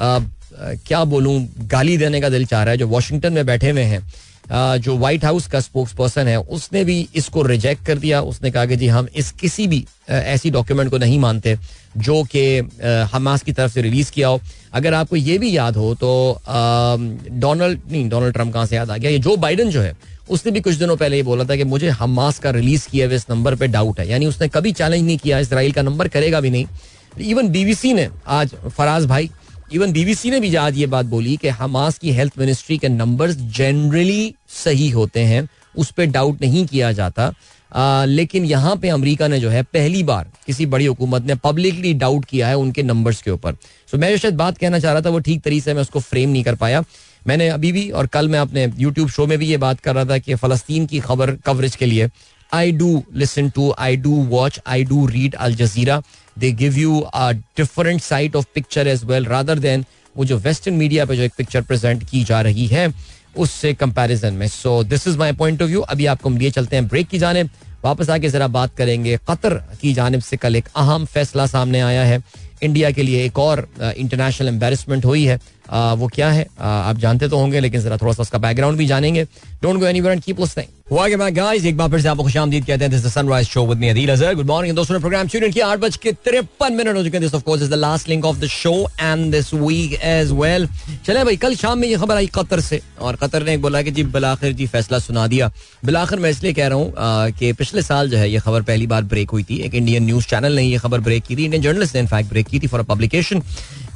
आ, 0.00 0.18
क्या 0.86 1.04
बोलूँ 1.04 1.38
गाली 1.66 1.96
देने 1.96 2.20
का 2.20 2.28
दिल 2.28 2.44
चाह 2.46 2.62
रहा 2.62 2.70
है 2.70 2.78
जो 2.78 2.86
वॉशिंगटन 2.88 3.32
में 3.32 3.46
बैठे 3.46 3.70
हुए 3.70 3.82
हैं 3.84 4.02
जो 4.80 4.96
व्हाइट 4.98 5.24
हाउस 5.24 5.46
का 5.46 5.60
स्पोक्स 5.60 5.92
पर्सन 5.92 6.28
है 6.28 6.36
उसने 6.36 6.82
भी 6.84 6.96
इसको 7.16 7.42
रिजेक्ट 7.42 7.84
कर 7.86 7.98
दिया। 7.98 8.20
उसने 8.22 8.50
कहा 8.50 8.66
कि 8.66 8.76
जी 8.76 8.86
हम 8.88 9.08
इस 9.16 9.30
किसी 9.32 9.66
भी 9.66 9.84
ऐसी 10.08 10.50
डॉक्यूमेंट 10.50 10.90
को 10.90 10.98
नहीं 10.98 11.18
मानते 11.18 11.56
जो 11.98 12.22
कि 12.34 12.58
हमास 13.12 13.42
की 13.42 13.52
तरफ़ 13.52 13.72
से 13.72 13.82
रिलीज़ 13.82 14.10
किया 14.12 14.28
हो। 14.28 14.40
अगर 14.72 14.94
आपको 14.94 15.16
ये 15.16 15.38
भी 15.38 15.56
याद 15.56 15.76
हो 15.76 15.94
तो 15.94 16.40
डोनाल्ड 17.30 17.80
नहीं 17.90 18.08
डोनाल्ड 18.08 18.34
ट्रंप 18.34 18.52
कहाँ 18.54 18.66
से 18.66 18.76
याद 18.76 18.90
आ 18.90 18.96
गया? 18.96 19.10
ये 19.10 19.18
जो 19.18 19.36
बाइडन 19.36 19.70
जो 19.70 19.80
है 19.80 19.96
उसने 20.28 20.52
भी 20.52 20.60
कुछ 20.60 20.74
दिनों 20.74 20.96
पहले 20.96 21.16
ये 21.16 21.22
बोला 21.22 21.44
था 21.44 21.56
कि 21.56 21.64
मुझे 21.64 21.88
हमास 21.90 22.38
का 22.38 22.50
रिलीज़ 22.50 22.88
किया 22.88 23.06
हुए 23.06 23.16
इस 23.16 23.26
नंबर 23.30 23.54
पे 23.54 23.66
डाउट 23.68 24.00
है। 24.00 24.08
यानी 24.08 24.26
उसने 24.26 24.48
कभी 24.48 24.72
चैलेंज 24.72 25.04
नहीं 25.04 25.18
किया 25.18 25.38
इसराइल 25.38 25.72
का 25.72 25.82
नंबर 25.82 26.08
करेगा 26.08 26.40
भी 26.40 26.50
नहीं। 26.50 26.66
इवन 27.20 27.48
बीबीसी 27.48 27.92
ने 27.92 28.08
आज 28.26 28.54
फराज 28.76 29.06
भाई 29.06 29.30
इवन 29.72 29.92
बीबीसी 29.92 30.30
ने 30.30 30.40
भी 30.40 30.54
आज 30.56 30.76
ये 30.78 30.86
बात 30.86 31.06
बोली 31.06 31.36
कि 31.36 31.48
हमास 31.48 31.98
की 31.98 32.12
हेल्थ 32.12 32.38
मिनिस्ट्री 32.38 32.78
के 32.78 32.88
नंबर्स 32.88 33.36
जनरली 33.56 34.34
सही 34.54 34.88
होते 34.90 35.20
हैं 35.20 35.48
उस 35.78 35.90
पर 35.90 36.06
डाउट 36.06 36.40
नहीं 36.42 36.66
किया 36.66 36.92
जाता। 36.92 37.32
आ, 37.72 38.04
लेकिन 38.04 38.44
यहाँ 38.44 38.76
पे 38.76 38.88
अमेरिका 38.88 39.28
ने 39.28 39.38
जो 39.40 39.50
है 39.50 39.62
पहली 39.62 40.02
बार 40.02 40.30
किसी 40.46 40.66
बड़ी 40.66 40.86
हुकूमत 40.86 41.26
ने 41.26 41.34
पब्लिकली 41.34 41.92
डाउट 41.94 42.24
किया 42.24 42.48
है 42.48 42.56
उनके 42.56 42.82
नंबर्स 42.82 43.22
के 43.22 43.30
ऊपर। 43.30 43.52
सो 43.52 43.96
so, 43.96 44.00
मैं 44.00 44.10
जो 44.10 44.16
शायद 44.16 44.34
बात 44.34 44.58
कहना 44.58 44.78
चाह 44.78 44.92
रहा 44.92 45.02
था 45.02 45.10
वो 45.10 45.18
ठीक 45.18 45.42
तरीके 45.42 45.60
से 45.60 45.74
मैं 45.74 45.82
उसको 45.82 46.00
फ्रेम 46.00 46.30
नहीं 46.30 46.42
कर 46.44 46.54
पाया। 46.54 46.82
मैंने 47.26 47.48
अभी 47.48 47.72
भी 47.72 47.88
और 47.90 48.06
कल 48.06 48.28
मैं 48.28 48.38
अपने 48.38 48.66
यूट्यूब 48.78 49.08
शो 49.08 49.26
में 49.26 49.38
भी 49.38 49.46
ये 49.46 49.56
बात 49.56 49.80
कर 49.80 49.94
रहा 49.94 50.04
था 50.04 50.18
कि 50.18 50.34
फलस्तीन 50.34 50.86
की 50.86 51.00
खबर 51.00 51.30
कवरेज 51.46 51.76
के 51.76 51.86
लिए 51.86 52.08
I 52.52 52.72
do 52.72 53.02
listen 53.14 53.48
to 53.50 53.72
I 53.78 53.96
do 53.96 54.14
watch 54.30 54.60
I 54.66 54.84
do 54.84 55.06
read 55.06 55.34
Al 55.34 55.54
Jazeera 55.54 56.02
they 56.38 56.52
give 56.52 56.76
you 56.78 56.98
a 57.00 57.30
different 57.32 58.00
side 58.02 58.36
of 58.36 58.46
picture 58.54 58.88
as 58.88 59.04
well 59.04 59.26
rather 59.26 59.58
than 59.58 59.84
वो 60.16 60.24
जो 60.24 60.38
वेस्टर्न 60.38 60.74
मीडिया 60.76 61.04
पे 61.06 61.16
जो 61.16 61.22
एक 61.22 61.32
पिक्चर 61.38 61.62
प्रेजेंट 61.62 62.02
की 62.10 62.22
जा 62.24 62.40
रही 62.42 62.66
है, 62.66 62.92
उससे 63.36 63.72
कंपैरिजन 63.74 64.34
में। 64.34 64.46
So 64.48 64.82
this 64.84 65.06
is 65.08 65.16
my 65.18 65.32
point 65.32 65.62
of 65.62 65.68
view 65.68 65.80
अभी 65.80 66.06
आपको 66.06 66.28
हम 66.28 66.36
लिए 66.38 66.50
चलते 66.50 66.76
हैं 66.76 66.86
ब्रेक 66.88 67.08
की 67.08 67.18
जाने 67.18 67.42
वापस 67.84 68.10
आके 68.10 68.28
जरा 68.28 68.48
बात 68.48 68.74
करेंगे 68.76 69.16
कतर 69.30 69.54
की 69.80 69.92
जानब 69.94 70.20
से। 70.20 70.36
कल 70.36 70.56
एक 70.56 70.68
अहम 70.76 71.04
फैसला 71.04 71.46
सामने 71.46 71.80
आया 71.80 72.04
है। 72.04 72.20
इंडिया 72.62 72.90
के 72.90 73.02
लिए 73.02 73.24
एक 73.24 73.38
और 73.38 73.66
इंटरनेशनल 73.80 74.48
एम्बेरसमेंट 74.48 75.04
हुई 75.04 75.24
है। 75.24 75.38
वो 75.72 76.06
क्या 76.14 76.30
है? 76.30 76.46
आप 76.60 76.98
जानते 76.98 77.28
तो 77.28 77.38
होंगे, 77.38 77.60
लेकिन 77.60 77.80
जरा 77.80 77.96
थोड़ा 77.96 78.12
सा 78.12 78.22
उसका 78.22 78.38
बैकग्राउंड 78.38 78.78
भी 78.78 78.86
जानेंगे। 78.86 79.24
Don't 79.62 79.80
go 79.80 79.86
anywhere 79.86 80.12
and 80.12 80.22
keep 80.22 80.40
listening 80.40 80.80
guys 81.32 81.64
एक 81.64 81.76
बार 81.76 81.88
फिर 81.90 82.00
से 82.00 82.08
आपको 82.08 82.22
खुशामदीद 82.22 82.64
कहते 82.66 82.84
हैं 82.84 82.90
this 82.90 83.04
the 83.04 83.08
sunrise 83.10 83.46
show 83.48 83.64
with 83.66 83.78
me 83.78 83.88
Adeel 83.88 84.10
Azhar 84.12 84.34
good 84.34 84.46
morning 84.46 84.74
दोस्तों 84.76 84.98
प्रोग्राम 85.00 85.28
ट्यून 85.28 85.50
किया। 85.50 85.66
8 85.66 85.78
बज 85.80 85.96
के 85.96 86.12
53 86.24 86.76
मिनट 86.76 86.96
हो 86.96 87.04
चुके 87.04 87.16
हैं। 87.16 87.20
This 87.20 87.34
of 87.34 87.42
course 87.42 87.62
is 87.62 87.70
the 87.70 87.74
last 87.74 88.08
link 88.08 88.24
of 88.24 88.38
the 88.38 88.46
show 88.46 88.72
and 89.00 89.30
this 89.32 89.52
week 89.54 89.92
as 89.94 90.32
well 90.32 90.68
चले 91.06 91.24
भाई, 91.24 91.36
कल 91.36 91.54
शाम 91.56 91.78
में 91.78 91.88
ये 91.88 91.96
खबर 91.96 92.16
आई 92.16 92.26
कतर 92.34 92.60
से। 92.60 92.80
और 93.00 93.16
कतर 93.16 93.42
ने 93.42 93.56
बोला 93.56 93.82
कि 93.82 93.90
जी, 93.90 94.04
बिलाखिर 94.04 94.52
जी 94.52 94.66
फैसला 94.66 94.98
सुना 94.98 95.26
दिया। 95.26 95.50
बिलाखिर, 95.84 96.18
मैं 96.18 96.30
इसलिए 96.30 96.52
कह 96.52 96.66
रहा 96.66 96.78
हूँ 96.78 97.32
कि 97.32 97.52
पिछले 97.52 97.82
साल 97.82 98.10
जो 98.10 98.18
है 98.18 98.30
ये 98.30 98.38
खबर 98.38 98.62
पहली 98.62 98.86
बार 98.86 99.02
ब्रेक 99.04 99.30
हुई 99.30 99.42
थी। 99.42 99.56
एक 99.58 99.74
इंडियन 99.74 100.04
न्यूज़ 100.04 100.26
चैनल 100.26 100.52
ने 100.52 100.62
ये 100.62 100.78
खबर 100.78 101.00
ब्रेक 101.00 101.22
की 101.22 101.36
थी। 101.36 101.44
इंडियन 101.44 101.62
जर्नलिस्ट 101.62 101.94
ने 101.94 102.00
इनफैक्ट 102.00 102.30
ब्रेक 102.30 102.46
की 102.46 102.60
थी 102.60 102.66
फॉर 102.66 102.82
पब्लिकेशन 102.84 103.42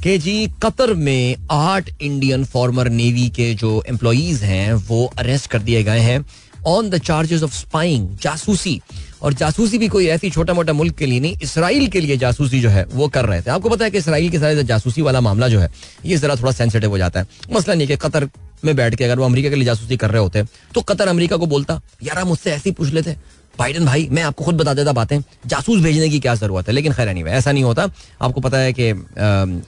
कि 0.03 0.17
जी 0.19 0.47
कतर 0.63 0.93
में 0.95 1.37
आठ 1.51 1.91
इंडियन 2.01 2.45
फॉर्मर 2.45 2.89
नेवी 2.91 3.29
के 3.29 3.53
जो 3.55 3.83
एम्प्लॉज 3.89 4.43
हैं, 4.43 4.73
वो 4.73 5.05
अरेस्ट 5.19 5.51
कर 5.51 5.59
दिए 5.59 5.83
गए 5.83 6.01
हैं 6.01 6.25
on 6.67 6.89
the 6.91 6.99
charges 6.99 7.43
of 7.43 7.55
spying 7.55 8.09
जासूसी। 8.23 8.81
और 9.23 9.33
जासूसी 9.33 9.79
भी 9.79 9.89
कोई 9.89 10.07
ऐसी 10.07 10.31
छोटा 10.31 10.55
मोटा 10.55 10.73
मुल्क 10.73 10.95
के 10.95 11.07
लिए 11.07 11.21
नहीं, 11.21 11.37
इसराइल 11.43 11.87
के 11.89 12.01
लिए 12.01 12.17
जासूसी 12.17 12.61
जो 12.61 12.69
है, 12.69 12.85
वो 12.85 13.09
कर 13.09 13.25
रहे 13.25 13.43
थे। 13.43 13.51
आपको 13.51 13.69
पता 13.69 13.85
है 13.85 13.91
कि 13.91 13.99
इसराइल 13.99 14.31
के 14.31 14.39
साथ 14.39 14.63
जासूसी 14.63 15.03
वाला 15.03 15.21
मामला 15.21 15.49
जो 15.49 15.61
है, 15.61 15.71
ये 16.05 16.17
जरा 16.17 16.37
थोड़ा 16.37 16.53
सेंसिटिव 16.53 16.91
हो 16.91 16.99
जाता 16.99 17.21
है। 17.21 17.27
मसला 17.53 17.75
नहीं 17.75 17.89
कि 17.89 17.97
कतर 17.99 18.29
में 18.65 18.75
बैठ 18.77 18.95
के 18.95 19.05
अगर 19.05 19.19
वो 19.19 19.25
अमेरिका 19.25 19.49
के 19.49 19.57
लिए 19.57 19.65
जासूसी 19.65 19.97
कर 19.97 20.11
रहे 20.11 20.23
होते 20.23 20.43
तो 20.75 20.81
कतर 20.83 21.09
अमेरिका 21.09 21.37
को 21.37 21.47
बोलता, 21.47 21.81
यार 22.03 22.25
मुझसे 22.25 22.51
ऐसे 22.53 22.69
ही 22.71 22.75
पूछ 22.75 22.93
लेते। 22.93 23.17
बाइडन 23.59 23.85
भाई, 23.87 24.09
मैं 24.13 24.23
आपको 24.23 24.45
खुद 24.45 24.57
बता 24.57 24.73
देता 24.75 24.93
बातें। 24.93 25.19
जासूस 25.47 25.81
भेजने 25.83 26.09
की 26.09 26.19
क्या 26.21 26.35
ज़रूरत 26.35 26.67
है? 26.69 26.73
लेकिन 26.75 26.93
खैर 26.93 27.09
नहीं 27.09 27.25
ऐसा 27.25 27.53
नहीं 27.53 27.65
होता। 27.65 27.87
आपको 28.23 28.41
पता 28.41 28.59
है 28.59 28.73
कि 28.73 28.91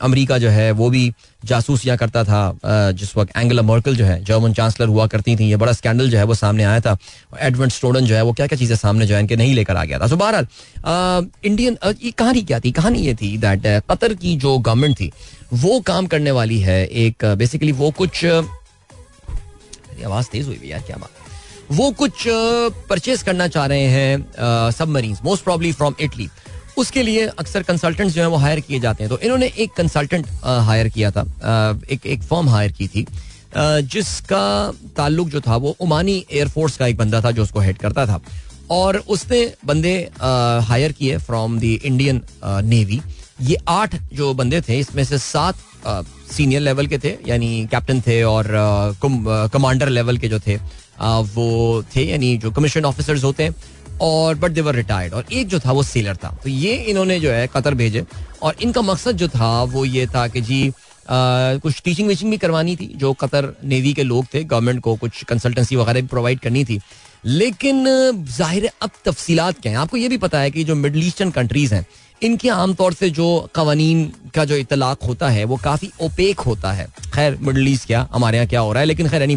अमेरिका 0.03 0.39
जो 0.39 0.49
है, 0.49 0.71
वो 0.73 0.89
भी 0.91 1.13
जासूस 1.43 1.87
यहाँ 1.87 1.99
करता 1.99 2.25
था 2.25 2.93
जिस 2.93 3.17
वक्त 3.17 3.37
एंगला 3.37 3.63
मर्कल 3.63 3.97
जो 3.97 4.05
है 4.05 4.23
जर्मन 4.25 4.53
चांसलर 4.53 4.89
हुआ 4.89 5.07
करती 5.07 5.37
थी। 5.37 5.49
ये 5.51 5.57
बड़ा 5.57 5.73
स्कैंडल 5.73 6.11
जो 6.11 6.19
है, 6.19 6.25
वो 6.25 6.35
सामने 6.35 6.65
आया 6.65 6.81
था। 6.81 6.97
एडवर्ड 7.41 7.71
स्टोडन 7.73 8.05
जो 8.07 8.15
है, 8.15 8.23
वो 8.23 8.33
क्या 8.33 8.47
क्या 8.47 8.59
चीज़ें 8.59 8.77
सामने 8.77 9.07
जो 9.07 9.15
है, 9.15 9.21
इनके 9.21 9.37
नहीं 9.37 9.55
लेकर 9.55 9.77
आ 9.77 9.85
गया 9.85 9.99
था। 9.99 10.07
सो 10.07 10.17
बहरहाल 10.17 10.47
इंडियन 11.45 11.79
ये 12.03 12.11
कहानी 12.13 12.43
क्या 12.43 12.61
थी? 12.61 12.73
कहानी 12.73 12.99
ये 12.99 13.15
थी 13.15 13.37
दैट 13.39 13.67
कतर 13.91 14.15
की 14.15 14.37
जो 14.37 14.59
गवर्नमेंट 14.59 14.97
थी, 14.97 15.11
वो 15.55 15.81
काम 15.83 16.07
करने 16.07 16.31
वाली 16.33 16.59
है 16.61 16.85
एक 16.87 17.25
बेसिकली 17.39 17.73
वो 17.75 17.91
कुछ 17.93 18.25
आवाज़ 20.05 20.27
तेज 20.33 20.47
हुई 20.47 20.61
यार, 20.65 20.81
क्या 20.81 20.97
बात 20.97 21.18
वो 21.71 21.91
कुछ 21.93 22.25
परचेज 22.89 23.23
करना 23.23 23.49
चाह 23.49 23.67
रहे 23.67 23.87
हैं 23.87 24.71
submarine 24.73 25.17
most 25.25 25.45
probably 25.45 25.73
from 25.73 25.95
Italy 26.01 26.29
उसके 26.79 27.03
लिए 27.03 27.27
अक्सर 27.29 27.63
कंसल्टेंट 27.63 28.11
जो 28.11 28.21
है 28.23 28.29
वो 28.29 28.37
हायर 28.37 28.61
किए 28.61 28.81
जाते 28.81 29.05
हैं। 29.05 29.11
तो 29.11 29.19
इन्होंने 29.19 29.47
एक 29.59 29.73
कंसल्टेंट 29.77 30.27
हायर 30.43 30.89
किया 30.89 31.11
था 31.11 31.25
एक 31.91 32.07
एक 32.07 32.23
फॉर्म 32.23 32.49
हायर 32.49 32.73
की 32.73 32.89
थी 32.89 33.07
जिसका 33.57 34.73
ताल्लुक 34.97 35.29
जो 35.29 35.41
था 35.41 35.57
वो 35.57 35.75
ओमानी 35.81 36.25
एयरफोर्स 36.31 36.77
का 36.77 36.87
एक 36.87 36.97
बंदा 36.97 37.21
था 37.23 37.31
जो 37.31 37.43
उसको 37.43 37.61
हेड 37.61 37.79
करता 37.79 38.07
था। 38.07 38.21
और 38.71 38.97
उसने 39.09 39.41
बंदे 39.67 39.95
हायर 40.21 40.93
किए 40.93 41.19
फ्रॉम 41.19 41.59
द 41.59 41.65
इंडियन 41.65 42.21
नेवी 42.45 43.01
ये 43.41 43.57
आठ 43.69 43.95
जो 44.13 44.33
बंदे 44.35 44.61
थे, 44.61 44.79
इसमें 44.79 45.05
से 45.05 45.19
सात 45.19 45.57
सीनियर 46.33 46.61
लेवल 46.61 46.87
के 46.87 46.99
थे, 46.99 47.17
यानी 47.27 47.67
कैप्टन 47.71 48.01
थे 48.01 48.23
और 48.25 48.47
कमांडर 49.53 49.89
लेवल 49.89 50.19
के 50.19 50.29
जो 50.29 50.39
थे। 50.39 50.59
वो 51.01 51.83
थे 51.97 52.05
यानी 52.05 52.37
जो 52.39 52.51
कमीशन 52.51 52.85
ऑफिसर्स 52.85 53.25
होते 53.25 53.43
हैं 53.43 53.55
और 54.01 54.35
बट 54.35 54.51
देवर 54.51 54.75
रिटायर्ड 54.75 55.15
और 55.15 55.33
एक 55.33 55.49
जो 55.49 55.61
था 55.61 55.73
वो 55.73 55.83
सेलर 55.83 56.17
था। 56.17 56.37
तो 56.43 56.51
ये 56.51 56.75
इन्होंने 56.75 57.19
जो 57.21 57.31
है 57.31 57.47
कतर 57.47 57.75
भेजे। 57.75 58.05
और 58.43 58.57
इनका 58.63 58.83
मकसद 58.83 59.17
जो 59.17 59.29
था 59.29 59.63
वो 59.65 59.85
ये 59.85 60.07
था 60.07 60.27
कि 60.29 60.41
जी 60.41 60.69
आ, 60.69 61.57
कुछ 61.57 61.81
टीचिंग 61.85 62.09
वीचिंग 62.09 62.31
भी 62.31 62.37
करवानी 62.39 62.75
थी 62.77 62.87
जो 62.97 63.13
कतर 63.13 63.47
नेवी 63.65 63.93
के 63.95 64.03
लोग 64.03 64.27
थे 64.35 64.43
गवर्नमेंट 64.45 64.81
को 64.81 64.95
कुछ 64.97 65.23
कंसल्टेंसी 65.25 65.77
वगैरह 65.77 66.01
भी 66.01 66.07
प्रोवाइड 66.07 66.41
करनी 66.41 66.65
थी। 66.65 66.79
लेकिन 67.25 67.85
ज़ाहिर 68.29 68.69
अब 68.83 68.91
तफसीलात 69.05 69.61
क्या 69.61 69.73
हैं? 69.73 69.79
आपको 69.79 69.97
ये 69.97 70.09
भी 70.09 70.17
पता 70.19 70.41
है 70.41 70.51
कि 70.51 70.65
जो 70.65 70.75
मिडल 70.75 71.07
ईस्टर्न 71.07 71.31
कंट्रीज़ 71.31 71.75
हैं 71.75 71.87
इनके 72.23 72.49
आमतौर 72.49 72.93
से 72.93 73.11
जो 73.11 73.51
कवानीन 73.55 74.13
का 74.35 74.45
जो 74.45 74.57
इतलाक 74.57 75.03
होता 75.03 75.29
है, 75.29 75.45
वो 75.45 75.57
काफ़ी 75.57 75.91
ओपेक 76.01 76.41
होता 76.41 76.73
है। 76.73 76.87
खैर 77.15 77.39
मिडल 77.43 77.69
ईस्ट 77.69 77.87
क्या, 77.87 78.09
हमारे 78.13 78.39
यहाँ 78.39 78.49
क्या 78.49 78.61
हो 78.61 78.73
रहा 78.73 78.81
है, 78.81 78.87
लेकिन 78.87 79.09
खैर 79.09 79.23
एनी 79.23 79.37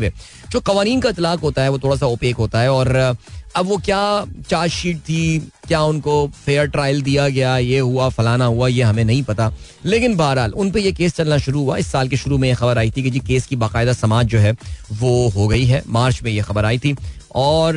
जो 0.52 0.60
कवानीन 0.60 1.02
का 1.02 1.10
इतलाक 1.10 1.40
होता 1.40 1.64
है, 1.64 1.70
वो 1.70 1.80
थोड़ा 1.80 1.96
सा 1.96 2.06
ओपेक 2.06 2.36
होता 2.36 2.62
है 2.62 2.72
और, 2.72 3.16
अब 3.56 3.66
वो 3.66 3.78
क्या 3.78 4.26
चार्जशीट 4.50 4.98
थी, 4.98 5.40
क्या 5.68 5.82
उनको 5.82 6.28
फेयर 6.46 6.66
ट्रायल 6.66 7.02
दिया 7.02 7.30
गया, 7.30 7.58
ये 7.58 7.80
हुआ, 7.80 8.10
फलाना 8.10 8.46
हुआ, 8.46 8.68
ये 8.68 8.82
हमें 8.82 9.04
नहीं 9.06 9.24
पता। 9.24 9.52
लेकिन 9.86 10.16
बहरहाल, 10.16 10.52
उन 10.52 10.72
पर 10.72 10.80
यह 10.80 10.92
केस 10.92 11.14
चलना 11.14 11.38
शुरू 11.38 11.62
हुआ। 11.62 11.78
इस 11.78 11.92
साल 11.92 12.08
के 12.08 12.18
शुरू 12.18 12.38
में 12.38 12.50
यह 12.50 12.56
खबर 12.56 12.78
आई 12.78 12.92
थी 12.92 13.04
कि 13.04 13.10
जी 13.10 13.20
केस 13.20 13.46
की 13.46 13.56
बाकायदा 13.56 13.94
समाज 13.94 14.26
जो 14.26 14.40
है, 14.40 14.56
वो 14.94 15.30
हो 15.30 15.48
गई 15.48 15.66
है। 15.66 15.84
मार्च 15.88 16.24
में 16.24 16.32
यह 16.32 16.44
खबर 16.44 16.66
आई 16.66 16.80
थी। 16.80 16.96
और 17.36 17.76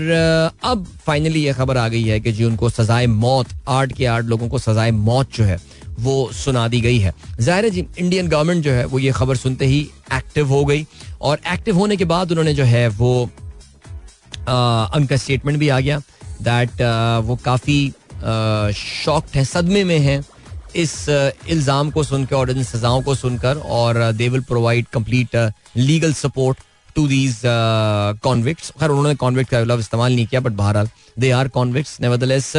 अब 0.64 0.86
फाइनली 1.06 1.44
ये 1.44 1.52
खबर 1.52 1.76
आ 1.76 1.86
गई 1.88 2.02
है 2.04 2.18
कि 2.20 2.32
जी 2.32 2.44
उनको 2.44 2.70
सजाए 2.70 3.06
मौत, 3.06 3.46
आठ 3.68 3.92
के 3.92 4.06
आठ 4.06 4.24
लोगों 4.24 4.48
को 4.48 4.58
सजाए 4.58 4.90
मौत 4.90 5.32
जो 5.34 5.44
है, 5.44 5.58
वो 5.96 6.30
सुना 6.34 6.66
दी 6.68 6.80
गई 6.80 6.98
है। 6.98 7.12
ज़ाहिर 7.40 7.64
है 7.64 7.70
जी 7.70 7.86
इंडियन 7.98 8.28
गवर्नमेंट 8.28 8.64
जो 8.64 8.72
है, 8.72 8.84
वो 8.84 8.98
ये 8.98 9.12
खबर 9.12 9.36
सुनते 9.36 9.66
ही 9.66 9.80
एक्टिव 10.14 10.48
हो 10.48 10.64
गई 10.64 10.86
और 11.22 11.40
एक्टिव 11.52 11.76
होने 11.76 11.96
के 11.96 12.04
बाद 12.04 12.30
उन्होंने 12.30 12.54
जो 12.54 12.64
है, 12.64 12.86
वो 12.88 13.22
उनका 14.42 15.16
स्टेटमेंट 15.16 15.58
भी 15.58 15.68
आ 15.68 15.80
गया 15.80 16.00
दैट 16.42 16.82
वो 17.24 17.36
काफ़ी 17.44 17.92
शॉक्ड 18.74 19.36
है, 19.36 19.44
सदमे 19.44 19.84
में 19.84 19.98
है 20.00 20.22
इस 20.76 21.08
इल्ज़ाम 21.08 21.90
को 21.90 22.02
सुनकर 22.04 22.36
और 22.36 22.50
इन 22.50 22.62
सजाओं 22.64 23.02
को 23.02 23.14
सुनकर 23.14 23.56
और 23.56 24.02
they 24.12 24.28
will 24.28 24.40
provide 24.42 24.86
complete 24.92 25.36
legal 25.76 26.12
support 26.14 26.58
to 26.96 27.06
these 27.08 27.40
convicts 28.22 28.70
खैर 28.80 28.90
उन्होंने 28.90 29.14
कॉन्विक्ट 29.16 29.50
का 29.50 29.60
लफ्ज 29.60 29.80
इस्तेमाल 29.80 30.14
नहीं 30.14 30.26
किया 30.26 30.40
बट 30.40 30.52
बहरहाल 30.52 30.88
they 31.18 31.30
are 31.30 31.48
convicts 31.48 32.00
nevertheless 32.00 32.52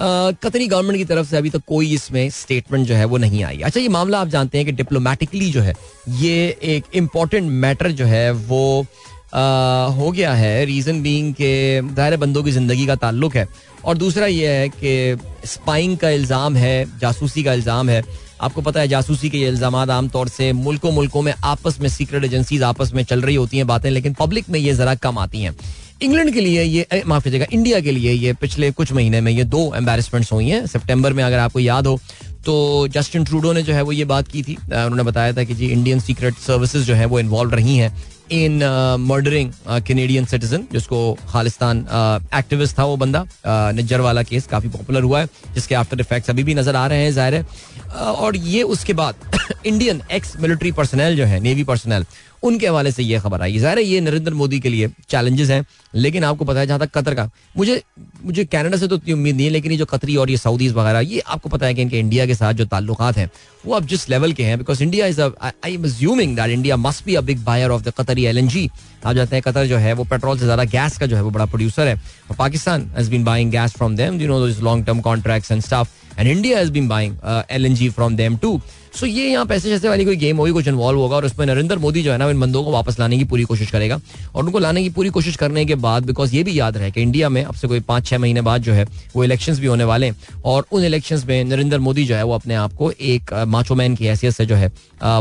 Qatari 0.00 0.66
government 0.66 0.98
की 0.98 1.04
तरफ़ 1.04 1.28
से 1.28 1.36
अभी 1.36 1.50
तक 1.50 1.62
कोई 1.68 1.92
इसमें 1.94 2.28
स्टेटमेंट 2.30 2.86
जो 2.86 2.94
है 2.94 3.04
वो 3.04 3.16
नहीं 3.18 3.42
आई। 3.44 3.60
अच्छा 3.60 3.80
ये 3.80 3.88
मामला 3.88 4.20
आप 4.20 4.28
जानते 4.28 4.58
हैं 4.58 4.64
कि 4.66 4.72
डिप्लोमेटिकली 4.72 5.50
जो 5.50 5.60
है 5.60 5.74
ये 6.18 6.56
एक 6.74 6.84
इंपॉर्टेंट 6.94 7.50
मैटर 7.64 7.90
जो 7.92 8.04
है 8.06 8.30
वो 8.32 8.62
uh, 8.82 9.96
हो 9.96 10.10
गया 10.10 10.32
है। 10.34 10.64
रीजन 10.66 11.02
बींग 11.02 11.32
के 11.34 11.80
दायरे 11.94 12.16
बंदों 12.16 12.42
की 12.42 12.50
ज़िंदगी 12.50 12.86
का 12.86 12.94
ताल्लुक 12.96 13.36
है। 13.36 13.46
और 13.84 13.96
दूसरा 13.98 14.26
ये 14.26 14.48
है 14.48 14.68
कि 14.70 15.46
स्पाइंग 15.46 15.96
का 15.98 16.10
इल्ज़ाम 16.10 16.56
है 16.56 16.98
जासूसी 17.00 17.42
का 17.44 17.52
इल्ज़ाम 17.52 17.88
है। 17.88 18.02
आपको 18.40 18.60
पता 18.62 18.80
है 18.80 18.88
जासूसी 18.88 19.30
के 19.30 19.38
ये 19.38 19.48
इल्ज़ाम 19.48 19.76
आमतौर 19.76 20.28
से 20.28 20.52
मुल्कों 20.54 20.92
मुल्कों 20.92 21.22
में 21.22 21.32
आपस 21.34 21.78
में 21.80 21.88
सीक्रेट 21.90 22.24
एजेंसीज 22.24 22.62
आपस 22.64 22.92
में 22.94 23.02
चल 23.04 23.20
रही 23.22 23.34
होती 23.36 23.56
हैं 23.56 23.66
बातें, 23.66 23.90
लेकिन 23.90 24.14
पब्लिक 24.14 24.48
में 24.50 24.58
ये 24.60 24.74
जरा 24.74 24.94
कम 24.96 25.18
आती 25.18 25.42
हैं। 25.42 25.54
इंग्लैंड 26.02 26.32
के 26.34 26.40
लिए 26.40 26.62
ये 26.62 27.02
माफ़ 27.06 27.24
कीजिएगा 27.24 27.46
इंडिया 27.52 27.80
के 27.80 27.92
लिए 27.92 28.12
ये 28.12 28.32
पिछले 28.34 28.70
कुछ 28.72 28.92
महीने 28.92 29.20
में 29.20 29.30
ये 29.32 29.44
दो 29.46 29.72
एम्बेरसमेंट्स 29.76 30.32
हुई 30.32 30.48
हैं। 30.48 30.64
सितंबर 30.66 31.12
में 31.12 31.22
अगर 31.24 31.38
आपको 31.38 31.60
याद 31.60 31.86
हो 31.86 31.98
तो 32.46 32.86
जस्टिन 32.88 33.24
ट्रूडो 33.24 33.52
ने 33.52 33.62
जो 33.62 33.74
है 33.74 33.82
वो 33.82 33.92
ये 33.92 34.04
बात 34.06 34.28
की 34.28 34.42
थी। 34.42 34.54
उन्होंने 34.56 35.02
बताया 35.02 35.32
था 35.32 35.44
कि 35.44 35.54
जी 35.54 35.66
इंडियन 35.68 36.00
सीक्रेट 36.00 36.34
सर्विसेज़ 36.38 36.84
जो 36.84 36.94
है 36.94 37.06
वो 37.06 37.20
इन्वॉल्व 37.20 37.54
रही 37.54 37.76
हैं। 37.76 37.92
इन 38.32 38.62
मर्डरिंग 39.00 39.52
कैनेडियन 39.86 40.24
सिटीजन 40.24 40.66
जिसको 40.72 41.00
खालिस्तान 41.28 41.78
एक्टिविस्ट 42.34 42.72
uh, 42.72 42.78
था 42.78 42.84
वो 42.84 42.96
बंदा 42.96 43.24
uh, 43.24 43.74
निज्जर 43.76 44.00
वाला 44.00 44.22
केस 44.22 44.46
काफ़ी 44.46 44.68
पॉपुलर 44.68 45.02
हुआ 45.02 45.20
है 45.20 45.28
जिसके 45.54 45.74
आफ्टर 45.74 46.00
इफेक्ट्स 46.00 46.30
अभी 46.30 46.44
भी 46.44 46.54
नज़र 46.54 46.76
आ 46.76 46.86
रहे 46.86 47.02
हैं 47.04 47.12
ज़ाहिर 47.12 47.34
है। 47.34 47.42
Uh, 47.42 48.14
और 48.16 48.36
ये 48.36 48.62
उसके 48.64 48.92
बाद 48.94 49.14
इंडियन 49.66 50.02
एक्स 50.12 50.36
मिलिट्री 50.40 50.72
पर्सनल 50.72 51.16
जो 51.16 51.24
है 51.24 51.40
नेवी 51.40 51.64
पर्सनल 51.64 52.04
उनके 52.42 52.66
हवाले 52.66 52.92
से 52.92 53.02
ये 53.02 53.18
खबर 53.20 53.42
आई। 53.42 53.58
ज़ाहिर 53.58 53.78
है 53.78 53.84
ये 53.84 54.00
नरेंद्र 54.00 54.34
मोदी 54.34 54.60
के 54.60 54.68
लिए 54.68 54.88
चैलेंजेस 55.08 55.50
हैं। 55.50 55.64
लेकिन 55.92 56.24
आपको 56.24 56.44
पता 56.44 56.60
है, 56.60 56.66
जहाँ 56.66 56.80
तक 56.80 56.90
कतर 56.90 57.14
का, 57.14 57.28
मुझे 57.56 57.82
मुझे 58.24 58.44
कनाडा 58.44 58.76
से 58.76 58.86
तो 58.88 58.96
इतनी 58.96 59.12
उम्मीद 59.12 59.36
नहीं 59.36 59.46
है, 59.46 59.52
लेकिन 59.52 59.72
ये 59.72 59.78
जो 59.78 59.84
कतरी 59.86 60.16
और 60.16 60.30
ये 60.30 60.36
सऊदीज 60.36 60.72
वगैरह, 60.72 61.00
ये 61.00 61.20
आपको 61.20 61.48
पता 61.48 61.66
है 61.66 61.74
कि 61.74 61.82
इनके 61.82 61.98
इंडिया 61.98 62.26
के 62.26 62.34
साथ 62.34 62.54
जो 62.54 62.64
ताल्लुक 62.66 63.02
हैं, 63.02 63.30
वो 63.66 63.74
अब 63.74 63.86
जिस 63.86 64.08
लेवल 64.10 64.32
के 64.32 64.42
हैं 64.44 64.58
because 64.58 64.82
India 64.82 65.06
is 65.06 65.20
I 65.20 65.74
am 65.74 65.84
assuming 65.84 66.36
that 66.36 66.50
India 66.50 66.76
must 66.78 67.04
be 67.06 67.14
a 67.14 67.20
big 67.22 67.44
buyer 67.44 67.70
of 67.70 67.82
the 67.82 67.92
Qatari 67.98 68.24
L 68.24 68.38
आप 69.06 69.14
जानते 69.14 69.36
हैं, 69.36 69.42
कतर 69.42 69.66
जो 69.66 69.76
है, 69.76 69.92
वो 69.92 70.04
पेट्रोल 70.04 70.38
से 70.38 70.44
ज़्यादा 70.44 70.64
गैस 70.66 70.98
का 70.98 71.06
जो 71.06 71.16
है, 71.16 71.22
वो 71.22 71.30
बड़ा 71.30 71.44
प्रोड्यूसर 71.46 71.88
है। 71.88 71.94
और 72.30 72.36
Pakistan 72.36 72.90
has 72.96 73.10
been 73.10 73.24
buying 73.24 73.50
gas 73.50 73.72
from 73.76 73.96
them 73.96 74.20
you 74.20 74.28
know 74.28 74.46
long 74.62 74.84
term 74.86 75.00
contracts 75.00 75.52
and 75.52 75.62
stuff 75.62 76.18
and 76.18 76.28
India 76.28 76.58
has 76.58 76.70
been 76.72 76.88
buying 76.88 77.16
LNG 77.50 77.88
from 77.90 78.16
them 78.16 78.36
too 78.36 78.60
so 78.96 79.06
ये 79.06 79.28
यहाँ 79.30 79.44
पैसे 79.46 79.68
जैसे 79.68 79.88
वाली 79.88 80.04
कोई 80.04 80.16
गेम 80.16 80.36
होगी, 80.36 80.52
कुछ 80.52 80.68
इन्वॉल्व 80.68 80.98
होगा, 80.98 81.16
और 81.16 81.24
उसमें 81.24 81.44
नरेंद्र 81.46 81.76
मोदी 81.78 82.02
जो 82.02 82.12
है 82.12 82.16
ना, 82.18 82.28
इन 82.30 82.40
बंदों 82.40 82.62
को 82.64 82.70
वापस 82.72 82.98
लाने 83.00 83.18
की 83.18 83.24
पूरी 83.24 83.44
कोशिश 83.44 83.70
करेगा। 83.70 84.00
और 84.34 84.44
उनको 84.44 84.58
लाने 84.58 84.82
की 84.82 84.88
पूरी 84.90 85.10
कोशिश 85.10 85.36
करने 85.36 85.64
के 85.66 85.74
बाद 85.80 86.06
बिकॉज़ 86.06 86.34
ये 86.36 86.42
भी 86.42 86.58
याद 86.58 86.76
रहे 86.76 86.90
कि 86.90 87.02
इंडिया 87.02 87.28
में 87.28 87.42
अब 87.44 87.54
से 87.54 87.68
कोई 87.68 87.80
पाँच 87.82 88.06
छह 88.06 88.18
महीने 88.18 88.40
बाद 88.42 88.62
जो 88.62 88.72
है, 88.72 88.86
वो 89.14 89.24
इलेक्शन 89.24 89.56
भी 89.56 89.66
होने 89.66 89.84
वाले 89.84 90.06
हैं। 90.06 90.40
और 90.44 90.66
उन 90.72 90.84
इलेक्शन 90.84 91.22
में 91.28 91.44
नरेंद्र 91.44 91.78
मोदी 91.80 92.04
जो 92.04 92.14
है, 92.14 92.22
वो 92.22 92.34
अपने 92.34 92.54
आप 92.56 92.72
को 92.72 92.90
एक 92.92 93.32
माचोमैन 93.48 93.94
की 93.96 94.06
हैसियत 94.06 94.34
से 94.34 94.46
जो 94.46 94.54
है 94.56 94.72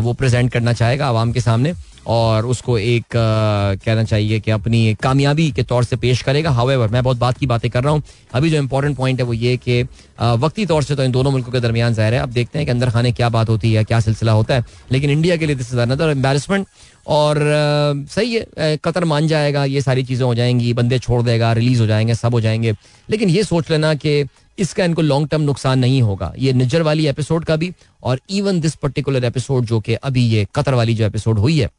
वो 0.02 0.14
प्रेजेंट 0.14 0.52
करना 0.52 0.74
चाहेगा 0.74 1.08
आवाम 1.08 1.32
के 1.32 1.42
सामने 1.42 1.74
और 2.08 2.46
उसको 2.46 2.78
एक 2.80 3.04
कहना 3.16 4.04
चाहिए 4.04 4.40
कि 4.40 4.52
अपनी 4.52 4.94
कामयाबी 5.02 5.50
के 5.52 5.64
तौर 5.64 5.84
से 5.84 5.96
पेश 5.96 6.22
करेगा। 6.22 6.52
हावेवर 6.52 6.88
मैं 6.90 7.04
बहुत 7.04 7.18
बात 7.18 7.38
की 7.38 7.46
बातें 7.48 7.70
कर 7.72 7.84
रहा 7.84 7.94
हूँ। 7.94 8.02
अभी 8.34 8.50
जो 8.50 8.58
इंपॉर्टेंट 8.58 8.98
पॉइंट 8.98 9.20
है 9.20 9.26
वो 9.26 9.34
ये 9.34 9.56
कि 9.58 9.82
वक्ती 10.20 10.66
तौर 10.66 10.84
से 10.84 10.96
तो 10.96 11.04
इन 11.04 11.12
दोनों 11.12 11.32
मुल्कों 11.32 11.52
के 11.52 11.60
दरमियान 11.60 11.94
ज़ाहिर 11.94 12.14
है। 12.14 12.20
अब 12.20 12.30
देखते 12.30 12.60
हैं 12.60 12.66
कि 12.66 12.72
अंदर 12.72 12.90
खाने 12.90 13.12
क्या 13.12 13.30
बात 13.30 13.50
होती 13.50 13.74
है, 13.74 13.84
क्या 13.84 14.00
सिलसिला 14.00 14.32
होता 14.32 14.56
है। 14.56 14.66
लेकिन 14.92 15.10
इंडिया 15.10 15.36
के 15.38 15.46
लिए 15.46 15.56
दिस 15.56 15.74
इज़ 15.74 15.80
अनदर 15.80 16.10
एम्बेरसमेंट 16.10 16.68
और 17.10 17.38
आ, 17.38 18.06
सही 18.14 18.34
है 18.34 18.78
कतर 18.78 19.06
मान 19.06 19.28
जाएगा 19.28 19.64
ये 19.66 19.82
सारी 19.82 20.04
चीज़ें 20.04 20.26
हो 20.26 20.34
जाएँगी 20.36 20.74
बंदे 20.74 21.00
छोड़ 21.00 21.22
देगा 21.24 21.52
रिलीज़ 21.54 21.82
हो 21.82 21.88
जाएँगे 21.88 22.16
सब 22.16 22.34
हो 22.34 22.42
जाएँगे। 22.42 22.74
लेकिन 23.10 23.30
ये 23.30 23.44
सोच 23.44 23.70
लेना 23.72 23.94
कि 23.96 24.24
इसका 24.58 24.86
इनको 24.86 25.02
लॉन्ग 25.02 25.30
टर्म 25.30 25.42
नुकसान 25.42 25.80
नहीं 25.80 26.02
होगा। 26.02 26.34
ये 26.38 26.54
निजर 26.54 26.82
वाली 26.82 27.08
एपिसोड 27.08 27.46
का 27.46 27.56
भी 27.56 27.72
और 28.04 28.20
इवन 28.30 28.60
दिस 28.60 28.76
पर्टिकुलर 28.76 29.26
एपिसोड 29.26 29.66
जो 29.66 29.80
कि 29.80 29.94
अभी 29.94 30.26
ये 30.28 30.48
कतर 30.56 30.74
वाली 30.74 30.94
जो 30.94 31.06
एपिसोड 31.06 31.40
हुई 31.40 31.60
है 31.60 31.70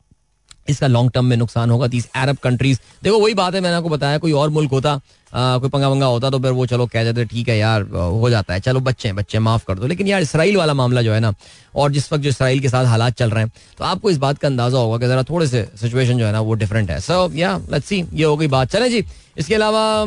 इसका 0.68 0.86
लॉन्ग 0.86 1.10
टर्म 1.12 1.24
में 1.24 1.36
नुकसान 1.36 1.70
होगा। 1.70 1.86
दीज 1.86 2.08
अरब 2.16 2.36
कंट्रीज़ 2.36 2.78
देखो 3.04 3.18
वही 3.18 3.34
बात 3.34 3.54
है 3.54 3.60
मैंने 3.60 3.76
आपको 3.76 3.88
बताया 3.88 4.18
कोई 4.18 4.32
और 4.32 4.50
मुल्क 4.50 4.70
होता 4.70 5.00
कोई 5.32 5.68
पंगा 5.70 5.88
वंगा 5.88 6.06
होता 6.06 6.30
तो 6.30 6.38
फिर 6.38 6.50
वो 6.52 6.66
चलो 6.66 6.86
कह 6.86 7.04
देते, 7.04 7.24
ठीक 7.26 7.48
है 7.48 7.56
यार 7.58 7.82
हो 7.92 8.30
जाता 8.30 8.54
है। 8.54 8.60
चलो 8.60 8.80
बच्चे 8.80 9.12
बच्चे 9.12 9.38
माफ़ 9.38 9.64
कर 9.66 9.78
दो। 9.78 9.86
लेकिन 9.86 10.06
यार 10.06 10.22
इसराइल 10.22 10.56
वाला 10.56 10.74
मामला 10.74 11.02
जो 11.02 11.12
है 11.12 11.20
ना, 11.20 11.32
और 11.74 11.92
जिस 11.92 12.12
वक्त 12.12 12.22
जो 12.22 12.28
इसराइल 12.30 12.60
के 12.60 12.68
साथ 12.68 12.84
हालात 12.86 13.14
चल 13.14 13.30
रहे 13.30 13.44
हैं 13.44 13.52
तो 13.78 13.84
आपको 13.84 14.10
इस 14.10 14.16
बात 14.18 14.38
का 14.38 14.48
अंदाज़ा 14.48 14.78
होगा 14.78 14.98
कि 14.98 15.06
जरा 15.06 15.22
थोड़े 15.24 15.46
से 15.46 15.62
सिचुएशन 15.80 16.18
जो 16.18 16.26
है 16.26 16.32
ना 16.32 16.40
वो 16.40 16.54
डिफरेंट 16.54 16.90
है। 16.90 16.98
सो 17.00 17.30
या 17.34 17.56
लेट्स 17.72 17.86
सी 17.86 18.04
ये 18.14 18.24
हो 18.24 18.36
गई 18.36 18.46
बात। 18.48 18.70
चले 18.70 18.88
जी, 18.90 19.04
इसके 19.38 19.54
अलावा 19.54 20.04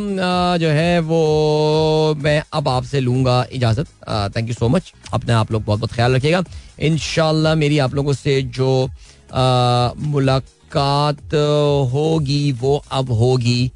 जो 0.58 0.70
है 0.70 1.00
वो 1.02 2.16
मैं 2.18 2.42
अब 2.54 2.68
आपसे 2.68 3.00
लूँगा 3.00 3.46
इजाज़त। 3.52 3.88
थैंक 4.36 4.48
यू 4.48 4.54
सो 4.54 4.68
मच 4.70 4.94
अपने 5.14 5.34
आप 5.34 5.52
लोग 5.52 5.64
बहुत 5.64 5.80
बहुत 5.80 5.94
ख्याल 5.94 6.16
रखिएगा। 6.16 6.44
इन 6.80 6.98
मेरी 7.58 7.78
आप 7.80 7.94
लोगों 7.96 8.14
से 8.14 8.42
जो 8.42 8.90
मुलाकात 10.08 11.34
होगी, 11.94 12.52
वो 12.52 12.84
अब 12.92 13.12
होगी। 13.12 13.72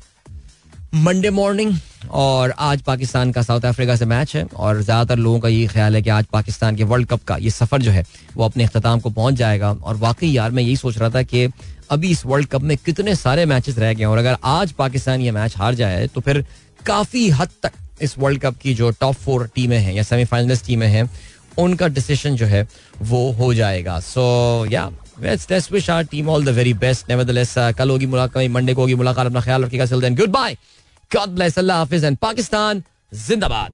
मंडे 0.95 1.29
मॉर्निंग 1.29 1.73
और 2.11 2.53
आज 2.57 2.81
पाकिस्तान 2.81 3.31
का 3.31 3.41
साउथ 3.41 3.65
अफ्रीका 3.65 3.95
से 3.95 4.05
मैच 4.05 4.35
है 4.35 4.43
और 4.45 4.81
ज़्यादातर 4.81 5.17
लोगों 5.17 5.39
का 5.39 5.47
ये 5.47 5.65
ख्याल 5.67 5.95
है 5.95 6.01
कि 6.01 6.09
आज 6.09 6.25
पाकिस्तान 6.33 6.75
के 6.75 6.83
वर्ल्ड 6.83 7.07
कप 7.07 7.23
का 7.27 7.35
ये 7.37 7.49
सफ़र 7.49 7.81
जो 7.81 7.91
है, 7.91 8.03
वो 8.35 8.45
अपने 8.45 8.63
अख्ताम 8.63 8.99
को 8.99 9.09
पहुँच 9.09 9.33
जाएगा। 9.35 9.71
और 9.73 9.95
वाकई 9.97 10.27
यार, 10.27 10.51
मैं 10.51 10.63
यही 10.63 10.75
सोच 10.75 10.97
रहा 10.97 11.09
था 11.09 11.23
कि 11.23 11.47
अभी 11.91 12.11
इस 12.11 12.25
वर्ल्ड 12.25 12.47
कप 12.47 12.61
में 12.61 12.75
कितने 12.77 13.15
सारे 13.15 13.45
मैचेस 13.45 13.77
रह 13.77 13.93
गए 13.93 14.03
और 14.03 14.17
अगर 14.17 14.37
आज 14.45 14.71
पाकिस्तान 14.73 15.21
ये 15.21 15.31
मैच 15.31 15.57
हार 15.57 15.75
जाए 15.75 16.07
तो 16.07 16.21
फिर 16.21 16.43
काफ़ी 16.85 17.29
हद 17.31 17.49
तक 17.63 17.71
इस 18.01 18.17
वर्ल्ड 18.19 18.41
कप 18.41 18.57
की 18.61 18.73
जो 18.73 18.91
टॉप 18.99 19.15
फोर 19.15 19.49
टीमें 19.55 19.77
हैं 19.77 19.93
या 19.93 20.03
सेमीफाइनलिस्ट 20.03 20.65
टीमें 20.65 20.87
हैं, 20.87 21.09
उनका 21.57 21.87
डिसीज़न 21.89 22.35
जो 22.35 22.45
है, 22.45 22.67
वो 23.01 23.31
हो 23.33 23.53
जाएगा। 23.53 23.99
सो 24.01 24.65
या 24.71 24.89
team 26.03 26.29
all 26.29 26.45
the 26.45 26.49
very 26.49 26.73
best 26.75 27.11
कल 27.77 27.89
होगी 27.89 28.05
मुलाकात 28.05 28.49
मंडे 28.51 28.73
को 28.73 28.81
होगी 28.81 28.95
मुलाकात। 28.95 29.25
अपना 29.25 29.41
ख्याल 29.41 29.63
रखिएगा। 29.63 30.09
गुड 30.09 30.29
बाय 30.31 30.57
गॉड 31.15 31.29
ब्लेस 31.35 31.57
अल्लाह 31.59 31.77
हाफिज 31.77 32.03
एंड 32.05 32.17
पाकिस्तान 32.21 32.83
जिंदाबाद 33.27 33.65